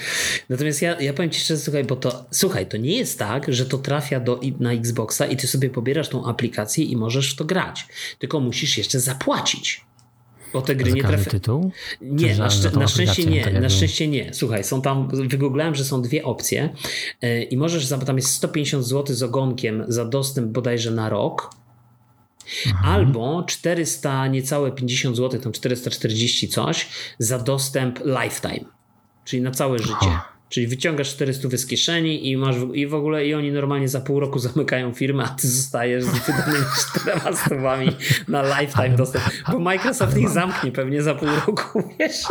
Natomiast 0.49 0.82
ja, 0.82 1.01
ja 1.01 1.13
powiem 1.13 1.32
ci 1.32 1.39
szczerze, 1.39 1.61
słuchaj, 1.61 1.84
bo 1.84 1.95
to, 1.95 2.26
słuchaj, 2.32 2.68
to 2.68 2.78
nie 2.78 2.97
jest 2.97 3.20
tak, 3.20 3.53
że 3.53 3.66
to 3.66 3.78
trafia 3.78 4.20
do, 4.20 4.39
na 4.59 4.74
Xboxa 4.74 5.26
i 5.26 5.38
ty 5.38 5.47
sobie 5.47 5.70
pobierasz 5.70 6.09
tą 6.09 6.26
aplikację 6.26 6.86
i 6.86 6.97
możesz 6.97 7.34
w 7.34 7.36
to 7.36 7.45
grać. 7.45 7.88
Tylko 8.20 8.39
musisz 8.39 8.78
jeszcze 8.78 8.99
zapłacić. 8.99 9.86
Bo 10.53 10.61
te 10.61 10.76
gry 10.76 10.93
nie 10.93 11.01
trafiają. 11.01 11.26
tytuł? 11.26 11.72
Nie, 12.01 12.36
na, 12.36 12.49
szczę 12.49 12.72
na 12.72 12.88
szczęście 12.88 13.26
nie. 13.26 13.43
Tak 13.43 13.61
na 13.61 13.70
szczęście 13.70 14.07
nie. 14.07 14.34
Słuchaj, 14.34 14.63
są 14.63 14.82
tam, 14.82 15.09
wygooglałem, 15.28 15.76
że 15.76 15.86
są 15.86 16.01
dwie 16.01 16.24
opcje 16.24 16.70
yy, 17.22 17.43
i 17.43 17.57
możesz, 17.57 17.89
tam 18.05 18.16
jest 18.16 18.30
150 18.30 18.86
zł 18.86 19.16
z 19.16 19.24
ogonkiem 19.24 19.84
za 19.88 20.05
dostęp 20.05 20.47
bodajże 20.47 20.91
na 20.91 21.09
rok 21.09 21.49
Albo 22.83 23.43
400, 23.43 24.27
niecałe 24.27 24.71
50 24.71 25.17
zł, 25.17 25.41
tam 25.41 25.51
440 25.51 26.47
coś, 26.47 26.87
za 27.19 27.39
dostęp 27.39 27.99
lifetime, 28.05 28.69
czyli 29.25 29.41
na 29.41 29.51
całe 29.51 29.79
życie. 29.79 29.95
Aha. 30.01 30.35
Czyli 30.49 30.67
wyciągasz 30.67 31.09
400 31.09 31.57
z 31.57 31.65
kieszeni 31.65 32.29
i 32.31 32.37
masz 32.37 32.55
i 32.73 32.87
w 32.87 32.93
ogóle 32.93 33.25
i 33.25 33.33
oni 33.33 33.51
normalnie 33.51 33.87
za 33.87 34.01
pół 34.01 34.19
roku 34.19 34.39
zamykają 34.49 34.93
firmę, 34.93 35.23
a 35.23 35.27
ty 35.27 35.47
zostajesz 35.47 36.03
z 36.03 36.07
wydanymi 36.07 36.65
400 37.01 37.35
stówami 37.35 37.91
na 38.27 38.59
lifetime 38.59 38.95
dostęp. 38.97 39.25
Bo 39.51 39.59
Microsoft 39.59 40.17
ich 40.17 40.29
zamknie 40.29 40.71
pewnie 40.71 41.01
za 41.01 41.15
pół 41.15 41.27
roku, 41.47 41.83
wiesz. 41.99 42.23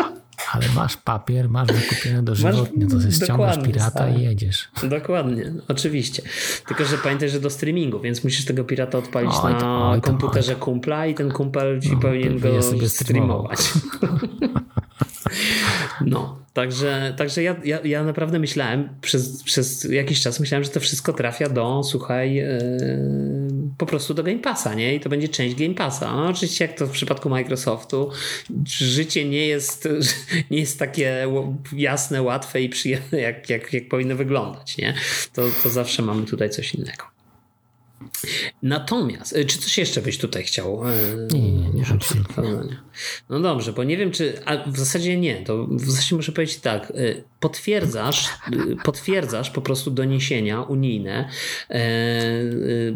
Ale 0.54 0.64
masz 0.74 0.96
papier, 0.96 1.48
masz 1.48 1.68
wykupione 1.68 2.22
dożywotnie, 2.22 2.86
to 2.86 3.10
ściągasz 3.10 3.62
pirata 3.62 3.90
tak. 3.90 4.18
i 4.18 4.22
jedziesz. 4.22 4.68
Dokładnie, 4.82 5.52
oczywiście. 5.68 6.22
Tylko, 6.66 6.84
że 6.84 6.98
pamiętaj, 6.98 7.28
że 7.28 7.40
do 7.40 7.50
streamingu, 7.50 8.00
więc 8.00 8.24
musisz 8.24 8.44
tego 8.44 8.64
pirata 8.64 8.98
odpalić 8.98 9.32
oj, 9.42 9.52
na 9.52 9.90
oj, 9.90 10.00
komputerze 10.00 10.52
oj. 10.52 10.60
kumpla 10.60 11.06
i 11.06 11.14
ten 11.14 11.30
kumpel 11.30 11.80
ci 11.80 11.92
no, 11.92 12.00
powinien 12.00 12.38
go 12.38 12.62
streamować. 12.88 13.58
No, 16.00 16.38
także, 16.52 17.14
także 17.16 17.42
ja, 17.42 17.56
ja, 17.64 17.80
ja 17.84 18.04
naprawdę 18.04 18.38
myślałem, 18.38 18.88
przez, 19.00 19.42
przez 19.42 19.84
jakiś 19.84 20.20
czas 20.20 20.40
myślałem, 20.40 20.64
że 20.64 20.70
to 20.70 20.80
wszystko 20.80 21.12
trafia 21.12 21.48
do, 21.48 21.82
słuchaj, 21.84 22.34
yy, 22.34 23.43
po 23.78 23.86
prostu 23.86 24.14
do 24.14 24.22
Game 24.22 24.38
Passa, 24.38 24.74
nie? 24.74 24.94
I 24.94 25.00
to 25.00 25.08
będzie 25.08 25.28
część 25.28 25.54
Game 25.54 25.74
Passa. 25.74 26.16
No, 26.16 26.26
oczywiście 26.26 26.66
jak 26.66 26.78
to 26.78 26.86
w 26.86 26.90
przypadku 26.90 27.28
Microsoftu, 27.28 28.10
życie 28.66 29.24
nie 29.24 29.46
jest, 29.46 29.88
nie 30.50 30.58
jest 30.58 30.78
takie 30.78 31.28
jasne, 31.72 32.22
łatwe 32.22 32.62
i 32.62 32.68
przyjemne, 32.68 33.20
jak, 33.20 33.50
jak, 33.50 33.72
jak 33.72 33.88
powinno 33.88 34.16
wyglądać, 34.16 34.78
nie? 34.78 34.94
To, 35.32 35.42
to 35.62 35.70
zawsze 35.70 36.02
mamy 36.02 36.26
tutaj 36.26 36.50
coś 36.50 36.74
innego. 36.74 37.13
Natomiast, 38.62 39.36
e, 39.36 39.44
czy 39.44 39.58
coś 39.58 39.78
jeszcze 39.78 40.02
byś 40.02 40.18
tutaj 40.18 40.44
chciał? 40.44 40.88
E, 40.88 40.92
nie, 41.32 41.52
nie, 41.52 41.68
nie, 41.68 41.84
No 43.30 43.40
dobrze, 43.40 43.72
bo 43.72 43.84
nie 43.84 43.96
wiem, 43.96 44.10
czy. 44.10 44.44
A 44.44 44.70
w 44.70 44.78
zasadzie 44.78 45.16
nie, 45.16 45.36
to 45.44 45.66
w 45.66 45.90
zasadzie 45.90 46.16
muszę 46.16 46.32
powiedzieć 46.32 46.56
tak. 46.56 46.90
E, 46.90 46.94
potwierdzasz, 47.40 48.28
potwierdzasz 48.84 49.50
po 49.50 49.60
prostu 49.60 49.90
doniesienia 49.90 50.62
unijne 50.62 51.28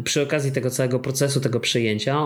przy 0.03 0.21
okazji 0.21 0.51
tego 0.51 0.69
całego 0.69 0.99
procesu, 0.99 1.41
tego 1.41 1.59
przejęcia, 1.59 2.17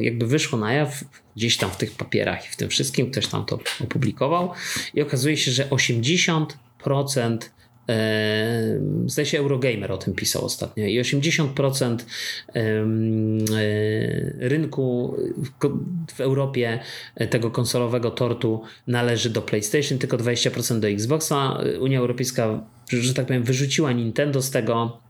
jakby 0.00 0.26
wyszło 0.26 0.58
na 0.58 0.72
jaw 0.72 1.04
gdzieś 1.36 1.56
tam 1.56 1.70
w 1.70 1.76
tych 1.76 1.92
papierach 1.92 2.46
i 2.46 2.48
w 2.48 2.56
tym 2.56 2.68
wszystkim, 2.68 3.10
ktoś 3.10 3.26
tam 3.26 3.44
to 3.44 3.58
opublikował 3.84 4.50
i 4.94 5.02
okazuje 5.02 5.36
się, 5.36 5.50
że 5.50 5.64
80% 5.64 7.38
zdaje 9.06 9.26
się 9.26 9.38
Eurogamer 9.38 9.92
o 9.92 9.96
tym 9.96 10.14
pisał 10.14 10.44
ostatnio 10.44 10.86
i 10.86 11.00
80% 11.00 11.96
rynku 14.38 15.16
w 16.14 16.20
Europie 16.20 16.80
tego 17.30 17.50
konsolowego 17.50 18.10
tortu 18.10 18.62
należy 18.86 19.30
do 19.30 19.42
PlayStation, 19.42 19.98
tylko 19.98 20.16
20% 20.16 20.80
do 20.80 20.88
Xboxa. 20.88 21.58
Unia 21.80 21.98
Europejska, 21.98 22.60
że 22.88 23.14
tak 23.14 23.26
powiem, 23.26 23.42
wyrzuciła 23.42 23.92
Nintendo 23.92 24.42
z 24.42 24.50
tego 24.50 25.03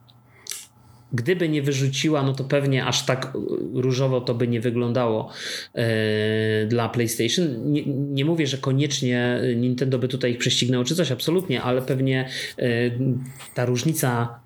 gdyby 1.14 1.48
nie 1.48 1.62
wyrzuciła, 1.62 2.22
no 2.22 2.32
to 2.32 2.44
pewnie 2.44 2.84
aż 2.84 3.06
tak 3.06 3.32
różowo 3.74 4.20
to 4.20 4.34
by 4.34 4.48
nie 4.48 4.60
wyglądało 4.60 5.30
e, 5.74 6.66
dla 6.66 6.88
PlayStation. 6.88 7.72
Nie, 7.72 7.82
nie, 7.86 8.24
mówię, 8.24 8.46
że 8.46 8.58
koniecznie 8.58 9.40
Nintendo 9.56 9.98
by 9.98 10.08
tutaj 10.08 10.30
ich 10.30 10.38
prześcignęło 10.38 10.84
czy 10.84 10.94
coś, 10.94 11.12
absolutnie, 11.12 11.62
ale 11.62 11.82
pewnie 11.82 12.28
e, 12.58 12.64
ta 13.54 13.64
różnica 13.64 14.40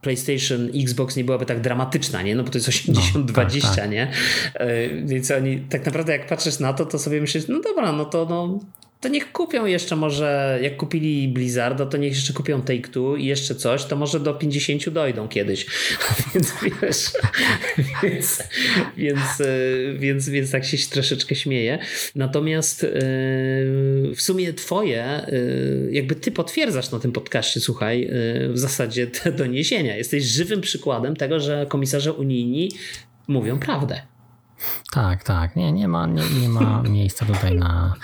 PlayStation, 0.00 0.68
Xbox 0.82 1.16
nie 1.16 1.24
byłaby 1.24 1.46
tak 1.46 1.60
dramatyczna, 1.60 2.22
nie? 2.22 2.34
No 2.34 2.44
bo 2.44 2.50
to 2.50 2.58
jest 2.58 2.68
80-20, 2.68 3.14
no, 3.14 3.24
tak, 3.24 3.76
tak. 3.76 3.90
nie? 3.90 4.10
E, 4.54 4.88
więc 4.88 5.30
oni, 5.30 5.60
tak 5.60 5.86
naprawdę 5.86 6.12
jak 6.12 6.26
patrzysz 6.26 6.58
na 6.58 6.72
to, 6.72 6.86
to 6.86 6.98
sobie 6.98 7.20
myślisz, 7.20 7.48
no 7.48 7.60
dobra, 7.60 7.92
no 7.92 8.04
to 8.04 8.26
no, 8.30 8.60
to 9.04 9.08
niech 9.08 9.32
kupią 9.32 9.66
jeszcze 9.66 9.96
może, 9.96 10.58
jak 10.62 10.76
kupili 10.76 11.28
Blizzarda, 11.28 11.86
to 11.86 11.96
niech 11.96 12.12
jeszcze 12.14 12.32
kupią 12.32 12.60
Take-Two 12.60 13.18
i 13.18 13.24
jeszcze 13.24 13.54
coś, 13.54 13.84
to 13.84 13.96
może 13.96 14.20
do 14.20 14.34
50 14.34 14.90
dojdą 14.90 15.28
kiedyś. 15.28 15.66
więc 16.34 16.52
wiesz, 16.82 17.10
więc, 18.02 18.42
więc, 18.96 19.40
e, 19.40 19.44
więc, 19.98 20.28
więc 20.28 20.50
tak 20.50 20.64
się 20.64 20.78
troszeczkę 20.90 21.34
śmieję. 21.34 21.78
Natomiast 22.14 22.84
e, 22.84 22.88
w 24.14 24.18
sumie 24.18 24.52
twoje, 24.52 25.04
e, 25.04 25.30
jakby 25.90 26.14
ty 26.14 26.32
potwierdzasz 26.32 26.90
na 26.90 27.00
tym 27.00 27.12
podcaście, 27.12 27.60
słuchaj, 27.60 28.10
w 28.48 28.58
zasadzie 28.58 29.06
te 29.06 29.32
doniesienia. 29.32 29.96
Jesteś 29.96 30.24
żywym 30.24 30.60
przykładem 30.60 31.16
tego, 31.16 31.40
że 31.40 31.66
komisarze 31.68 32.12
unijni 32.12 32.70
mówią 33.28 33.58
prawdę. 33.58 34.13
Tak, 34.92 35.24
tak. 35.24 35.56
Nie, 35.56 35.72
nie, 35.72 35.88
ma, 35.88 36.06
nie, 36.06 36.22
nie 36.40 36.48
ma 36.48 36.82
miejsca 36.88 37.26
tutaj 37.26 37.54
na 37.54 37.94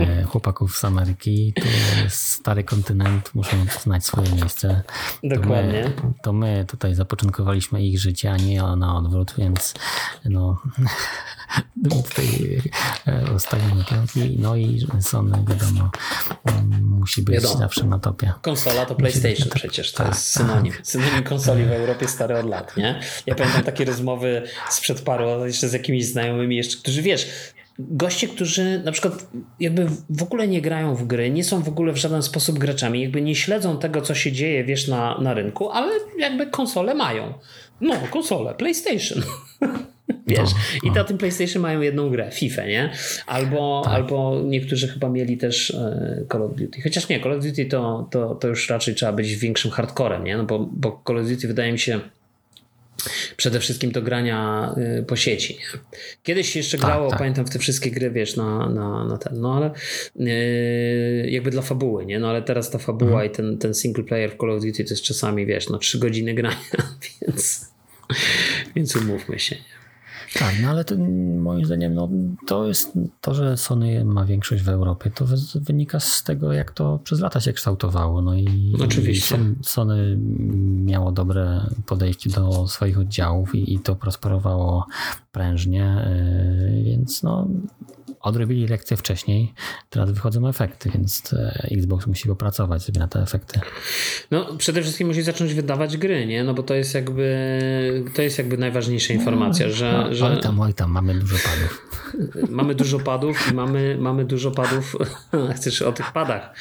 e, 0.00 0.22
chłopaków 0.22 0.76
z 0.76 0.84
Ameryki. 0.84 1.52
Tu 1.52 1.62
jest 2.04 2.28
stary 2.28 2.64
kontynent, 2.64 3.34
muszą 3.34 3.56
znać 3.82 4.06
swoje 4.06 4.32
miejsce. 4.32 4.82
Dokładnie. 5.22 5.84
To 5.84 6.02
my, 6.06 6.12
to 6.22 6.32
my 6.32 6.64
tutaj 6.68 6.94
zapoczątkowaliśmy 6.94 7.82
ich 7.82 8.00
życie, 8.00 8.32
a 8.32 8.36
nie 8.36 8.62
na 8.62 8.96
odwrót, 8.96 9.34
więc 9.38 9.74
no 10.24 10.62
tutaj 11.90 12.62
e, 13.06 13.32
ustawimy 13.34 13.84
klamki. 13.84 14.36
No 14.38 14.56
i 14.56 14.86
Sony, 15.00 15.44
wiadomo, 15.48 15.90
musi 16.82 17.22
być 17.22 17.34
wiadomo. 17.34 17.56
zawsze 17.56 17.86
na 17.86 17.98
topie. 17.98 18.32
Konsola 18.42 18.86
to 18.86 18.94
PlayStation 18.94 19.48
przecież, 19.54 19.92
to 19.92 19.98
tak, 19.98 20.08
jest 20.08 20.22
synonim. 20.22 20.72
Tak. 20.72 20.86
Synonim 20.86 21.22
konsoli 21.22 21.64
w 21.64 21.72
Europie 21.72 22.08
stary 22.08 22.38
od 22.38 22.46
lat, 22.46 22.76
nie? 22.76 23.00
Ja 23.26 23.34
pamiętam 23.34 23.62
takie 23.62 23.84
rozmowy 23.84 24.42
sprzed 24.70 25.00
paru, 25.00 25.46
jeszcze 25.46 25.68
z 25.68 25.72
jakimiś 25.72 26.01
znajomymi 26.04 26.56
jeszcze, 26.56 26.78
którzy 26.78 27.02
wiesz, 27.02 27.26
goście, 27.78 28.28
którzy 28.28 28.82
na 28.84 28.92
przykład 28.92 29.26
jakby 29.60 29.86
w 30.10 30.22
ogóle 30.22 30.48
nie 30.48 30.62
grają 30.62 30.94
w 30.94 31.06
gry, 31.06 31.30
nie 31.30 31.44
są 31.44 31.62
w 31.62 31.68
ogóle 31.68 31.92
w 31.92 31.96
żaden 31.96 32.22
sposób 32.22 32.58
graczami, 32.58 33.02
jakby 33.02 33.22
nie 33.22 33.34
śledzą 33.34 33.78
tego, 33.78 34.00
co 34.00 34.14
się 34.14 34.32
dzieje, 34.32 34.64
wiesz, 34.64 34.88
na, 34.88 35.18
na 35.18 35.34
rynku, 35.34 35.70
ale 35.70 35.92
jakby 36.18 36.46
konsole 36.46 36.94
mają. 36.94 37.34
No, 37.80 37.94
konsole, 38.10 38.54
PlayStation. 38.54 39.22
Wiesz, 40.26 40.38
no, 40.40 40.58
no. 40.82 40.90
i 40.90 40.92
na 40.92 41.04
tym 41.04 41.18
PlayStation 41.18 41.62
mają 41.62 41.80
jedną 41.80 42.10
grę, 42.10 42.30
FIFA, 42.32 42.66
nie? 42.66 42.90
Albo, 43.26 43.82
tak. 43.84 43.94
albo 43.94 44.42
niektórzy 44.44 44.88
chyba 44.88 45.08
mieli 45.08 45.38
też 45.38 45.70
e, 45.70 46.24
Call 46.32 46.42
of 46.42 46.54
Duty. 46.54 46.82
Chociaż 46.82 47.08
nie, 47.08 47.20
Call 47.20 47.32
of 47.32 47.44
Duty 47.44 47.64
to, 47.66 48.08
to, 48.10 48.34
to 48.34 48.48
już 48.48 48.70
raczej 48.70 48.94
trzeba 48.94 49.12
być 49.12 49.36
większym 49.36 49.70
hardcorem, 49.70 50.24
nie? 50.24 50.36
No 50.36 50.44
bo, 50.44 50.58
bo 50.72 51.02
Call 51.06 51.18
of 51.18 51.28
Duty 51.28 51.48
wydaje 51.48 51.72
mi 51.72 51.78
się 51.78 52.00
przede 53.36 53.60
wszystkim 53.60 53.92
do 53.92 54.02
grania 54.02 54.70
e, 54.76 55.02
po 55.02 55.16
sieci. 55.16 55.54
Nie? 55.54 55.80
Kiedyś 56.22 56.52
się 56.52 56.58
jeszcze 56.58 56.78
tak, 56.78 56.86
grało, 56.86 57.10
tak. 57.10 57.18
pamiętam, 57.18 57.46
w 57.46 57.50
te 57.50 57.58
wszystkie 57.58 57.90
gry, 57.90 58.10
wiesz, 58.10 58.36
na, 58.36 58.68
na, 58.68 59.04
na 59.04 59.18
ten, 59.18 59.40
no 59.40 59.56
ale 59.56 59.70
yy, 60.16 61.30
jakby 61.30 61.50
dla 61.50 61.62
fabuły, 61.62 62.06
nie? 62.06 62.18
No 62.18 62.30
ale 62.30 62.42
teraz 62.42 62.70
ta 62.70 62.78
fabuła 62.78 63.10
mhm. 63.22 63.30
i 63.30 63.34
ten, 63.34 63.58
ten 63.58 63.74
single 63.74 64.04
player 64.04 64.30
w 64.30 64.38
Call 64.38 64.50
of 64.50 64.62
Duty 64.62 64.84
to 64.84 64.90
jest 64.90 65.02
czasami, 65.02 65.46
wiesz, 65.46 65.68
no 65.68 65.78
trzy 65.78 65.98
godziny 65.98 66.34
grania, 66.34 66.56
więc, 67.22 67.72
więc 68.76 68.96
umówmy 68.96 69.38
się. 69.38 69.56
Nie? 69.56 69.81
Tak, 70.38 70.54
no 70.62 70.68
ale 70.68 70.84
to, 70.84 70.94
moim 71.38 71.64
zdaniem 71.64 71.94
no, 71.94 72.08
to 72.46 72.66
jest 72.66 72.98
to, 73.20 73.34
że 73.34 73.56
Sony 73.56 74.04
ma 74.04 74.24
większość 74.24 74.62
w 74.62 74.68
Europie, 74.68 75.10
to 75.10 75.24
wynika 75.54 76.00
z 76.00 76.24
tego, 76.24 76.52
jak 76.52 76.70
to 76.70 77.00
przez 77.04 77.20
lata 77.20 77.40
się 77.40 77.52
kształtowało. 77.52 78.22
No 78.22 78.34
i, 78.34 78.72
Oczywiście. 78.84 79.38
Sony 79.62 80.16
miało 80.84 81.12
dobre 81.12 81.66
podejście 81.86 82.30
do 82.30 82.68
swoich 82.68 82.98
oddziałów 82.98 83.54
i, 83.54 83.74
i 83.74 83.78
to 83.80 83.96
prosperowało 83.96 84.86
prężnie, 85.32 86.06
yy, 86.76 86.82
więc 86.82 87.22
no 87.22 87.48
odrobili 88.22 88.66
lekcję 88.66 88.96
wcześniej, 88.96 89.54
teraz 89.90 90.10
wychodzą 90.10 90.48
efekty, 90.48 90.90
więc 90.94 91.32
e, 91.32 91.68
Xbox 91.70 92.06
musi 92.06 92.28
popracować 92.28 92.82
sobie 92.82 93.00
na 93.00 93.08
te 93.08 93.22
efekty. 93.22 93.60
No, 94.30 94.56
przede 94.56 94.82
wszystkim 94.82 95.08
musi 95.08 95.22
zacząć 95.22 95.54
wydawać 95.54 95.96
gry, 95.96 96.26
nie? 96.26 96.44
No 96.44 96.54
bo 96.54 96.62
to 96.62 96.74
jest 96.74 96.94
jakby 96.94 98.04
to 98.14 98.22
jest 98.22 98.38
jakby 98.38 98.58
najważniejsza 98.58 99.14
informacja, 99.14 99.66
no, 99.66 99.72
że, 99.72 99.92
no, 99.92 100.14
że... 100.14 100.26
Oj 100.26 100.40
tam, 100.40 100.60
oj 100.60 100.74
tam, 100.74 100.90
mamy 100.90 101.14
dużo 101.14 101.36
padów. 101.36 101.88
mamy 102.50 102.74
dużo 102.74 103.00
padów 103.00 103.52
i 103.52 103.54
mamy, 103.54 103.96
mamy 104.00 104.24
dużo 104.24 104.50
padów 104.50 104.96
chcesz 105.56 105.82
o 105.82 105.92
tych 105.92 106.12
padach 106.12 106.54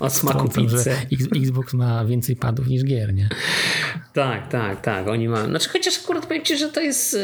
o 0.00 0.10
smaku 0.10 0.48
pizzy. 0.48 0.96
Xbox 1.36 1.74
ma 1.74 2.04
więcej 2.04 2.36
padów 2.36 2.66
niż 2.66 2.84
gier, 2.84 3.14
nie? 3.14 3.28
Tak, 4.12 4.48
tak, 4.48 4.80
tak. 4.80 5.08
Oni 5.08 5.28
mają. 5.28 5.46
Znaczy 5.46 5.68
chociaż 5.68 5.98
akurat 6.04 6.26
powiem 6.26 6.44
ci, 6.44 6.58
że 6.58 6.68
to 6.68 6.80
jest 6.80 7.16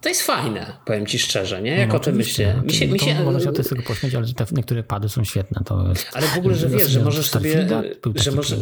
to 0.00 0.08
jest 0.08 0.22
fajne, 0.22 0.72
powiem 0.84 1.06
ci 1.06 1.18
szczerze, 1.18 1.62
nie? 1.62 1.78
Jak 1.78 1.88
no, 1.88 1.94
o 1.94 1.98
tym 1.98 2.16
myślę. 2.16 2.62
Mi 2.64 2.72
się, 2.72 2.88
mi 2.88 2.98
się... 3.00 3.24
Można 3.24 3.40
się 3.40 3.48
od 3.48 3.68
tego 3.68 3.82
pośmiać, 3.82 4.14
ale 4.14 4.26
te 4.26 4.46
niektóre 4.52 4.82
pady 4.82 5.08
są 5.08 5.24
świetne. 5.24 5.60
To 5.64 5.88
jest... 5.88 6.06
Ale 6.12 6.26
w 6.26 6.38
ogóle, 6.38 6.54
że 6.54 6.68
wiesz, 6.68 6.90
że 6.90 7.00
możesz 7.00 7.30
sobie... 7.30 7.68
Że 8.14 8.32
może... 8.32 8.56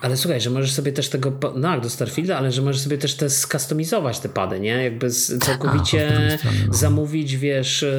Ale 0.00 0.16
słuchaj, 0.16 0.40
że 0.40 0.50
możesz 0.50 0.72
sobie 0.72 0.92
też 0.92 1.08
tego... 1.08 1.32
No, 1.56 1.80
do 1.80 1.90
Starfielda, 1.90 2.38
ale 2.38 2.52
że 2.52 2.62
możesz 2.62 2.80
sobie 2.80 2.98
też 2.98 3.14
te 3.14 3.30
skustomizować 3.30 4.18
te 4.18 4.28
pady, 4.28 4.60
nie? 4.60 4.84
Jakby 4.84 5.10
całkowicie 5.40 6.08
A, 6.08 6.38
strony, 6.38 6.58
no. 6.66 6.74
zamówić, 6.74 7.36
wiesz, 7.36 7.82
e, 7.82 7.96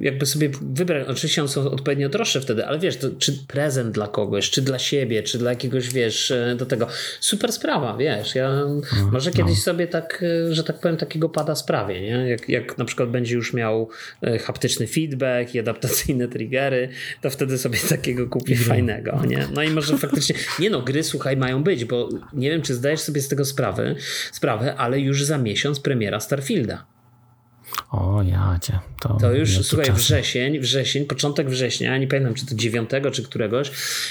jakby 0.00 0.26
sobie 0.26 0.50
wybrać. 0.62 1.08
Oczywiście 1.08 1.42
one 1.42 1.48
są 1.48 1.70
odpowiednio 1.70 2.08
droższe 2.08 2.40
wtedy, 2.40 2.66
ale 2.66 2.78
wiesz, 2.78 2.96
to, 2.96 3.08
czy 3.18 3.32
prezent 3.32 3.94
dla 3.94 4.08
kogoś, 4.08 4.50
czy 4.50 4.62
dla 4.62 4.78
siebie, 4.78 5.22
czy 5.22 5.38
dla 5.38 5.50
jakiegoś, 5.50 5.88
wiesz, 5.88 6.30
e, 6.30 6.54
do 6.58 6.66
tego. 6.66 6.86
Super 7.20 7.52
sprawa, 7.52 7.96
wiesz. 7.96 8.34
Ja 8.34 8.50
no, 8.50 8.80
może 9.12 9.30
kiedyś 9.30 9.56
no. 9.56 9.62
sobie 9.62 9.86
tak, 9.86 10.24
e, 10.48 10.54
że 10.54 10.64
tak 10.64 10.80
powiem, 10.80 10.96
takiego 10.96 11.28
pada 11.28 11.54
sprawię, 11.54 12.03
nie? 12.04 12.28
Jak, 12.28 12.48
jak 12.48 12.78
na 12.78 12.84
przykład 12.84 13.10
będzie 13.10 13.34
już 13.34 13.52
miał 13.52 13.88
e, 14.22 14.38
haptyczny 14.38 14.86
feedback 14.86 15.54
i 15.54 15.58
adaptacyjne 15.58 16.28
triggery, 16.28 16.88
to 17.20 17.30
wtedy 17.30 17.58
sobie 17.58 17.78
takiego 17.88 18.26
kupię 18.26 18.56
fajnego, 18.56 19.22
nie? 19.26 19.48
No 19.54 19.62
i 19.62 19.70
może 19.70 19.98
faktycznie, 19.98 20.36
nie 20.58 20.70
no, 20.70 20.82
gry 20.82 21.02
słuchaj 21.02 21.36
mają 21.36 21.62
być, 21.62 21.84
bo 21.84 22.08
nie 22.32 22.50
wiem, 22.50 22.62
czy 22.62 22.74
zdajesz 22.74 23.00
sobie 23.00 23.20
z 23.20 23.28
tego 23.28 23.44
sprawy, 23.44 23.94
sprawę, 24.32 24.74
ale 24.74 25.00
już 25.00 25.24
za 25.24 25.38
miesiąc 25.38 25.80
premiera 25.80 26.20
Starfielda. 26.20 26.93
O 27.90 28.22
ja 28.22 28.58
cię. 28.62 28.78
To, 29.00 29.14
to 29.14 29.32
już, 29.32 29.66
słuchaj, 29.66 29.86
czasu. 29.86 29.98
wrzesień, 29.98 30.60
wrzesień, 30.60 31.04
początek 31.04 31.50
września, 31.50 31.98
nie 31.98 32.06
pamiętam 32.06 32.34
czy 32.34 32.46
to 32.46 32.54
dziewiątego, 32.54 33.10
czy 33.10 33.22
któregoś, 33.22 33.70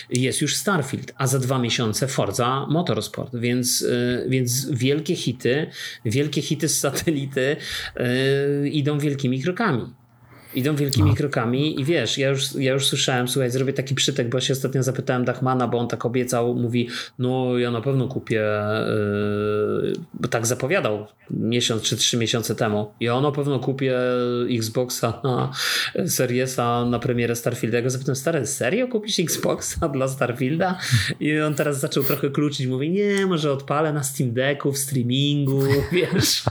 jest 0.10 0.42
już 0.42 0.56
Starfield, 0.56 1.14
a 1.18 1.28
za 1.28 1.40
dwa 1.40 1.60
miesiące 1.60 2.08
Forza 2.08 2.68
Motorsport, 2.70 3.36
więc, 3.36 3.82
yy, 3.82 4.26
więc 4.30 4.72
wielkie 4.72 5.16
hity, 5.16 5.68
wielkie 6.06 6.42
hity 6.42 6.70
z 6.70 6.80
satelity 6.80 7.56
yy, 7.96 8.70
idą 8.70 9.00
wielkimi 9.00 9.44
krokami. 9.44 9.94
Idą 10.56 10.76
wielkimi 10.76 11.10
no. 11.10 11.16
krokami 11.16 11.82
i 11.82 11.86
wiesz, 11.86 12.18
ja 12.18 12.30
już, 12.30 12.56
ja 12.56 12.74
już 12.74 12.88
słyszałem, 12.88 13.28
słuchaj, 13.28 13.52
zrobię 13.52 13.74
taki 13.74 13.96
przytek, 13.96 14.30
bo 14.30 14.42
się 14.42 14.54
ostatnio 14.54 14.84
zapytałem 14.84 15.26
Dachmana, 15.26 15.68
bo 15.68 15.78
on 15.78 15.88
tak 15.88 16.06
obiecał, 16.06 16.56
mówi, 16.56 16.90
no 17.20 17.58
ja 17.58 17.72
na 17.72 17.82
pewno 17.82 18.08
kupię, 18.08 18.44
yy, 19.84 19.94
bo 20.14 20.28
tak 20.28 20.48
zapowiadał 20.48 21.08
miesiąc 21.32 21.84
czy 21.84 21.98
trzy 21.98 22.18
miesiące 22.18 22.56
temu. 22.56 22.92
Ja 23.00 23.22
na 23.22 23.32
pewno 23.32 23.60
kupię 23.60 24.00
Xboxa 24.50 25.22
na 25.24 25.52
Seriesa 26.08 26.86
na 26.86 27.00
premierę 27.00 27.36
Starfielda. 27.36 27.78
Ja 27.78 27.84
go 27.84 27.90
zapytałem, 27.90 28.16
stary, 28.16 28.48
serio 28.48 28.88
kupisz 28.88 29.20
Xboxa 29.20 29.90
dla 29.94 30.08
Starfielda? 30.08 30.78
I 31.20 31.40
on 31.40 31.56
teraz 31.56 31.80
zaczął 31.80 32.04
trochę 32.04 32.30
kluczyć, 32.30 32.68
mówi, 32.68 32.92
nie, 32.92 33.26
może 33.26 33.52
odpalę 33.52 33.94
na 33.94 34.04
Steam 34.04 34.34
Decku, 34.34 34.72
w 34.72 34.78
streamingu, 34.78 35.64
wiesz. 35.92 36.44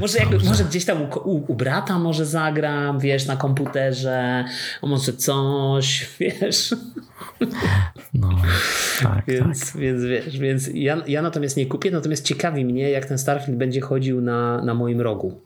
Może, 0.00 0.18
jakby, 0.18 0.38
może 0.38 0.64
gdzieś 0.64 0.84
tam 0.84 1.02
u, 1.02 1.18
u, 1.24 1.52
u, 1.52 1.54
brata 1.54 1.98
może 1.98 2.26
zagram, 2.26 2.98
wiesz, 2.98 3.26
na 3.26 3.36
komputerze, 3.36 4.44
może 4.82 5.12
coś, 5.12 6.06
wiesz. 6.20 6.74
No, 8.14 8.28
tak, 9.02 9.24
więc, 9.28 9.72
tak. 9.72 9.80
więc 9.80 10.04
wiesz, 10.04 10.38
więc 10.38 10.70
ja, 10.74 11.02
ja 11.06 11.22
natomiast 11.22 11.56
nie 11.56 11.66
kupię, 11.66 11.90
natomiast 11.90 12.24
ciekawi 12.24 12.64
mnie, 12.64 12.90
jak 12.90 13.04
ten 13.04 13.18
Starfield 13.18 13.58
będzie 13.58 13.80
chodził 13.80 14.20
na, 14.20 14.62
na 14.64 14.74
moim 14.74 15.00
rogu. 15.00 15.40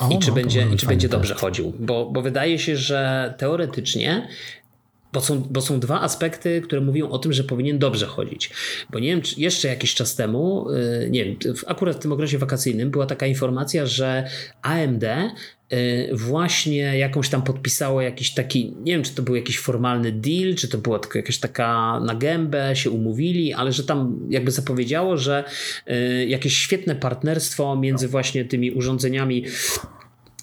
O, 0.00 0.08
I 0.08 0.18
czy, 0.18 0.28
no, 0.28 0.34
będzie, 0.34 0.76
czy 0.76 0.86
będzie 0.86 1.08
dobrze 1.08 1.34
chodził, 1.34 1.72
bo, 1.78 2.10
bo 2.10 2.22
wydaje 2.22 2.58
się, 2.58 2.76
że 2.76 3.34
teoretycznie 3.38 4.28
bo 5.12 5.20
są, 5.20 5.42
bo 5.50 5.60
są 5.60 5.80
dwa 5.80 6.00
aspekty, 6.00 6.60
które 6.60 6.80
mówią 6.80 7.08
o 7.08 7.18
tym, 7.18 7.32
że 7.32 7.44
powinien 7.44 7.78
dobrze 7.78 8.06
chodzić. 8.06 8.50
Bo 8.90 8.98
nie 8.98 9.08
wiem, 9.08 9.22
czy 9.22 9.40
jeszcze 9.40 9.68
jakiś 9.68 9.94
czas 9.94 10.16
temu, 10.16 10.70
y, 10.70 11.10
nie 11.10 11.24
wiem, 11.24 11.36
akurat 11.66 11.96
w 11.96 11.98
tym 11.98 12.12
okresie 12.12 12.38
wakacyjnym 12.38 12.90
była 12.90 13.06
taka 13.06 13.26
informacja, 13.26 13.86
że 13.86 14.28
AMD 14.62 15.04
y, 15.04 16.10
właśnie 16.12 16.98
jakąś 16.98 17.28
tam 17.28 17.42
podpisało 17.42 18.02
jakiś 18.02 18.34
taki, 18.34 18.74
nie 18.82 18.92
wiem, 18.92 19.02
czy 19.02 19.14
to 19.14 19.22
był 19.22 19.36
jakiś 19.36 19.58
formalny 19.58 20.12
deal, 20.12 20.54
czy 20.54 20.68
to 20.68 20.78
była 20.78 20.98
tylko 20.98 21.18
jakaś 21.18 21.38
taka 21.38 22.00
na 22.00 22.14
gębę, 22.14 22.76
się 22.76 22.90
umówili, 22.90 23.52
ale 23.52 23.72
że 23.72 23.84
tam 23.84 24.20
jakby 24.30 24.50
zapowiedziało, 24.50 25.16
że 25.16 25.44
y, 25.90 26.26
jakieś 26.26 26.56
świetne 26.56 26.96
partnerstwo 26.96 27.76
między 27.76 28.08
właśnie 28.08 28.44
tymi 28.44 28.70
urządzeniami 28.70 29.44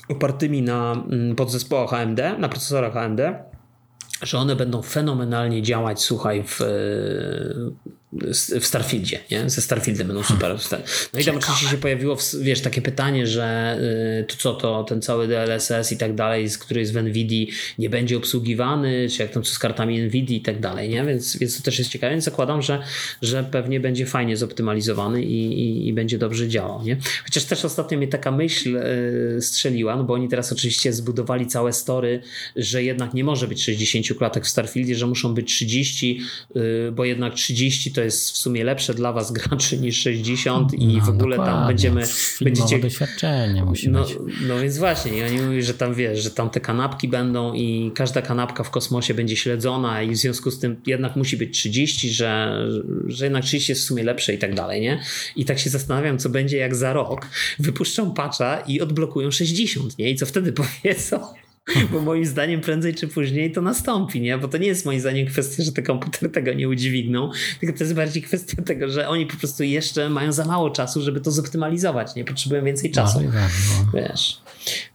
opartymi 0.10 0.62
na 0.62 1.04
mm, 1.12 1.36
podzespołach 1.36 1.94
AMD, 1.94 2.20
na 2.40 2.50
procesorach 2.50 2.98
AMD, 2.98 3.22
że 4.22 4.38
one 4.38 4.56
będą 4.56 4.82
fenomenalnie 4.82 5.62
działać, 5.62 6.02
słuchaj, 6.02 6.44
w, 6.48 6.60
w 8.60 8.66
Starfieldzie, 8.66 9.20
nie? 9.32 9.50
Ze 9.50 9.62
Starfieldem 9.62 10.08
będą 10.08 10.24
super. 10.24 10.58
No 11.14 11.20
i 11.20 11.26
tam 11.26 11.38
oczywiście 11.38 11.68
się 11.68 11.78
pojawiło, 11.78 12.18
wiesz, 12.42 12.62
takie 12.62 12.82
pytanie, 12.82 13.28
że 13.28 13.78
y, 14.22 14.24
to 14.24 14.36
co 14.38 14.54
to, 14.54 14.84
ten 14.84 15.02
cały 15.02 15.28
DLSS 15.28 15.92
i 15.92 15.98
tak 15.98 16.16
dalej, 16.16 16.48
który 16.60 16.80
jest 16.80 16.94
w 16.94 17.04
NVIDII 17.04 17.52
nie 17.80 17.90
będzie 17.90 18.18
obsługiwany, 18.18 19.08
czy 19.10 19.22
jak 19.22 19.32
tam 19.32 19.44
co 19.44 19.54
z 19.54 19.60
kartami 19.60 20.02
NVIDII 20.02 20.36
i 20.36 20.42
tak 20.42 20.60
dalej, 20.60 20.90
nie? 20.90 21.06
Więc, 21.06 21.38
więc 21.38 21.58
to 21.58 21.64
też 21.64 21.80
jest 21.80 21.92
ciekawe, 21.92 22.12
więc 22.12 22.24
zakładam, 22.24 22.62
że, 22.62 22.84
że 23.22 23.44
pewnie 23.44 23.80
będzie 23.80 24.06
fajnie 24.06 24.38
zoptymalizowany 24.38 25.24
i, 25.24 25.62
i, 25.62 25.88
i 25.88 25.94
będzie 25.94 26.18
dobrze 26.18 26.48
działał, 26.48 26.84
nie? 26.84 26.98
Chociaż 27.24 27.44
też 27.44 27.66
ostatnio 27.66 27.98
mnie 27.98 28.08
taka 28.08 28.32
myśl 28.32 28.78
y, 28.78 29.42
strzeliła, 29.42 29.96
no 29.96 30.04
bo 30.04 30.14
oni 30.14 30.30
teraz 30.30 30.52
oczywiście 30.52 30.94
zbudowali 30.94 31.48
całe 31.48 31.74
story, 31.74 32.22
że 32.56 32.84
jednak 32.84 33.14
nie 33.14 33.24
może 33.24 33.48
być 33.48 33.64
60 33.64 34.18
klatek 34.18 34.46
w 34.46 34.50
Starfieldzie, 34.50 34.96
że 34.96 35.08
muszą 35.08 35.34
być 35.34 35.48
30, 35.48 36.22
y, 36.56 36.92
bo 36.92 37.06
jednak 37.06 37.34
30 37.34 37.92
to 37.92 37.99
jest 38.02 38.32
w 38.32 38.38
sumie 38.38 38.64
lepsze 38.64 38.94
dla 38.94 39.14
was 39.14 39.32
graczy 39.32 39.78
niż 39.78 40.02
60 40.02 40.74
i 40.74 40.98
no, 40.98 41.06
w 41.06 41.10
ogóle 41.10 41.38
dokładnie. 41.38 41.60
tam 41.60 41.68
będziemy... 41.68 42.04
będziecie 42.42 42.80
doświadczenie 42.80 43.66
musi 43.66 43.90
no, 43.90 44.04
być. 44.04 44.18
no 44.48 44.60
więc 44.60 44.78
właśnie, 44.78 45.18
i 45.18 45.24
oni 45.24 45.42
mówią, 45.42 45.62
że 45.62 45.74
tam 45.74 45.94
wiesz, 45.94 46.24
że 46.24 46.32
tam 46.32 46.50
te 46.50 46.60
kanapki 46.60 47.08
będą 47.08 47.54
i 47.54 47.92
każda 47.96 48.22
kanapka 48.22 48.64
w 48.64 48.70
kosmosie 48.70 49.14
będzie 49.14 49.36
śledzona 49.36 50.02
i 50.02 50.12
w 50.12 50.18
związku 50.18 50.52
z 50.52 50.60
tym 50.60 50.82
jednak 50.88 51.16
musi 51.16 51.38
być 51.38 51.58
30, 51.58 52.10
że, 52.10 52.62
że 53.08 53.26
jednak 53.26 53.44
30 53.44 53.72
jest 53.72 53.82
w 53.82 53.86
sumie 53.86 54.04
lepsze 54.04 54.34
i 54.34 54.38
tak 54.38 54.56
dalej, 54.56 54.82
nie? 54.82 55.02
I 55.36 55.46
tak 55.46 55.60
się 55.60 55.70
zastanawiam, 55.70 56.18
co 56.18 56.30
będzie 56.30 56.58
jak 56.58 56.76
za 56.76 56.94
rok 56.94 57.28
wypuszczą 57.60 58.14
patcha 58.14 58.60
i 58.60 58.82
odblokują 58.82 59.32
60, 59.32 59.98
nie? 59.98 60.10
I 60.10 60.16
co 60.16 60.26
wtedy 60.26 60.54
powiedzą? 60.84 61.20
Bo 61.92 62.02
moim 62.02 62.26
zdaniem 62.26 62.62
prędzej 62.62 62.96
czy 62.96 63.08
później 63.08 63.52
to 63.52 63.62
nastąpi, 63.62 64.22
nie? 64.22 64.38
Bo 64.38 64.48
to 64.48 64.58
nie 64.58 64.68
jest 64.68 64.86
moim 64.86 65.00
zdaniem 65.00 65.28
kwestia, 65.28 65.64
że 65.64 65.72
te 65.72 65.82
komputery 65.82 66.30
tego 66.40 66.54
nie 66.54 66.70
udźwigną, 66.70 67.32
tylko 67.60 67.78
to 67.78 67.84
jest 67.84 67.96
bardziej 67.96 68.24
kwestia 68.24 68.62
tego, 68.66 68.90
że 68.90 69.08
oni 69.08 69.26
po 69.26 69.38
prostu 69.38 69.64
jeszcze 69.64 70.10
mają 70.10 70.32
za 70.32 70.46
mało 70.46 70.70
czasu, 70.70 71.02
żeby 71.02 71.22
to 71.22 71.32
zoptymalizować, 71.32 72.16
nie? 72.16 72.26
Potrzebują 72.26 72.66
więcej 72.66 72.92
czasu. 72.92 73.22
No, 73.22 73.32
no. 73.32 74.02
Wiesz. 74.02 74.42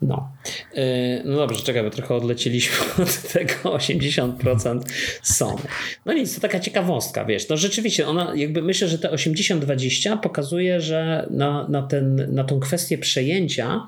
No. 0.03 0.32
Yy, 0.74 0.82
no 1.24 1.36
dobrze, 1.36 1.62
czekaj, 1.62 1.82
bo 1.82 1.91
trochę 1.91 2.15
odleciliśmy 2.15 2.77
od 3.05 3.23
tego 3.32 3.55
80% 3.55 4.81
Sony. 5.23 5.62
No 6.07 6.12
nic, 6.12 6.35
to 6.35 6.41
taka 6.41 6.61
ciekawostka, 6.61 7.24
wiesz. 7.24 7.49
No 7.49 7.57
rzeczywiście, 7.57 8.09
ona 8.09 8.32
jakby 8.36 8.62
myślę, 8.62 8.89
że 8.89 8.99
te 8.99 9.09
80-20 9.09 10.20
pokazuje, 10.20 10.81
że 10.81 11.27
na, 11.31 11.69
na, 11.69 11.82
ten, 11.82 12.35
na 12.35 12.45
tą 12.45 12.61
kwestię 12.61 12.99
przejęcia 12.99 13.86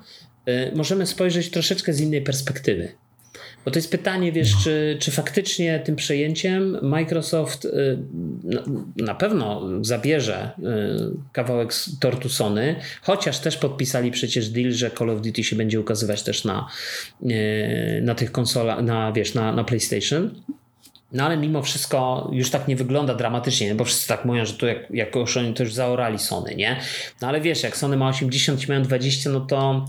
możemy 0.75 1.07
spojrzeć 1.07 1.51
troszeczkę 1.51 1.93
z 1.93 2.01
innej 2.01 2.23
perspektywy. 2.23 2.89
Bo 3.65 3.71
to 3.71 3.79
jest 3.79 3.91
pytanie, 3.91 4.33
wiesz, 4.33 4.57
czy, 4.65 4.97
czy 5.01 5.11
faktycznie 5.11 5.81
tym 5.81 5.97
przejęciem 5.97 6.79
Microsoft 6.83 7.69
na 8.97 9.15
pewno 9.15 9.69
zabierze 9.81 10.51
kawałek 11.33 11.75
tortu 12.01 12.29
Sony, 12.29 12.77
chociaż 13.03 13.39
też 13.39 13.57
podpisali 13.57 14.11
przecież 14.11 14.49
deal, 14.49 14.73
że 14.73 14.91
Call 14.91 15.11
of 15.11 15.21
Duty 15.21 15.45
się 15.45 15.57
będzie 15.57 15.81
ukazywać 15.81 16.23
też 16.23 16.45
na, 16.45 16.69
na 18.03 18.15
tych 18.15 18.33
konsolach, 18.33 18.83
na, 18.83 19.13
wiesz, 19.13 19.35
na, 19.35 19.53
na 19.53 19.65
PlayStation. 19.65 20.43
No 21.13 21.25
ale 21.25 21.37
mimo 21.37 21.63
wszystko 21.63 22.31
już 22.33 22.51
tak 22.51 22.69
nie 22.69 22.77
wygląda 22.77 23.15
dramatycznie, 23.15 23.75
bo 23.75 23.85
wszyscy 23.85 24.09
tak 24.09 24.25
mówią, 24.25 24.45
że 24.47 24.55
tu 24.55 24.67
jak, 24.67 24.91
jakoś 24.91 25.37
oni 25.37 25.55
to 25.55 25.63
już 25.63 25.75
zaorali 25.75 26.19
Sony, 26.19 26.55
nie? 26.55 26.81
No 27.23 27.29
ale 27.29 27.41
wiesz, 27.41 27.63
jak 27.63 27.77
Sony 27.77 27.97
ma 27.97 28.09
80 28.09 28.65
i 28.65 28.69
mają 28.69 28.83
20, 28.83 29.31
no 29.31 29.41
to 29.41 29.89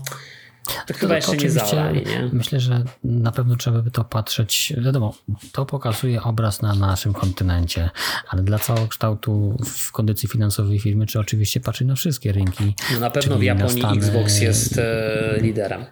to 0.86 0.94
chyba 0.94 1.16
jeszcze 1.16 1.36
nie 1.36 1.50
zaorali, 1.50 2.06
nie? 2.06 2.30
Myślę, 2.32 2.60
że 2.60 2.84
na 3.04 3.32
pewno 3.32 3.56
trzeba 3.56 3.82
by 3.82 3.90
to 3.90 4.04
patrzeć. 4.04 4.72
Wiadomo, 4.78 5.14
to 5.52 5.66
pokazuje 5.66 6.22
obraz 6.22 6.62
na 6.62 6.74
naszym 6.74 7.12
kontynencie, 7.12 7.90
ale 8.28 8.42
dla 8.42 8.58
całokształtu 8.58 9.56
w 9.64 9.92
kondycji 9.92 10.28
finansowej 10.28 10.80
firmy, 10.80 11.06
czy 11.06 11.20
oczywiście 11.20 11.60
patrzy 11.60 11.84
na 11.84 11.94
wszystkie 11.94 12.32
rynki. 12.32 12.74
No 12.92 13.00
na 13.00 13.10
pewno 13.10 13.38
w 13.38 13.42
Japonii 13.42 13.78
Stany... 13.78 13.96
Xbox 13.96 14.40
jest 14.40 14.78
e, 14.78 15.38
liderem. 15.40 15.84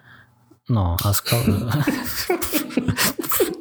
No, 0.69 0.97
a 1.05 1.13
skoro. 1.13 1.43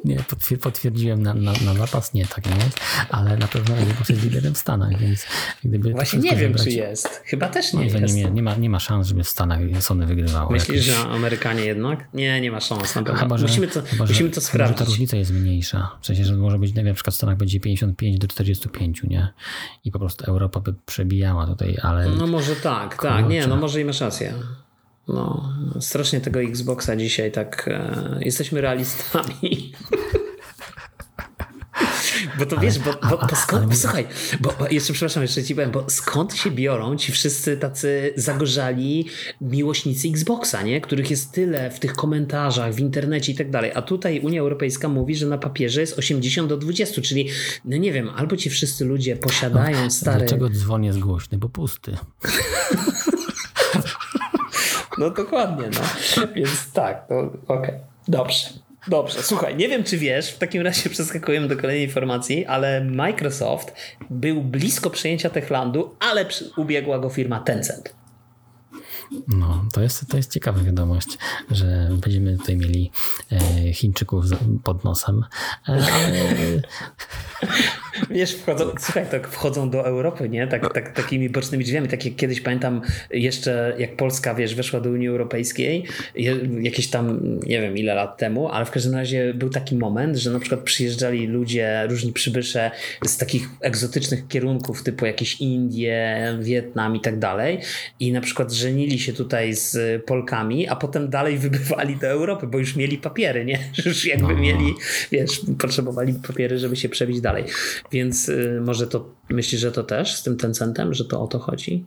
nie, 0.06 0.24
potwierdziłem 0.62 1.24
na, 1.24 1.34
na, 1.34 1.52
na 1.66 1.74
zapas, 1.74 2.14
nie, 2.14 2.26
tak 2.26 2.46
nie 2.46 2.66
jest, 2.66 2.80
ale 3.10 3.38
na 3.38 3.48
pewno 3.48 3.76
Xbox 3.76 4.10
jest 4.10 4.24
liderem 4.24 4.54
w 4.54 4.58
Stanach, 4.58 5.00
więc 5.00 5.26
gdyby... 5.64 5.92
Właśnie 5.92 6.20
nie 6.20 6.36
wiem, 6.36 6.54
czy 6.54 6.70
jest. 6.70 7.22
Chyba 7.26 7.50
też 7.50 7.74
nie 7.74 7.86
jest. 7.86 8.16
Nie, 8.16 8.32
nie, 8.32 8.44
ma, 8.44 8.56
nie 8.56 8.70
ma 8.70 8.80
szans, 8.80 9.08
żeby 9.08 9.24
w 9.24 9.30
Stanach 9.30 9.60
Sony 9.80 10.06
wygrywało. 10.06 10.52
Myślisz, 10.52 10.84
że 10.84 10.98
Amerykanie 10.98 11.66
jednak? 11.66 12.08
Nie, 12.14 12.42
nie 12.42 12.52
ma 12.52 12.60
szans. 12.60 12.96
Na 12.96 13.04
pewno. 13.04 13.20
Chyba, 13.20 13.38
że, 13.38 13.48
musimy 13.48 13.68
to, 13.68 13.82
chyba, 13.82 14.06
musimy 14.06 14.30
to 14.30 14.42
sprawdzić. 14.42 14.78
Chyba, 14.78 14.86
ta 14.86 14.92
różnica 14.92 15.18
jest 15.18 15.32
mniejsza. 15.32 15.98
W 16.02 16.06
sensie, 16.06 16.26
że 16.26 16.38
może 16.38 16.60
być, 16.60 16.74
na 16.74 16.94
przykład 16.94 17.14
w 17.14 17.18
Stanach 17.18 17.38
będzie 17.38 17.60
55 17.60 18.20
do 18.20 18.28
45, 18.28 19.04
nie? 19.04 19.34
I 19.84 19.92
po 19.92 20.00
prostu 20.00 20.26
Europa 20.32 20.60
by 20.60 20.74
przebijała 20.86 21.48
tutaj, 21.48 21.78
ale... 21.82 22.10
No 22.10 22.28
może 22.28 22.56
tak, 22.56 22.96
kurczę. 22.96 23.16
tak. 23.16 23.30
Nie, 23.30 23.48
no 23.48 23.56
może 23.56 23.82
i 23.82 23.86
masz 23.86 24.02
rację. 24.02 24.34
No, 25.08 25.54
strasznie 25.80 26.22
tego 26.22 26.42
Xboxa 26.42 26.96
dzisiaj 26.96 27.32
tak. 27.32 27.68
E, 27.68 28.20
jesteśmy 28.22 28.62
realistami. 28.62 29.72
Bo 32.40 32.46
to 32.46 32.58
wiesz, 32.58 32.80
bo, 32.80 32.94
bo, 33.10 33.18
bo 33.18 33.36
skąd, 33.36 33.66
bo, 33.66 33.76
słuchaj, 33.76 34.08
bo, 34.40 34.54
bo, 34.60 34.68
jeszcze 34.70 34.94
przepraszam, 34.94 35.24
jeszcze 35.24 35.44
ci 35.44 35.56
powiem, 35.56 35.72
bo 35.72 35.86
skąd 35.88 36.36
się 36.36 36.52
biorą 36.52 36.98
ci 36.98 37.12
wszyscy 37.12 37.58
tacy 37.58 38.14
zagorzali 38.16 39.06
miłośnicy 39.42 40.08
Xboxa, 40.08 40.62
nie? 40.62 40.82
Których 40.82 41.12
jest 41.12 41.32
tyle 41.32 41.72
w 41.72 41.80
tych 41.80 41.94
komentarzach, 41.94 42.74
w 42.74 42.80
internecie 42.80 43.32
i 43.32 43.36
tak 43.36 43.52
dalej. 43.52 43.72
A 43.76 43.82
tutaj 43.82 44.20
Unia 44.20 44.42
Europejska 44.42 44.88
mówi, 44.88 45.16
że 45.16 45.28
na 45.28 45.38
papierze 45.38 45.82
jest 45.82 46.00
80 46.00 46.50
do 46.50 46.58
20, 46.58 47.02
czyli 47.02 47.30
no 47.66 47.78
nie 47.78 47.92
wiem, 47.92 48.10
albo 48.16 48.38
ci 48.38 48.50
wszyscy 48.50 48.86
ludzie 48.86 49.16
posiadają 49.16 49.84
no, 49.84 49.92
stare... 49.92 50.20
Dlaczego 50.20 50.50
dzwon 50.50 50.84
jest 50.84 51.00
głośny? 51.00 51.38
Bo 51.38 51.50
pusty. 51.50 51.98
No 54.98 55.10
dokładnie, 55.10 55.66
no. 55.74 56.26
Więc 56.36 56.72
tak, 56.74 57.08
to 57.08 57.20
okej. 57.20 57.34
Okay. 57.48 57.80
Dobrze. 58.08 58.50
Dobrze, 58.88 59.24
słuchaj, 59.24 59.56
nie 59.56 59.68
wiem 59.68 59.84
czy 59.84 59.98
wiesz, 59.98 60.32
w 60.32 60.38
takim 60.38 60.62
razie 60.62 60.90
przeskakujemy 60.90 61.48
do 61.48 61.56
kolejnej 61.56 61.84
informacji, 61.84 62.46
ale 62.46 62.84
Microsoft 62.84 63.74
był 64.10 64.42
blisko 64.42 64.90
przejęcia 64.90 65.30
Techlandu, 65.30 65.96
ale 66.00 66.26
ubiegła 66.58 67.00
go 67.00 67.10
firma 67.10 67.40
Tencent. 67.40 67.96
No, 69.28 69.66
to 69.74 69.82
jest, 69.82 70.08
to 70.10 70.18
jest 70.18 70.34
ciekawa 70.34 70.64
wiadomość, 70.64 71.18
że 71.52 71.90
będziemy 72.02 72.38
tutaj 72.38 72.58
mieli 72.58 72.92
e, 73.32 73.74
Chińczyków 73.74 74.26
pod 74.64 74.84
nosem. 74.84 75.24
E. 75.68 75.86
Wiesz, 78.10 78.36
wchodzą, 78.36 78.72
słuchaj, 78.80 79.06
tak 79.12 79.28
wchodzą 79.28 79.70
do 79.70 79.86
Europy, 79.86 80.30
nie? 80.30 80.48
Tak, 80.48 80.74
tak, 80.74 80.96
takimi 80.96 81.30
bocznymi 81.30 81.64
drzwiami. 81.64 81.88
Tak 81.88 82.06
jak 82.06 82.16
kiedyś 82.16 82.42
pamiętam 82.42 82.82
jeszcze, 83.12 83.76
jak 83.78 83.96
Polska, 83.96 84.36
wiesz, 84.36 84.56
weszła 84.56 84.80
do 84.80 84.90
Unii 84.90 85.08
Europejskiej, 85.08 85.86
jakieś 86.62 86.90
tam, 86.90 87.20
nie 87.48 87.62
wiem 87.62 87.78
ile 87.78 87.96
lat 87.96 88.18
temu, 88.18 88.50
ale 88.50 88.66
w 88.66 88.72
każdym 88.72 88.96
razie 88.96 89.34
był 89.34 89.50
taki 89.50 89.76
moment, 89.76 90.18
że 90.18 90.32
na 90.32 90.40
przykład 90.40 90.62
przyjeżdżali 90.62 91.28
ludzie, 91.28 91.88
różni 91.90 92.14
przybysze 92.14 92.72
z 93.06 93.18
takich 93.18 93.50
egzotycznych 93.62 94.28
kierunków, 94.28 94.84
typu 94.84 95.06
jakieś 95.06 95.42
Indie, 95.42 96.18
Wietnam 96.40 96.96
i 96.96 97.00
tak 97.00 97.20
dalej 97.20 97.60
i 98.00 98.12
na 98.12 98.22
przykład 98.22 98.52
żenili 98.52 98.95
się 99.00 99.14
tutaj 99.14 99.56
z 99.56 100.04
Polkami, 100.06 100.68
a 100.68 100.76
potem 100.76 101.10
dalej 101.10 101.38
wybywali 101.46 101.98
do 101.98 102.08
Europy, 102.08 102.48
bo 102.48 102.58
już 102.58 102.76
mieli 102.76 102.98
papiery, 102.98 103.46
nie? 103.46 103.60
Już 103.86 104.06
jakby 104.06 104.34
no. 104.34 104.40
mieli, 104.40 104.74
wiesz, 105.12 105.42
potrzebowali 105.60 106.14
papiery, 106.14 106.60
żeby 106.60 106.76
się 106.76 106.90
przebić 106.90 107.22
dalej. 107.22 107.46
Więc 107.92 108.30
y, 108.30 108.62
może 108.66 108.88
to 108.88 109.10
myślisz, 109.30 109.62
że 109.62 109.72
to 109.72 109.84
też 109.84 110.16
z 110.16 110.24
tym 110.24 110.38
Tencentem, 110.38 110.94
że 110.94 111.06
to 111.06 111.22
o 111.22 111.28
to 111.28 111.40
chodzi? 111.40 111.86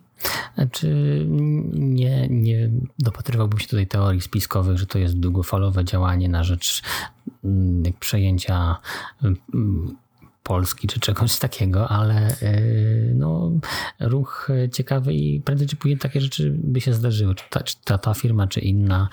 Znaczy, 0.55 0.89
nie, 1.72 2.28
nie 2.30 2.70
dopatrywałbym 2.98 3.59
się 3.59 3.68
tutaj 3.68 3.86
teorii 3.86 4.20
spiskowych, 4.20 4.78
że 4.78 4.86
to 4.86 4.98
jest 4.98 5.18
długofalowe 5.18 5.85
działanie 5.85 6.28
na 6.28 6.44
rzecz 6.44 6.82
mm, 7.44 7.82
przejęcia 8.01 8.76
mm, 9.22 9.97
Polski 10.49 10.89
czy 10.89 11.01
czegoś 11.01 11.39
takiego, 11.39 11.89
ale 11.89 12.37
no, 13.15 13.53
ruch 14.01 14.49
ciekawy 14.73 15.15
i 15.15 15.41
prędzej 15.41 15.69
czy 15.69 15.77
później 15.77 15.99
takie 15.99 16.20
rzeczy 16.20 16.55
by 16.65 16.81
się 16.81 16.95
zdarzyły. 16.95 17.35
Czy 17.35 17.45
ta, 17.51 17.61
czy 17.61 17.75
ta, 17.85 17.99
ta 17.99 18.15
firma, 18.15 18.47
czy 18.47 18.61
inna, 18.61 19.09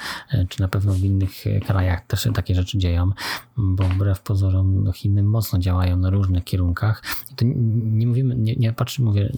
czy 0.49 0.61
na 0.61 0.67
pewno 0.67 0.93
w 0.93 1.03
innych 1.03 1.31
krajach 1.67 2.05
też 2.07 2.23
się 2.23 2.33
takie 2.33 2.55
rzeczy 2.55 2.77
dzieją, 2.77 3.11
bo 3.57 3.83
wbrew 3.83 4.21
pozorom 4.21 4.83
no, 4.83 4.91
Chiny 4.91 5.23
mocno 5.23 5.59
działają 5.59 5.97
na 5.97 6.09
różnych 6.09 6.43
kierunkach. 6.43 7.03
I 7.31 7.35
to 7.35 7.45
nie 7.45 8.07
mówimy, 8.07 8.35
nie, 8.35 8.55
nie 8.55 8.73
patrzę, 8.73 9.03
mówię, 9.03 9.31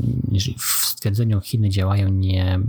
w 0.57 0.63
stwierdzeniu 0.63 1.41
Chiny 1.41 1.69
działają, 1.69 2.09
nie 2.09 2.59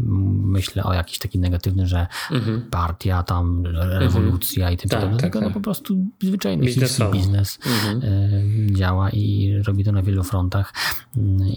myślę 0.42 0.84
o 0.84 0.92
jakiś 0.92 1.18
taki 1.18 1.38
negatywny, 1.38 1.86
że 1.86 2.06
mhm. 2.30 2.62
partia, 2.70 3.22
tam 3.22 3.66
rewolucja 3.74 4.62
mhm. 4.62 4.74
i 4.74 4.76
tym 4.76 4.90
tak, 4.90 5.00
podobne, 5.00 5.16
tak, 5.16 5.22
tylko 5.22 5.40
no 5.40 5.46
tak. 5.46 5.54
no 5.54 5.60
po 5.60 5.64
prostu 5.64 6.06
zwyczajny 6.22 6.66
chiński 6.66 7.04
biznes 7.12 7.58
mhm. 7.66 8.00
E, 8.04 8.72
działa 8.72 9.10
i 9.10 9.17
robi 9.66 9.84
to 9.84 9.92
na 9.92 10.02
wielu 10.02 10.24
frontach 10.24 10.72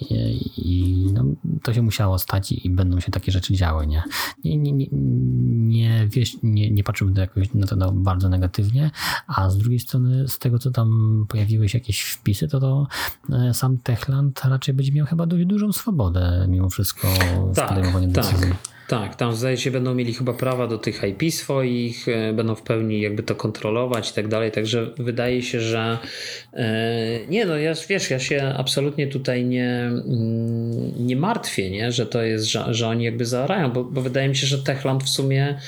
i, 0.09 0.51
i 0.57 1.05
no, 1.13 1.23
to 1.63 1.73
się 1.73 1.81
musiało 1.81 2.19
stać 2.19 2.51
i, 2.51 2.67
i, 2.67 2.69
będą 2.69 2.99
się 2.99 3.11
takie 3.11 3.31
rzeczy 3.31 3.53
działy, 3.53 3.87
nie? 3.87 4.03
Nie, 4.43 4.57
nie, 4.57 4.71
nie, 4.71 4.87
nie, 4.91 6.07
wieś, 6.07 6.37
nie, 6.43 6.71
nie 6.71 6.83
patrzyłbym 6.83 7.15
to 7.15 7.21
jakoś 7.21 7.53
na 7.53 7.67
to 7.67 7.75
no, 7.75 7.91
bardzo 7.91 8.29
negatywnie, 8.29 8.91
a 9.27 9.49
z 9.49 9.57
drugiej 9.57 9.79
strony 9.79 10.27
z 10.27 10.39
tego, 10.39 10.59
co 10.59 10.71
tam 10.71 11.25
pojawiły 11.29 11.69
się 11.69 11.77
jakieś 11.77 12.01
wpisy, 12.01 12.47
to, 12.47 12.59
to 12.59 12.87
e, 13.31 13.53
sam 13.53 13.77
Techland 13.77 14.41
raczej 14.45 14.73
będzie 14.73 14.91
miał 14.91 15.05
chyba 15.05 15.25
dość 15.25 15.45
dużą 15.45 15.71
swobodę 15.71 16.45
mimo 16.49 16.69
wszystko 16.69 17.07
w 17.51 17.55
tak, 17.55 17.69
podejmowaniu 17.69 18.11
tak. 18.11 18.25
decyzji. 18.25 18.53
Tak, 18.91 19.15
tam 19.15 19.35
zdaje 19.35 19.57
się 19.57 19.71
będą 19.71 19.95
mieli 19.95 20.13
chyba 20.13 20.33
prawa 20.33 20.67
do 20.67 20.77
tych 20.77 21.01
IP 21.03 21.33
swoich, 21.33 22.07
e, 22.07 22.33
będą 22.33 22.55
w 22.55 22.61
pełni 22.61 23.01
jakby 23.01 23.23
to 23.23 23.35
kontrolować 23.35 24.11
i 24.11 24.13
tak 24.13 24.27
dalej, 24.27 24.51
także 24.51 24.91
wydaje 24.97 25.41
się, 25.41 25.59
że 25.59 25.97
e, 26.53 26.65
nie 27.29 27.45
no, 27.45 27.57
ja, 27.57 27.73
wiesz, 27.89 28.09
ja 28.09 28.19
się 28.19 28.53
absolutnie 28.57 29.07
tutaj 29.07 29.45
nie, 29.45 29.69
mm, 29.69 31.05
nie 31.07 31.15
martwię, 31.15 31.69
nie? 31.69 31.91
że 31.91 32.05
to 32.05 32.21
jest, 32.21 32.45
że, 32.45 32.73
że 32.73 32.87
oni 32.87 33.03
jakby 33.03 33.25
zaarają, 33.25 33.71
bo, 33.71 33.83
bo 33.83 34.01
wydaje 34.01 34.29
mi 34.29 34.35
się, 34.35 34.47
że 34.47 34.63
Techland 34.63 35.03
w 35.03 35.09
sumie 35.09 35.59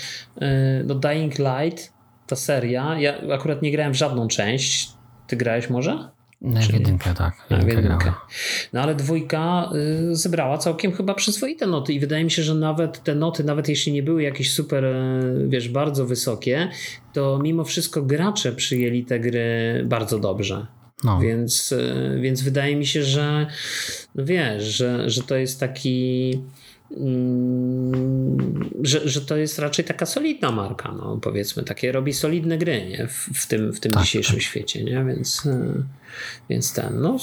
e, 0.42 0.84
no 0.86 0.96
Dying 0.96 1.34
Light, 1.40 1.94
ta 2.28 2.36
seria, 2.36 3.00
ja 3.00 3.18
akurat 3.34 3.62
nie 3.62 3.72
grałem 3.72 3.94
w 3.94 3.98
żadną 3.98 4.28
część, 4.28 4.90
ty 5.28 5.36
grałeś 5.36 5.70
może? 5.70 6.10
W 6.44 6.74
jedynkę, 6.74 7.14
tak. 7.14 7.34
Jedynkę 7.50 7.76
jedynkę. 7.76 8.14
No 8.74 8.82
ale 8.82 8.96
dwójka 8.96 9.70
y, 10.12 10.16
zebrała 10.16 10.58
całkiem 10.58 10.92
chyba 10.92 11.14
przyzwoite 11.14 11.68
noty 11.68 11.94
i 11.94 12.00
wydaje 12.00 12.24
mi 12.24 12.32
się, 12.32 12.44
że 12.44 12.56
nawet 12.56 13.04
te 13.04 13.16
noty, 13.16 13.44
nawet 13.44 13.70
jeśli 13.70 13.94
nie 13.94 14.04
były 14.04 14.24
jakieś 14.24 14.54
super, 14.54 14.86
y, 14.86 15.46
wiesz, 15.48 15.70
bardzo 15.70 16.06
wysokie, 16.06 16.70
to 17.14 17.40
mimo 17.44 17.64
wszystko 17.64 18.02
gracze 18.02 18.52
przyjęli 18.52 19.06
te 19.06 19.20
gry 19.20 19.84
bardzo 19.86 20.20
dobrze. 20.20 20.68
No. 21.04 21.20
Więc, 21.20 21.72
y, 21.72 22.20
więc 22.22 22.42
wydaje 22.42 22.76
mi 22.76 22.86
się, 22.86 23.04
że 23.04 23.48
no 24.16 24.26
wiesz, 24.26 24.64
że, 24.64 25.10
że 25.10 25.24
to 25.24 25.36
jest 25.36 25.60
taki 25.60 26.40
że, 28.82 29.10
że 29.10 29.22
to 29.22 29.38
jest 29.38 29.60
raczej 29.60 29.86
taka 29.86 30.06
solidna 30.06 30.52
marka, 30.52 30.92
no 30.92 31.18
powiedzmy, 31.22 31.64
takie 31.64 31.92
robi 31.92 32.14
solidne 32.14 32.58
gry 32.58 32.86
nie? 32.86 33.08
W, 33.08 33.30
w 33.34 33.48
tym, 33.48 33.74
w 33.74 33.80
tym 33.80 33.92
tak, 33.92 34.04
dzisiejszym 34.04 34.36
tak. 34.36 34.44
świecie, 34.44 34.84
nie? 34.84 35.06
Więc, 35.06 35.46
e, 35.46 35.74
więc 36.50 36.74
ten, 36.74 37.02
no 37.02 37.18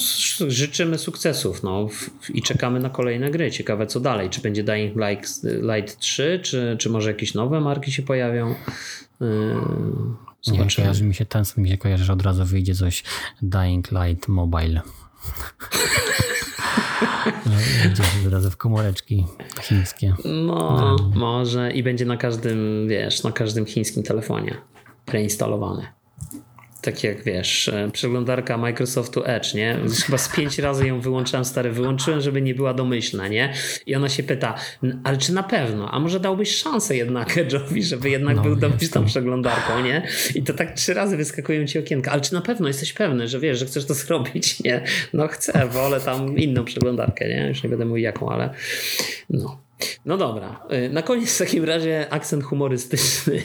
życzymy 0.48 0.98
sukcesów 0.98 1.62
no, 1.62 1.88
i 2.34 2.42
czekamy 2.42 2.80
na 2.80 2.90
kolejne 2.90 3.30
gry. 3.30 3.50
Ciekawe 3.50 3.86
co 3.86 4.00
dalej, 4.00 4.30
czy 4.30 4.40
będzie 4.40 4.64
Dying 4.64 4.96
Light, 4.96 5.44
Light 5.44 5.98
3, 5.98 6.40
czy, 6.42 6.76
czy 6.78 6.90
może 6.90 7.10
jakieś 7.10 7.34
nowe 7.34 7.60
marki 7.60 7.92
się 7.92 8.02
pojawią. 8.02 8.50
E, 8.50 8.54
zobaczymy. 10.42 10.64
Nie, 10.68 10.76
kojarzy 10.76 11.04
mi 11.04 11.14
się 11.14 11.24
ten, 11.26 11.44
mi 11.56 11.68
się 11.68 11.78
kojarzy, 11.78 12.04
że 12.04 12.12
od 12.12 12.22
razu 12.22 12.44
wyjdzie 12.44 12.74
coś 12.74 13.04
Dying 13.42 13.88
Light 13.92 14.28
Mobile. 14.28 14.80
Gdzieś 17.92 18.26
od 18.26 18.32
razu 18.32 18.50
w 18.50 18.56
komóreczki 18.56 19.26
chińskie. 19.62 20.14
No, 20.24 20.76
no, 20.80 21.10
może 21.14 21.72
i 21.72 21.82
będzie 21.82 22.04
na 22.04 22.16
każdym, 22.16 22.86
wiesz, 22.88 23.22
na 23.22 23.32
każdym 23.32 23.66
chińskim 23.66 24.02
telefonie 24.02 24.54
preinstalowane 25.06 25.99
tak 26.82 27.04
jak 27.04 27.22
wiesz, 27.22 27.68
e, 27.68 27.90
przeglądarka 27.92 28.58
Microsoftu 28.58 29.22
Edge, 29.24 29.54
nie? 29.54 29.78
Chyba 30.06 30.18
z 30.18 30.36
pięć 30.36 30.58
razy 30.58 30.86
ją 30.86 31.00
wyłączyłem, 31.00 31.44
stary, 31.44 31.70
wyłączyłem, 31.70 32.20
żeby 32.20 32.42
nie 32.42 32.54
była 32.54 32.74
domyślna, 32.74 33.28
nie? 33.28 33.52
I 33.86 33.94
ona 33.94 34.08
się 34.08 34.22
pyta, 34.22 34.54
ale 35.04 35.18
czy 35.18 35.32
na 35.32 35.42
pewno? 35.42 35.90
A 35.90 35.98
może 35.98 36.20
dałbyś 36.20 36.56
szansę 36.56 36.96
jednak 36.96 37.36
Edge'owi, 37.44 37.82
żeby 37.82 38.10
jednak 38.10 38.36
no, 38.36 38.42
był 38.42 38.56
domyślną 38.56 39.04
przeglądarką, 39.04 39.82
nie? 39.84 40.02
I 40.34 40.42
to 40.42 40.54
tak 40.54 40.72
trzy 40.72 40.94
razy 40.94 41.16
wyskakują 41.16 41.66
ci 41.66 41.78
okienka, 41.78 42.12
ale 42.12 42.20
czy 42.20 42.34
na 42.34 42.40
pewno 42.40 42.68
jesteś 42.68 42.92
pewny, 42.92 43.28
że 43.28 43.40
wiesz, 43.40 43.58
że 43.58 43.66
chcesz 43.66 43.86
to 43.86 43.94
zrobić, 44.04 44.60
nie? 44.60 44.84
No 45.12 45.28
chcę, 45.28 45.68
wolę 45.68 46.00
tam 46.00 46.38
inną 46.38 46.64
przeglądarkę, 46.64 47.28
nie? 47.28 47.48
Już 47.48 47.62
nie 47.62 47.68
będę 47.68 47.84
mówił 47.84 48.04
jaką, 48.04 48.30
ale 48.30 48.50
no. 49.30 49.69
No 50.04 50.16
dobra, 50.16 50.66
y, 50.86 50.88
na 50.88 51.02
koniec 51.02 51.34
w 51.34 51.38
takim 51.38 51.64
razie 51.64 52.06
akcent 52.10 52.44
humorystyczny. 52.44 53.42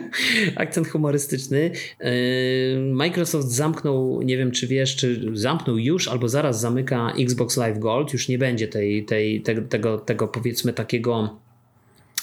akcent 0.56 0.88
humorystyczny. 0.88 1.70
Y, 2.04 2.78
Microsoft 2.92 3.48
zamknął, 3.48 4.22
nie 4.22 4.36
wiem 4.36 4.50
czy 4.50 4.66
wiesz, 4.66 4.96
czy 4.96 5.30
zamknął 5.34 5.78
już 5.78 6.08
albo 6.08 6.28
zaraz 6.28 6.60
zamyka 6.60 7.12
Xbox 7.18 7.56
Live 7.56 7.78
Gold. 7.78 8.12
Już 8.12 8.28
nie 8.28 8.38
będzie 8.38 8.68
tej, 8.68 9.04
tej, 9.04 9.42
tego, 9.42 9.62
tego, 9.62 9.98
tego 9.98 10.28
powiedzmy 10.28 10.72
takiego 10.72 11.40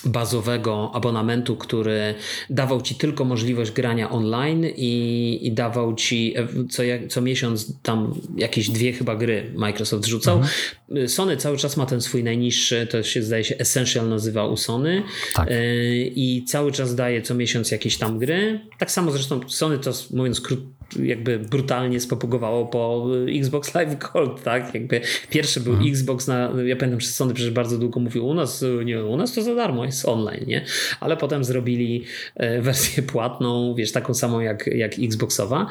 bazowego 0.05 0.91
abonamentu, 0.93 1.55
który 1.55 2.15
dawał 2.49 2.81
ci 2.81 2.95
tylko 2.95 3.25
możliwość 3.25 3.71
grania 3.71 4.09
online 4.09 4.65
i, 4.75 5.39
i 5.41 5.51
dawał 5.51 5.95
ci 5.95 6.35
co, 6.69 6.83
co 7.09 7.21
miesiąc 7.21 7.81
tam 7.81 8.13
jakieś 8.37 8.69
dwie 8.69 8.93
chyba 8.93 9.15
gry 9.15 9.51
Microsoft 9.55 10.05
rzucał. 10.05 10.37
Mhm. 10.37 11.09
Sony 11.09 11.37
cały 11.37 11.57
czas 11.57 11.77
ma 11.77 11.85
ten 11.85 12.01
swój 12.01 12.23
najniższy, 12.23 12.87
to 12.91 13.03
się 13.03 13.23
zdaje 13.23 13.43
się 13.43 13.57
Essential 13.57 14.09
nazywa 14.09 14.47
u 14.47 14.57
Sony 14.57 15.03
tak. 15.33 15.47
E, 15.51 15.55
i 15.97 16.43
cały 16.47 16.71
czas 16.71 16.95
daje 16.95 17.21
co 17.21 17.35
miesiąc 17.35 17.71
jakieś 17.71 17.97
tam 17.97 18.19
gry. 18.19 18.59
Tak 18.77 18.91
samo 18.91 19.11
zresztą 19.11 19.39
Sony 19.47 19.79
to 19.79 19.91
mówiąc 20.11 20.41
krótko 20.41 20.74
jakby 21.03 21.39
brutalnie 21.39 21.99
spopugowało 21.99 22.65
po 22.65 23.07
Xbox 23.27 23.73
Live 23.73 23.97
Gold, 23.99 24.43
tak? 24.43 24.73
Jakby 24.73 25.01
pierwszy 25.29 25.59
był 25.59 25.73
mhm. 25.73 25.91
Xbox 25.91 26.27
na, 26.27 26.51
ja 26.65 26.75
pamiętam, 26.75 26.99
że 26.99 27.07
Sony 27.07 27.33
przecież 27.33 27.51
bardzo 27.51 27.77
długo 27.77 27.99
mówił 27.99 28.27
u 28.27 28.33
nas, 28.33 28.65
nie, 28.85 29.05
u 29.05 29.17
nas 29.17 29.33
to 29.33 29.41
za 29.41 29.55
darmo, 29.55 29.85
jest 29.85 30.07
online, 30.07 30.45
nie? 30.47 30.65
Ale 30.99 31.17
potem 31.17 31.43
zrobili 31.43 32.03
e, 32.35 32.61
wersję 32.61 33.03
płatną, 33.03 33.75
wiesz, 33.75 33.91
taką 33.91 34.13
samą 34.13 34.39
jak, 34.39 34.67
jak 34.67 34.91
Xboxowa. 34.99 35.67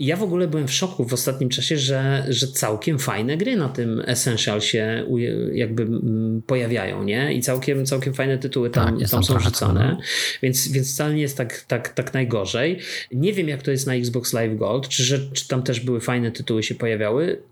Ja 0.00 0.16
w 0.16 0.22
ogóle 0.22 0.48
byłem 0.48 0.68
w 0.68 0.72
szoku 0.72 1.04
w 1.04 1.12
ostatnim 1.12 1.48
czasie, 1.48 1.76
że, 1.76 2.26
że 2.28 2.46
całkiem 2.46 2.98
fajne 2.98 3.36
gry 3.36 3.56
na 3.56 3.68
tym 3.68 4.02
Essential 4.06 4.60
się 4.60 5.06
jakby 5.52 5.86
pojawiają, 6.46 7.04
nie? 7.04 7.34
I 7.34 7.40
całkiem, 7.40 7.86
całkiem 7.86 8.14
fajne 8.14 8.38
tytuły 8.38 8.70
tam, 8.70 8.98
tak, 9.00 9.10
tam 9.10 9.24
są 9.24 9.40
rzucane, 9.40 9.96
więc, 10.42 10.68
więc 10.68 10.94
wcale 10.94 11.14
nie 11.14 11.22
jest 11.22 11.36
tak, 11.36 11.60
tak, 11.60 11.88
tak 11.88 12.14
najgorzej. 12.14 12.78
Nie 13.12 13.32
wiem, 13.32 13.48
jak 13.48 13.62
to 13.62 13.70
jest 13.70 13.86
na 13.86 13.94
Xbox 13.94 14.32
Live 14.32 14.56
Gold, 14.56 14.88
czy, 14.88 15.02
że, 15.02 15.18
czy 15.32 15.48
tam 15.48 15.62
też 15.62 15.80
były 15.80 16.00
fajne 16.00 16.32
tytuły 16.32 16.62
się 16.62 16.74
pojawiały. 16.74 17.42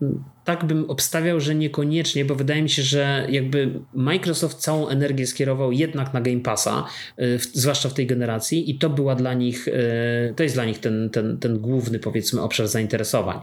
Tak 0.45 0.65
bym 0.65 0.91
obstawiał, 0.91 1.41
że 1.41 1.55
niekoniecznie, 1.55 2.25
bo 2.25 2.35
wydaje 2.35 2.63
mi 2.63 2.71
się, 2.71 2.83
że 2.83 3.27
jakby 3.31 3.81
Microsoft 3.95 4.59
całą 4.59 4.89
energię 4.89 5.27
skierował 5.27 5.73
jednak 5.73 6.15
na 6.15 6.21
Game 6.21 6.41
Passa, 6.41 6.87
y, 7.21 7.39
zwłaszcza 7.53 7.89
w 7.89 7.95
tej 7.95 8.07
generacji, 8.07 8.71
i 8.71 8.79
to 8.79 8.91
była 8.91 9.15
dla 9.15 9.35
nich, 9.35 9.69
y, 9.69 9.73
to 10.37 10.43
jest 10.43 10.55
dla 10.55 10.65
nich 10.65 10.79
ten, 10.79 11.11
ten, 11.11 11.39
ten 11.39 11.59
główny, 11.59 11.99
powiedzmy, 11.99 12.41
obszar 12.41 12.69
zainteresowań. 12.69 13.41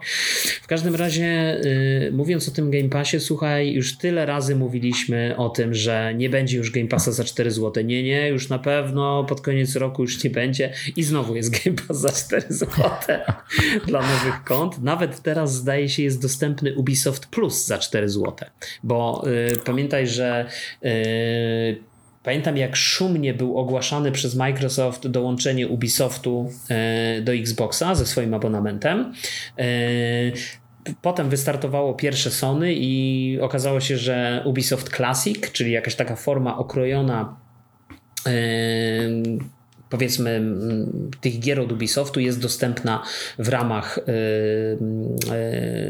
W 0.62 0.68
każdym 0.68 0.96
razie, 0.96 1.58
y, 1.66 2.12
mówiąc 2.14 2.50
o 2.50 2.52
tym 2.52 2.72
Game 2.72 2.90
Passie, 2.90 3.20
słuchaj, 3.20 3.74
już 3.74 3.98
tyle 3.98 4.26
razy 4.26 4.56
mówiliśmy 4.56 5.34
o 5.38 5.50
tym, 5.50 5.74
że 5.74 6.14
nie 6.16 6.30
będzie 6.30 6.58
już 6.58 6.72
Game 6.72 6.88
Passa 6.88 7.12
za 7.12 7.24
4 7.24 7.52
zł. 7.52 7.84
Nie, 7.84 8.04
nie, 8.04 8.30
już 8.30 8.50
na 8.50 8.60
pewno 8.60 9.24
pod 9.24 9.42
koniec 9.42 9.76
roku 9.76 10.02
już 10.02 10.24
nie 10.24 10.30
będzie 10.30 10.74
i 10.96 11.04
znowu 11.04 11.36
jest 11.36 11.64
Game 11.64 11.78
Pass 11.88 12.07
za 12.08 12.14
4 12.14 12.46
zł 12.50 12.74
dla 13.88 14.02
nowych 14.02 14.44
kont. 14.44 14.84
Nawet 14.84 15.22
teraz 15.22 15.54
zdaje 15.54 15.90
się 15.90 16.04
jest 16.04 16.22
dostępny 16.22 16.76
Ubisoft 16.76 17.26
Plus 17.26 17.66
za 17.66 17.78
4 17.78 18.10
zł, 18.10 18.36
bo 18.84 19.24
y, 19.54 19.58
pamiętaj, 19.66 20.08
że 20.08 20.46
y, 20.86 21.98
Pamiętam, 22.28 22.58
jak 22.58 22.76
szumnie 22.76 23.34
był 23.34 23.58
ogłaszany 23.58 24.12
przez 24.12 24.36
Microsoft 24.36 25.08
dołączenie 25.08 25.68
Ubisoftu 25.68 26.50
y, 27.18 27.22
do 27.22 27.34
Xboxa 27.34 27.96
ze 27.96 28.06
swoim 28.06 28.34
abonamentem. 28.34 29.14
Y, 29.60 30.34
potem 31.02 31.30
wystartowało 31.30 31.94
pierwsze 31.94 32.32
Sony 32.32 32.74
i 32.74 33.40
okazało 33.42 33.80
się, 33.80 33.98
że 33.98 34.42
Ubisoft 34.46 34.96
Classic, 34.96 35.52
czyli 35.52 35.72
jakaś 35.72 35.96
taka 35.96 36.16
forma 36.16 36.58
okrojona 36.58 37.38
y, 38.28 38.32
powiedzmy 39.90 40.42
tych 41.22 41.40
gier 41.40 41.60
od 41.60 41.72
Ubisoftu 41.72 42.20
jest 42.20 42.42
dostępna 42.42 43.04
w 43.40 43.48
ramach 43.48 44.00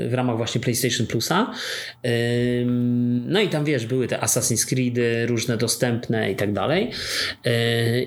w 0.10 0.12
ramach 0.12 0.38
właśnie 0.38 0.62
PlayStation 0.62 1.08
Plusa. 1.08 1.54
No 3.26 3.42
i 3.42 3.50
tam 3.50 3.66
wiesz, 3.66 3.86
były 3.86 4.08
te 4.08 4.18
Assassin's 4.18 4.70
Creedy 4.70 5.26
różne 5.26 5.58
dostępne 5.58 6.32
i 6.32 6.36
tak 6.36 6.54
dalej. 6.54 6.92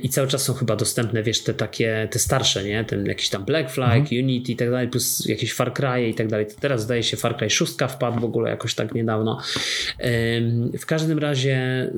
I 0.02 0.08
cały 0.08 0.28
czas 0.28 0.42
są 0.42 0.54
chyba 0.54 0.76
dostępne, 0.76 1.22
wiesz, 1.22 1.42
te 1.42 1.54
takie, 1.54 2.08
te 2.10 2.18
starsze, 2.18 2.64
nie? 2.64 2.84
Ten 2.84 3.06
jakiś 3.06 3.28
tam 3.28 3.44
Black 3.44 3.70
Flag, 3.70 3.98
mhm. 3.98 4.24
Unity 4.24 4.52
i 4.52 4.56
tak 4.56 4.70
dalej, 4.70 4.88
plus 4.88 5.26
jakieś 5.26 5.52
Far 5.52 5.72
Cry 5.72 6.08
i 6.08 6.14
tak 6.14 6.28
dalej. 6.28 6.46
Teraz 6.60 6.82
zdaje 6.82 7.02
się 7.02 7.16
Far 7.16 7.36
Cry 7.36 7.50
6 7.50 7.72
wpadł 7.88 8.20
w 8.20 8.24
ogóle 8.24 8.50
jakoś 8.50 8.74
tak 8.74 8.94
niedawno. 8.94 9.40
W 10.78 10.86
każdym 10.86 11.18
razie 11.18 11.90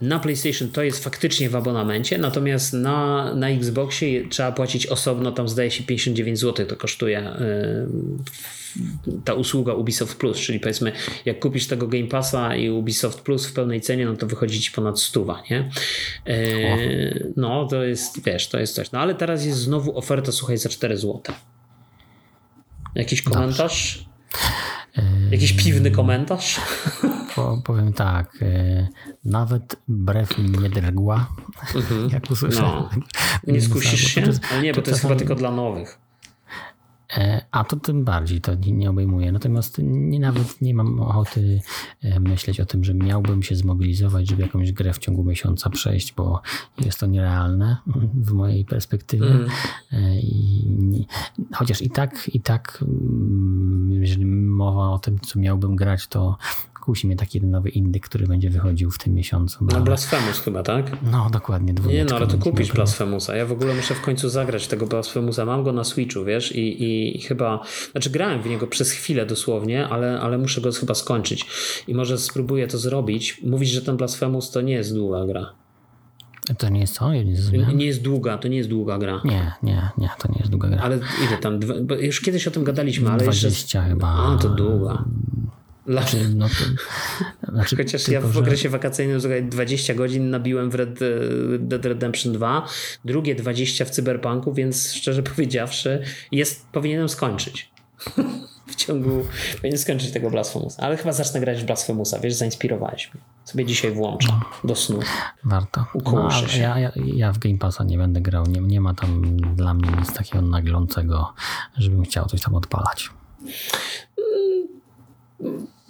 na 0.00 0.18
PlayStation 0.18 0.70
to 0.70 0.82
jest 0.82 1.04
faktycznie 1.04 1.50
w 1.50 1.56
abonamencie, 1.56 2.18
natomiast 2.18 2.72
na, 2.72 3.34
na 3.34 3.48
Xboxie 3.48 4.28
trzeba 4.28 4.52
płacić 4.52 4.86
osobno, 4.86 5.32
tam 5.32 5.48
zdaje 5.48 5.70
się 5.70 5.84
59 5.84 6.38
zł 6.38 6.66
to 6.66 6.76
kosztuje 6.76 7.32
yy, 7.40 9.18
ta 9.24 9.34
usługa 9.34 9.74
Ubisoft 9.74 10.18
Plus, 10.18 10.38
czyli 10.38 10.60
powiedzmy 10.60 10.92
jak 11.24 11.38
kupisz 11.38 11.66
tego 11.66 11.88
Game 11.88 12.06
Passa 12.06 12.56
i 12.56 12.70
Ubisoft 12.70 13.20
Plus 13.20 13.46
w 13.46 13.52
pełnej 13.52 13.80
cenie, 13.80 14.06
no 14.06 14.16
to 14.16 14.26
wychodzi 14.26 14.60
ci 14.60 14.70
ponad 14.70 15.00
stuwa, 15.00 15.42
nie? 15.50 15.70
Yy, 16.26 17.32
no 17.36 17.66
to 17.66 17.84
jest, 17.84 18.24
wiesz, 18.24 18.48
to 18.48 18.58
jest 18.58 18.74
coś. 18.74 18.92
No 18.92 18.98
ale 18.98 19.14
teraz 19.14 19.44
jest 19.44 19.58
znowu 19.58 19.98
oferta, 19.98 20.32
słuchaj, 20.32 20.58
za 20.58 20.68
4 20.68 20.96
zł. 20.96 21.22
Jakiś 22.94 23.22
komentarz? 23.22 24.04
Jakiś 25.30 25.52
piwny 25.52 25.90
komentarz? 25.90 26.60
Po, 27.38 27.62
powiem 27.64 27.92
tak, 27.92 28.38
e, 28.42 28.88
nawet 29.24 29.76
brew 29.88 30.38
mi 30.38 30.50
nie 30.50 30.70
drgła, 30.70 31.26
mhm. 31.74 32.10
jak 32.14 32.30
usłyszałem. 32.30 32.84
No. 33.46 33.52
Nie 33.52 33.60
skusisz 33.60 34.00
się? 34.00 34.22
Ale 34.52 34.62
nie, 34.62 34.74
bo 34.74 34.82
to, 34.82 34.90
jest 34.90 35.02
chyba 35.02 35.16
tylko 35.16 35.34
dla 35.34 35.50
nowych. 35.50 35.98
E, 37.16 37.44
a 37.50 37.64
to 37.64 37.76
tym 37.76 38.04
bardziej 38.04 38.40
to 38.40 38.54
nie, 38.54 38.72
nie 38.72 38.90
obejmuje. 38.90 39.32
Natomiast 39.32 39.78
nie, 39.82 40.20
nawet 40.20 40.60
nie 40.62 40.74
mam 40.74 41.00
ochoty 41.00 41.60
e, 42.02 42.20
myśleć 42.20 42.60
o 42.60 42.66
tym, 42.66 42.84
że 42.84 42.94
miałbym 42.94 43.42
się 43.42 43.56
zmobilizować, 43.56 44.28
żeby 44.28 44.42
jakąś 44.42 44.72
grę 44.72 44.92
w 44.92 44.98
ciągu 44.98 45.24
miesiąca 45.24 45.70
przejść, 45.70 46.14
bo 46.14 46.42
jest 46.78 47.00
to 47.00 47.06
nierealne 47.06 47.76
w 48.14 48.32
mojej 48.32 48.64
perspektywie. 48.64 49.30
Mm. 49.30 49.48
I, 50.22 51.06
chociaż 51.54 51.82
i 51.82 51.90
tak, 51.90 52.30
i 52.34 52.40
tak, 52.40 52.78
mm, 52.82 53.92
jeżeli 54.00 54.26
mowa 54.26 54.90
o 54.90 54.98
tym, 54.98 55.20
co 55.20 55.38
miałbym 55.38 55.76
grać, 55.76 56.06
to 56.06 56.38
kusi 56.88 57.06
mnie 57.06 57.16
taki 57.16 57.38
jeden 57.38 57.50
nowy 57.50 57.68
indyk, 57.68 58.08
który 58.08 58.26
będzie 58.26 58.50
wychodził 58.50 58.90
w 58.90 58.98
tym 58.98 59.14
miesiącu. 59.14 59.64
No, 59.64 59.78
no 59.78 59.84
Blasphemous 59.84 60.40
chyba, 60.40 60.62
tak? 60.62 60.96
No, 61.12 61.30
dokładnie. 61.32 61.74
Nie, 61.86 62.04
no 62.04 62.16
ale 62.16 62.26
to 62.26 62.38
kupisz 62.38 62.72
Blasphemousa. 62.72 63.36
Ja 63.36 63.46
w 63.46 63.52
ogóle 63.52 63.74
muszę 63.74 63.94
w 63.94 64.00
końcu 64.00 64.28
zagrać 64.28 64.66
tego 64.66 64.86
Blasphemousa. 64.86 65.44
Mam 65.44 65.64
go 65.64 65.72
na 65.72 65.84
Switchu, 65.84 66.24
wiesz, 66.24 66.52
i, 66.52 66.82
i, 66.82 67.16
i 67.18 67.20
chyba, 67.20 67.60
znaczy 67.92 68.10
grałem 68.10 68.42
w 68.42 68.46
niego 68.46 68.66
przez 68.66 68.90
chwilę 68.90 69.26
dosłownie, 69.26 69.88
ale, 69.88 70.20
ale 70.20 70.38
muszę 70.38 70.60
go 70.60 70.72
chyba 70.72 70.94
skończyć. 70.94 71.46
I 71.88 71.94
może 71.94 72.18
spróbuję 72.18 72.66
to 72.66 72.78
zrobić. 72.78 73.40
Mówisz, 73.46 73.70
że 73.70 73.82
ten 73.82 73.96
Blasphemous 73.96 74.50
to 74.50 74.60
nie 74.60 74.72
jest 74.72 74.94
długa 74.94 75.26
gra. 75.26 75.52
To 76.58 76.68
nie 76.68 76.80
jest 76.80 76.94
co? 76.94 77.12
Nie, 77.12 77.24
nie 77.74 77.86
jest 77.86 78.02
długa, 78.02 78.38
to 78.38 78.48
nie 78.48 78.56
jest 78.56 78.68
długa 78.68 78.98
gra. 78.98 79.20
Nie, 79.24 79.52
nie, 79.62 79.88
nie, 79.98 80.10
to 80.18 80.32
nie 80.32 80.38
jest 80.38 80.50
długa 80.50 80.68
gra. 80.68 80.82
Ale 80.82 80.98
ile 81.28 81.38
tam? 81.38 81.60
Bo 81.82 81.94
już 81.94 82.20
kiedyś 82.20 82.48
o 82.48 82.50
tym 82.50 82.64
gadaliśmy, 82.64 83.10
ale 83.10 83.22
20 83.22 83.48
jeszcze... 83.48 83.82
chyba. 83.82 84.08
A, 84.08 84.38
to 84.38 84.48
długa. 84.48 85.04
Znaczy, 85.88 86.28
no 86.34 86.48
to, 86.48 87.52
znaczy, 87.52 87.76
Chociaż 87.76 88.08
ja 88.08 88.20
w 88.20 88.38
okresie 88.38 88.68
wakacyjnym 88.68 89.20
20 89.50 89.94
godzin 89.94 90.30
nabiłem 90.30 90.70
w 90.70 90.74
Red 90.74 90.98
Dead 91.58 91.84
Redemption 91.84 92.32
2, 92.32 92.66
drugie 93.04 93.34
20 93.34 93.84
w 93.84 93.90
Cyberpunku, 93.90 94.54
więc 94.54 94.92
szczerze 94.92 95.22
powiedziawszy, 95.34 96.02
jest, 96.32 96.66
powinienem 96.72 97.08
skończyć. 97.08 97.70
w 98.66 98.74
ciągu, 98.74 99.24
powinien 99.56 99.78
skończyć 99.78 100.10
tego 100.10 100.30
Blasphemusa. 100.30 100.82
Ale 100.82 100.96
chyba 100.96 101.12
zacznę 101.12 101.40
grać 101.40 101.62
w 101.62 101.64
Blasphemusa, 101.64 102.18
wiesz, 102.18 102.34
zainspirowałeś 102.34 103.14
mnie. 103.14 103.22
Sobie 103.44 103.66
dzisiaj 103.66 103.92
włączę 103.92 104.28
do 104.64 104.76
snu. 104.76 105.00
Warto. 105.44 105.84
No, 106.04 106.28
ja, 106.58 106.78
ja, 106.78 106.92
ja, 107.14 107.32
w 107.32 107.38
Game 107.38 107.58
Passa 107.58 107.84
nie 107.84 107.98
będę 107.98 108.20
grał. 108.20 108.46
Nie, 108.46 108.60
nie 108.60 108.80
ma 108.80 108.94
tam 108.94 109.36
dla 109.36 109.74
mnie 109.74 109.90
nic 109.98 110.12
takiego 110.12 110.42
naglącego, 110.42 111.34
żebym 111.76 112.02
chciał 112.02 112.26
coś 112.26 112.40
tam 112.40 112.54
odpalać. 112.54 113.10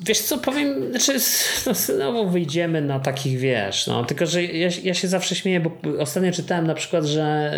Wiesz 0.00 0.18
co, 0.18 0.38
powiem, 0.38 0.90
znaczy 0.90 1.12
no, 1.66 1.74
znowu 1.74 2.30
wyjdziemy 2.30 2.80
na 2.82 3.00
takich, 3.00 3.38
wiesz, 3.38 3.86
no, 3.86 4.04
tylko 4.04 4.26
że 4.26 4.44
ja, 4.44 4.68
ja 4.82 4.94
się 4.94 5.08
zawsze 5.08 5.34
śmieję, 5.34 5.60
bo 5.60 5.70
ostatnio 5.98 6.32
czytałem 6.32 6.66
na 6.66 6.74
przykład, 6.74 7.04
że 7.04 7.52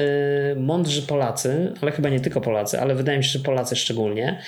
y, 0.56 0.60
mądrzy 0.60 1.02
Polacy, 1.02 1.72
ale 1.82 1.92
chyba 1.92 2.08
nie 2.08 2.20
tylko 2.20 2.40
Polacy, 2.40 2.80
ale 2.80 2.94
wydaje 2.94 3.18
mi 3.18 3.24
się, 3.24 3.30
że 3.30 3.38
Polacy 3.38 3.76
szczególnie, 3.76 4.40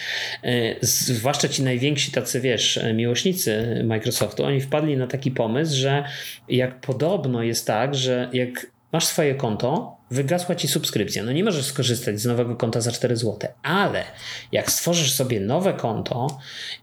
y, 0.44 0.76
zwłaszcza 0.80 1.48
ci 1.48 1.62
najwięksi 1.62 2.12
tacy, 2.12 2.40
wiesz, 2.40 2.80
miłośnicy 2.94 3.82
Microsoftu, 3.84 4.44
oni 4.44 4.60
wpadli 4.60 4.96
na 4.96 5.06
taki 5.06 5.30
pomysł, 5.30 5.76
że 5.76 6.04
jak 6.48 6.80
podobno 6.80 7.42
jest 7.42 7.66
tak, 7.66 7.94
że 7.94 8.28
jak 8.32 8.66
masz 8.92 9.04
swoje 9.04 9.34
konto, 9.34 9.96
wygasła 10.12 10.54
ci 10.54 10.68
subskrypcja. 10.68 11.22
No 11.22 11.32
nie 11.32 11.44
możesz 11.44 11.66
skorzystać 11.66 12.20
z 12.20 12.24
nowego 12.24 12.56
konta 12.56 12.80
za 12.80 12.92
4 12.92 13.16
zł, 13.16 13.50
ale 13.62 14.04
jak 14.52 14.72
stworzysz 14.72 15.12
sobie 15.12 15.40
nowe 15.40 15.72
konto 15.72 16.40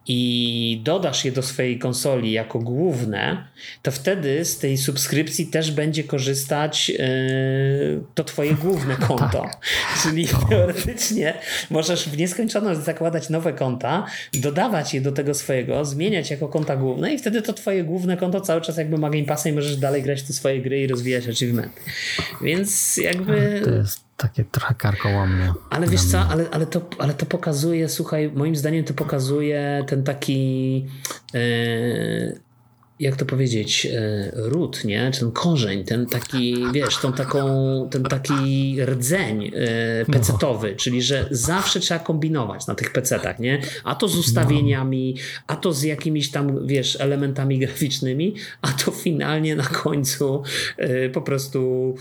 i 0.08 0.82
dodasz 0.84 1.26
je 1.26 1.32
do 1.32 1.44
swojej 1.44 1.80
konsoli 1.80 2.32
jako 2.32 2.60
główne, 2.60 3.48
to 3.82 3.92
wtedy 3.92 4.46
z 4.46 4.58
tej 4.58 4.78
subskrypcji 4.78 5.48
też 5.48 5.72
będzie 5.72 6.04
korzystać 6.04 6.90
yy, 6.90 6.98
to 8.16 8.24
twoje 8.24 8.54
główne 8.54 8.96
tak. 8.98 9.08
konto. 9.08 9.42
Tak. 9.42 9.60
Czyli 10.04 10.28
teoretycznie 10.50 11.34
możesz 11.70 12.10
w 12.10 12.18
nieskończoność 12.18 12.80
zakładać 12.80 13.30
nowe 13.30 13.54
konta, 13.54 14.06
dodawać 14.34 14.94
je 14.94 15.02
do 15.02 15.12
tego 15.12 15.34
swojego, 15.34 15.86
zmieniać 15.86 16.32
jako 16.32 16.48
konta 16.48 16.76
główne 16.76 17.14
i 17.14 17.18
wtedy 17.20 17.42
to 17.42 17.54
twoje 17.54 17.84
główne 17.84 18.18
konto 18.18 18.42
cały 18.42 18.62
czas 18.62 18.78
jakby 18.78 18.98
ma 18.98 19.10
Game 19.10 19.26
Passa 19.26 19.50
i 19.50 19.54
możesz 19.54 19.78
dalej 19.78 20.04
grać 20.04 20.24
te 20.24 20.34
swoje 20.34 20.62
gry 20.62 20.82
i 20.82 20.88
rozwijać 20.88 21.28
achievementy. 21.28 21.82
Więc 22.42 22.98
jakby... 23.20 23.62
To 23.66 23.72
jest 23.72 24.04
takie 24.18 24.44
trochę 24.44 24.76
karkołomne. 24.76 25.54
Ale 25.70 25.88
wiesz 25.88 26.04
co, 26.04 26.20
ale, 26.20 26.46
ale, 26.52 26.66
to, 26.66 26.82
ale 27.00 27.14
to 27.14 27.26
pokazuje, 27.26 27.90
słuchaj, 27.90 28.32
moim 28.36 28.56
zdaniem 28.56 28.84
to 28.84 28.94
pokazuje 28.94 29.84
ten 29.88 30.04
taki 30.04 30.76
yy, 31.34 32.40
jak 33.00 33.16
to 33.16 33.26
powiedzieć, 33.26 33.86
e, 33.86 34.32
ród, 34.34 34.86
nie? 34.86 35.12
Ten 35.20 35.32
korzeń, 35.32 35.84
ten 35.84 36.06
taki, 36.06 36.56
wiesz, 36.74 36.98
tą 36.98 37.14
taką, 37.14 37.44
ten 37.92 38.04
taki 38.04 38.78
rdzeń 38.86 39.52
e, 39.56 40.06
pecetowy, 40.06 40.72
no. 40.72 40.78
czyli 40.78 41.02
że 41.02 41.28
zawsze 41.32 41.80
trzeba 41.80 42.00
kombinować 42.00 42.68
na 42.68 42.76
tych 42.76 42.92
pecetach, 42.92 43.40
nie? 43.40 43.62
A 43.84 43.96
to 43.96 44.08
z 44.08 44.18
ustawieniami, 44.18 45.16
a 45.48 45.56
to 45.56 45.74
z 45.74 45.84
jakimiś 45.84 46.32
tam, 46.32 46.68
wiesz, 46.68 47.02
elementami 47.02 47.60
graficznymi, 47.60 48.36
a 48.62 48.68
to 48.68 48.92
finalnie 48.92 49.56
na 49.56 49.66
końcu 49.66 50.44
e, 50.78 51.10
po 51.10 51.22
prostu 51.22 51.96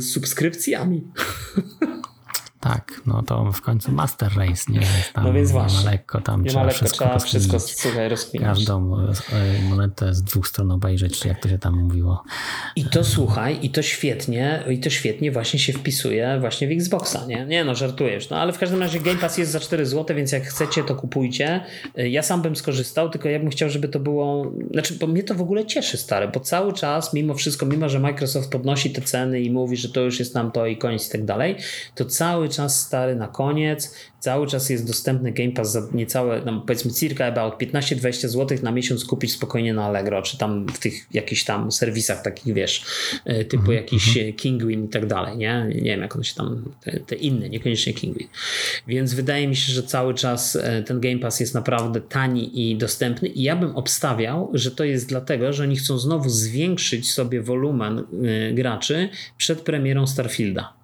subskrypcjami. 0.00 1.02
Tak, 2.60 3.00
no 3.06 3.22
to 3.22 3.52
w 3.52 3.60
końcu 3.60 3.92
Master 3.92 4.32
Race, 4.36 4.72
nie? 4.72 4.80
Tam 5.12 5.24
no 5.24 5.32
więc 5.32 5.50
właśnie. 5.50 5.78
Nie 5.78 5.84
ma 5.84 5.90
lekko, 5.90 6.20
tam 6.20 6.42
nie 6.42 6.50
trzeba, 6.50 6.64
lekko, 6.64 6.78
wszystko, 6.78 7.04
trzeba 7.04 7.18
wszystko 7.18 7.60
słuchaj, 7.60 8.08
rozkminić. 8.08 8.48
Każdą 8.48 8.96
e, 9.32 9.62
monetę 9.68 10.14
z 10.14 10.22
dwóch 10.22 10.48
stron 10.48 10.70
obejrzeć, 10.70 11.20
czy 11.20 11.28
jak 11.28 11.42
to 11.42 11.48
się 11.48 11.58
tam 11.58 11.74
mówiło. 11.74 12.24
I 12.76 12.84
to 12.84 13.04
słuchaj, 13.04 13.58
i 13.62 13.70
to 13.70 13.82
świetnie, 13.82 14.64
i 14.70 14.80
to 14.80 14.90
świetnie 14.90 15.32
właśnie 15.32 15.58
się 15.58 15.72
wpisuje 15.72 16.36
właśnie 16.40 16.68
w 16.68 16.70
Xboxa, 16.70 17.26
nie? 17.26 17.46
Nie 17.46 17.64
no, 17.64 17.74
żartujesz. 17.74 18.30
No 18.30 18.36
ale 18.36 18.52
w 18.52 18.58
każdym 18.58 18.80
razie 18.80 19.00
Game 19.00 19.18
Pass 19.18 19.38
jest 19.38 19.52
za 19.52 19.60
4 19.60 19.86
zł, 19.86 20.16
więc 20.16 20.32
jak 20.32 20.44
chcecie, 20.44 20.84
to 20.84 20.94
kupujcie. 20.94 21.60
Ja 21.94 22.22
sam 22.22 22.42
bym 22.42 22.56
skorzystał, 22.56 23.10
tylko 23.10 23.28
ja 23.28 23.38
bym 23.38 23.50
chciał, 23.50 23.70
żeby 23.70 23.88
to 23.88 24.00
było, 24.00 24.52
znaczy, 24.70 24.94
bo 24.94 25.06
mnie 25.06 25.22
to 25.22 25.34
w 25.34 25.40
ogóle 25.40 25.66
cieszy, 25.66 25.96
stare, 25.96 26.28
bo 26.28 26.40
cały 26.40 26.72
czas, 26.72 27.14
mimo 27.14 27.34
wszystko, 27.34 27.66
mimo 27.66 27.88
że 27.88 28.00
Microsoft 28.00 28.50
podnosi 28.50 28.90
te 28.90 29.02
ceny 29.02 29.40
i 29.40 29.50
mówi, 29.50 29.76
że 29.76 29.88
to 29.88 30.00
już 30.00 30.18
jest 30.18 30.34
nam 30.34 30.52
to 30.52 30.66
i 30.66 30.76
koniec 30.76 31.08
i 31.08 31.12
tak 31.12 31.24
dalej, 31.24 31.56
to 31.94 32.04
cały 32.04 32.49
czas 32.50 32.80
stary 32.80 33.16
na 33.16 33.28
koniec. 33.28 33.94
Cały 34.20 34.46
czas 34.46 34.70
jest 34.70 34.86
dostępny 34.86 35.32
Game 35.32 35.52
Pass 35.52 35.72
za 35.72 35.82
niecałe, 35.92 36.42
no 36.46 36.60
powiedzmy 36.60 36.90
circa 36.92 37.26
about 37.26 37.54
15-20 37.54 38.28
zł 38.28 38.58
na 38.62 38.72
miesiąc 38.72 39.04
kupić 39.04 39.32
spokojnie 39.32 39.74
na 39.74 39.84
Allegro, 39.84 40.22
czy 40.22 40.38
tam 40.38 40.66
w 40.66 40.78
tych 40.78 41.06
jakichś 41.14 41.44
tam 41.44 41.72
serwisach 41.72 42.22
takich, 42.22 42.54
wiesz, 42.54 42.84
e, 43.24 43.44
typu 43.44 43.62
mm 43.64 43.72
-hmm. 43.72 43.74
jakiś 43.76 44.16
e, 44.16 44.32
Kingwin 44.32 44.84
i 44.84 44.88
tak 44.88 45.06
dalej, 45.06 45.36
nie? 45.36 45.66
Nie 45.74 45.90
wiem, 45.90 46.00
jak 46.00 46.14
one 46.14 46.24
się 46.24 46.34
tam, 46.34 46.64
te, 46.80 47.00
te, 47.00 47.14
inne, 47.14 47.48
niekoniecznie 47.48 47.94
Kingwin. 47.94 48.28
Więc 48.86 49.14
wydaje 49.14 49.48
mi 49.48 49.56
się, 49.56 49.72
że 49.72 49.82
cały 49.82 50.14
czas 50.14 50.56
e, 50.56 50.82
ten 50.82 51.00
Game 51.00 51.18
Pass 51.18 51.40
jest 51.40 51.54
naprawdę 51.54 52.00
tani 52.00 52.70
i 52.70 52.76
dostępny 52.76 53.28
i 53.28 53.42
ja 53.42 53.56
bym 53.56 53.76
obstawiał, 53.76 54.50
że 54.54 54.70
to 54.70 54.84
jest 54.84 55.08
dlatego, 55.08 55.52
że 55.52 55.62
oni 55.62 55.76
chcą 55.76 55.98
znowu 55.98 56.28
zwiększyć 56.28 57.12
sobie 57.12 57.42
wolumen 57.42 58.04
graczy 58.52 59.08
przed 59.36 59.60
premierą 59.60 60.06
Starfielda. 60.06 60.79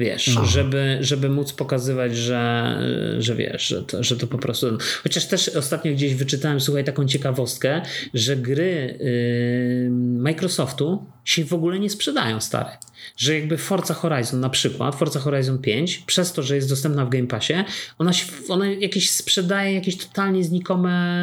Wiesz, 0.00 0.34
no. 0.34 0.46
żeby, 0.46 0.98
żeby 1.00 1.28
móc 1.28 1.52
pokazywać, 1.52 2.16
że, 2.16 2.76
że 3.18 3.34
wiesz, 3.34 3.66
że 3.66 3.82
to, 3.82 4.04
że 4.04 4.16
to 4.16 4.26
po 4.26 4.38
prostu. 4.38 4.66
Chociaż 5.02 5.26
też 5.26 5.48
ostatnio 5.48 5.92
gdzieś 5.92 6.14
wyczytałem, 6.14 6.60
słuchaj, 6.60 6.84
taką 6.84 7.06
ciekawostkę, 7.06 7.82
że 8.14 8.36
gry 8.36 8.98
yy, 9.00 9.90
Microsoftu 10.20 11.06
się 11.24 11.44
w 11.44 11.52
ogóle 11.52 11.78
nie 11.78 11.90
sprzedają 11.90 12.40
stare. 12.40 12.70
Że 13.16 13.34
jakby 13.34 13.58
Forza 13.58 13.94
Horizon 13.94 14.40
na 14.40 14.50
przykład, 14.50 14.94
Forza 14.94 15.20
Horizon 15.20 15.58
5, 15.58 15.98
przez 15.98 16.32
to, 16.32 16.42
że 16.42 16.56
jest 16.56 16.68
dostępna 16.68 17.06
w 17.06 17.10
Game 17.10 17.26
Passie, 17.26 17.54
ona, 17.98 18.12
się, 18.12 18.26
ona 18.48 18.66
jakieś 18.66 19.10
sprzedaje 19.10 19.74
jakieś 19.74 19.96
totalnie 19.96 20.44
znikome 20.44 21.20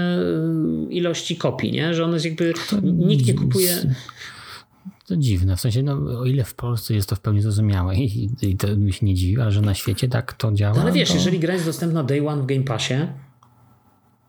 ilości 0.89 1.35
kopii, 1.35 1.71
nie? 1.71 1.93
Że 1.93 2.03
ona 2.03 2.13
jest 2.13 2.25
jakby, 2.25 2.53
nikt 2.83 3.25
nie 3.25 3.33
kupuje 3.33 3.81
to 5.07 5.17
dziwne. 5.17 5.55
W 5.55 5.61
sensie, 5.61 5.83
no, 5.83 5.93
o 6.19 6.25
ile 6.25 6.43
w 6.43 6.53
Polsce 6.53 6.93
jest 6.93 7.09
to 7.09 7.15
w 7.15 7.19
pełni 7.19 7.41
zrozumiałe 7.41 7.95
i, 7.95 8.29
i 8.41 8.57
to 8.57 8.77
mi 8.77 8.93
się 8.93 9.05
nie 9.05 9.15
dziwi, 9.15 9.41
ale 9.41 9.51
że 9.51 9.61
na 9.61 9.73
świecie 9.73 10.07
tak 10.07 10.33
to 10.33 10.51
działa. 10.51 10.75
No 10.75 10.81
ale 10.81 10.91
wiesz, 10.91 11.09
to... 11.09 11.15
jeżeli 11.15 11.39
gra 11.39 11.53
jest 11.53 11.65
dostępna 11.65 12.03
day 12.03 12.27
one 12.27 12.41
w 12.41 12.45
Game 12.45 12.63
Passie, 12.63 12.93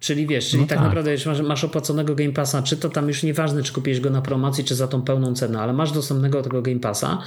Czyli 0.00 0.26
wiesz, 0.26 0.48
czyli 0.48 0.62
no 0.62 0.68
tak, 0.68 0.78
tak, 0.78 0.86
naprawdę 0.86 1.12
jeśli 1.12 1.30
masz, 1.30 1.40
masz 1.40 1.64
opłaconego 1.64 2.14
Game 2.14 2.32
Passa, 2.32 2.62
czy 2.62 2.76
to 2.76 2.88
tam 2.88 3.08
już 3.08 3.22
nieważne, 3.22 3.62
czy 3.62 3.72
kupisz 3.72 4.00
go 4.00 4.10
na 4.10 4.22
promocji, 4.22 4.64
czy 4.64 4.74
za 4.74 4.88
tą 4.88 5.02
pełną 5.02 5.34
cenę, 5.34 5.60
ale 5.60 5.72
masz 5.72 5.92
dostępnego 5.92 6.42
tego 6.42 6.62
Game 6.62 6.80
Passa 6.80 7.22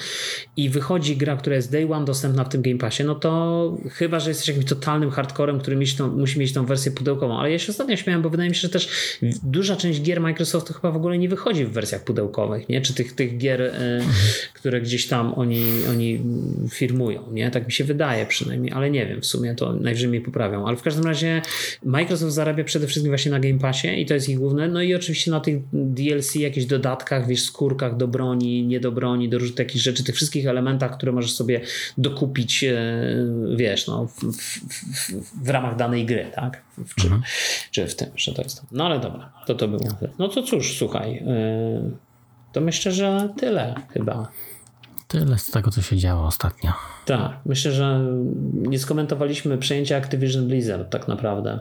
i 0.58 0.70
wychodzi 0.70 1.18
gra, 1.18 1.38
która 1.38 1.56
jest 1.56 1.72
day 1.72 1.92
one 1.92 2.06
dostępna 2.06 2.44
w 2.44 2.50
tym 2.50 2.62
Game 2.62 2.78
Passie, 2.78 3.04
no 3.04 3.16
to 3.16 3.78
chyba, 3.92 4.20
że 4.20 4.30
jesteś 4.30 4.48
jakimś 4.48 4.66
totalnym 4.66 5.12
hardcorem, 5.12 5.60
który 5.60 5.78
musi, 5.78 5.98
tą, 5.98 6.18
musi 6.18 6.40
mieć 6.40 6.54
tą 6.54 6.66
wersję 6.66 6.92
pudełkową. 6.92 7.40
Ale 7.40 7.52
ja 7.52 7.60
się 7.60 7.72
ostatnio 7.72 7.98
śmiałem, 7.98 8.22
bo 8.22 8.30
wydaje 8.30 8.50
mi 8.50 8.56
się, 8.56 8.62
że 8.62 8.70
też 8.70 8.90
duża 9.44 9.76
część 9.76 10.02
gier 10.02 10.22
Microsoftu 10.22 10.74
chyba 10.74 10.92
w 10.92 10.96
ogóle 10.96 11.18
nie 11.18 11.30
wychodzi 11.30 11.66
w 11.66 11.72
wersjach 11.72 12.04
pudełkowych, 12.04 12.70
nie? 12.70 12.82
Czy 12.82 12.94
tych, 12.94 13.16
tych 13.16 13.38
gier, 13.38 13.62
y, 13.62 13.72
które 14.54 14.82
gdzieś 14.82 15.08
tam 15.08 15.34
oni, 15.34 15.66
oni 15.90 16.22
firmują, 16.70 17.24
nie? 17.32 17.52
Tak 17.52 17.66
mi 17.66 17.72
się 17.72 17.84
wydaje 17.84 18.26
przynajmniej, 18.26 18.74
ale 18.74 18.92
nie 18.92 19.08
wiem, 19.08 19.22
w 19.22 19.26
sumie 19.26 19.56
to 19.56 19.74
najwyżej 19.74 20.10
mnie 20.10 20.22
poprawią. 20.22 20.68
Ale 20.68 20.78
w 20.78 20.82
każdym 20.82 21.06
razie 21.06 21.42
Microsoft 21.84 22.34
zarabia 22.34 22.61
przede 22.64 22.88
wszystkim 22.88 23.12
właśnie 23.12 23.32
na 23.32 23.40
Game 23.40 23.60
Passie 23.60 24.02
i 24.02 24.06
to 24.06 24.14
jest 24.14 24.30
ich 24.30 24.40
główne. 24.40 24.68
No 24.68 24.82
i 24.82 24.96
oczywiście 24.96 25.32
na 25.32 25.40
tych 25.40 25.62
DLC, 25.74 26.36
jakichś 26.36 26.66
dodatkach, 26.66 27.28
wiesz, 27.28 27.44
skórkach 27.44 27.98
do 27.98 28.08
broni, 28.08 28.68
nie 28.68 28.80
do 28.80 28.92
broni, 28.92 29.30
do 29.30 29.38
różnych 29.38 29.58
takich 29.58 29.82
rzeczy, 29.82 30.04
tych 30.04 30.16
wszystkich 30.16 30.48
elementach, 30.48 30.98
które 30.98 31.12
możesz 31.12 31.34
sobie 31.34 31.62
dokupić, 31.98 32.64
e, 32.64 32.78
wiesz, 33.56 33.88
no, 33.88 34.08
w, 34.08 34.20
w, 34.24 35.46
w 35.46 35.50
ramach 35.50 35.76
danej 35.76 36.06
gry, 36.06 36.32
tak? 36.36 36.62
W 36.78 36.96
czym, 36.96 37.14
mhm. 37.14 37.22
Czy 37.72 37.88
w 37.88 37.96
tym, 37.96 38.10
że 38.16 38.34
to 38.34 38.42
jest. 38.42 38.62
No 38.72 38.86
ale 38.86 39.00
dobra, 39.00 39.34
to 39.48 39.56
to 39.56 39.68
było. 39.68 39.88
No 40.20 40.28
to 40.28 40.44
cóż, 40.44 40.78
słuchaj, 40.78 41.18
e, 41.18 41.92
to 42.52 42.62
myślę, 42.62 42.92
że 42.92 43.30
tyle 43.38 43.76
chyba. 43.94 44.32
Tyle 45.08 45.38
z 45.38 45.52
tego, 45.52 45.72
co 45.72 45.82
się 45.82 45.98
działo 45.98 46.28
ostatnio. 46.28 46.74
Tak, 47.06 47.40
myślę, 47.46 47.72
że 47.72 48.02
nie 48.54 48.80
skomentowaliśmy 48.80 49.58
przejęcia 49.58 49.98
Activision 49.98 50.48
Blizzard 50.48 50.90
tak 50.90 51.08
naprawdę. 51.08 51.60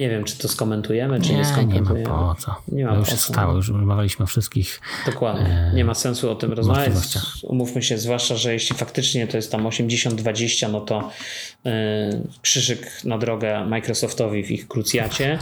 Nie 0.00 0.10
wiem, 0.10 0.24
czy 0.24 0.38
to 0.38 0.48
skomentujemy, 0.48 1.20
czy 1.20 1.32
nie, 1.32 1.38
nie 1.38 1.44
skomentujemy. 1.44 2.00
Nie 2.00 2.08
ma 2.08 2.34
po 2.34 2.40
co. 2.40 2.54
Nie 2.68 2.86
ma 2.86 2.94
już 2.94 3.10
po 3.10 3.16
stało, 3.16 3.54
już 3.54 3.68
rozmawialiśmy 3.68 4.22
o 4.22 4.26
wszystkich. 4.26 4.80
Dokładnie. 5.06 5.70
E, 5.72 5.74
nie 5.74 5.84
ma 5.84 5.94
sensu 5.94 6.30
o 6.30 6.34
tym 6.34 6.52
rozmawiać. 6.52 7.18
Umówmy 7.42 7.82
się, 7.82 7.98
zwłaszcza, 7.98 8.36
że 8.36 8.52
jeśli 8.52 8.76
faktycznie 8.76 9.26
to 9.26 9.36
jest 9.36 9.52
tam 9.52 9.64
80-20, 9.64 10.72
no 10.72 10.80
to 10.80 11.10
yy, 11.64 11.72
krzyżyk 12.42 13.04
na 13.04 13.18
drogę 13.18 13.66
Microsoftowi 13.66 14.44
w 14.44 14.50
ich 14.50 14.68
krucjacie. 14.68 15.38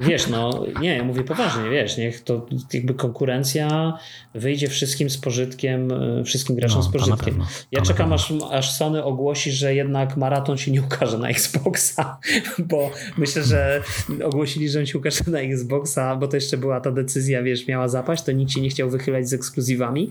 Wiesz, 0.00 0.26
no 0.26 0.64
nie, 0.80 0.96
ja 0.96 1.04
mówię 1.04 1.24
poważnie, 1.24 1.70
wiesz, 1.70 1.96
niech 1.96 2.24
to 2.24 2.46
jakby 2.72 2.94
konkurencja 2.94 3.98
wyjdzie 4.34 4.68
wszystkim 4.68 5.10
z 5.10 5.18
pożytkiem, 5.18 5.92
e, 5.92 6.24
wszystkim 6.24 6.56
graczom 6.56 6.78
no, 6.78 6.82
z 6.82 6.92
pożytkiem. 6.92 7.44
Ja 7.72 7.82
czekam, 7.82 8.12
aż, 8.12 8.32
aż 8.50 8.72
Sony 8.72 9.04
ogłosi, 9.04 9.52
że 9.52 9.74
jednak 9.74 10.16
maraton 10.16 10.56
się 10.56 10.70
nie 10.70 10.82
ukaże 10.82 11.18
na 11.18 11.28
Xboxa, 11.28 12.18
bo 12.70 12.90
myślę, 13.16 13.42
że 13.42 13.82
ogłosili, 14.24 14.68
że 14.68 14.78
on 14.78 14.86
się 14.86 14.98
ukaże 14.98 15.24
na 15.26 15.40
Xboxa, 15.40 16.16
bo 16.16 16.28
to 16.28 16.36
jeszcze 16.36 16.56
była 16.56 16.80
ta 16.80 16.90
decyzja, 16.90 17.42
wiesz, 17.42 17.66
miała 17.66 17.88
zapaść, 17.88 18.22
to 18.22 18.32
nikt 18.32 18.52
się 18.52 18.60
nie 18.60 18.68
chciał 18.68 18.90
wychylać 18.90 19.28
z 19.28 19.32
ekskluzywami, 19.32 20.10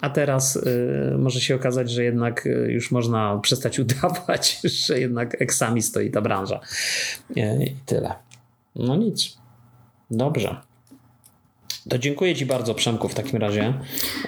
a 0.00 0.10
teraz 0.10 0.56
y, 0.56 1.18
może 1.18 1.40
się 1.40 1.54
okazać, 1.54 1.90
że 1.90 2.04
jednak 2.04 2.46
y, 2.46 2.68
już 2.72 2.90
można 2.90 3.38
przestać 3.42 3.78
udawać, 3.78 4.60
że 4.86 5.00
jednak 5.00 5.42
eksami 5.42 5.82
stoi 5.82 6.10
ta 6.10 6.20
branża. 6.20 6.60
Y, 7.36 7.64
I 7.64 7.76
tyle. 7.86 8.14
No 8.76 8.96
nic. 8.96 9.36
Dobrze. 10.10 10.71
To 11.88 11.98
dziękuję 11.98 12.34
Ci 12.34 12.46
bardzo, 12.46 12.74
Przemku, 12.74 13.08
w 13.08 13.14
takim 13.14 13.38
razie. 13.38 13.74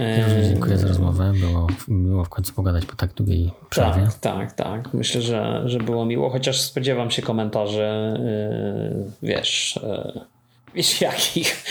Ja 0.01 0.49
dziękuję 0.49 0.79
za 0.79 0.89
rozmowę. 0.89 1.33
Było 1.41 1.67
miło 1.89 2.25
w 2.25 2.29
końcu 2.29 2.53
pogadać 2.53 2.87
po 2.87 2.97
tak 2.97 3.13
długiej 3.13 3.51
przerwie. 3.71 4.03
Tak, 4.03 4.15
tak, 4.15 4.53
tak. 4.53 4.95
Myślę, 4.95 5.23
że, 5.23 5.63
że 5.67 5.79
było 5.79 6.05
miło, 6.07 6.31
chociaż 6.31 6.61
spodziewam 6.61 7.11
się 7.11 7.23
komentarzy, 7.23 7.89
yy, 8.19 9.05
wiesz, 9.23 9.81
yy, 9.83 10.34
Wiesz 10.75 11.01
jakich? 11.01 11.65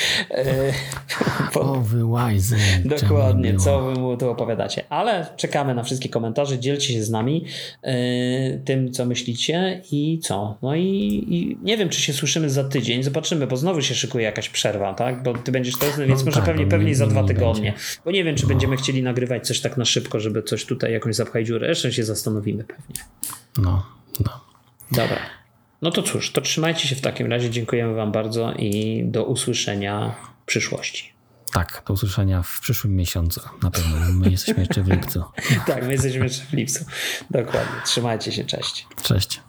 Bo, 1.54 1.62
o, 1.62 1.82
wy 1.82 2.06
łajzy. 2.06 2.58
Dokładnie, 2.86 3.58
co 3.58 3.82
wy 3.82 4.00
mu 4.00 4.18
tu 4.18 4.30
opowiadacie. 4.30 4.84
Ale 4.90 5.28
czekamy 5.38 5.76
na 5.76 5.84
wszystkie 5.84 6.10
komentarze, 6.10 6.60
dzielcie 6.60 6.94
się 6.94 7.04
z 7.04 7.10
nami 7.10 7.46
yy, 7.84 7.92
tym, 8.66 8.92
co 8.92 9.06
myślicie 9.06 9.82
i 9.92 10.20
co. 10.20 10.58
No 10.62 10.76
i, 10.76 10.82
i, 11.30 11.58
nie 11.64 11.78
wiem, 11.78 11.90
czy 11.90 12.02
się 12.02 12.14
słyszymy 12.14 12.50
za 12.50 12.64
tydzień, 12.64 13.04
zobaczymy, 13.04 13.48
bo 13.48 13.58
znowu 13.58 13.82
się 13.82 13.96
szykuje 13.96 14.26
jakaś 14.26 14.50
przerwa, 14.50 14.94
tak? 14.94 15.24
Bo 15.24 15.34
ty 15.34 15.52
będziesz 15.52 15.78
to, 15.78 15.86
więc 15.86 16.20
no 16.20 16.26
może 16.26 16.38
tak, 16.38 16.46
pewnie, 16.46 16.68
pewnie 16.68 16.96
za 16.96 17.08
dwa 17.08 17.24
tygodnie. 17.24 17.72
Będzie. 17.72 18.02
Bo 18.06 18.12
nie 18.12 18.24
wiem, 18.24 18.36
czy 18.36 18.44
no. 18.44 18.50
będziemy 18.50 18.78
chcieli 18.78 19.04
nagrywać 19.04 19.48
coś 19.48 19.62
tak 19.62 19.78
na 19.78 19.86
szybko, 19.86 20.20
żeby 20.20 20.44
coś 20.44 20.66
tutaj 20.66 20.94
jakąś 20.94 21.16
zapchać 21.16 21.48
dziurę. 21.48 21.68
Jeszcze 21.68 21.94
się 21.94 22.04
zastanowimy 22.04 22.64
pewnie. 22.64 23.02
No, 23.58 23.86
no. 24.20 24.40
Dobra. 24.92 25.43
No 25.84 25.92
to 25.92 26.04
cóż, 26.04 26.32
to 26.32 26.42
trzymajcie 26.42 26.88
się 26.88 26.96
w 26.96 27.02
takim 27.02 27.28
razie. 27.28 27.50
Dziękujemy 27.50 27.94
Wam 27.94 28.12
bardzo 28.12 28.54
i 28.54 29.02
do 29.06 29.24
usłyszenia 29.24 30.16
w 30.42 30.46
przyszłości. 30.46 31.14
Tak, 31.54 31.84
do 31.88 31.94
usłyszenia 31.94 32.44
w 32.44 32.60
przyszłym 32.60 32.96
miesiącu. 32.96 33.42
Na 33.64 33.72
pewno. 33.72 33.98
My 34.12 34.32
jesteśmy 34.32 34.64
jeszcze 34.64 34.84
w 34.84 34.88
lipcu. 34.88 35.24
tak, 35.68 35.86
my 35.86 35.92
jesteśmy 35.92 36.24
jeszcze 36.24 36.46
w 36.46 36.54
lipcu. 36.54 36.86
Dokładnie. 37.30 37.76
Trzymajcie 37.86 38.32
się. 38.32 38.44
Cześć. 38.44 38.88
Cześć. 39.04 39.42